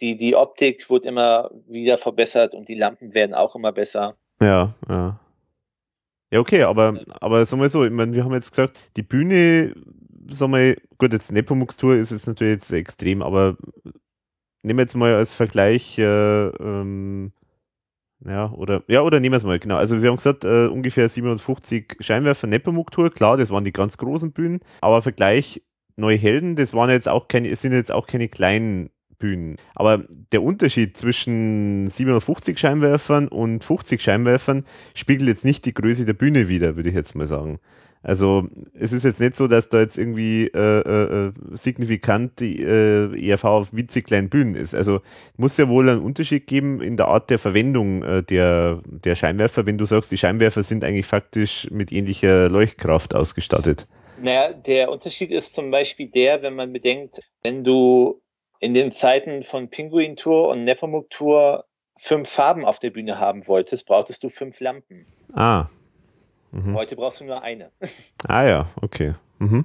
[0.00, 4.16] die, die Optik wird immer wieder verbessert und die Lampen werden auch immer besser.
[4.40, 5.18] Ja, ja.
[6.32, 9.74] Ja, okay, aber, aber sagen wir so, ich meine, wir haben jetzt gesagt, die Bühne,
[10.30, 13.56] sagen wir, gut, jetzt Nepomuk's Tour ist jetzt natürlich jetzt extrem, aber
[14.62, 17.32] nehmen wir jetzt mal als Vergleich, äh, ähm,
[18.24, 19.76] ja, oder, ja, oder nehmen wir es mal, genau.
[19.76, 23.98] Also wir haben gesagt, äh, ungefähr 750 Scheinwerfer Nepomuk Tour, klar, das waren die ganz
[23.98, 25.62] großen Bühnen, aber Vergleich
[25.96, 29.56] Neue Helden, das waren jetzt auch keine, es sind jetzt auch keine kleinen Bühnen.
[29.74, 36.14] Aber der Unterschied zwischen 750 Scheinwerfern und 50 Scheinwerfern spiegelt jetzt nicht die Größe der
[36.14, 37.60] Bühne wider, würde ich jetzt mal sagen.
[38.02, 43.28] Also es ist jetzt nicht so, dass da jetzt irgendwie äh, äh, signifikant die äh,
[43.28, 44.74] ERV auf winzig kleinen Bühnen ist.
[44.74, 45.00] Also
[45.36, 49.66] muss ja wohl einen Unterschied geben in der Art der Verwendung äh, der, der Scheinwerfer,
[49.66, 53.86] wenn du sagst, die Scheinwerfer sind eigentlich faktisch mit ähnlicher Leuchtkraft ausgestattet.
[54.20, 58.20] Naja, der Unterschied ist zum Beispiel der, wenn man bedenkt, wenn du
[58.60, 61.64] in den Zeiten von Pinguin Tour und Nepomuk Tour
[61.96, 65.06] fünf Farben auf der Bühne haben wolltest, brauchtest du fünf Lampen.
[65.34, 65.66] Ah.
[66.52, 66.74] Mhm.
[66.74, 67.70] Heute brauchst du nur eine.
[68.28, 69.14] Ah ja, okay.
[69.38, 69.64] Mhm.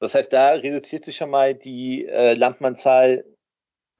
[0.00, 3.24] Das heißt, da reduziert sich schon mal die äh, Lampenanzahl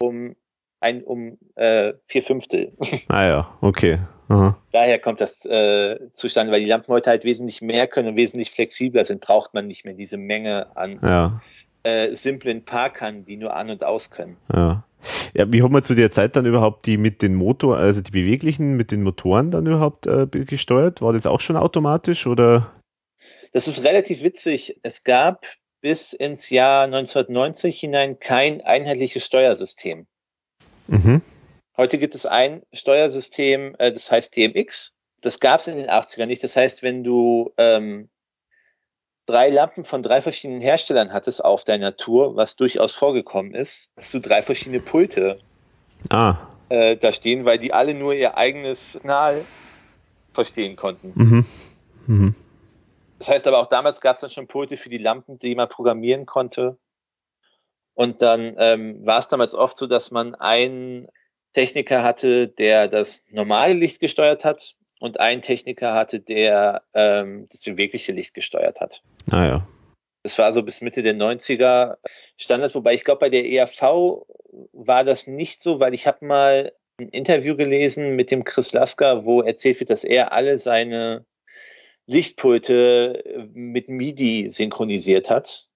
[0.01, 0.35] um
[0.81, 2.73] ein um äh, vier Fünftel.
[3.09, 4.01] Ah ja, okay.
[4.29, 4.57] Aha.
[4.73, 8.51] Daher kommt das äh, zustande, weil die Lampen heute halt wesentlich mehr können und wesentlich
[8.51, 11.41] flexibler sind, braucht man nicht mehr diese Menge an Ja,
[11.85, 14.37] äh, simplen Parkern, die nur an und aus können.
[14.53, 14.85] ja.
[15.35, 18.11] Ja, wie haben wir zu der Zeit dann überhaupt die mit den Motor, also die
[18.11, 21.03] beweglichen mit den Motoren dann überhaupt äh, gesteuert?
[21.03, 22.73] War das auch schon automatisch oder?
[23.53, 24.79] Das ist relativ witzig.
[24.83, 25.47] Es gab
[25.81, 30.07] bis ins Jahr 1990 hinein kein einheitliches Steuersystem.
[30.87, 31.21] Mhm.
[31.77, 34.93] Heute gibt es ein Steuersystem, äh, das heißt TMX.
[35.21, 36.43] Das gab es in den 80ern nicht.
[36.43, 38.09] Das heißt, wenn du ähm,
[39.27, 44.13] drei Lampen von drei verschiedenen Herstellern hattest auf deiner Tour, was durchaus vorgekommen ist, hast
[44.15, 45.39] du drei verschiedene Pulte
[46.11, 46.37] Ah.
[46.69, 49.45] äh, da stehen, weil die alle nur ihr eigenes Signal
[50.33, 51.13] verstehen konnten.
[51.15, 51.45] Mhm.
[52.07, 52.35] Mhm.
[53.19, 55.69] Das heißt aber auch damals gab es dann schon Pulte für die Lampen, die man
[55.69, 56.77] programmieren konnte.
[57.95, 61.07] Und dann ähm, war es damals oft so, dass man ein
[61.53, 67.63] Techniker hatte, der das normale Licht gesteuert hat und einen Techniker hatte, der ähm, das
[67.65, 69.03] bewegliche Licht gesteuert hat.
[69.33, 69.69] Ah ja.
[70.23, 71.97] Das war so bis Mitte der 90er
[72.37, 74.25] Standard, wobei ich glaube, bei der ERV
[74.73, 79.25] war das nicht so, weil ich habe mal ein Interview gelesen mit dem Chris Lasker,
[79.25, 81.27] wo erzählt wird, dass er alle seine
[82.07, 85.67] Lichtpulte mit MIDI synchronisiert hat.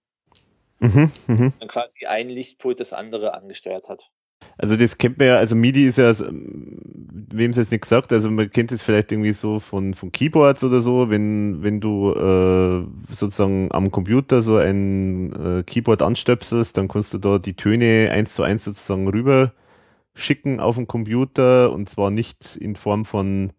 [0.79, 1.53] Mhm, mhm.
[1.59, 4.09] Dann quasi ein Lichtpult das andere angesteuert hat.
[4.59, 8.31] Also das kennt man ja, also MIDI ist ja, wem es jetzt nicht gesagt, also
[8.31, 13.15] man kennt es vielleicht irgendwie so von, von Keyboards oder so, wenn, wenn du äh,
[13.15, 18.35] sozusagen am Computer so ein äh, Keyboard anstöpselst, dann kannst du da die Töne eins
[18.35, 19.53] zu eins sozusagen rüber
[20.15, 23.53] schicken auf den Computer und zwar nicht in Form von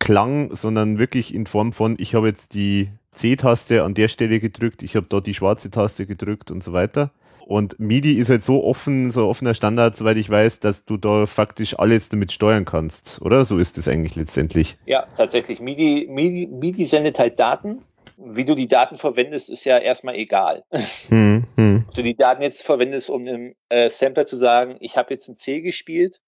[0.00, 4.82] Klang, sondern wirklich in Form von, ich habe jetzt die C-Taste an der Stelle gedrückt,
[4.82, 7.12] ich habe da die schwarze Taste gedrückt und so weiter.
[7.46, 11.26] Und MIDI ist halt so offen, so offener Standard, soweit ich weiß, dass du da
[11.26, 13.44] faktisch alles damit steuern kannst, oder?
[13.44, 14.76] So ist es eigentlich letztendlich.
[14.86, 15.60] Ja, tatsächlich.
[15.60, 17.80] MIDI, MIDI, MIDI sendet halt Daten.
[18.16, 20.64] Wie du die Daten verwendest, ist ja erstmal egal.
[21.08, 21.84] Hm, hm.
[21.86, 25.28] Ob du die Daten jetzt verwendest, um einem äh, Sampler zu sagen, ich habe jetzt
[25.28, 26.20] ein C gespielt,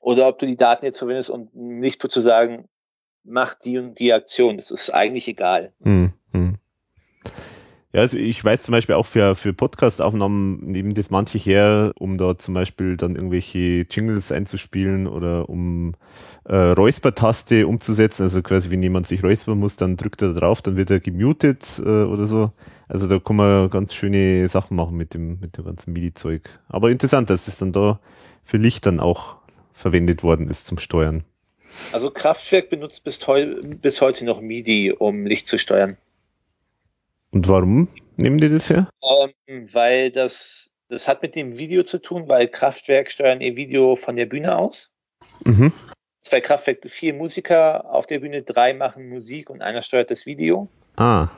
[0.00, 2.68] oder ob du die Daten jetzt verwendest, um nicht zu sagen,
[3.24, 4.56] mach die und die Aktion.
[4.56, 5.72] Das ist eigentlich egal.
[5.82, 6.58] Hm, hm.
[7.94, 12.18] Ja, also ich weiß zum Beispiel auch für, für Podcast-Aufnahmen nehmen das manche her, um
[12.18, 15.94] da zum Beispiel dann irgendwelche Jingles einzuspielen oder um
[16.44, 18.22] äh, Räusper-Taste umzusetzen.
[18.22, 21.64] Also quasi, wenn jemand sich räuspern muss, dann drückt er drauf, dann wird er gemutet
[21.78, 22.50] äh, oder so.
[22.88, 26.42] Also da kann man ganz schöne Sachen machen mit dem, mit dem ganzen MIDI-Zeug.
[26.66, 28.00] Aber interessant, dass es dann da
[28.42, 29.36] für Licht dann auch
[29.72, 31.22] verwendet worden ist zum Steuern.
[31.92, 33.20] Also Kraftwerk benutzt bis,
[33.80, 35.96] bis heute noch MIDI, um Licht zu steuern.
[37.34, 38.88] Und warum nehmen die das her?
[39.02, 43.96] Ähm, weil das, das hat mit dem Video zu tun, weil Kraftwerk steuern ihr Video
[43.96, 44.92] von der Bühne aus.
[45.44, 45.72] Mhm.
[46.20, 50.68] Zwei Kraftwerk, vier Musiker auf der Bühne, drei machen Musik und einer steuert das Video.
[50.96, 51.28] Ah.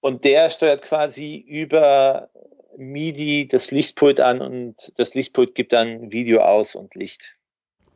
[0.00, 2.28] Und der steuert quasi über
[2.76, 7.38] MIDI das Lichtpult an und das Lichtpult gibt dann Video aus und Licht.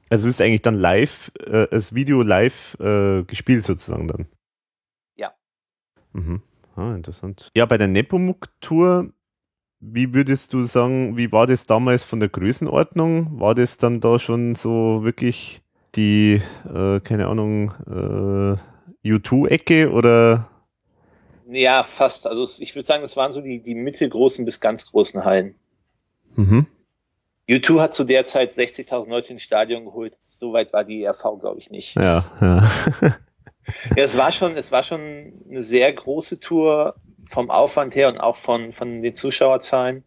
[0.09, 4.29] Also es ist eigentlich dann live, äh, das Video live äh, gespielt sozusagen dann.
[5.17, 5.35] Ja.
[6.13, 6.41] Mhm.
[6.77, 7.51] Ah, interessant.
[7.55, 9.13] Ja, bei der Nepomuk-Tour,
[9.81, 13.41] wie würdest du sagen, wie war das damals von der Größenordnung?
[13.41, 15.63] War das dann da schon so wirklich
[15.95, 16.41] die,
[16.73, 18.57] äh, keine Ahnung, äh,
[19.09, 20.49] U2-Ecke oder?
[21.49, 22.27] Ja, fast.
[22.27, 25.55] Also ich würde sagen, das waren so die, die mittelgroßen bis ganz großen Hallen.
[26.37, 26.67] Mhm.
[27.49, 30.17] U2 hat zu der Zeit 60.000 Leute ins Stadion geholt.
[30.19, 31.95] Soweit war die ERV, glaube ich, nicht.
[31.97, 32.67] Ja, ja.
[33.97, 38.19] Ja, es war schon, es war schon eine sehr große Tour vom Aufwand her und
[38.19, 40.05] auch von, von den Zuschauerzahlen.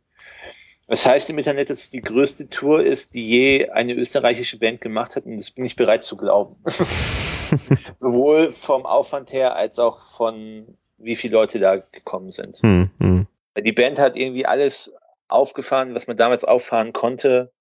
[0.87, 4.79] Das heißt im Internet, dass es die größte Tour ist, die je eine österreichische Band
[4.79, 6.55] gemacht hat, und das bin ich bereit zu glauben.
[7.99, 12.59] Sowohl vom Aufwand her als auch von wie viele Leute da gekommen sind.
[12.61, 13.27] Hm, hm.
[13.57, 14.93] Die Band hat irgendwie alles
[15.27, 17.51] aufgefahren, was man damals auffahren konnte,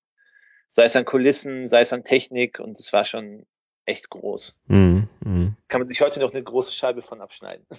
[0.68, 3.44] sei es an Kulissen, sei es an Technik, und es war schon
[3.87, 4.59] echt groß.
[4.69, 5.55] Hm, hm.
[5.69, 7.67] Kann man sich heute noch eine große Scheibe von abschneiden.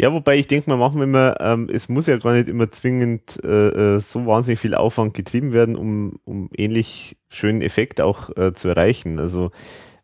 [0.00, 2.70] Ja, wobei ich denke mal, machen wir immer, ähm, es muss ja gar nicht immer
[2.70, 8.30] zwingend äh, äh, so wahnsinnig viel Aufwand getrieben werden, um, um ähnlich schönen Effekt auch
[8.36, 9.18] äh, zu erreichen.
[9.18, 9.50] Also,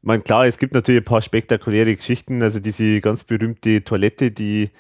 [0.03, 4.71] man klar, es gibt natürlich ein paar spektakuläre Geschichten, also diese ganz berühmte Toilette, die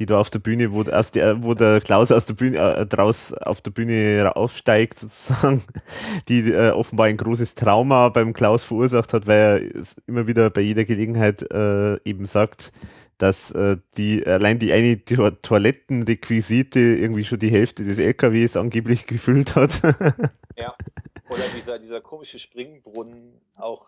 [0.00, 2.86] die da auf der Bühne, wo, erst der, wo der Klaus aus der Bühne äh,
[2.86, 5.62] draus auf der Bühne aufsteigt, sozusagen,
[6.28, 10.62] die äh, offenbar ein großes Trauma beim Klaus verursacht hat, weil er immer wieder bei
[10.62, 12.72] jeder Gelegenheit äh, eben sagt,
[13.18, 19.06] dass äh, die allein die eine to Toilettenrequisite irgendwie schon die Hälfte des LKWs angeblich
[19.06, 19.82] gefüllt hat.
[20.56, 20.74] ja.
[21.28, 23.86] Oder dieser, dieser komische Springbrunnen auch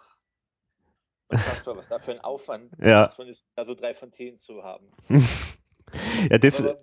[1.29, 3.07] unfassbar, was da für ein Aufwand ja.
[3.27, 4.93] ist, da so drei Fontänen zu haben.
[6.31, 6.77] ja, das, Aber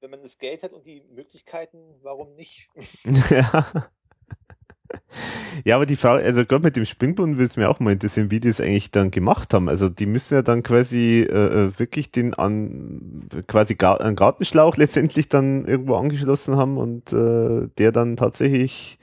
[0.00, 2.68] wenn man das Geld hat und die Möglichkeiten, warum nicht?
[3.30, 3.64] ja.
[5.64, 8.30] Ja, aber die Frage, also gerade mit dem Springbrunnen würde es mir auch mal interessieren,
[8.30, 9.68] wie die es eigentlich dann gemacht haben.
[9.68, 15.28] Also die müssen ja dann quasi äh, äh wirklich den an quasi einen Gartenschlauch letztendlich
[15.28, 18.98] dann irgendwo angeschlossen haben und äh, der dann tatsächlich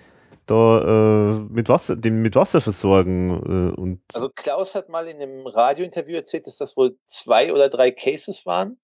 [0.45, 5.21] da äh, mit Wasser, den mit Wasser versorgen äh, und Also Klaus hat mal in
[5.21, 8.77] einem Radiointerview erzählt, dass das wohl zwei oder drei Cases waren.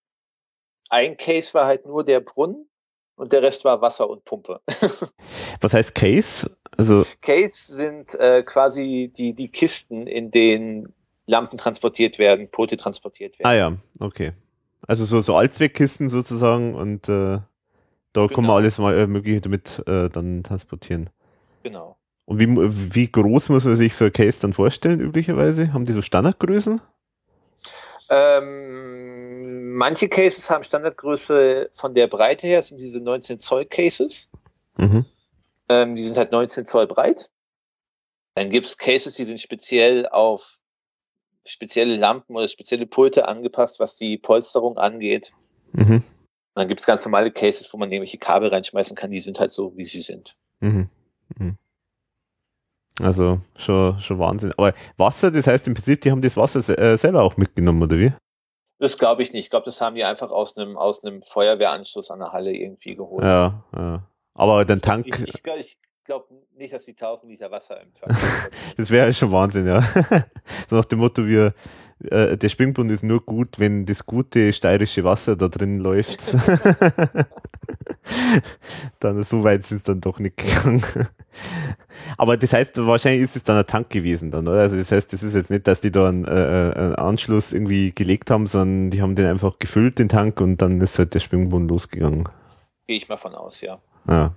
[0.90, 2.68] Ein Case war halt nur der Brunnen
[3.16, 4.62] und der Rest war Wasser und Pumpe.
[5.62, 6.58] Was heißt Case?
[6.78, 10.94] Also Case sind äh, quasi die, die Kisten, in denen
[11.26, 13.48] Lampen transportiert werden, Pulte transportiert werden.
[13.48, 14.32] Ah ja, okay.
[14.88, 17.46] Also so, so Allzweckkisten sozusagen und äh, da
[18.14, 18.28] genau.
[18.28, 21.10] kann man alles mal äh, mögliche damit äh, dann transportieren.
[21.64, 21.98] Genau.
[22.26, 22.48] Und wie,
[22.96, 25.74] wie groß muss man sich so ein Case dann vorstellen, üblicherweise?
[25.74, 26.82] Haben die so Standardgrößen?
[28.10, 28.89] Ähm,
[29.80, 34.30] manche Cases haben Standardgröße von der Breite her, sind diese 19 Zoll Cases.
[34.78, 35.06] Mhm.
[35.70, 37.32] Ähm, die sind halt 19 Zoll breit.
[38.36, 40.60] Dann gibt es Cases, die sind speziell auf
[41.46, 45.32] spezielle Lampen oder spezielle Pulte angepasst, was die Polsterung angeht.
[45.72, 46.04] Mhm.
[46.56, 49.54] Dann gibt es ganz normale Cases, wo man irgendwelche Kabel reinschmeißen kann, die sind halt
[49.54, 50.36] so, wie sie sind.
[50.60, 50.90] Mhm.
[51.38, 51.58] Mhm.
[53.02, 54.52] Also schon, schon Wahnsinn.
[54.58, 57.82] Aber Wasser, das heißt im Prinzip, die haben das Wasser se äh, selber auch mitgenommen,
[57.82, 58.12] oder wie?
[58.80, 59.46] Das glaube ich nicht.
[59.46, 62.96] Ich glaube, das haben die einfach aus einem aus einem Feuerwehranschluss an der Halle irgendwie
[62.96, 63.26] geholt.
[63.26, 64.04] Ja, ja.
[64.34, 65.78] Aber den Tank, Ich, ich, ich
[66.10, 66.26] glaube
[66.58, 68.52] nicht, dass die 1000 Liter Wasser im Tank haben.
[68.78, 69.82] das wäre schon Wahnsinn, ja.
[70.68, 71.54] so nach dem Motto, wir,
[72.10, 76.34] äh, der Springbrunnen ist nur gut, wenn das gute steirische Wasser da drin läuft.
[79.00, 80.84] dann so weit sind es dann doch nicht gegangen.
[82.18, 84.62] Aber das heißt, wahrscheinlich ist es dann ein Tank gewesen dann, oder?
[84.62, 87.92] Also das heißt, das ist jetzt nicht, dass die da einen, äh, einen Anschluss irgendwie
[87.92, 91.20] gelegt haben, sondern die haben den einfach gefüllt, den Tank, und dann ist halt der
[91.20, 92.28] Springbrunnen losgegangen.
[92.88, 93.80] Gehe ich mal von aus, ja.
[94.08, 94.34] Ja.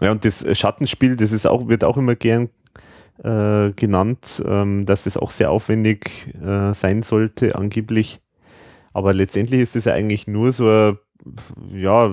[0.00, 2.50] Ja, und das Schattenspiel, das ist auch, wird auch immer gern
[3.22, 8.20] äh, genannt, ähm, dass das auch sehr aufwendig äh, sein sollte, angeblich.
[8.92, 10.98] Aber letztendlich ist das ja eigentlich nur so ein,
[11.72, 12.08] ja,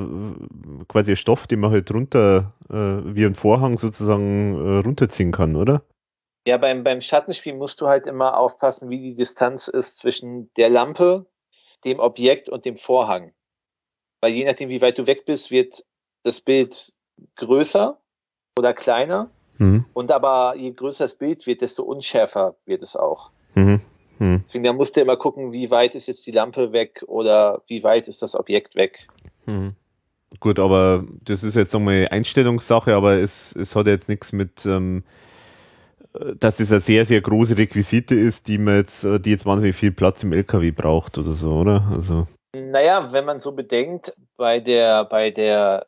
[0.88, 2.76] quasi ein Stoff, den man halt runter, äh,
[3.16, 5.84] wie ein Vorhang sozusagen äh, runterziehen kann, oder?
[6.46, 10.70] Ja, beim, beim Schattenspiel musst du halt immer aufpassen, wie die Distanz ist zwischen der
[10.70, 11.26] Lampe,
[11.84, 13.34] dem Objekt und dem Vorhang.
[14.22, 15.84] Weil je nachdem, wie weit du weg bist, wird
[16.24, 16.94] das Bild
[17.36, 17.98] größer
[18.58, 19.30] oder kleiner.
[19.58, 19.86] Mhm.
[19.94, 23.32] Und aber je größer das Bild wird, desto unschärfer wird es auch.
[23.56, 23.82] Mhm.
[24.20, 24.42] Mhm.
[24.46, 27.84] Deswegen da musst du immer gucken, wie weit ist jetzt die Lampe weg oder wie
[27.84, 29.08] weit ist das Objekt weg.
[29.46, 29.76] Mhm.
[30.40, 35.04] Gut, aber das ist jetzt nochmal Einstellungssache, aber es, es hat jetzt nichts mit, ähm,
[36.38, 39.92] dass es eine sehr, sehr große Requisite ist, die man jetzt, die jetzt wahnsinnig viel
[39.92, 41.88] Platz im LKW braucht oder so, oder?
[41.92, 45.88] Also, Naja, wenn man so bedenkt, bei der, bei der,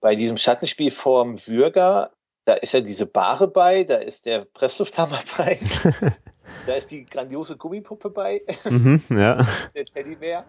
[0.00, 2.12] bei diesem Schattenspiel vorm Würger,
[2.44, 5.58] da ist ja diese Bahre bei, da ist der Presslufthammer bei,
[6.66, 9.44] da ist die grandiose Gummipuppe bei, mhm, ja.
[9.74, 10.44] der Teddybär.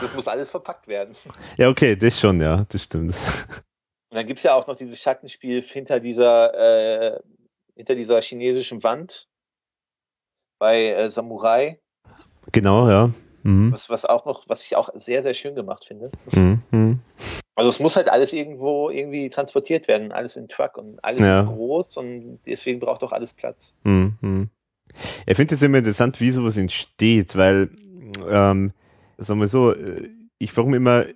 [0.00, 1.16] Das muss alles verpackt werden.
[1.56, 3.12] Ja, okay, das schon, ja, das stimmt.
[4.10, 7.20] Und dann gibt's ja auch noch dieses Schattenspiel hinter dieser, äh,
[7.74, 9.26] hinter dieser chinesischen Wand
[10.60, 11.80] bei äh, Samurai,
[12.52, 13.10] Genau, ja.
[13.42, 13.72] Mhm.
[13.72, 16.10] was, was auch noch, was ich auch sehr, sehr schön gemacht finde.
[16.32, 17.00] Mhm.
[17.56, 21.40] Also es muss halt alles irgendwo irgendwie transportiert werden, alles in Truck und alles Ja.
[21.40, 23.74] ist groß und deswegen braucht auch alles Platz.
[23.84, 24.14] Mhm.
[24.20, 24.48] mhm.
[25.26, 27.70] Ich finde es immer interessant, wie sowas entsteht, weil,
[28.28, 28.72] ähm,
[29.18, 30.08] sagen wir so, äh,
[30.38, 31.06] ich frage mich immer,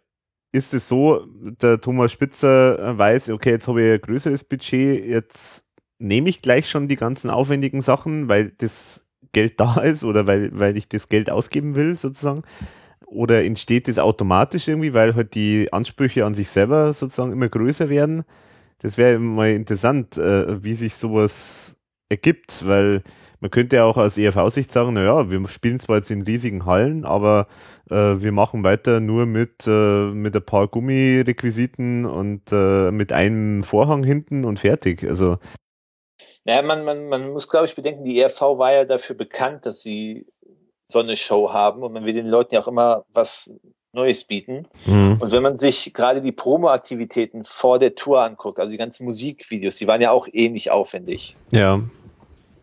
[0.53, 1.27] ist es so,
[1.61, 5.65] der Thomas Spitzer weiß, okay, jetzt habe ich ein größeres Budget, jetzt
[5.99, 10.51] nehme ich gleich schon die ganzen aufwendigen Sachen, weil das Geld da ist oder weil,
[10.59, 12.43] weil ich das Geld ausgeben will, sozusagen?
[13.11, 17.89] Oder entsteht das automatisch irgendwie, weil halt die Ansprüche an sich selber sozusagen immer größer
[17.89, 18.25] werden?
[18.81, 21.77] Das wäre mal interessant, äh, wie sich sowas
[22.11, 23.03] ergibt, weil
[23.41, 27.05] man könnte ja auch aus ERV-Sicht sagen, naja, wir spielen zwar jetzt in riesigen Hallen,
[27.05, 27.47] aber
[27.91, 33.63] äh, wir machen weiter nur mit, äh, mit ein paar Gummirequisiten und äh, mit einem
[33.65, 35.05] Vorhang hinten und fertig.
[35.05, 35.39] Also,
[36.45, 39.83] Naja, man, man, man muss, glaube ich, bedenken, die ERV war ja dafür bekannt, dass
[39.83, 40.27] sie
[40.91, 43.51] so eine Show haben und man will den Leuten ja auch immer was
[43.93, 44.67] Neues bieten.
[44.87, 45.17] mhm.
[45.21, 49.77] Und wenn man sich gerade die Promo-Aktivitäten vor der Tour anguckt, also die ganzen Musikvideos,
[49.77, 51.37] die waren ja auch ähnlich aufwendig.
[51.51, 51.81] ja,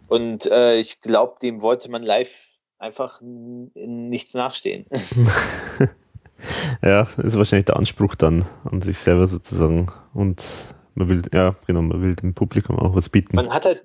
[0.07, 2.47] Und äh, ich glaube, dem wollte man live
[2.77, 4.85] einfach nichts nachstehen.
[6.81, 9.91] ja, ist wahrscheinlich der Anspruch dann an sich selber sozusagen.
[10.13, 10.45] Und
[10.93, 13.35] man will, ja, genau, man will dem Publikum auch was bieten.
[13.35, 13.83] Man hat halt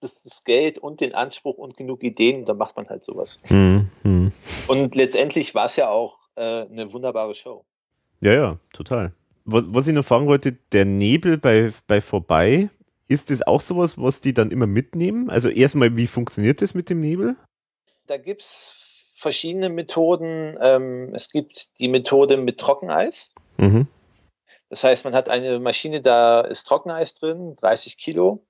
[0.00, 3.40] das, das Geld und den Anspruch und genug Ideen, dann macht man halt sowas.
[3.48, 3.90] Mhm.
[4.02, 4.32] Mhm.
[4.68, 7.64] Und letztendlich war es ja auch äh, eine wunderbare Show.
[8.20, 9.12] Ja, ja, total.
[9.44, 12.68] Was, was ich noch fragen wollte, der Nebel bei, bei Vorbei,
[13.08, 15.30] ist das auch sowas, was die dann immer mitnehmen?
[15.30, 17.36] Also erstmal, wie funktioniert das mit dem Nebel?
[18.06, 20.56] Da gibt's verschiedene Methoden.
[20.60, 23.32] Ähm, es gibt die Methode mit Trockeneis.
[23.56, 23.88] Mhm.
[24.68, 28.44] Das heißt, man hat eine Maschine, da ist Trockeneis drin, 30 Kilo.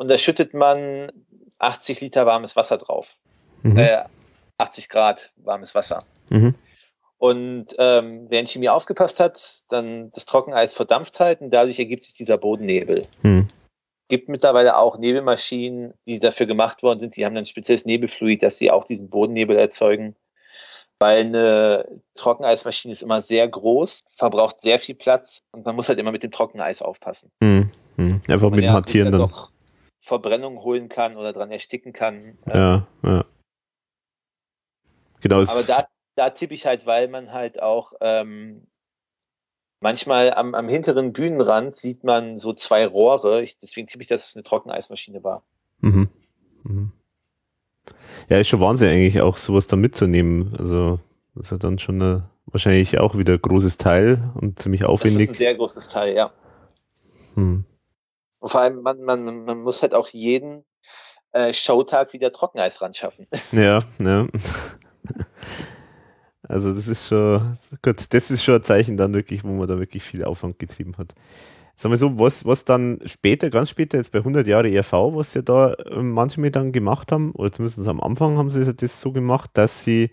[0.00, 1.12] Und da schüttet man
[1.58, 3.18] 80 Liter warmes Wasser drauf.
[3.62, 3.76] Mhm.
[3.76, 4.04] Äh,
[4.56, 6.02] 80 Grad warmes Wasser.
[6.30, 6.54] Mhm.
[7.18, 12.04] Und ähm, wer in Chemie aufgepasst hat, dann das Trockeneis verdampft halt und dadurch ergibt
[12.04, 13.02] sich dieser Bodennebel.
[13.22, 13.48] Mhm.
[14.08, 17.16] gibt mittlerweile auch Nebelmaschinen, die dafür gemacht worden sind.
[17.16, 20.16] Die haben dann spezielles Nebelfluid, dass sie auch diesen Bodennebel erzeugen.
[20.98, 25.98] Weil eine Trockeneismaschine ist immer sehr groß, verbraucht sehr viel Platz und man muss halt
[25.98, 27.30] immer mit dem Trockeneis aufpassen.
[27.42, 27.70] Mhm.
[27.96, 28.22] Hm.
[28.28, 29.20] Einfach mit ja Hantieren dann.
[29.20, 29.50] doch
[30.00, 32.38] Verbrennung holen kann oder dran ersticken kann.
[32.46, 33.24] Ähm, Ja, ja.
[35.20, 35.40] Genau.
[35.42, 38.66] Aber da, da tippe ich halt, weil man halt auch ähm,
[39.80, 43.42] manchmal am, am hinteren Bühnenrand sieht man so zwei Rohre.
[43.42, 45.42] Ich, deswegen tippe ich, dass es eine Trockeneismaschine war.
[45.80, 46.08] Mhm.
[46.64, 46.92] Mhm.
[48.28, 50.54] Ja, ist schon Wahnsinn eigentlich auch sowas da mitzunehmen.
[50.58, 51.00] Also
[51.34, 54.88] das ist ja dann schon eine, wahrscheinlich auch wieder ein großes Teil und ziemlich Das
[54.88, 55.36] ist ein aufwendig.
[55.36, 56.32] sehr großes Teil, ja.
[57.34, 57.64] Hm.
[58.40, 60.64] Und vor allem, man, man, man muss halt auch jeden
[61.32, 63.26] äh, Showtag wieder Trockeneis ran schaffen.
[63.52, 64.26] Ja, ja.
[66.42, 69.78] Also das ist schon, gut, das ist schon ein Zeichen dann wirklich, wo man da
[69.78, 71.14] wirklich viel Aufwand getrieben hat.
[71.76, 75.32] Sagen wir so, was, was dann später, ganz später, jetzt bei 100 Jahre ERV, was
[75.32, 79.12] sie da äh, manchmal dann gemacht haben, oder zumindest am Anfang haben sie das so
[79.12, 80.10] gemacht, dass sie,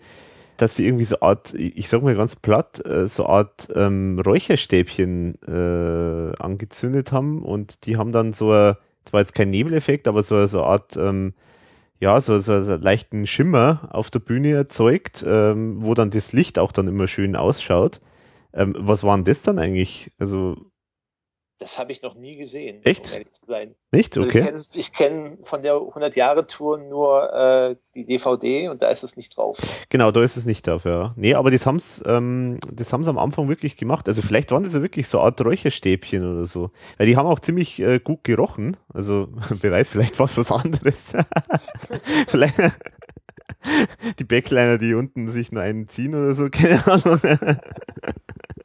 [0.58, 5.38] dass sie irgendwie so Art, ich sag mal ganz platt, äh, so Art ähm, Räucherstäbchen
[5.46, 10.44] äh, angezündet haben und die haben dann so, ein, zwar jetzt kein Nebeleffekt, aber so,
[10.46, 11.34] so eine Art, ähm,
[12.00, 16.58] ja, so, so einen leichten Schimmer auf der Bühne erzeugt, ähm, wo dann das Licht
[16.58, 18.00] auch dann immer schön ausschaut.
[18.52, 20.12] Ähm, was waren das dann eigentlich?
[20.18, 20.56] Also,
[21.58, 23.12] Das habe ich noch nie gesehen, Echt?
[23.48, 23.56] um
[23.90, 24.16] nicht?
[24.16, 24.54] Also Okay.
[24.74, 29.36] Ich kenne kenn von der 100-Jahre-Tour nur äh, die DVD und da ist es nicht
[29.36, 29.58] drauf.
[29.88, 31.14] Genau, da ist es nicht drauf, ja.
[31.16, 34.06] Nee, aber das haben's, ähm, das haben's am Anfang wirklich gemacht.
[34.08, 36.70] Also vielleicht waren das ja wirklich so eine Art Räucherstäbchen oder so.
[36.96, 38.76] Weil die haben auch ziemlich äh, gut gerochen.
[38.94, 39.28] Also,
[39.60, 41.12] wer weiß, vielleicht war es was anderes.
[42.28, 42.54] vielleicht
[44.18, 47.20] die Backliner, die unten sich nur einen ziehen oder so, keine Ahnung.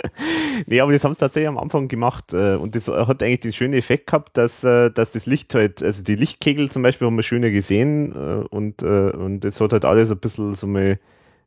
[0.67, 2.33] nee, aber das haben sie tatsächlich am Anfang gemacht.
[2.33, 5.82] äh, Und das hat eigentlich den schönen Effekt gehabt, dass, äh, dass das Licht halt,
[5.82, 9.73] also die Lichtkegel zum Beispiel haben wir schöner gesehen äh, und, äh, und das hat
[9.73, 10.99] halt alles ein bisschen so mal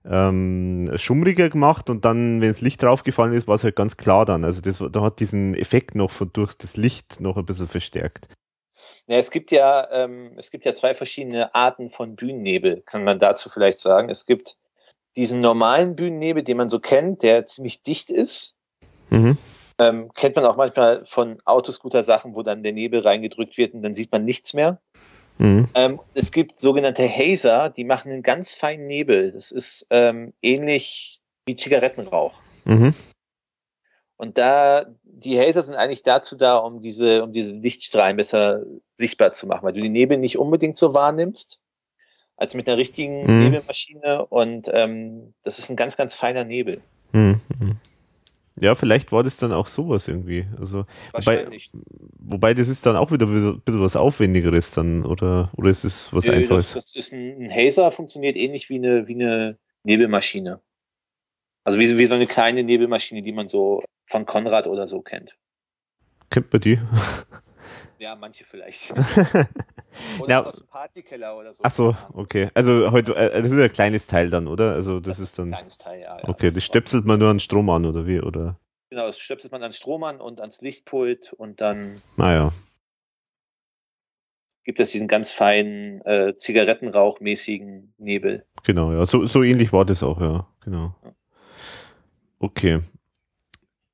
[0.08, 4.24] ähm, schummriger gemacht und dann, wenn das Licht draufgefallen ist, war es halt ganz klar
[4.24, 4.44] dann.
[4.44, 8.28] Also das, da hat diesen Effekt noch von, durch das Licht noch ein bisschen verstärkt.
[9.08, 13.18] Ja, es gibt ja, ähm, es gibt ja zwei verschiedene Arten von Bühnennebel, kann man
[13.18, 14.08] dazu vielleicht sagen.
[14.08, 14.56] Es gibt
[15.16, 18.54] diesen normalen Bühnennebel, den man so kennt, der ziemlich dicht ist.
[19.10, 19.36] Mhm.
[19.78, 23.94] Ähm, kennt man auch manchmal von Autoscooter-Sachen, wo dann der Nebel reingedrückt wird und dann
[23.94, 24.80] sieht man nichts mehr.
[25.38, 25.68] Mhm.
[25.74, 29.32] Ähm, es gibt sogenannte Hazer, die machen einen ganz feinen Nebel.
[29.32, 32.34] Das ist ähm, ähnlich wie Zigarettenrauch.
[32.64, 32.94] Mhm.
[34.16, 38.62] Und da, die Hazer sind eigentlich dazu da, um diese, um diese Lichtstrahlen besser
[38.94, 41.60] sichtbar zu machen, weil du die Nebel nicht unbedingt so wahrnimmst,
[42.36, 43.44] als mit einer richtigen Mhm.
[43.44, 44.26] Nebelmaschine.
[44.26, 46.80] Und ähm, das ist ein ganz, ganz feiner Nebel.
[47.12, 47.40] Mhm.
[48.58, 50.46] Ja, vielleicht war das dann auch sowas irgendwie.
[50.58, 51.70] Also, wobei, Wahrscheinlich.
[52.18, 56.10] wobei das ist dann auch wieder ein bisschen was Aufwendigeres dann, oder, oder ist es
[56.14, 56.72] was Nö, das, Einfaches?
[56.72, 60.60] das ist ein, ein Hazer, funktioniert ähnlich wie eine, wie eine Nebelmaschine.
[61.64, 65.02] Also wie, so- wie so eine kleine Nebelmaschine, die man so von Konrad oder so
[65.02, 65.36] kennt.
[66.30, 66.78] Kennt man die?
[67.98, 68.94] Ja, manche vielleicht.
[68.94, 69.48] Ja.
[70.20, 71.60] Oder aus dem Partykeller oder so.
[71.62, 72.48] Ach so, okay.
[72.52, 74.72] Also heute, äh, das ist ein kleines Teil dann, oder?
[74.74, 75.58] Also das, ist ein dann.
[75.58, 76.18] kleines Teil, ja.
[76.18, 76.28] ja.
[76.28, 78.20] Okay, das stöpselt man nur an Strom an, oder wie?
[78.20, 78.58] Oder?
[78.90, 82.52] Genau, das stöpselt man an Strom an und ans Lichtpult und dann Naja.
[84.64, 88.44] gibt es diesen ganz feinen äh, Zigarettenrauchmäßigen Nebel.
[88.64, 89.06] Genau, ja.
[89.06, 90.46] So, so ähnlich war das auch, ja.
[90.62, 90.94] Genau.
[91.04, 91.14] Ja.
[92.38, 92.80] Okay.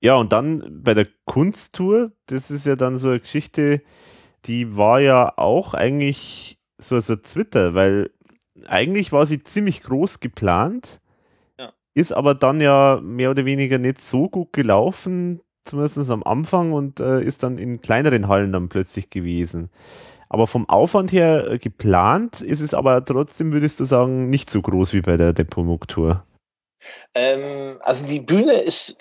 [0.03, 3.83] Ja, und dann bei der Kunsttour, das ist ja dann so eine Geschichte,
[4.47, 8.11] die war ja auch eigentlich so, so Twitter, weil
[8.67, 11.01] eigentlich war sie ziemlich groß geplant,
[11.59, 11.73] Ja.
[11.95, 16.99] ist aber dann ja mehr oder weniger nicht so gut gelaufen, zumindest am Anfang und
[16.99, 19.71] äh, ist dann in kleineren Hallen dann plötzlich gewesen.
[20.29, 24.63] Aber vom Aufwand her äh, geplant ist es aber trotzdem, würdest du sagen, nicht so
[24.63, 26.25] groß wie bei der Depomuk-Tour.
[27.15, 28.97] Ähm, also die Bühne ist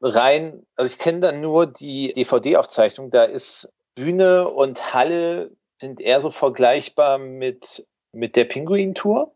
[0.00, 5.50] rein, also ich kenne da nur die DVD-Aufzeichnung, da ist Bühne und Halle
[5.80, 9.34] sind eher so vergleichbar mit, mit der Pinguin-Tour.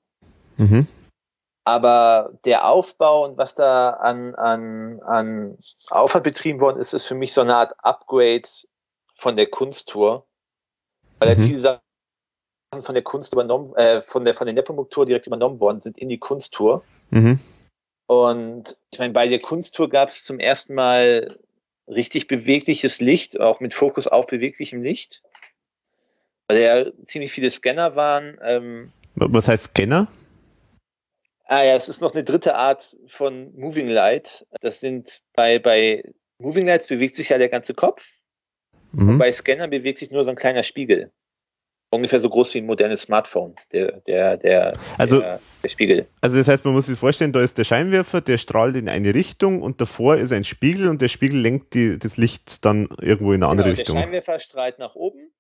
[0.57, 0.87] Mhm.
[1.65, 5.59] Aber der Aufbau und was da an, an, an
[5.89, 8.49] Aufwand betrieben worden ist, ist für mich so eine Art Upgrade
[9.15, 10.27] von der Kunsttour.
[11.19, 11.45] Weil halt Mhm.
[11.45, 11.81] viele Sachen
[12.83, 16.09] von der Kunst übernommen, äh, von der, von der Nepomuk-Tour direkt übernommen worden sind in
[16.09, 16.83] die Kunsttour.
[17.11, 17.39] Mhm.
[18.11, 21.39] Und ich meine, bei der Kunsttour gab es zum ersten Mal
[21.87, 25.23] richtig bewegliches Licht, auch mit Fokus auf beweglichem Licht.
[26.49, 28.37] Weil ja ziemlich viele Scanner waren.
[28.43, 30.09] Ähm, Was heißt Scanner?
[31.45, 34.45] Ah ja, es ist noch eine dritte Art von Moving Light.
[34.61, 36.03] Das sind bei, bei
[36.39, 38.17] Moving Lights bewegt sich ja der ganze Kopf
[38.91, 39.09] Mhm.
[39.09, 41.13] und bei Scannern bewegt sich nur so ein kleiner Spiegel.
[41.91, 46.07] Ungefähr so groß wie ein modernes Smartphone, der, der, der, Also- der, der Spiegel.
[46.21, 49.13] Also das heißt, man muss sich vorstellen, da ist der Scheinwerfer, der strahlt in eine
[49.15, 53.33] Richtung und davor ist ein Spiegel und der Spiegel lenkt die, das Licht dann irgendwo
[53.33, 53.97] in eine andere Genau, der Richtung.
[53.97, 55.31] Scheinwerfer strahlt nach oben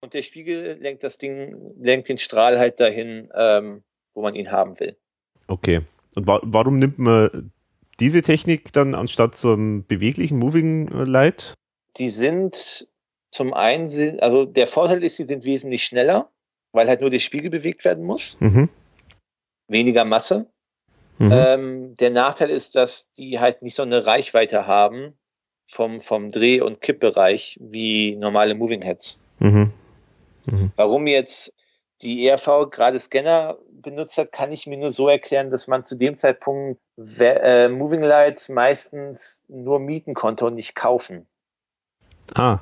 [0.00, 3.82] und der Spiegel lenkt das Ding, lenkt den Strahl halt dahin, ähm,
[4.14, 4.96] wo man ihn haben will.
[5.46, 5.82] Okay.
[6.16, 7.52] Und wa warum nimmt man
[8.00, 11.54] diese Technik dann anstatt so einem beweglichen Moving Light?
[11.98, 12.88] Die sind
[13.36, 16.30] zum einen, sind, also der Vorteil ist, sie sind wesentlich schneller,
[16.72, 18.68] weil halt nur der Spiegel bewegt werden muss, Mhm.
[19.68, 20.46] weniger Masse.
[21.18, 21.32] Mhm.
[21.32, 25.18] Ähm, der Nachteil ist, dass die halt nicht so eine Reichweite haben
[25.66, 29.18] vom, vom Dreh- und Kippbereich wie normale Moving Heads.
[29.38, 29.72] Mhm.
[30.76, 31.52] Warum jetzt
[32.02, 35.96] die ERV gerade Scanner benutzt hat, kann ich mir nur so erklären, dass man zu
[35.96, 36.80] dem Zeitpunkt
[37.18, 41.26] äh, Moving Lights meistens nur mieten konnte und nicht kaufen.
[42.34, 42.60] Ah,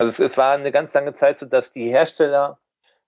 [0.00, 2.58] Also es, es war eine ganz lange Zeit so, dass die Hersteller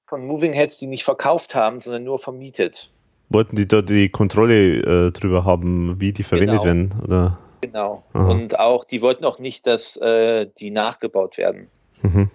[0.07, 2.91] von Moving Heads die nicht verkauft haben, sondern nur vermietet.
[3.31, 6.65] wollten die da die Kontrolle äh, drüber haben, wie die verwendet Genau.
[6.65, 6.95] werden?
[7.03, 7.39] Oder?
[7.63, 8.05] Genau.
[8.13, 8.31] Aha.
[8.31, 11.69] Und auch, die wollten auch nicht, dass äh, die nachgebaut werden.
[12.03, 12.29] Mhm.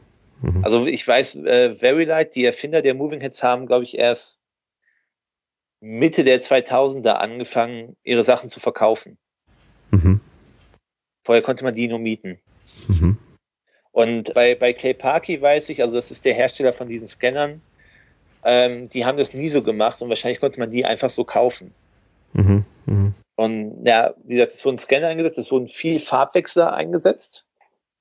[0.64, 4.40] Also ich weiß, äh, Verylight, die Erfinder der Moving Heads haben, glaube ich, erst
[5.82, 9.18] Mitte der 2000er angefangen, ihre Sachen zu verkaufen.
[9.92, 10.20] Mhm.
[11.24, 12.40] Vorher konnte man die nur mieten.
[12.88, 13.18] Mhm.
[13.98, 17.64] Und bei, bei Clay Parky weiß ich, also das ist der Hersteller von diesen Scannern,
[18.44, 21.74] ähm, die haben das nie so gemacht und wahrscheinlich konnte man die einfach so kaufen.
[22.34, 22.64] Mhm.
[22.86, 23.16] Mhm.
[23.38, 27.48] Und ja, wie gesagt, es wurden Scanner eingesetzt, es wurden viel Farbwechsler eingesetzt,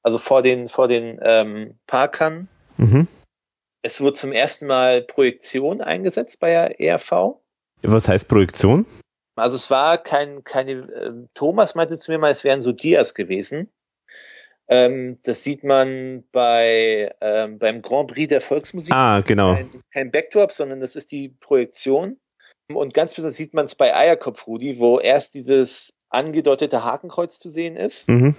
[0.02, 2.48] also vor den, vor den ähm, Parkern.
[2.76, 3.08] Mhm.
[3.80, 7.38] Es wurde zum ersten Mal Projektion eingesetzt bei der ERV.
[7.80, 8.84] Was heißt Projektion?
[9.34, 13.14] Also es war kein, keine, äh, Thomas meinte zu mir mal, es wären so Dias
[13.14, 13.70] gewesen.
[14.68, 18.92] Ähm, das sieht man bei, ähm, beim Grand Prix der Volksmusik.
[18.92, 19.54] Ah, genau.
[19.54, 22.18] Kein, kein Backdrop, sondern das ist die Projektion.
[22.72, 27.48] Und ganz besonders sieht man es bei Eierkopf Rudi, wo erst dieses angedeutete Hakenkreuz zu
[27.48, 28.08] sehen ist.
[28.08, 28.34] Mhm.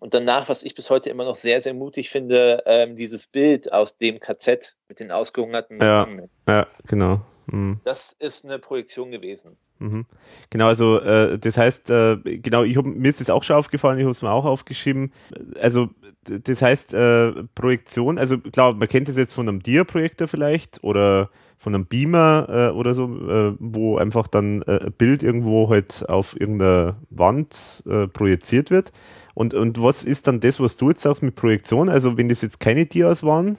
[0.00, 3.72] Und danach, was ich bis heute immer noch sehr, sehr mutig finde, ähm, dieses Bild
[3.72, 6.08] aus dem KZ mit den ausgehungerten Ja.
[6.48, 7.20] Ja, genau.
[7.46, 7.80] Mhm.
[7.84, 9.56] Das ist eine Projektion gewesen.
[9.78, 10.06] Mhm.
[10.50, 13.98] Genau, also äh, das heißt, äh, genau, ich hab, mir ist das auch schon aufgefallen,
[13.98, 15.12] ich habe es mir auch aufgeschrieben.
[15.60, 15.90] Also
[16.24, 21.30] das heißt äh, Projektion, also klar, man kennt das jetzt von einem Dia-Projektor vielleicht oder
[21.58, 26.08] von einem Beamer äh, oder so, äh, wo einfach dann äh, ein Bild irgendwo halt
[26.08, 28.92] auf irgendeiner Wand projiziert wird.
[29.34, 31.88] Und, und was ist dann das, was du jetzt sagst mit Projektion?
[31.88, 33.58] Also wenn das jetzt keine Dias waren?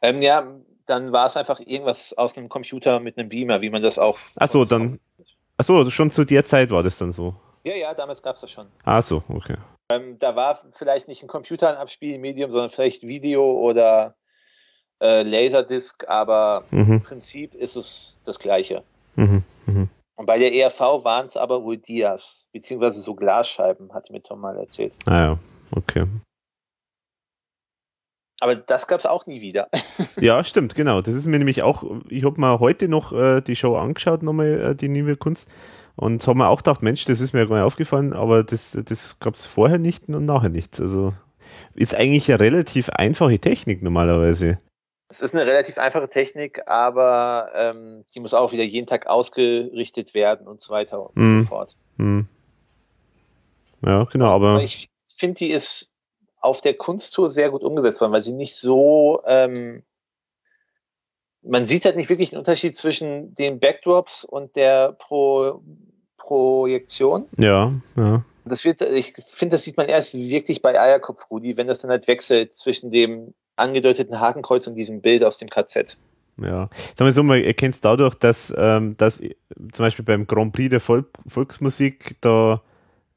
[0.00, 0.56] Ähm, ja,
[0.86, 4.18] dann war es einfach irgendwas aus einem Computer mit einem Beamer, wie man das auch.
[4.36, 4.96] Ach so, dann-
[5.58, 7.34] Achso, schon zu der Zeit war das dann so.
[7.64, 8.66] Ja, ja, damals gab es das schon.
[8.84, 9.56] Ah so, okay.
[9.90, 14.14] Ähm, da war vielleicht nicht ein Computer ein Abspielmedium, sondern vielleicht Video oder
[15.00, 18.82] äh, Laserdisc, aber im Mhm, Prinzip ist es das Gleiche.
[19.16, 19.88] mhm, mhm.
[20.18, 24.40] Und bei der ERV waren es aber wohl Dias, beziehungsweise so Glasscheiben, hat mir Tom
[24.40, 24.94] mal erzählt.
[25.06, 25.38] Ah ja,
[25.74, 26.06] okay.
[28.40, 29.68] Aber das gab es auch nie wieder.
[30.20, 31.02] Ja, stimmt, genau.
[31.02, 34.60] Das ist mir nämlich auch, ich habe mir heute noch äh, die Show angeschaut, nochmal
[34.72, 35.50] äh, die Nive Kunst,
[35.94, 39.18] und habe mir auch gedacht, Mensch, das ist mir gar nicht aufgefallen, aber das, das
[39.18, 40.80] gab es vorher nicht und nachher nichts.
[40.80, 41.14] Also
[41.74, 44.58] ist eigentlich eine relativ einfache Technik normalerweise.
[45.08, 50.14] Es ist eine relativ einfache Technik, aber ähm, die muss auch wieder jeden Tag ausgerichtet
[50.14, 51.42] werden und so weiter und Mhm.
[51.42, 51.76] so fort.
[51.98, 52.26] Hm.
[53.84, 55.90] Ja, genau, aber ich finde, die ist
[56.46, 59.82] auf der Kunsttour sehr gut umgesetzt worden, weil sie nicht so, ähm,
[61.42, 65.62] man sieht halt nicht wirklich einen Unterschied zwischen den Backdrops und der Pro
[66.16, 67.26] Projektion.
[67.36, 68.24] ja, ja.
[68.48, 71.90] Das wird, ich finde, das sieht man erst wirklich bei Eierkopf Rudi, wenn das dann
[71.90, 75.98] halt wechselt zwischen dem angedeuteten Hakenkreuz und diesem Bild aus dem KZ.
[76.40, 79.32] Ja, sagen wir so, man erkennt es dadurch, dass, ähm, dass zum
[79.78, 82.62] Beispiel beim Grand Prix der Volk Volksmusik, da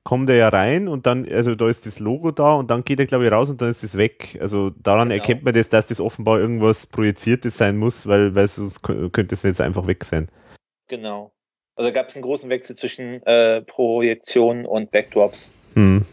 [0.10, 3.00] kommt er ja rein und dann, also da ist das Logo da und dann geht
[3.00, 4.40] er, glaube ich, raus und dann ist es weg.
[4.42, 5.22] Also daran Genau.
[5.22, 9.36] erkennt man das, dass das offenbar irgendwas Projiziertes sein muss, weil, weil sonst kö- könnte
[9.36, 10.28] es jetzt einfach weg sein.
[10.88, 11.32] Genau.
[11.76, 15.52] Also gab es einen großen Wechsel zwischen äh, Projektionen und Backdrops.
[15.76, 16.04] Hm.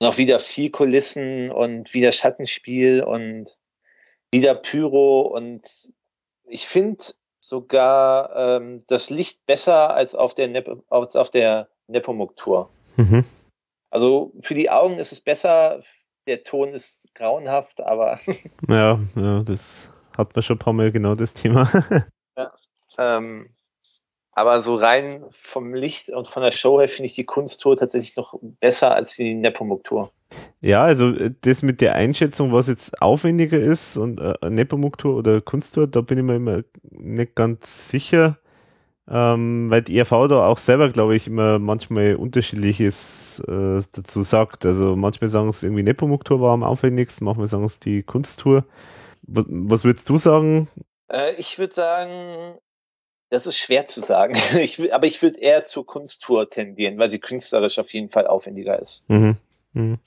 [0.00, 3.58] Und auch wieder viel Kulissen und wieder Schattenspiel und
[4.32, 5.62] wieder Pyro und
[6.48, 7.04] ich finde
[7.38, 12.68] sogar ähm, das Licht besser als auf der Nep als auf der Nepomuk-Tour.
[12.96, 13.24] Mhm.
[13.90, 15.80] Also für die Augen ist es besser,
[16.26, 18.18] der Ton ist grauenhaft, aber
[18.68, 21.70] Ja, ja, das hat man schon ein paar Mal genau das Thema.
[22.98, 23.50] ähm,
[24.32, 28.16] aber so rein vom Licht und von der Show her finde ich die Kunsttour tatsächlich
[28.16, 30.12] noch besser als die Nepomuk-Tour.
[30.60, 35.40] Ja, also äh, das mit der Einschätzung, was jetzt aufwendiger ist und äh, Nepomuk-Tour oder
[35.40, 38.38] Kunsttour, da bin ich mir immer nicht ganz sicher,
[39.08, 44.66] ähm, weil die ERV da auch selber, glaube ich, immer manchmal unterschiedliches äh, dazu sagt.
[44.66, 48.64] Also manchmal sagen es irgendwie Nepomuk-Tour war am aufwendigsten, manchmal sagen es die Kunsttour.
[49.22, 50.68] Was, was würdest du sagen?
[51.08, 52.58] Äh, ich würde sagen,
[53.30, 54.34] das ist schwer zu sagen.
[54.58, 58.80] Ich, aber ich würde eher zur Kunsttour tendieren, weil sie künstlerisch auf jeden Fall aufwendiger
[58.80, 59.08] ist.
[59.08, 59.36] Mhm.
[59.72, 59.98] Mhm.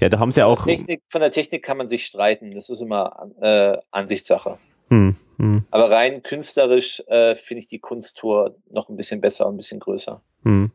[0.00, 0.64] Ja, da haben sie auch.
[0.64, 2.52] Technik, von der Technik kann man sich streiten.
[2.52, 4.58] Das ist immer äh, Ansichtssache.
[4.88, 5.64] Hm, hm.
[5.70, 9.80] Aber rein künstlerisch äh, finde ich die Kunsttour noch ein bisschen besser und ein bisschen
[9.80, 10.22] größer.
[10.44, 10.70] Hm.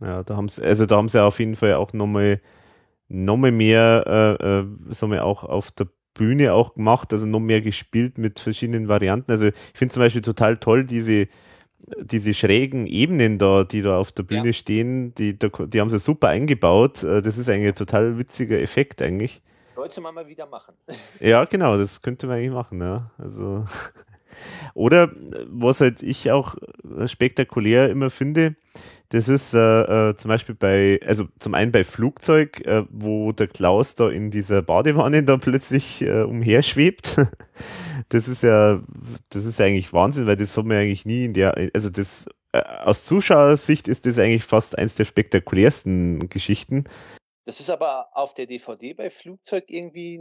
[0.00, 2.40] Ja, da haben sie, also da haben sie auf jeden Fall auch nochmal
[3.08, 7.40] noch mal mehr, äh, äh, sagen wir auch auf der Bühne auch gemacht, also noch
[7.40, 9.30] mehr gespielt mit verschiedenen Varianten.
[9.30, 11.28] Also ich finde zum Beispiel total toll diese
[12.00, 14.52] diese schrägen Ebenen da, die da auf der Bühne ja.
[14.52, 17.02] stehen, die, die haben sie super eingebaut.
[17.02, 19.42] Äh, das ist eigentlich ein total witziger Effekt eigentlich.
[19.74, 20.74] Sollte man mal wieder machen.
[21.20, 23.10] Ja, genau, das könnte man eigentlich machen, ja.
[23.18, 23.64] Also.
[24.74, 25.10] Oder
[25.46, 26.56] was halt ich auch
[27.06, 28.56] spektakulär immer finde,
[29.10, 33.46] das ist äh, äh, zum Beispiel bei, also zum einen bei Flugzeug, äh, wo der
[33.46, 37.20] Klaus da in dieser Badewanne da plötzlich äh, umherschwebt.
[38.08, 38.80] das ist ja,
[39.28, 42.26] das ist ja eigentlich Wahnsinn, weil das haben wir eigentlich nie in der, also das
[42.52, 46.84] äh, aus Zuschauersicht ist das eigentlich fast eins der spektakulärsten Geschichten.
[47.44, 50.20] Das ist aber auf der DVD bei Flugzeug irgendwie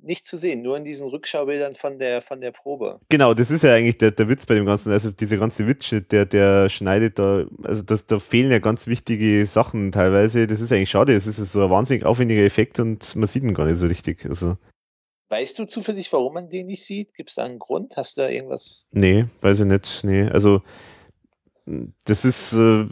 [0.00, 3.00] nicht zu sehen, nur in diesen Rückschaubildern von der, von der Probe.
[3.08, 4.92] Genau, das ist ja eigentlich der, der Witz bei dem Ganzen.
[4.92, 9.44] Also dieser ganze Witschnitt, der, der schneidet da, also das, da fehlen ja ganz wichtige
[9.46, 10.46] Sachen teilweise.
[10.46, 11.14] Das ist eigentlich schade.
[11.16, 14.24] Es ist so ein wahnsinnig aufwendiger Effekt und man sieht ihn gar nicht so richtig.
[14.24, 14.56] Also.
[15.30, 17.14] Weißt du zufällig, warum man den nicht sieht?
[17.14, 17.96] Gibt es da einen Grund?
[17.96, 18.86] Hast du da irgendwas?
[18.92, 20.04] Nee, weiß ich nicht.
[20.04, 20.62] Nee, also
[22.04, 22.86] das ist, äh,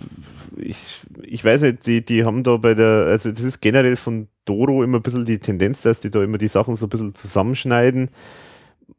[0.56, 4.28] ich, ich weiß nicht, die, die haben da bei der, also das ist generell von
[4.44, 7.14] Doro immer ein bisschen die Tendenz, dass die da immer die Sachen so ein bisschen
[7.14, 8.10] zusammenschneiden.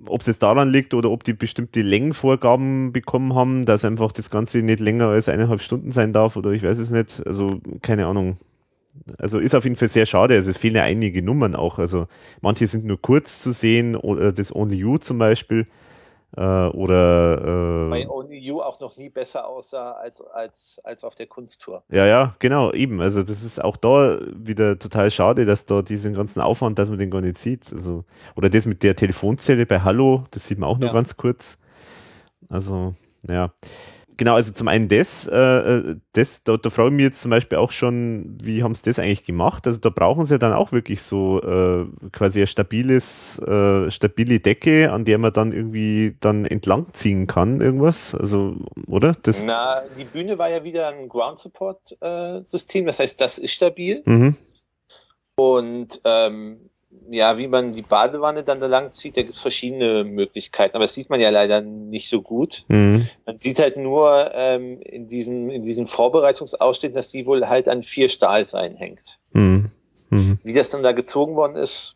[0.05, 4.29] Ob es jetzt daran liegt oder ob die bestimmte Längenvorgaben bekommen haben, dass einfach das
[4.29, 7.21] Ganze nicht länger als eineinhalb Stunden sein darf oder ich weiß es nicht.
[7.25, 8.37] Also keine Ahnung.
[9.17, 10.35] Also ist auf jeden Fall sehr schade.
[10.35, 11.79] Also es fehlen ja einige Nummern auch.
[11.79, 12.07] Also
[12.41, 15.67] manche sind nur kurz zu sehen, oder das Only You zum Beispiel.
[16.35, 17.87] Äh, oder.
[17.87, 21.83] Äh, Bei Only You auch noch nie besser aussah als, als, als auf der Kunsttour.
[21.89, 23.01] Ja, ja, genau, eben.
[23.01, 26.99] Also, das ist auch da wieder total schade, dass da diesen ganzen Aufwand, dass man
[26.99, 27.71] den gar nicht sieht.
[27.73, 30.93] Also, oder das mit der Telefonzelle bei Hallo, das sieht man auch nur ja.
[30.93, 31.57] ganz kurz.
[32.49, 32.93] Also,
[33.29, 33.51] ja.
[34.21, 37.31] Genau, also zum einen das, äh, äh, das da, da freue ich mich jetzt zum
[37.31, 39.65] Beispiel auch schon, wie haben sie das eigentlich gemacht?
[39.65, 44.39] Also da brauchen sie ja dann auch wirklich so äh, quasi ein stabiles, äh, stabile
[44.39, 48.13] Decke, an der man dann irgendwie dann entlang ziehen kann, irgendwas.
[48.13, 49.13] Also, oder?
[49.23, 53.39] Das Na, die Bühne war ja wieder ein Ground Support äh, System, das heißt, das
[53.39, 54.03] ist stabil.
[54.05, 54.35] Mhm.
[55.33, 56.69] Und ähm,
[57.09, 60.85] ja, wie man die Badewanne dann da lang zieht, da gibt es verschiedene Möglichkeiten, aber
[60.85, 62.63] das sieht man ja leider nicht so gut.
[62.67, 63.07] Mhm.
[63.25, 67.83] Man sieht halt nur ähm, in diesem in diesem Vorbereitungsausschnitt, dass die wohl halt an
[67.83, 69.19] vier Stahlseilen hängt.
[69.33, 69.71] Mhm.
[70.09, 70.39] Mhm.
[70.43, 71.95] Wie das dann da gezogen worden ist,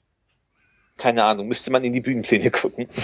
[0.98, 2.88] keine Ahnung, müsste man in die Bühnenpläne gucken.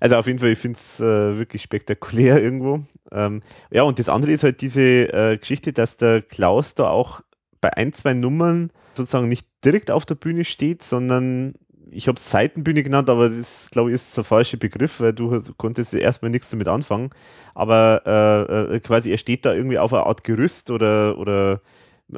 [0.00, 2.80] Also auf jeden Fall, ich finde es äh, wirklich spektakulär irgendwo.
[3.12, 7.20] Ähm, ja, und das andere ist halt diese äh, Geschichte, dass der Klaus da auch
[7.62, 11.54] bei ein, zwei Nummern sozusagen nicht direkt auf der Bühne steht, sondern
[11.90, 15.94] ich habe Seitenbühne genannt, aber das glaube ich ist der falsche Begriff, weil du konntest
[15.94, 17.10] erstmal nichts damit anfangen.
[17.54, 21.60] Aber äh, äh, quasi er steht da irgendwie auf einer Art Gerüst oder oder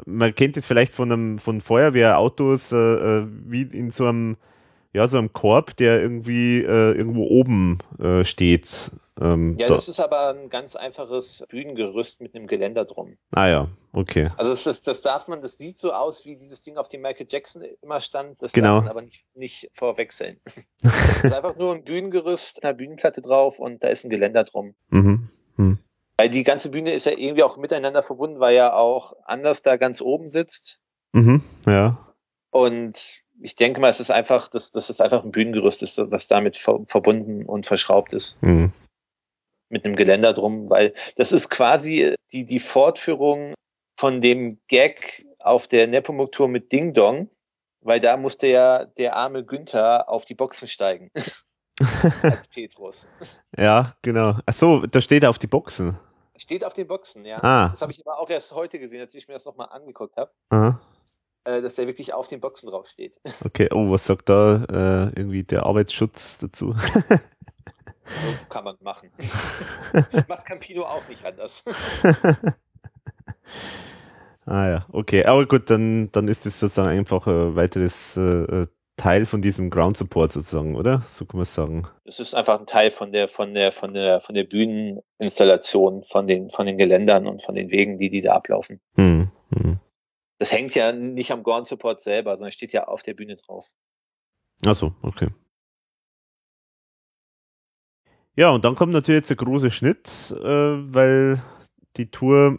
[0.05, 4.37] man kennt es vielleicht von einem von Feuerwehrautos äh, äh wie in so einem
[4.93, 7.79] ja so einem Korb, der irgendwie äh, irgendwo oben
[8.23, 8.91] steht.
[9.21, 13.17] Ähm, ja, das ist aber ein ganz einfaches Bühnengerüst mit einem Geländer drum.
[13.31, 14.29] Ah ja, okay.
[14.35, 17.01] Also das, das, das darf man, das sieht so aus, wie dieses Ding auf dem
[17.01, 18.41] Michael Jackson immer stand.
[18.41, 18.75] Das genau.
[18.75, 20.41] darf man aber nicht, nicht vorwechseln.
[20.81, 24.75] das ist einfach nur ein Bühnengerüst, eine Bühnenplatte drauf und da ist ein Geländer drum.
[24.89, 25.29] Mhm.
[25.55, 25.79] Mhm.
[26.17, 29.77] Weil die ganze Bühne ist ja irgendwie auch miteinander verbunden, weil ja auch anders da
[29.77, 30.81] ganz oben sitzt.
[31.13, 32.13] Mhm, ja.
[32.51, 36.27] Und ich denke mal, es ist einfach, dass, dass es einfach ein Bühnengerüst ist, was
[36.27, 38.37] damit ver verbunden und verschraubt ist.
[38.41, 38.73] Mhm
[39.69, 43.53] mit einem Geländer drum, weil das ist quasi die, die Fortführung
[43.97, 47.29] von dem Gag auf der Nepomuk-Tour mit Ding Dong,
[47.81, 51.11] weil da musste ja der arme Günther auf die Boxen steigen.
[52.21, 53.07] Als Petrus.
[53.57, 54.37] Ja, genau.
[54.45, 55.99] Achso, da steht er auf die Boxen.
[56.37, 57.41] Steht auf den Boxen, ja.
[57.43, 57.69] Ah.
[57.69, 60.31] Das habe ich aber auch erst heute gesehen, als ich mir das nochmal angeguckt habe.
[60.49, 60.81] Aha.
[61.45, 63.15] Äh, dass der wirklich auf den Boxen drauf steht.
[63.45, 66.75] Okay, oh, was sagt da äh, irgendwie der Arbeitsschutz dazu?
[68.05, 69.11] So kann man machen.
[70.27, 71.63] Macht Campino auch nicht anders.
[74.45, 75.25] Ah ja, okay.
[75.25, 79.97] Aber gut, dann, dann ist es sozusagen einfach ein weiteres äh, Teil von diesem Ground
[79.97, 81.01] Support sozusagen, oder?
[81.09, 81.87] So kann man sagen.
[82.05, 86.27] Es ist einfach ein Teil von der, von der, von der, von der Bühneninstallation, von
[86.27, 88.79] den, von den Geländern und von den Wegen, die, die da ablaufen.
[88.95, 89.79] Hm, hm.
[90.37, 93.71] Das hängt ja nicht am Ground Support selber, sondern steht ja auf der Bühne drauf.
[94.65, 95.27] Ach so, okay.
[98.35, 101.41] Ja, und dann kommt natürlich jetzt der große Schnitt, äh, weil
[101.97, 102.57] die Tour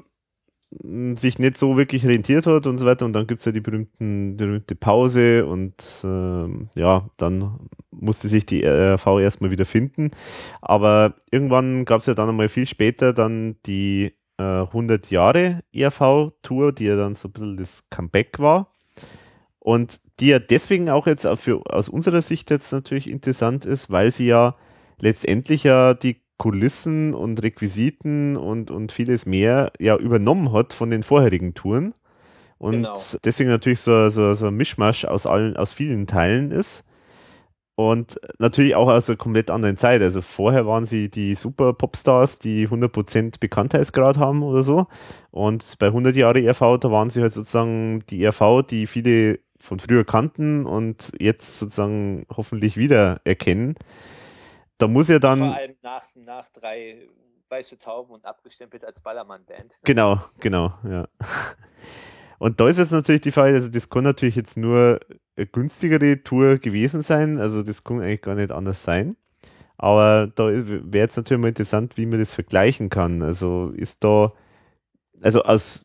[0.80, 3.06] sich nicht so wirklich rentiert hat und so weiter.
[3.06, 5.74] Und dann gibt es ja die, berühmten, die berühmte Pause und
[6.04, 10.10] ähm, ja, dann musste sich die RV erstmal wieder finden.
[10.60, 16.72] Aber irgendwann gab es ja dann einmal viel später dann die äh, 100 Jahre ERV-Tour,
[16.72, 18.72] die ja dann so ein bisschen das Comeback war.
[19.58, 24.10] Und die ja deswegen auch jetzt für, aus unserer Sicht jetzt natürlich interessant ist, weil
[24.10, 24.56] sie ja
[25.00, 31.02] letztendlich ja die Kulissen und Requisiten und, und vieles mehr ja übernommen hat von den
[31.02, 31.94] vorherigen Touren.
[32.58, 32.98] Und genau.
[33.24, 36.84] deswegen natürlich so, so, so ein Mischmasch aus allen, aus vielen Teilen ist.
[37.78, 40.00] Und natürlich auch aus einer komplett anderen Zeit.
[40.00, 44.86] Also vorher waren sie die super Popstars, die 100% Bekanntheitsgrad haben oder so.
[45.30, 49.78] Und bei 100 Jahre ERV, da waren sie halt sozusagen die ERV, die viele von
[49.78, 53.74] früher kannten und jetzt sozusagen hoffentlich wieder erkennen
[54.78, 55.38] da muss ja dann.
[55.38, 57.08] Vor allem nach, nach drei
[57.48, 59.76] weiße Tauben und abgestempelt als Ballermann-Band.
[59.84, 61.06] Genau, genau, ja.
[62.38, 65.00] Und da ist jetzt natürlich die Frage, also das kann natürlich jetzt nur
[65.36, 69.16] eine günstigere Tour gewesen sein, also das kann eigentlich gar nicht anders sein.
[69.78, 73.22] Aber da wäre jetzt natürlich mal interessant, wie man das vergleichen kann.
[73.22, 74.32] Also ist da,
[75.22, 75.84] also aus,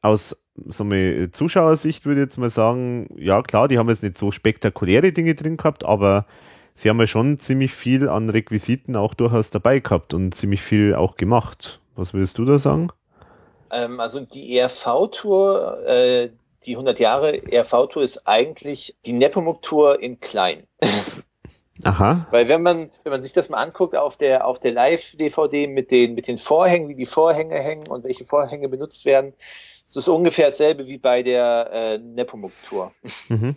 [0.00, 4.18] aus so eine Zuschauersicht würde ich jetzt mal sagen, ja klar, die haben jetzt nicht
[4.18, 6.26] so spektakuläre Dinge drin gehabt, aber
[6.74, 10.94] sie haben ja schon ziemlich viel an Requisiten auch durchaus dabei gehabt und ziemlich viel
[10.94, 11.80] auch gemacht.
[11.96, 12.88] Was würdest du da sagen?
[13.70, 16.30] Ähm, also die ERV-Tour, äh,
[16.64, 20.64] die 100 Jahre ERV-Tour ist eigentlich die Nepomuk-Tour in klein.
[21.84, 22.26] Aha.
[22.30, 25.90] Weil wenn man, wenn man sich das mal anguckt auf der, auf der Live-DVD mit
[25.90, 29.32] den, mit den Vorhängen, wie die Vorhänge hängen und welche Vorhänge benutzt werden,
[29.86, 32.92] ist es ungefähr dasselbe wie bei der äh, Nepomuk-Tour.
[33.28, 33.56] Mhm.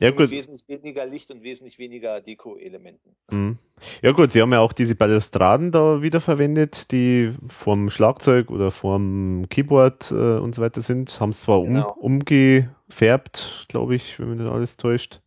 [0.00, 0.20] Ja, gut.
[0.20, 3.16] Mit wesentlich weniger Licht und wesentlich weniger Deko-Elementen.
[3.30, 3.58] Mhm.
[4.02, 9.46] Ja gut, sie haben ja auch diese Balustraden da wiederverwendet, die vom Schlagzeug oder vom
[9.48, 11.18] Keyboard äh, und so weiter sind.
[11.20, 11.92] Haben es zwar genau.
[11.92, 15.20] um, umgefärbt, glaube ich, wenn man das alles täuscht.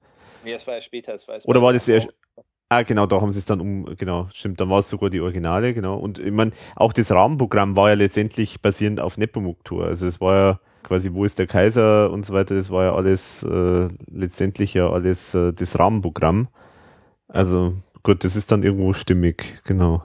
[0.43, 1.13] Nee, es war ja später.
[1.13, 2.09] Es war oder war das erst...
[2.71, 5.21] Ah, genau, da haben sie es dann um, genau, stimmt, dann war es sogar die
[5.21, 5.97] Originale, genau.
[5.97, 9.85] Und ich meine, auch das Rahmenprogramm war ja letztendlich basierend auf Nepomuk-Tour.
[9.85, 12.95] Also es war ja quasi, wo ist der Kaiser und so weiter, das war ja
[12.95, 16.47] alles äh, letztendlich ja alles äh, das Rahmenprogramm.
[17.27, 20.03] Also gut, das ist dann irgendwo stimmig, genau.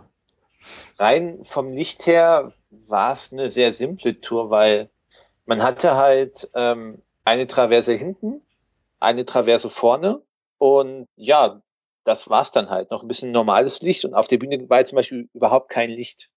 [0.99, 4.91] Rein vom Licht her war es eine sehr simple Tour, weil
[5.47, 8.43] man hatte halt ähm, eine Traverse hinten,
[9.01, 10.23] eine Traverse vorne
[10.59, 11.62] und ja,
[12.05, 12.91] das war's dann halt.
[12.91, 16.31] Noch ein bisschen normales Licht und auf der Bühne war zum Beispiel überhaupt kein Licht.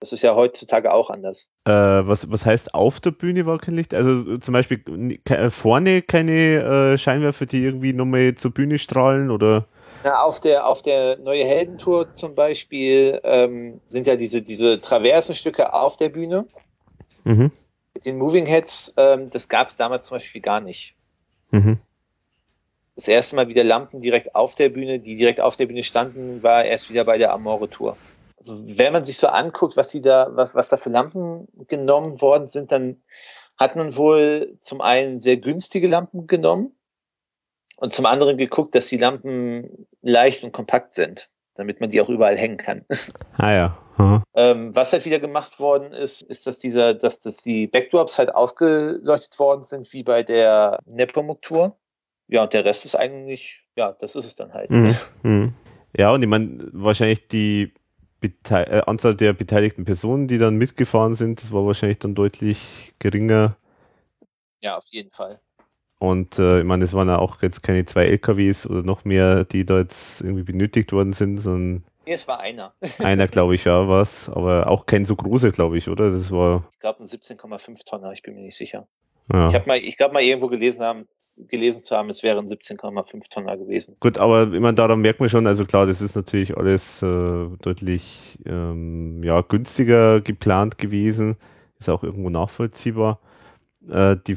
[0.00, 1.48] Das ist ja heutzutage auch anders.
[1.66, 3.92] Äh, was, was heißt auf der Bühne war kein Licht?
[3.92, 4.78] Also zum Beispiel
[5.24, 9.66] ke vorne keine äh, Scheinwerfer, die irgendwie nochmal zur Bühne strahlen oder?
[10.02, 15.74] Ja, auf der, auf der Neue Heldentour zum Beispiel ähm, sind ja diese, diese Traversenstücke
[15.74, 16.46] auf der Bühne.
[17.24, 17.50] Mhm.
[17.92, 20.94] Mit den Moving Heads, ähm, das gab es damals zum Beispiel gar nicht.
[21.50, 21.76] Mhm.
[22.94, 26.42] Das erste Mal wieder Lampen direkt auf der Bühne, die direkt auf der Bühne standen,
[26.42, 27.98] war erst wieder bei der Amore Tour
[28.40, 32.20] also wenn man sich so anguckt, was sie da, was, was da für Lampen genommen
[32.20, 33.02] worden sind, dann
[33.58, 36.72] hat man wohl zum einen sehr günstige Lampen genommen
[37.76, 42.08] und zum anderen geguckt, dass die Lampen leicht und kompakt sind, damit man die auch
[42.08, 42.84] überall hängen kann.
[43.36, 43.78] Ah ja.
[43.96, 44.22] Mhm.
[44.34, 48.34] Ähm, was halt wieder gemacht worden ist, ist, dass dieser, dass, dass die Backdrops halt
[48.34, 51.76] ausgeleuchtet worden sind, wie bei der Nepomuk-Tour.
[52.28, 54.70] Ja, und der Rest ist eigentlich, ja, das ist es dann halt.
[54.70, 54.96] Mhm.
[55.22, 55.54] Mhm.
[55.96, 57.74] Ja, und ich meine, wahrscheinlich die
[58.20, 62.92] Bete äh, Anzahl der beteiligten Personen, die dann mitgefahren sind, das war wahrscheinlich dann deutlich
[62.98, 63.56] geringer.
[64.60, 65.40] Ja, auf jeden Fall.
[65.98, 69.44] Und äh, ich meine, es waren ja auch jetzt keine zwei LKWs oder noch mehr,
[69.44, 71.84] die da jetzt irgendwie benötigt worden sind, sondern.
[72.06, 72.74] Nee, es war einer.
[72.98, 74.30] einer, glaube ich, ja, was.
[74.30, 76.10] Aber auch kein so großer, glaube ich, oder?
[76.10, 76.66] Das war.
[76.72, 78.88] Ich glaube, ein 17,5 Tonner, ich bin mir nicht sicher.
[79.32, 79.48] Ja.
[79.48, 81.06] Ich habe mal, ich glaube mal irgendwo gelesen haben,
[81.48, 83.96] gelesen zu haben, es wären 17,5 Tonner gewesen.
[84.00, 88.38] Gut, aber immer daran merkt man schon, also klar, das ist natürlich alles äh, deutlich
[88.46, 91.36] ähm, ja, günstiger geplant gewesen,
[91.78, 93.20] ist auch irgendwo nachvollziehbar.
[93.88, 94.36] Äh, die,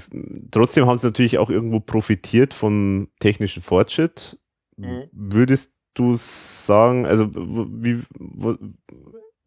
[0.51, 4.37] trotzdem haben sie natürlich auch irgendwo profitiert vom technischen Fortschritt.
[4.77, 5.05] Mhm.
[5.11, 8.01] Würdest du sagen, also wie,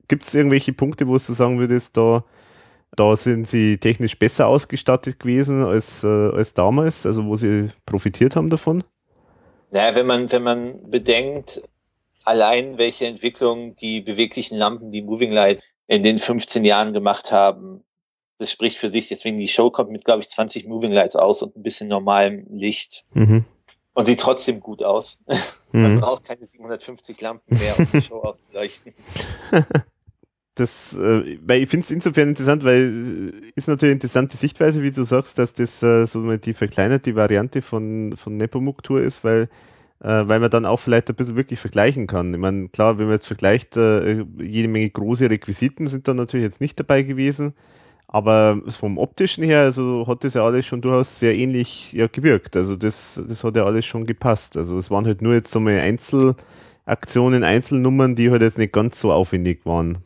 [0.08, 2.24] gibt es irgendwelche Punkte, wo du sagen würdest, da
[2.94, 8.36] Da sind sie technisch besser ausgestattet gewesen als, äh, als damals, also wo sie profitiert
[8.36, 8.84] haben davon.
[9.70, 11.62] Naja, wenn man, wenn man bedenkt,
[12.24, 17.84] allein welche Entwicklung die beweglichen Lampen, die Moving Light in den 15 Jahren gemacht haben,
[18.38, 19.08] das spricht für sich.
[19.08, 22.46] Deswegen die Show kommt mit, glaube ich, 20 Moving Lights aus und ein bisschen normalem
[22.50, 23.04] Licht.
[23.14, 23.44] Mhm.
[23.94, 25.22] Und sieht trotzdem gut aus.
[25.72, 25.82] Mhm.
[25.82, 28.94] Man braucht keine 750 Lampen mehr, um die Show auszuleuchten.
[30.56, 34.90] Das, äh, weil ich finde es insofern interessant, weil äh, ist natürlich interessante Sichtweise, wie
[34.90, 39.48] du sagst, dass das äh, so die verkleinerte Variante von, von Nepomuk Tour ist, weil
[40.00, 42.32] äh, weil man dann auch vielleicht ein bisschen wirklich vergleichen kann.
[42.34, 46.44] Ich meine, klar, wenn man jetzt vergleicht, äh, jede Menge große Requisiten sind da natürlich
[46.44, 47.54] jetzt nicht dabei gewesen,
[48.08, 52.56] aber vom optischen her, also hat das ja alles schon durchaus sehr ähnlich ja, gewirkt.
[52.56, 54.56] Also das, das hat ja alles schon gepasst.
[54.56, 59.00] Also es waren halt nur jetzt so mal Einzelaktionen, Einzelnummern, die halt jetzt nicht ganz
[59.00, 59.98] so aufwendig waren.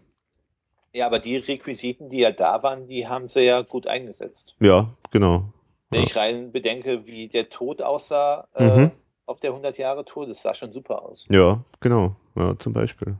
[0.93, 4.57] Ja, aber die Requisiten, die ja da waren, die haben sie ja gut eingesetzt.
[4.60, 5.44] Ja, genau.
[5.91, 6.07] Wenn ja.
[6.07, 8.85] ich rein bedenke, wie der Tod aussah, äh, mhm.
[8.85, 8.91] äh,
[9.27, 11.27] auf der 100 Jahre Tour, das sah schon super aus.
[11.28, 12.17] Ja, genau.
[12.36, 13.17] Ja, zum Beispiel.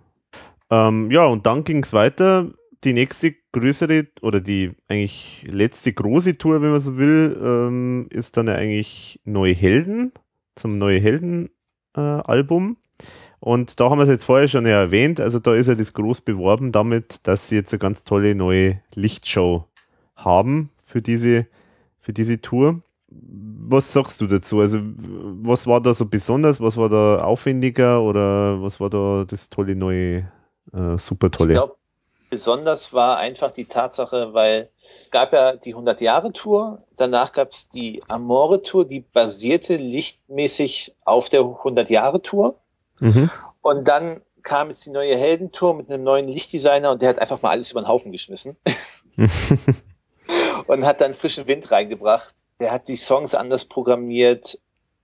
[0.71, 2.51] Ähm, ja, und dann ging es weiter.
[2.83, 8.37] Die nächste größere oder die eigentlich letzte große Tour, wenn man so will, ähm, ist
[8.37, 10.13] dann ja eigentlich Neue Helden
[10.57, 11.51] zum Neue Helden
[11.97, 12.77] äh, Album.
[13.41, 15.95] Und da haben wir es jetzt vorher schon ja erwähnt, also da ist ja das
[15.95, 19.65] groß beworben damit, dass sie jetzt eine ganz tolle neue Lichtshow
[20.15, 21.47] haben für diese,
[21.99, 22.81] für diese Tour.
[23.09, 24.61] Was sagst du dazu?
[24.61, 26.61] Also, was war da so besonders?
[26.61, 30.31] Was war da aufwendiger oder was war da das tolle neue,
[30.73, 31.55] äh, super tolle?
[31.55, 31.77] Ich glaube,
[32.29, 34.71] besonders war einfach die Tatsache, weil
[35.05, 41.41] es gab ja die 100-Jahre-Tour, danach gab es die Amore-Tour, die basierte lichtmäßig auf der
[41.41, 42.61] 100-Jahre-Tour.
[43.01, 43.31] Mhm.
[43.63, 47.43] Und dann kam jetzt die neue Heldentour mit einem neuen Lichtdesigner und der hat einfach
[47.43, 48.57] mal alles über den Haufen geschmissen.
[50.67, 52.35] und hat dann frischen Wind reingebracht.
[52.59, 54.59] Der hat die Songs anders programmiert.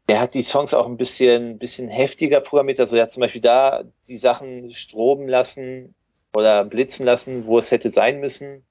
[0.08, 2.80] Der hat die Songs auch ein bisschen, bisschen heftiger programmiert.
[2.80, 5.94] Also er hat zum Beispiel da die Sachen stroben lassen
[6.34, 8.62] oder blitzen lassen, wo es hätte sein müssen.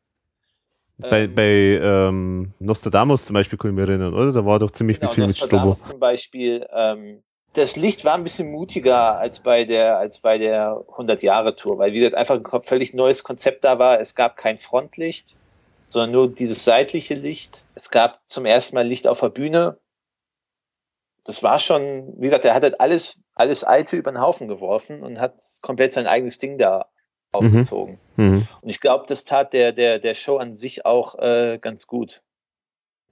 [0.97, 4.31] Bei, ähm, bei ähm, Nostradamus zum Beispiel ich mich erinnern, oder?
[4.31, 5.75] Da war doch ziemlich genau, viel mit Strobo.
[5.75, 7.21] zum Beispiel ähm,
[7.55, 11.99] das Licht war ein bisschen mutiger als bei der, als bei der 100-Jahre-Tour, weil wie
[11.99, 13.99] gesagt einfach ein völlig neues Konzept da war.
[13.99, 15.35] Es gab kein Frontlicht,
[15.87, 17.63] sondern nur dieses seitliche Licht.
[17.73, 19.77] Es gab zum ersten Mal Licht auf der Bühne.
[21.23, 25.01] Das war schon, wie gesagt, er hat halt alles, alles Alte über den Haufen geworfen
[25.01, 26.89] und hat komplett sein eigenes Ding da
[27.31, 27.99] aufgezogen.
[28.17, 28.25] Mhm.
[28.25, 28.47] mhm.
[28.61, 32.21] Und ich glaube, das tat der, der, der Show an sich auch äh, ganz gut.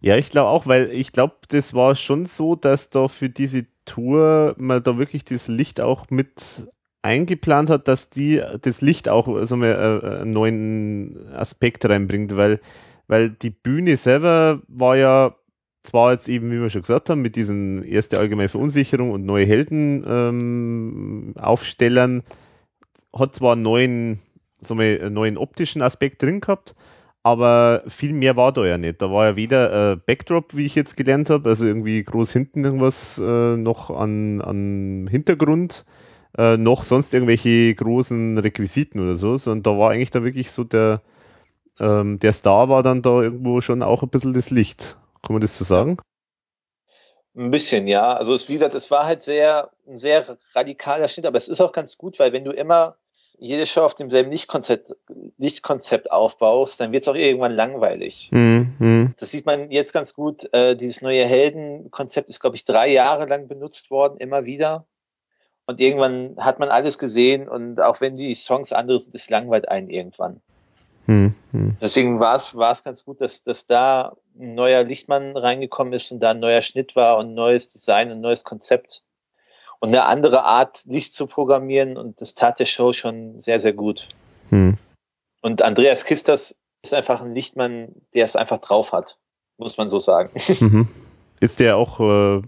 [0.04, 3.66] Ja, ich glaube auch, weil ich glaube, das war schon so, dass da für diese
[3.86, 6.68] Tour man da wirklich das Licht auch mit
[7.02, 12.60] eingeplant hat, dass die das Licht auch so mal äh, einen neuen Aspekt reinbringt, weil,
[13.08, 15.36] weil die Bühne selber war ja
[15.84, 19.46] zwar jetzt eben, wie wir schon gesagt haben, mit diesen erste allgemeine Verunsicherung und neue
[19.46, 22.24] Helden ähm, Aufstellern,
[23.16, 24.20] hat zwar einen neuen,
[24.60, 26.76] so einen neuen optischen Aspekt drin gehabt,
[27.24, 29.02] aber viel mehr war da ja nicht.
[29.02, 32.66] Da war ja weder äh, Backdrop, wie ich jetzt gelernt habe, also irgendwie groß hinten
[32.66, 35.85] irgendwas äh, noch an, an Hintergrund,
[36.38, 40.66] äh, noch sonst irgendwelche großen Requisiten oder so, sondern da war eigentlich da wirklich so
[40.66, 41.02] der,
[41.80, 44.98] ähm, der Star war dann da irgendwo schon auch ein bisschen das Licht.
[45.24, 45.98] Kann man das so sagen?
[47.35, 48.14] Ein bisschen, ja.
[48.14, 51.61] Also es, wie gesagt, es war halt sehr, ein sehr radikaler Schnitt, aber es ist
[51.61, 52.98] auch ganz gut, weil wenn du immer
[53.40, 54.95] jede Show auf demselben Lichtkonzept,
[55.38, 58.30] Lichtkonzept aufbaust, dann wird es auch irgendwann langweilig.
[58.32, 59.14] Mhm.
[59.18, 60.52] Das sieht man jetzt ganz gut.
[60.53, 64.86] Äh, dieses neue Heldenkonzept ist, glaube ich, drei Jahre lang benutzt worden, immer wieder.
[65.66, 69.70] Und irgendwann hat man alles gesehen und auch wenn die Songs andere sind, es langweilt
[69.70, 70.42] einen irgendwann.
[71.06, 71.36] Mhm.
[71.82, 76.12] Deswegen war es war es ganz gut, dass, dass da ein neuer Lichtmann reingekommen ist
[76.12, 79.03] und da ein neuer Schnitt war und ein neues Design und ein neues Konzept
[79.84, 81.98] und eine andere Art, Licht zu programmieren.
[81.98, 84.08] Und das tat der Show schon sehr, sehr gut.
[84.48, 84.78] Hm.
[85.42, 89.18] Und Andreas Kisters ist einfach ein Lichtmann, der es einfach drauf hat,
[89.58, 90.32] muss man so sagen.
[90.62, 90.88] Mhm.
[91.42, 92.42] Ist der auch äh,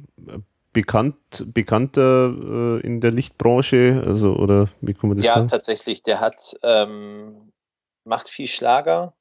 [0.71, 4.01] bekannt, bekannter äh, in der Lichtbranche?
[4.07, 5.47] Also, oder wie kann man das ja, sagen?
[5.47, 6.03] Ja, tatsächlich.
[6.03, 7.51] Der hat, ähm,
[8.05, 9.13] macht viel Schlager,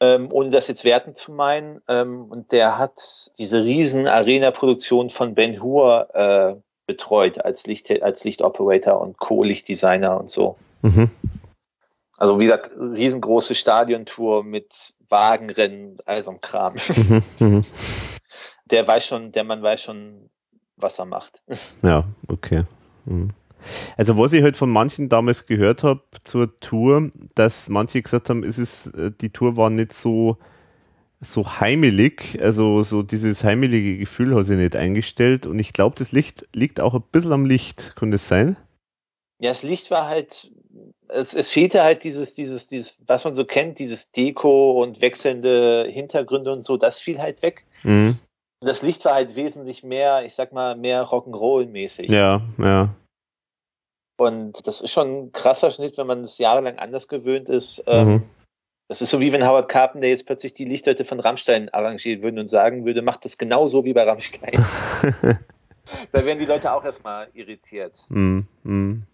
[0.00, 1.82] ähm, ohne das jetzt werten zu meinen.
[1.88, 8.24] Ähm, und der hat diese riesen Arena-Produktion von Ben Hur äh, betreut als Licht, als
[8.24, 10.56] Lichtoperator und Co-Lichtdesigner und so.
[10.82, 11.10] Mhm.
[12.16, 16.76] Also wie gesagt, riesengroße Stadiontour mit Wagenrennen, all so ein Kram.
[16.96, 17.22] Mhm.
[17.38, 17.64] mhm.
[18.66, 20.30] Der weiß schon, der Mann weiß schon,
[20.76, 21.42] was er macht.
[21.82, 22.64] Ja, okay.
[23.04, 23.30] Mhm.
[23.96, 28.42] Also was ich halt von manchen damals gehört habe zur Tour, dass manche gesagt haben,
[28.44, 30.38] es ist, äh, die Tour war nicht so,
[31.22, 36.12] so heimelig, also so dieses heimelige Gefühl hat sie nicht eingestellt und ich glaube, das
[36.12, 38.56] Licht liegt auch ein bisschen am Licht, kann das sein?
[39.40, 40.50] Ja, das Licht war halt,
[41.08, 45.88] es, es fehlte halt dieses, dieses, dieses, was man so kennt, dieses Deko und wechselnde
[45.88, 47.66] Hintergründe und so, das fiel halt weg.
[47.84, 48.18] Mhm.
[48.60, 52.10] Und das Licht war halt wesentlich mehr, ich sag mal, mehr Rock'n'Roll-mäßig.
[52.10, 52.94] Ja, ja.
[54.16, 57.82] Und das ist schon ein krasser Schnitt, wenn man es jahrelang anders gewöhnt ist.
[57.86, 58.22] Ähm, Mhm.
[58.92, 62.40] Das ist so wie wenn Howard Carpenter jetzt plötzlich die Lichtleute von Rammstein arrangieren würde
[62.42, 64.52] und sagen würde, macht das genauso wie bei Rammstein.
[66.12, 68.04] da wären die Leute auch erstmal irritiert.
[68.10, 68.46] Mhm.
[68.64, 69.04] Mhm.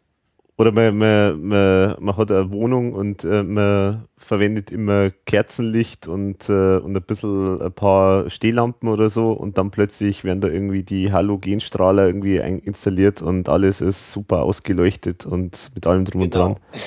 [0.57, 6.49] Oder man, man, man, man hat eine Wohnung und äh, man verwendet immer Kerzenlicht und,
[6.49, 10.83] äh, und ein bisschen ein paar Stehlampen oder so und dann plötzlich werden da irgendwie
[10.83, 16.47] die Halogenstrahler irgendwie installiert und alles ist super ausgeleuchtet und mit allem drum und Genau.
[16.47, 16.57] dran.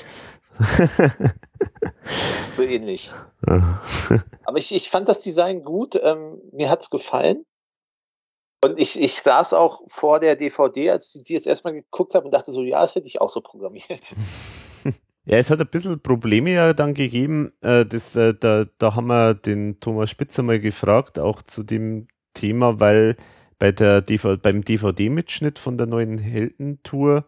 [2.55, 3.11] so ähnlich.
[4.45, 5.99] Aber ich, ich fand das Design gut.
[6.01, 7.45] Ähm, mir hat's gefallen.
[8.63, 12.25] Und ich, ich saß auch vor der DVD, als ich die jetzt erstmal geguckt habe
[12.25, 14.13] und dachte so, ja, das hätte ich auch so programmiert.
[15.23, 17.51] Ja, es hat ein bisschen Probleme ja dann gegeben.
[17.61, 22.07] Äh, das, äh, da, da haben wir den Thomas Spitzer mal gefragt, auch zu dem
[22.33, 23.15] Thema, weil
[23.59, 27.25] bei der DV beim DVD-Mitschnitt von der neuen Heldentour,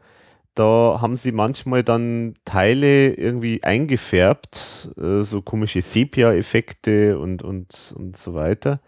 [0.56, 8.18] da haben sie manchmal dann Teile irgendwie eingefärbt, äh, so komische Sepia-Effekte und, und, und
[8.18, 8.80] so weiter.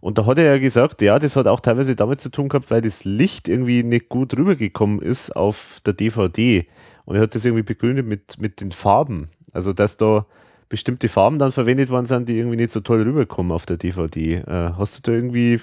[0.00, 2.70] Und da hat er ja gesagt, ja, das hat auch teilweise damit zu tun gehabt,
[2.70, 6.66] weil das Licht irgendwie nicht gut rübergekommen ist auf der DVD.
[7.04, 9.28] Und er hat das irgendwie begründet mit, mit den Farben.
[9.52, 10.26] Also, dass da
[10.68, 14.34] bestimmte Farben dann verwendet worden sind, die irgendwie nicht so toll rüberkommen auf der DVD.
[14.34, 15.60] Äh, hast du da irgendwie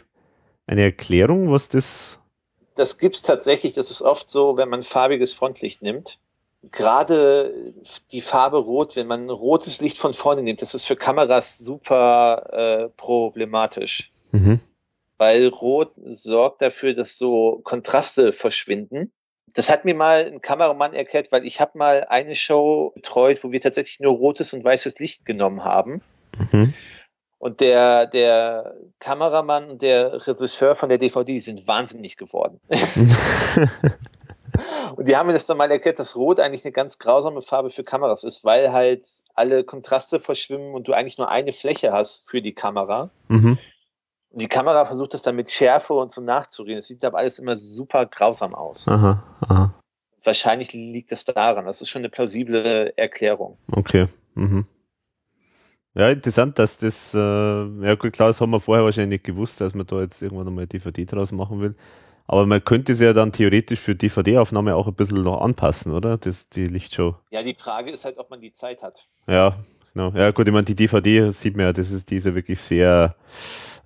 [0.67, 2.21] eine Erklärung, was das.
[2.75, 3.73] Das gibt's tatsächlich.
[3.73, 6.19] Das ist oft so, wenn man farbiges Frontlicht nimmt.
[6.71, 7.73] Gerade
[8.11, 12.49] die Farbe Rot, wenn man rotes Licht von vorne nimmt, das ist für Kameras super
[12.51, 14.11] äh, problematisch.
[14.31, 14.59] Mhm.
[15.17, 19.11] weil Rot sorgt dafür, dass so Kontraste verschwinden.
[19.53, 23.51] Das hat mir mal ein Kameramann erklärt, weil ich habe mal eine Show betreut, wo
[23.53, 26.01] wir tatsächlich nur rotes und weißes Licht genommen haben.
[26.51, 26.73] Mhm.
[27.45, 32.59] Und der, der Kameramann und der Regisseur von der DVD sind wahnsinnig geworden.
[34.95, 37.69] und die haben mir das dann mal erklärt, dass Rot eigentlich eine ganz grausame Farbe
[37.69, 42.27] für Kameras ist, weil halt alle Kontraste verschwimmen und du eigentlich nur eine Fläche hast
[42.27, 43.11] für die Kamera.
[43.27, 43.59] Mhm.
[44.31, 46.79] Und die Kamera versucht das dann mit Schärfe und so nachzureden.
[46.79, 48.87] Es sieht aber alles immer super grausam aus.
[48.87, 49.71] Aha, aha.
[50.23, 51.65] Wahrscheinlich liegt das daran.
[51.65, 53.59] Das ist schon eine plausible Erklärung.
[53.71, 54.07] Okay.
[54.33, 54.65] Mhm.
[55.95, 59.61] Ja, interessant, dass das, äh, ja gut, klar, das haben wir vorher wahrscheinlich nicht gewusst,
[59.61, 61.75] dass man da jetzt irgendwann einmal DVD draus machen will.
[62.27, 66.17] Aber man könnte es ja dann theoretisch für DVD-Aufnahme auch ein bisschen noch anpassen, oder?
[66.17, 67.15] Das, die Lichtshow.
[67.29, 69.07] Ja, die Frage ist halt, ob man die Zeit hat.
[69.27, 69.55] Ja,
[69.93, 70.11] genau.
[70.15, 73.15] Ja, gut, ich meine, die DVD sieht man ja, das ist diese wirklich sehr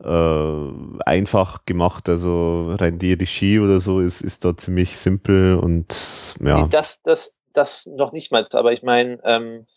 [0.04, 2.08] äh, einfach gemacht.
[2.08, 6.64] Also rein die Regie oder so ist, ist da ziemlich simpel und ja.
[6.64, 8.44] Nee, Das, das, das noch nicht mal.
[8.54, 9.68] Aber ich meine, ähm,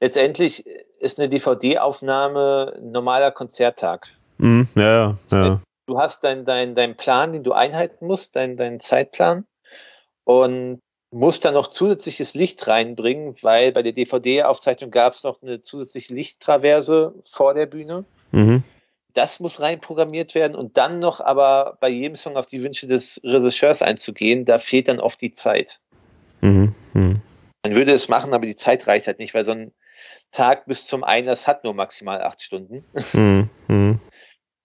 [0.00, 0.64] letztendlich
[1.06, 4.08] ist eine DVD-Aufnahme ein normaler Konzerttag.
[4.38, 5.60] Mhm, ja, ja, ja.
[5.86, 9.46] Du hast deinen dein, dein Plan, den du einhalten musst, deinen dein Zeitplan
[10.24, 10.80] und
[11.12, 16.12] musst dann noch zusätzliches Licht reinbringen, weil bei der DVD-Aufzeichnung gab es noch eine zusätzliche
[16.12, 18.04] Lichttraverse vor der Bühne.
[18.32, 18.64] Mhm.
[19.14, 23.20] Das muss reinprogrammiert werden und dann noch aber bei jedem Song auf die Wünsche des
[23.24, 25.80] Regisseurs einzugehen, da fehlt dann oft die Zeit.
[26.42, 26.74] Mhm.
[26.92, 27.22] Mhm.
[27.64, 29.72] Man würde es machen, aber die Zeit reicht halt nicht, weil so ein
[30.30, 32.84] Tag bis zum Einlass hat nur maximal acht Stunden.
[33.12, 33.50] Mhm.
[33.68, 34.00] Mhm.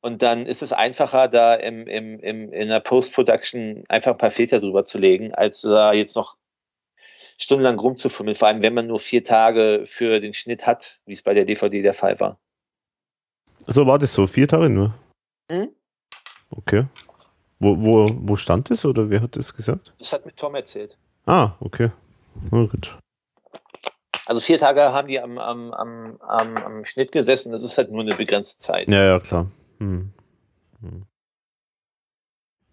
[0.01, 4.31] Und dann ist es einfacher, da im, im, im, in der Post-Production einfach ein paar
[4.31, 6.37] Filter drüber zu legen, als da jetzt noch
[7.37, 8.35] stundenlang rumzufummeln.
[8.35, 11.45] Vor allem, wenn man nur vier Tage für den Schnitt hat, wie es bei der
[11.45, 12.39] DVD der Fall war.
[13.67, 14.93] So war das so, vier Tage nur.
[15.51, 15.69] Hm?
[16.49, 16.85] Okay.
[17.59, 19.93] Wo, wo, wo stand das oder wer hat das gesagt?
[19.99, 20.97] Das hat mit Tom erzählt.
[21.27, 21.91] Ah, okay.
[22.49, 22.97] Na gut.
[24.25, 27.51] Also vier Tage haben die am, am, am, am, am Schnitt gesessen.
[27.51, 28.89] Das ist halt nur eine begrenzte Zeit.
[28.89, 29.47] Ja, ja, klar.
[29.79, 30.11] Hm.
[30.81, 31.05] Hm.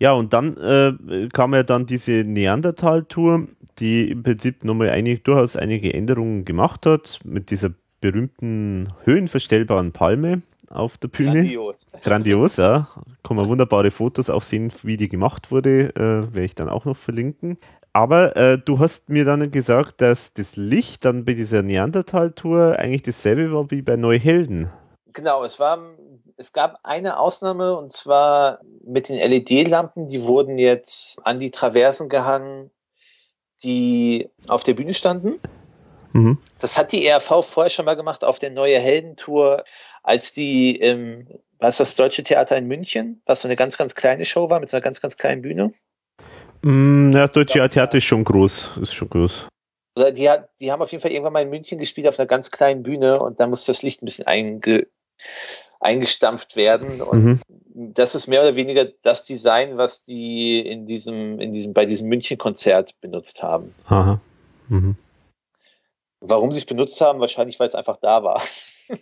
[0.00, 5.56] Ja, und dann äh, kam ja dann diese Neandertal-Tour, die im Prinzip nochmal einige, durchaus
[5.56, 7.70] einige Änderungen gemacht hat, mit dieser
[8.00, 11.40] berühmten höhenverstellbaren Palme auf der Bühne.
[11.40, 11.86] Grandios.
[12.02, 12.88] Grandios, ja.
[13.24, 15.94] Kann man wunderbare Fotos auch sehen, wie die gemacht wurde.
[15.96, 17.58] Äh, Werde ich dann auch noch verlinken.
[17.92, 23.02] Aber äh, du hast mir dann gesagt, dass das Licht dann bei dieser Neandertal-Tour eigentlich
[23.02, 24.70] dasselbe war wie bei Neuhelden.
[25.12, 25.78] Genau, es war,
[26.36, 32.08] es gab eine Ausnahme und zwar mit den LED-Lampen, die wurden jetzt an die Traversen
[32.08, 32.70] gehangen.
[33.64, 35.40] die auf der Bühne standen.
[36.12, 36.38] Mhm.
[36.60, 39.64] Das hat die ERV vorher schon mal gemacht auf der Neue Heldentour,
[40.02, 41.26] als die im,
[41.58, 44.60] was ist das Deutsche Theater in München, was so eine ganz, ganz kleine Show war
[44.60, 45.72] mit so einer ganz, ganz kleinen Bühne.
[46.62, 48.78] Mm, ja, das Deutsche Theater ist schon groß.
[48.82, 49.48] Ist schon groß.
[49.96, 52.26] Oder die, hat, die haben auf jeden Fall irgendwann mal in München gespielt auf einer
[52.26, 54.86] ganz kleinen Bühne und da muss das Licht ein bisschen einge,
[55.80, 57.02] eingestampft werden.
[57.02, 57.40] Und Mhm.
[57.94, 62.08] das ist mehr oder weniger das Design, was die in diesem, in diesem, bei diesem
[62.08, 63.74] München-Konzert benutzt haben.
[63.86, 64.20] Aha.
[64.68, 64.96] Mhm.
[66.20, 68.42] Warum sie es benutzt haben, wahrscheinlich, weil es einfach da war.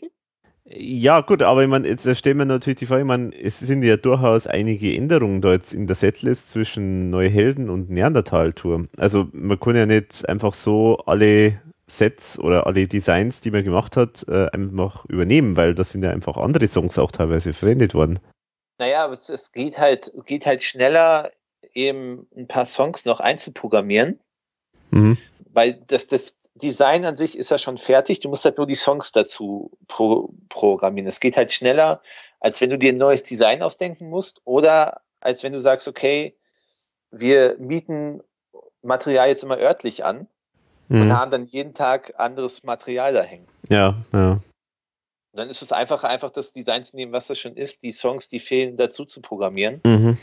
[0.68, 3.84] Ja, gut, aber ich meine, jetzt stellen wir natürlich die Frage, ich meine, es sind
[3.84, 8.88] ja durchaus einige Änderungen da jetzt in der Setlist zwischen Neue Helden und Neandertal-Tour.
[8.98, 13.96] Also man kann ja nicht einfach so alle Sets oder alle Designs, die man gemacht
[13.96, 18.18] hat, äh, einfach übernehmen, weil das sind ja einfach andere Songs auch teilweise verwendet worden.
[18.78, 21.30] Naja, aber es, es geht halt, geht halt schneller,
[21.74, 24.18] eben ein paar Songs noch einzuprogrammieren,
[24.90, 25.16] Mhm.
[25.52, 28.20] weil das, das Design an sich ist ja schon fertig.
[28.20, 31.06] Du musst halt nur die Songs dazu pro, programmieren.
[31.06, 32.02] Es geht halt schneller,
[32.40, 36.36] als wenn du dir ein neues Design ausdenken musst oder als wenn du sagst, okay,
[37.10, 38.22] wir mieten
[38.82, 40.28] Material jetzt immer örtlich an
[40.88, 41.12] und Mhm.
[41.12, 43.48] haben dann jeden Tag anderes Material da hängen.
[43.68, 44.32] Ja, ja.
[44.32, 44.42] Und
[45.40, 48.28] dann ist es einfacher, einfach das Design zu nehmen, was das schon ist, die Songs,
[48.28, 49.80] die fehlen, dazu zu programmieren.
[49.84, 50.16] Mhm.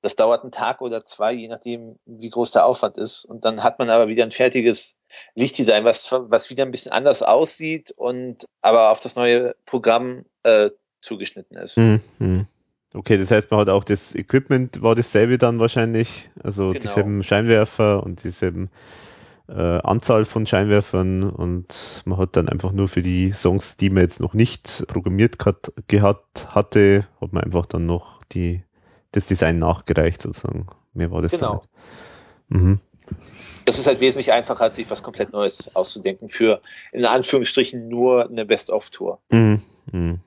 [0.00, 3.24] Das dauert einen Tag oder zwei, je nachdem, wie groß der Aufwand ist.
[3.24, 4.96] Und dann hat man aber wieder ein fertiges
[5.34, 10.70] Lichtdesign, was, was wieder ein bisschen anders aussieht und aber auf das neue Programm äh,
[11.00, 11.76] zugeschnitten ist.
[11.78, 12.00] Mhm.
[12.18, 12.46] Mhm.
[12.94, 16.80] Okay, das heißt, man hat auch das Equipment war dasselbe dann wahrscheinlich, also Genau.
[16.80, 18.70] dieselben Scheinwerfer und dieselben
[19.48, 24.02] äh, Anzahl von Scheinwerfern und man hat dann einfach nur für die Songs, die man
[24.02, 28.62] jetzt noch nicht programmiert gehabt, gehabt hatte, hat man einfach dann noch die,
[29.12, 30.66] das Design nachgereicht sozusagen.
[30.92, 31.62] Mehr war das Genau.
[32.48, 32.80] Mhm.
[33.64, 36.60] Das ist halt wesentlich einfacher, als sich was komplett Neues auszudenken für
[36.92, 39.20] in Anführungsstrichen nur eine Best-of-Tour.
[39.30, 39.62] Mhm.
[39.92, 40.20] Mhm.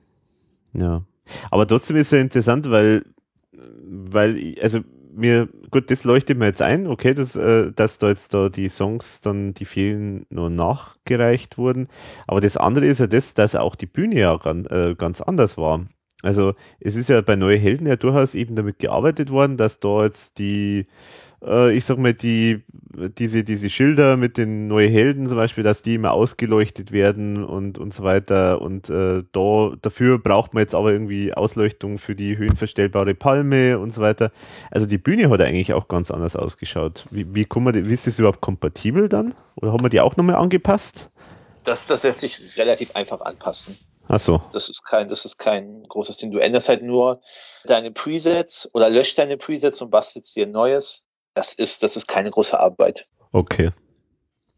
[0.74, 1.02] Ja.
[1.50, 3.04] Aber trotzdem ist es ja interessant, weil,
[3.52, 4.80] weil, also
[5.14, 8.68] mir, gut, das leuchtet mir jetzt ein, okay, dass, äh, dass da jetzt da die
[8.68, 11.88] Songs dann, die fehlen, nur nachgereicht wurden.
[12.26, 15.58] Aber das andere ist ja das, dass auch die Bühne ja ganz, äh, ganz anders
[15.58, 15.86] war.
[16.22, 20.04] Also es ist ja bei Neue Helden ja durchaus eben damit gearbeitet worden, dass da
[20.04, 20.86] jetzt die,
[21.44, 22.62] äh, ich sag mal, die,
[23.18, 27.78] diese, diese Schilder mit den Neue Helden zum Beispiel, dass die immer ausgeleuchtet werden und,
[27.78, 28.62] und so weiter.
[28.62, 33.92] Und äh, da, dafür braucht man jetzt aber irgendwie Ausleuchtung für die höhenverstellbare Palme und
[33.92, 34.30] so weiter.
[34.70, 37.06] Also die Bühne hat eigentlich auch ganz anders ausgeschaut.
[37.10, 39.34] Wie, wie, kann man, wie ist das überhaupt kompatibel dann?
[39.56, 41.10] Oder haben wir die auch nochmal angepasst?
[41.64, 43.76] Das, das lässt sich relativ einfach anpassen.
[44.08, 44.40] Ach so.
[44.52, 46.30] Das ist kein, das ist kein großes Ding.
[46.30, 47.20] Du änderst halt nur
[47.64, 51.02] deine Presets oder löscht deine Presets und bastelst dir ein neues.
[51.34, 53.06] Das ist, das ist keine große Arbeit.
[53.32, 53.70] Okay.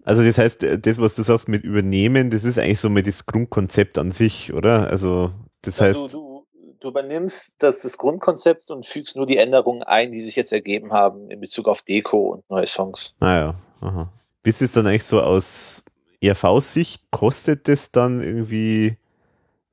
[0.04, 3.26] Also das heißt, das, was du sagst mit übernehmen, das ist eigentlich so mal das
[3.26, 4.88] Grundkonzept an sich, oder?
[4.88, 5.32] Also
[5.62, 6.46] das du, heißt, du,
[6.80, 10.92] du übernimmst das, das Grundkonzept und fügst nur die Änderungen ein, die sich jetzt ergeben
[10.92, 13.14] haben in Bezug auf Deko und neue Songs.
[13.20, 14.12] naja, ah aha.
[14.42, 15.82] Wie ist es dann eigentlich so aus
[16.20, 17.10] ERV-Sicht?
[17.10, 18.98] Kostet das dann irgendwie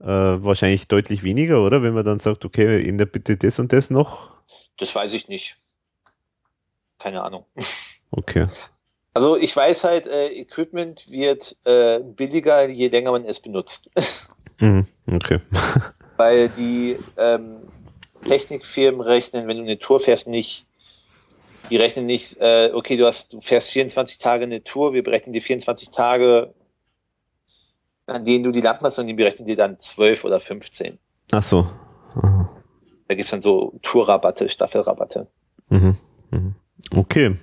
[0.02, 1.84] äh, wahrscheinlich deutlich weniger, oder?
[1.84, 4.32] Wenn man dann sagt, okay, ändert bitte das und das noch?
[4.78, 5.58] Das weiß ich nicht.
[7.00, 7.46] Keine Ahnung.
[8.12, 8.48] Okay.
[9.14, 13.90] Also ich weiß halt, äh, Equipment wird äh, billiger, je länger man es benutzt.
[14.60, 14.86] Mhm.
[15.12, 15.40] Okay.
[16.18, 17.58] Weil die ähm,
[18.28, 20.66] Technikfirmen rechnen, wenn du eine Tour fährst, nicht,
[21.70, 25.34] die rechnen nicht, äh, okay, du hast, du fährst 24 Tage eine Tour, wir berechnen
[25.34, 26.54] dir 24 Tage,
[28.12, 30.98] an denen du die Lampen hast, und die berechnen dir dann 12 oder 15.
[31.32, 31.66] Ach so.
[32.16, 32.50] Aha.
[33.08, 35.28] Da gibt's dann so Tourrabatte, Staffelrabatte.
[35.70, 35.98] Mhm.
[36.32, 36.56] Mhm.
[36.96, 37.36] Okay.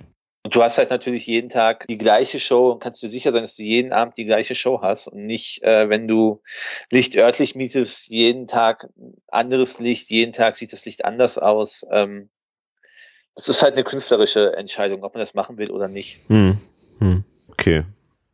[0.43, 3.43] Und du hast halt natürlich jeden Tag die gleiche Show und kannst dir sicher sein,
[3.43, 6.41] dass du jeden Abend die gleiche Show hast und nicht, äh, wenn du
[6.89, 8.87] Licht örtlich mietest, jeden Tag
[9.27, 11.85] anderes Licht, jeden Tag sieht das Licht anders aus.
[11.91, 12.29] Ähm,
[13.35, 16.19] das ist halt eine künstlerische Entscheidung, ob man das machen will oder nicht.
[16.27, 16.57] Hm.
[16.99, 17.23] Hm.
[17.51, 17.83] Okay.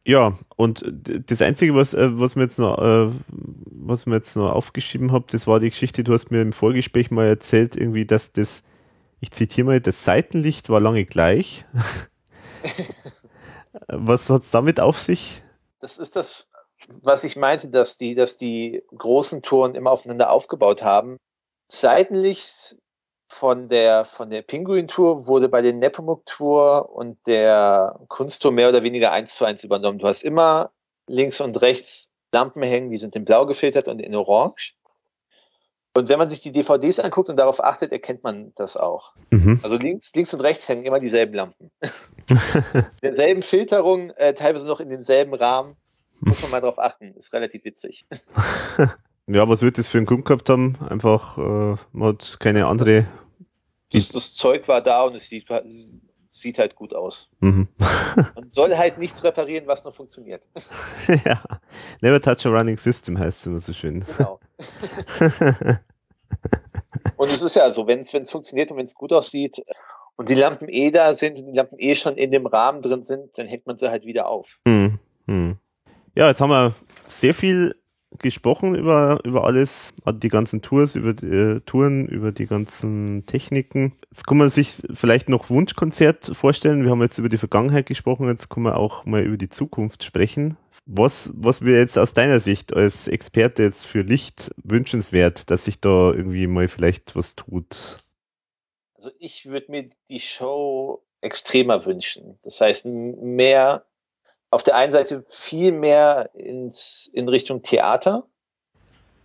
[0.08, 4.52] Ja, und das Einzige, was, äh, was mir jetzt noch, äh, was mir jetzt noch
[4.52, 8.32] aufgeschrieben habe, das war die Geschichte, du hast mir im Vorgespräch mal erzählt, irgendwie, dass
[8.32, 8.62] das,
[9.20, 11.66] ich zitiere mal, das Seitenlicht war lange gleich.
[13.88, 15.42] was hat's damit auf sich?
[15.80, 16.48] Das ist das,
[17.02, 21.18] was ich meinte, dass die, dass die großen Touren immer aufeinander aufgebaut haben.
[21.68, 22.78] Seitenlicht
[23.28, 29.12] von der, von der Pinguin-Tour wurde bei der Nepomuk-Tour und der Kunsttour mehr oder weniger
[29.12, 30.00] eins zu eins übernommen.
[30.00, 30.72] Du hast immer
[31.08, 34.74] links und rechts Lampen hängen, die sind in blau gefiltert und in orange.
[35.98, 39.14] Und wenn man sich die DVDs anguckt und darauf achtet, erkennt man das auch.
[39.32, 39.62] Mhm.
[39.64, 41.72] Also links, links und rechts hängen immer dieselben Lampen.
[43.02, 45.78] Derselben Filterung, äh, teilweise noch in demselben Rahmen.
[46.20, 47.14] Muss man mal drauf achten.
[47.16, 48.06] Ist relativ witzig.
[49.28, 50.78] Ja, was wird das für einen Grund gehabt haben?
[50.88, 53.08] Einfach, äh, man hat keine andere.
[53.92, 55.48] Das, das Zeug war da und es sieht,
[56.30, 57.30] sieht halt gut aus.
[57.40, 57.68] Mhm.
[58.36, 60.48] Man soll halt nichts reparieren, was noch funktioniert.
[61.26, 61.42] ja.
[62.02, 64.04] Never touch a running system heißt es immer so schön.
[64.18, 64.40] Genau.
[67.18, 69.64] Und es ist ja so, wenn es funktioniert und wenn es gut aussieht
[70.16, 73.04] und die Lampen eh da sind und die Lampen eh schon in dem Rahmen drin
[73.04, 74.60] sind, dann hängt man sie halt wieder auf.
[74.68, 75.58] Hm, hm.
[76.14, 76.74] Ja, jetzt haben wir
[77.08, 77.76] sehr viel
[78.20, 83.94] gesprochen über, über alles, die ganzen Tours, über die äh, Touren, über die ganzen Techniken.
[84.12, 86.84] Jetzt kann man sich vielleicht noch Wunschkonzert vorstellen.
[86.84, 90.04] Wir haben jetzt über die Vergangenheit gesprochen, jetzt kann man auch mal über die Zukunft
[90.04, 90.58] sprechen.
[90.86, 95.82] Was, was wäre jetzt aus deiner Sicht als Experte jetzt für Licht wünschenswert, dass sich
[95.82, 97.98] da irgendwie mal vielleicht was tut?
[98.96, 102.38] Also ich würde mir die Show extremer wünschen.
[102.44, 103.86] Das heißt, mehr
[104.52, 108.28] auf der einen Seite viel mehr ins, in Richtung Theater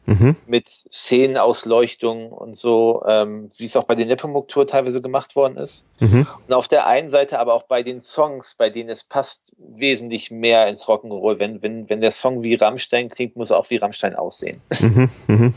[0.06, 0.34] Mhm.
[0.46, 5.84] mit Szenenausleuchtung und so, ähm, wie es auch bei den Nepomuk-Tour teilweise gemacht worden ist.
[6.00, 6.26] Mhm.
[6.48, 10.30] Und auf der einen Seite aber auch bei den Songs, bei denen es passt, wesentlich
[10.30, 11.38] mehr ins Rock'n'Roll.
[11.38, 14.60] Wenn, wenn, wenn der Song wie Rammstein klingt, muss er auch wie Rammstein aussehen.
[14.80, 15.10] Mhm.
[15.28, 15.54] Mhm.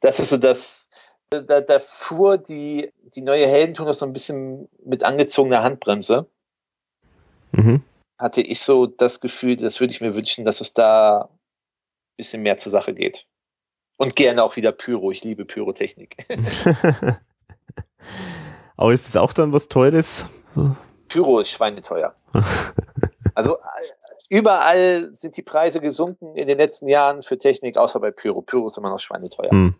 [0.00, 0.88] Das ist so das,
[1.30, 6.26] da, da fuhr die, die neue Heldentour noch so ein bisschen mit angezogener Handbremse.
[7.52, 7.82] Mhm.
[8.22, 12.42] Hatte ich so das Gefühl, das würde ich mir wünschen, dass es da ein bisschen
[12.42, 13.26] mehr zur Sache geht.
[13.96, 15.10] Und gerne auch wieder Pyro.
[15.10, 16.24] Ich liebe Pyrotechnik.
[18.76, 20.26] Aber ist das auch dann was Teures?
[21.08, 22.14] Pyro ist schweineteuer.
[23.34, 23.60] Also äh,
[24.28, 28.42] überall sind die Preise gesunken in den letzten Jahren für Technik, außer bei Pyro.
[28.42, 29.50] Pyro ist immer noch schweineteuer.
[29.50, 29.74] Hm.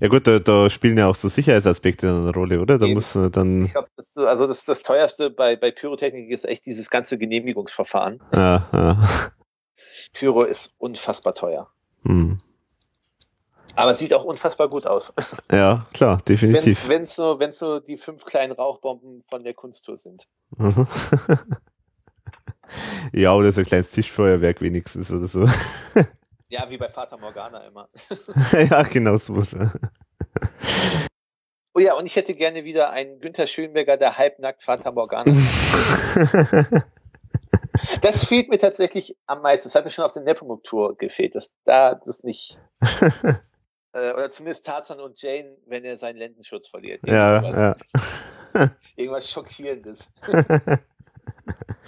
[0.00, 2.78] Ja gut, da, da spielen ja auch so Sicherheitsaspekte eine Rolle, oder?
[2.78, 2.94] Da Eben.
[2.94, 3.64] muss dann.
[3.64, 8.22] Ich glaube, das, also das, das teuerste bei, bei Pyrotechnik ist echt dieses ganze Genehmigungsverfahren.
[8.34, 9.02] Ja, ja.
[10.12, 11.68] Pyro ist unfassbar teuer.
[12.04, 12.40] Hm.
[13.76, 15.12] Aber sieht auch unfassbar gut aus.
[15.50, 16.88] ja klar, definitiv.
[16.88, 20.26] Wenn es so, wenn's so die fünf kleinen Rauchbomben von der Kunsttour sind.
[20.56, 20.86] Mhm.
[23.12, 25.46] ja, oder so ein kleines Tischfeuerwerk wenigstens oder so.
[26.50, 27.88] Ja, wie bei Fata Morgana immer.
[28.52, 29.40] ja, genau so.
[29.40, 29.72] Ja.
[31.74, 35.32] Oh ja, und ich hätte gerne wieder einen Günther Schönberger, der halbnackt Fata Morgana.
[38.02, 39.66] Das fehlt mir tatsächlich am meisten.
[39.66, 42.58] Das hat mir schon auf der Nepomuk-Tour gefehlt, dass da das nicht.
[43.92, 47.00] äh, oder zumindest Tarzan und Jane, wenn er seinen Lendenschutz verliert.
[47.06, 47.76] ja, Irgendwas,
[48.54, 48.70] ja.
[48.96, 50.12] irgendwas Schockierendes.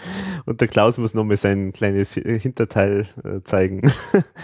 [0.47, 3.93] Und der Klaus muss nochmal sein kleines Hinterteil äh, zeigen.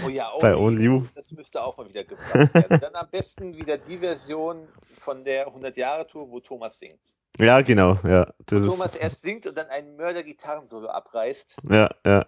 [0.04, 1.04] Oh ja, oh Bei Only You.
[1.14, 2.80] Das müsste auch mal wieder gebracht werden.
[2.80, 7.00] Dann am besten wieder die Version von der 100-Jahre-Tour, wo Thomas singt.
[7.38, 8.32] ja, genau, ja.
[8.46, 11.56] Das Wo Thomas erst singt und dann ein Mörder-Gitarrensolo abreißt.
[11.70, 12.26] ja, ja.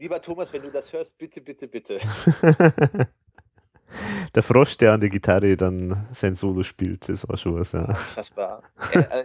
[0.00, 1.98] Lieber Thomas, wenn du das hörst, bitte, bitte, bitte.
[4.34, 7.84] der Frosch, der an der Gitarre dann sein Solo spielt, das war schon was, ja.
[7.84, 8.62] Unfassbar.
[8.92, 9.24] er,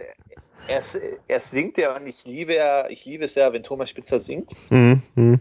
[0.68, 0.82] er,
[1.28, 4.52] er singt ja und ich liebe ja, ich liebe es ja, wenn Thomas Spitzer singt,
[4.70, 5.40] Mhm, mhm.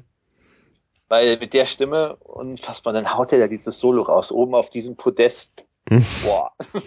[1.08, 4.96] weil mit der Stimme unfassbar, dann haut er da dieses Solo raus, oben auf diesem
[4.96, 5.66] Podest.
[5.90, 6.52] Boah.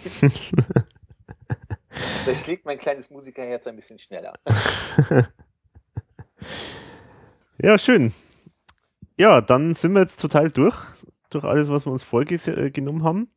[2.25, 4.33] da schlägt mein kleines Musikerherz ein bisschen schneller.
[7.59, 8.13] Ja, schön.
[9.17, 10.75] Ja, dann sind wir jetzt total durch,
[11.31, 13.31] durch alles, was wir uns vorgenommen haben.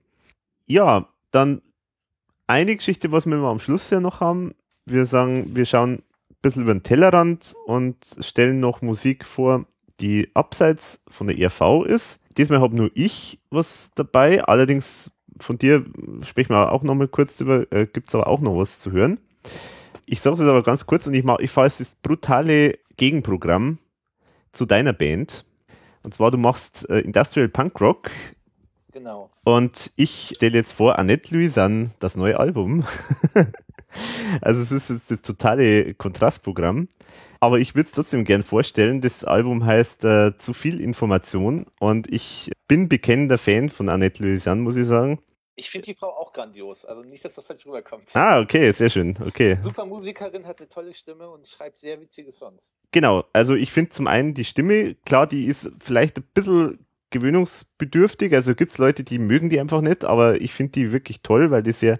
[0.67, 1.62] Ja, dann
[2.47, 4.55] eine Geschichte, was wir immer am Schluss ja noch haben.
[4.91, 6.02] Wir sagen, wir schauen ein
[6.43, 9.67] bisschen über den Tellerrand und stellen noch Musik vor,
[10.01, 12.20] die abseits von der ERV ist.
[12.36, 15.85] Diesmal habe nur ich was dabei, allerdings von dir
[16.27, 18.91] sprechen wir auch noch mal kurz drüber, äh, gibt es aber auch noch was zu
[18.93, 19.20] hören.
[20.07, 22.78] Ich sage es jetzt aber ganz kurz und ich, mach- ich fahre jetzt das brutale
[22.97, 23.78] Gegenprogramm
[24.52, 25.44] zu deiner Band.
[26.02, 28.10] Und zwar, du machst äh, Industrial Punk Rock
[28.93, 29.31] Genau.
[29.44, 32.85] und ich stelle jetzt vor Annette Louisanne, das neue Album.
[34.41, 36.89] also es ist jetzt das totale Kontrastprogramm.
[37.41, 39.01] Aber ich würde es trotzdem gern vorstellen.
[39.01, 44.60] Das Album heißt äh, Zu viel Information und ich bin bekennender Fan von Annette Louisanne,
[44.60, 45.20] muss ich sagen.
[45.57, 46.85] Ich finde die Frau auch grandios.
[46.85, 48.05] Also nicht, dass das falsch rüberkommt.
[48.15, 49.17] Ah, okay, sehr schön.
[49.27, 49.57] Okay.
[49.60, 52.73] Super Musikerin, hat eine tolle Stimme und schreibt sehr witzige Songs.
[52.93, 58.33] Genau, also ich finde zum einen die Stimme, klar, die ist vielleicht ein bisschen gewöhnungsbedürftig,
[58.35, 61.51] also gibt es Leute, die mögen die einfach nicht, aber ich finde die wirklich toll,
[61.51, 61.99] weil die sehr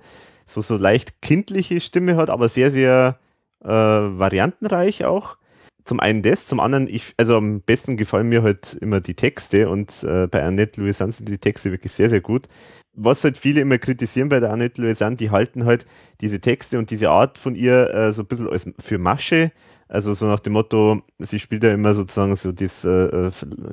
[0.51, 3.19] so, so leicht kindliche Stimme hat, aber sehr, sehr
[3.63, 5.37] äh, variantenreich auch.
[5.85, 9.69] zum einen das, zum anderen, ich, also am besten gefallen mir halt immer die Texte
[9.69, 12.49] und äh, bei Annette Louisanne sind die Texte wirklich sehr, sehr gut.
[12.93, 15.87] Was halt viele immer kritisieren bei der Annette Louisanne, die halten halt
[16.21, 19.53] diese Texte und diese Art von ihr äh, so ein bisschen als für Masche.
[19.89, 23.31] Also so nach dem Motto, sie spielt ja immer sozusagen so das äh, äh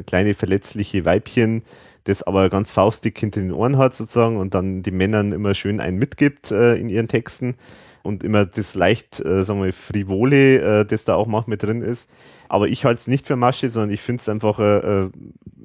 [0.08, 1.64] kleine verletzliche Weibchen,
[2.08, 5.80] das aber ganz faustig hinter den Ohren hat sozusagen und dann den Männern immer schön
[5.80, 7.56] einen mitgibt äh, in ihren Texten
[8.03, 12.10] und immer das leicht, äh, sagen wir, frivole, äh, das da auch manchmal drin ist.
[12.48, 15.11] Aber ich halte es nicht für Masche, sondern ich finde es einfach eine,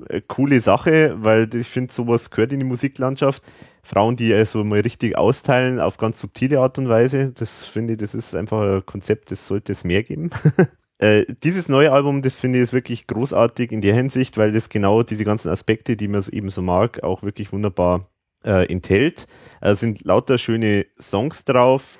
[0.09, 3.43] eine coole Sache, weil ich finde, sowas gehört in die Musiklandschaft.
[3.85, 7.99] Frauen, die also mal richtig austeilen auf ganz subtile Art und Weise, das finde ich,
[8.01, 10.31] das ist einfach ein Konzept, das sollte es mehr geben.
[11.03, 14.69] äh, dieses neue Album, das finde ich ist wirklich großartig in der Hinsicht, weil das
[14.69, 18.09] genau diese ganzen Aspekte, die man eben so mag, auch wirklich wunderbar
[18.45, 19.27] äh, enthält.
[19.61, 21.99] Es sind lauter schöne Songs drauf.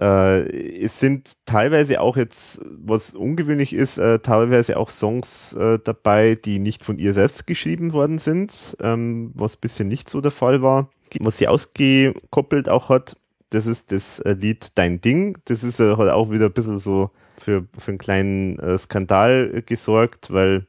[0.00, 6.34] Äh, es sind teilweise auch jetzt, was ungewöhnlich ist, äh, teilweise auch Songs äh, dabei,
[6.34, 10.60] die nicht von ihr selbst geschrieben worden sind, ähm, was bisher nicht so der Fall
[10.60, 10.90] war.
[11.20, 13.16] Was sie ausgekoppelt auch hat,
[13.50, 15.38] das ist das äh, Lied Dein Ding.
[15.44, 19.62] Das ist äh, halt auch wieder ein bisschen so für, für einen kleinen äh, Skandal
[19.66, 20.66] gesorgt, weil,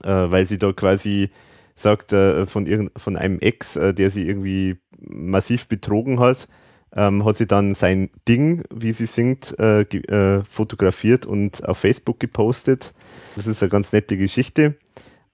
[0.00, 1.30] weil sie da quasi
[1.74, 6.46] sagt, von, irgend, von einem Ex, der sie irgendwie massiv betrogen hat,
[6.94, 12.18] ähm, hat sie dann sein Ding, wie sie singt, äh, äh, fotografiert und auf Facebook
[12.20, 12.94] gepostet.
[13.36, 14.76] Das ist eine ganz nette Geschichte.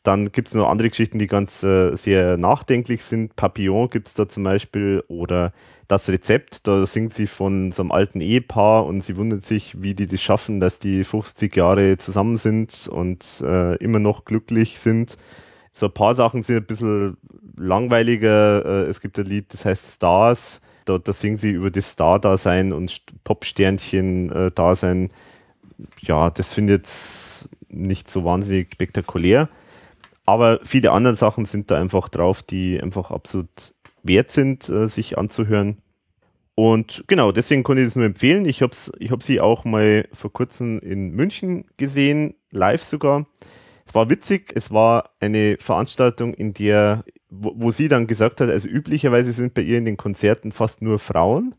[0.04, 3.34] Dann gibt es noch andere Geschichten, die ganz äh, sehr nachdenklich sind.
[3.34, 5.52] Papillon gibt es da zum Beispiel oder
[5.88, 9.94] das Rezept, da singt sie von so einem alten Ehepaar und sie wundert sich, wie
[9.94, 15.18] die das schaffen, dass die 50 Jahre zusammen sind und äh, immer noch glücklich sind.
[15.72, 17.16] So ein paar Sachen sind ein bisschen
[17.56, 18.64] langweiliger.
[18.64, 22.72] Äh, es gibt ein Lied, das heißt Stars da, da singen sie über das Star-Dasein
[22.72, 25.10] und Pop-Sternchen-Dasein.
[26.02, 29.48] Ja, das finde ich jetzt nicht so wahnsinnig spektakulär.
[30.24, 35.18] Aber viele andere Sachen sind da einfach drauf, die einfach absolut wert sind, äh, sich
[35.18, 35.78] anzuhören.
[36.54, 38.46] Und genau, deswegen konnte ich das nur empfehlen.
[38.46, 43.26] Ich habe ich hab sie auch mal vor kurzem in München gesehen, live sogar.
[43.86, 47.04] Es war witzig, es war eine Veranstaltung, in der
[47.34, 50.82] wo, wo sie dann gesagt hat, also üblicherweise sind bei ihr in den Konzerten fast
[50.82, 51.52] nur Frauen.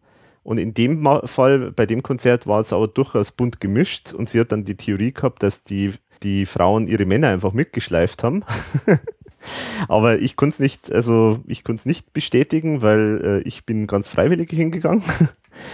[0.43, 4.39] Und in dem Fall, bei dem Konzert war es aber durchaus bunt gemischt und sie
[4.39, 5.93] hat dann die Theorie gehabt, dass die,
[6.25, 8.43] die Frauen ihre Männer einfach mitgeschleift haben.
[9.87, 13.87] aber ich konnte es nicht, also ich konnte es nicht bestätigen, weil äh, ich bin
[13.87, 15.03] ganz freiwillig hingegangen.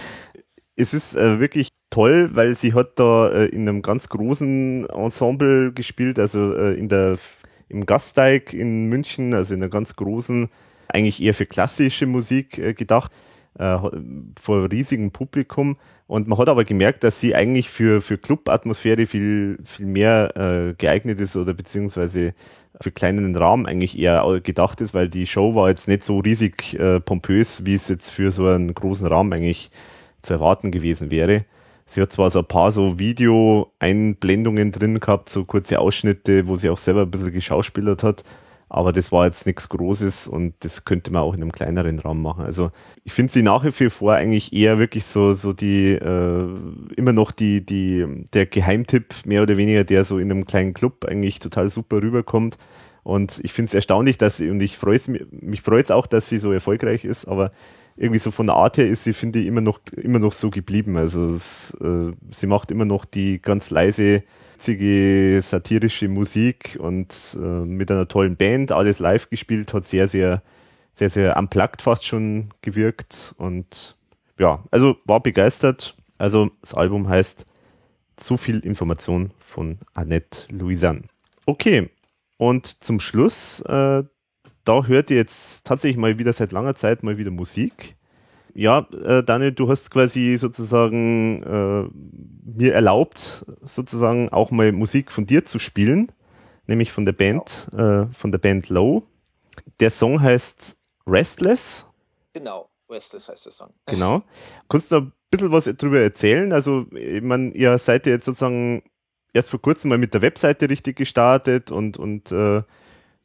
[0.76, 5.72] es ist äh, wirklich toll, weil sie hat da äh, in einem ganz großen Ensemble
[5.72, 7.18] gespielt, also äh, in der
[7.68, 10.50] im Gasteig in München, also in einer ganz großen,
[10.88, 13.10] eigentlich eher für klassische Musik äh, gedacht,
[13.58, 13.78] äh,
[14.38, 15.78] vor riesigem Publikum.
[16.12, 20.74] Und man hat aber gemerkt, dass sie eigentlich für, für Club-Atmosphäre viel, viel mehr äh,
[20.74, 22.34] geeignet ist oder beziehungsweise
[22.78, 26.78] für kleinen Rahmen eigentlich eher gedacht ist, weil die Show war jetzt nicht so riesig
[26.78, 29.70] äh, pompös, wie es jetzt für so einen großen Rahmen eigentlich
[30.20, 31.46] zu erwarten gewesen wäre.
[31.86, 36.68] Sie hat zwar so ein paar so Video-Einblendungen drin gehabt, so kurze Ausschnitte, wo sie
[36.68, 38.22] auch selber ein bisschen geschauspielert hat,
[38.74, 42.22] aber das war jetzt nichts Großes und das könnte man auch in einem kleineren Raum
[42.22, 42.42] machen.
[42.46, 42.70] Also
[43.04, 46.48] ich finde sie nach wie vor eigentlich eher wirklich so, so die, äh,
[46.96, 51.04] immer noch die, die, der Geheimtipp mehr oder weniger, der so in einem kleinen Club
[51.04, 52.56] eigentlich total super rüberkommt.
[53.02, 56.06] Und ich finde es erstaunlich, dass sie, und ich freue mich, mich freut es auch,
[56.06, 57.52] dass sie so erfolgreich ist, aber
[57.98, 60.48] irgendwie so von der Art her ist sie, finde ich, immer noch, immer noch so
[60.48, 60.96] geblieben.
[60.96, 64.22] Also es, äh, sie macht immer noch die ganz leise,
[64.62, 70.40] witzige, satirische Musik und äh, mit einer tollen Band, alles live gespielt, hat sehr, sehr,
[70.94, 73.96] sehr, sehr unplugged fast schon gewirkt und
[74.38, 75.96] ja, also war begeistert.
[76.16, 77.44] Also das Album heißt
[78.14, 81.02] Zu viel Information von Annette Louisanne.
[81.44, 81.90] Okay,
[82.36, 84.04] und zum Schluss äh,
[84.64, 87.96] da hört ihr jetzt tatsächlich mal wieder seit langer Zeit mal wieder Musik.
[88.54, 91.88] Ja, äh, Daniel, du hast quasi sozusagen äh,
[92.44, 96.12] mir erlaubt, sozusagen auch mal Musik von dir zu spielen,
[96.66, 98.02] nämlich von der Band, genau.
[98.02, 99.04] äh, von der Band Low.
[99.80, 101.86] Der Song heißt Restless.
[102.34, 103.70] Genau, Restless heißt der Song.
[103.86, 104.22] Genau.
[104.68, 106.52] Kannst du ein bisschen was darüber erzählen?
[106.52, 108.82] Also, ich meine, ihr seid ja jetzt sozusagen
[109.32, 112.62] erst vor kurzem mal mit der Webseite richtig gestartet und, und äh,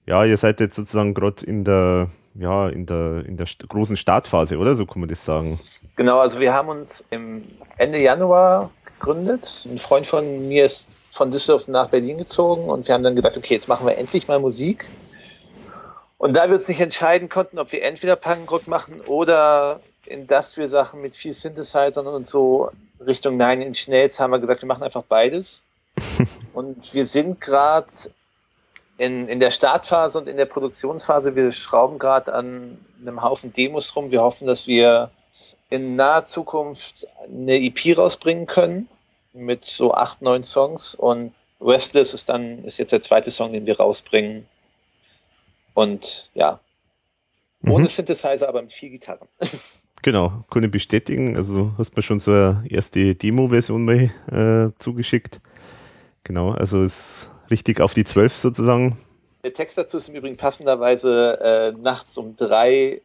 [0.05, 2.09] ja, ihr seid jetzt sozusagen gerade in der,
[2.39, 4.75] ja, in der, in der großen Startphase, oder?
[4.75, 5.59] So kann man das sagen.
[5.95, 7.43] Genau, also wir haben uns im
[7.77, 9.65] Ende Januar gegründet.
[9.69, 13.37] Ein Freund von mir ist von Düsseldorf nach Berlin gezogen und wir haben dann gedacht,
[13.37, 14.85] okay, jetzt machen wir endlich mal Musik.
[16.19, 21.15] Und da wir uns nicht entscheiden konnten, ob wir entweder Punkrock machen oder Industrial-Sachen mit
[21.15, 22.71] viel Synthesizern und so
[23.05, 25.61] Richtung Nine Inch Nails, haben wir gesagt, wir machen einfach beides.
[26.53, 27.87] und wir sind gerade
[28.97, 31.35] in, in der Startphase und in der Produktionsphase.
[31.35, 34.11] Wir schrauben gerade an einem Haufen Demos rum.
[34.11, 35.11] Wir hoffen, dass wir
[35.69, 38.87] in naher Zukunft eine EP rausbringen können
[39.33, 43.65] mit so acht, neun Songs und Restless ist dann, ist jetzt der zweite Song, den
[43.65, 44.45] wir rausbringen.
[45.73, 46.59] Und ja,
[47.63, 47.87] ohne mhm.
[47.87, 49.27] Synthesizer, aber mit vier Gitarren.
[50.03, 51.35] Genau, kann ich bestätigen.
[51.35, 55.41] Also hast mir schon so eine erste Demo-Version mal äh, zugeschickt.
[56.23, 58.97] Genau, also ist richtig auf die 12 sozusagen.
[59.43, 63.01] Der Text dazu ist im Übrigen passenderweise äh, nachts um drei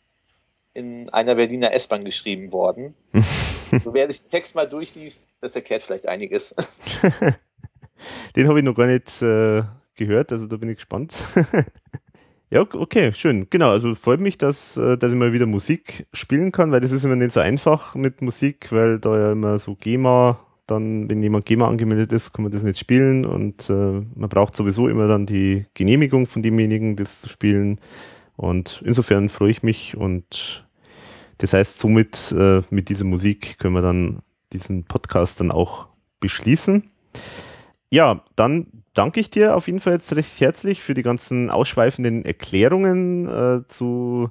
[0.75, 2.95] in einer Berliner S-Bahn geschrieben worden.
[3.13, 6.55] so, wer sich den Text mal durchliest, das erklärt vielleicht einiges.
[8.37, 9.63] den habe ich noch gar nicht äh,
[9.97, 11.15] gehört, also da bin ich gespannt.
[12.51, 13.49] ja, okay, schön.
[13.51, 16.93] Genau, also freut mich, dass, äh, dass ich mal wieder Musik spielen kann, weil das
[16.93, 20.39] ist immer nicht so einfach mit Musik, weil da ja immer so GEMA,
[20.73, 24.57] dann, wenn jemand GEMA angemeldet ist, kann man das nicht spielen und äh, man braucht
[24.57, 27.81] sowieso immer dann die Genehmigung von demjenigen, das zu spielen.
[28.37, 30.67] Und insofern freue ich mich und
[31.39, 35.89] das heißt, somit äh, mit dieser Musik können wir dann diesen Podcast dann auch
[36.21, 36.85] beschließen.
[37.91, 42.25] Ja, dann danke ich dir auf jeden Fall jetzt recht herzlich für die ganzen ausschweifenden
[42.25, 44.31] Erklärungen äh, zu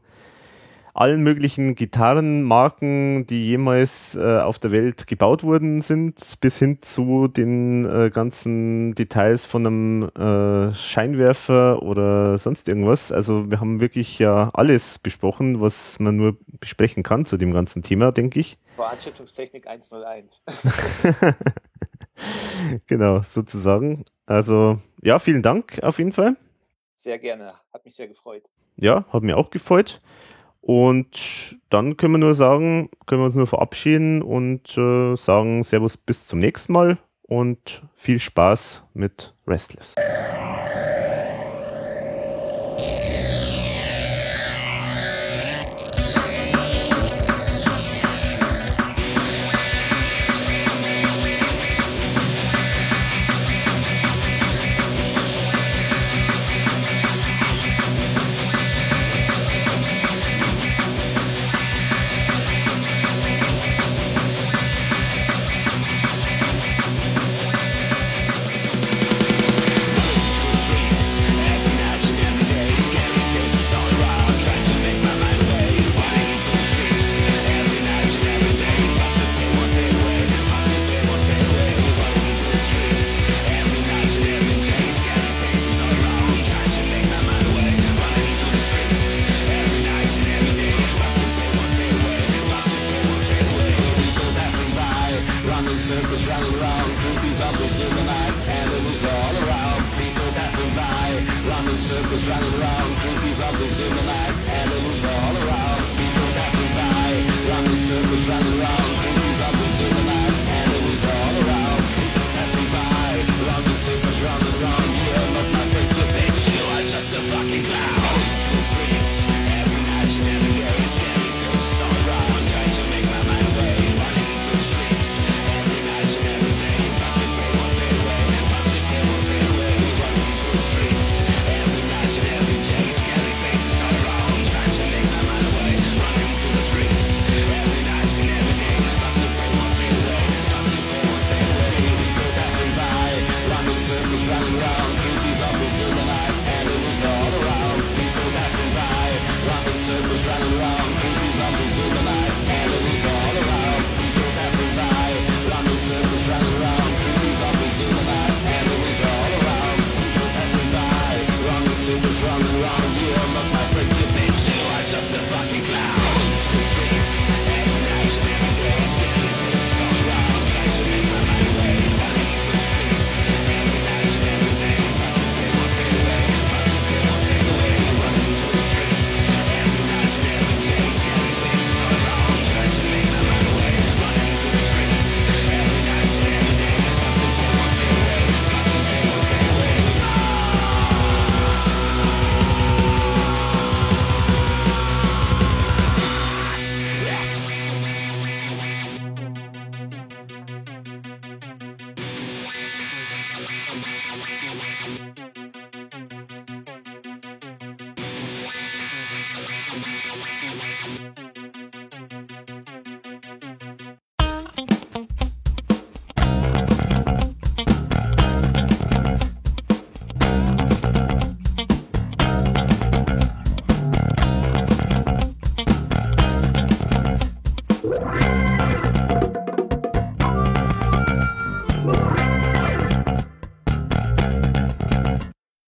[0.93, 7.27] allen möglichen Gitarrenmarken, die jemals äh, auf der Welt gebaut worden sind, bis hin zu
[7.27, 13.11] den äh, ganzen Details von einem äh, Scheinwerfer oder sonst irgendwas.
[13.11, 17.83] Also wir haben wirklich ja alles besprochen, was man nur besprechen kann zu dem ganzen
[17.83, 18.57] Thema, denke ich.
[18.75, 20.43] Veranstaltungstechnik 101.
[22.87, 24.05] genau, sozusagen.
[24.25, 26.35] Also ja, vielen Dank auf jeden Fall.
[26.95, 28.43] Sehr gerne, hat mich sehr gefreut.
[28.77, 30.01] Ja, hat mir auch gefreut.
[30.61, 35.97] Und dann können wir nur sagen, können wir uns nur verabschieden und äh, sagen Servus
[35.97, 39.95] bis zum nächsten Mal und viel Spaß mit Restless.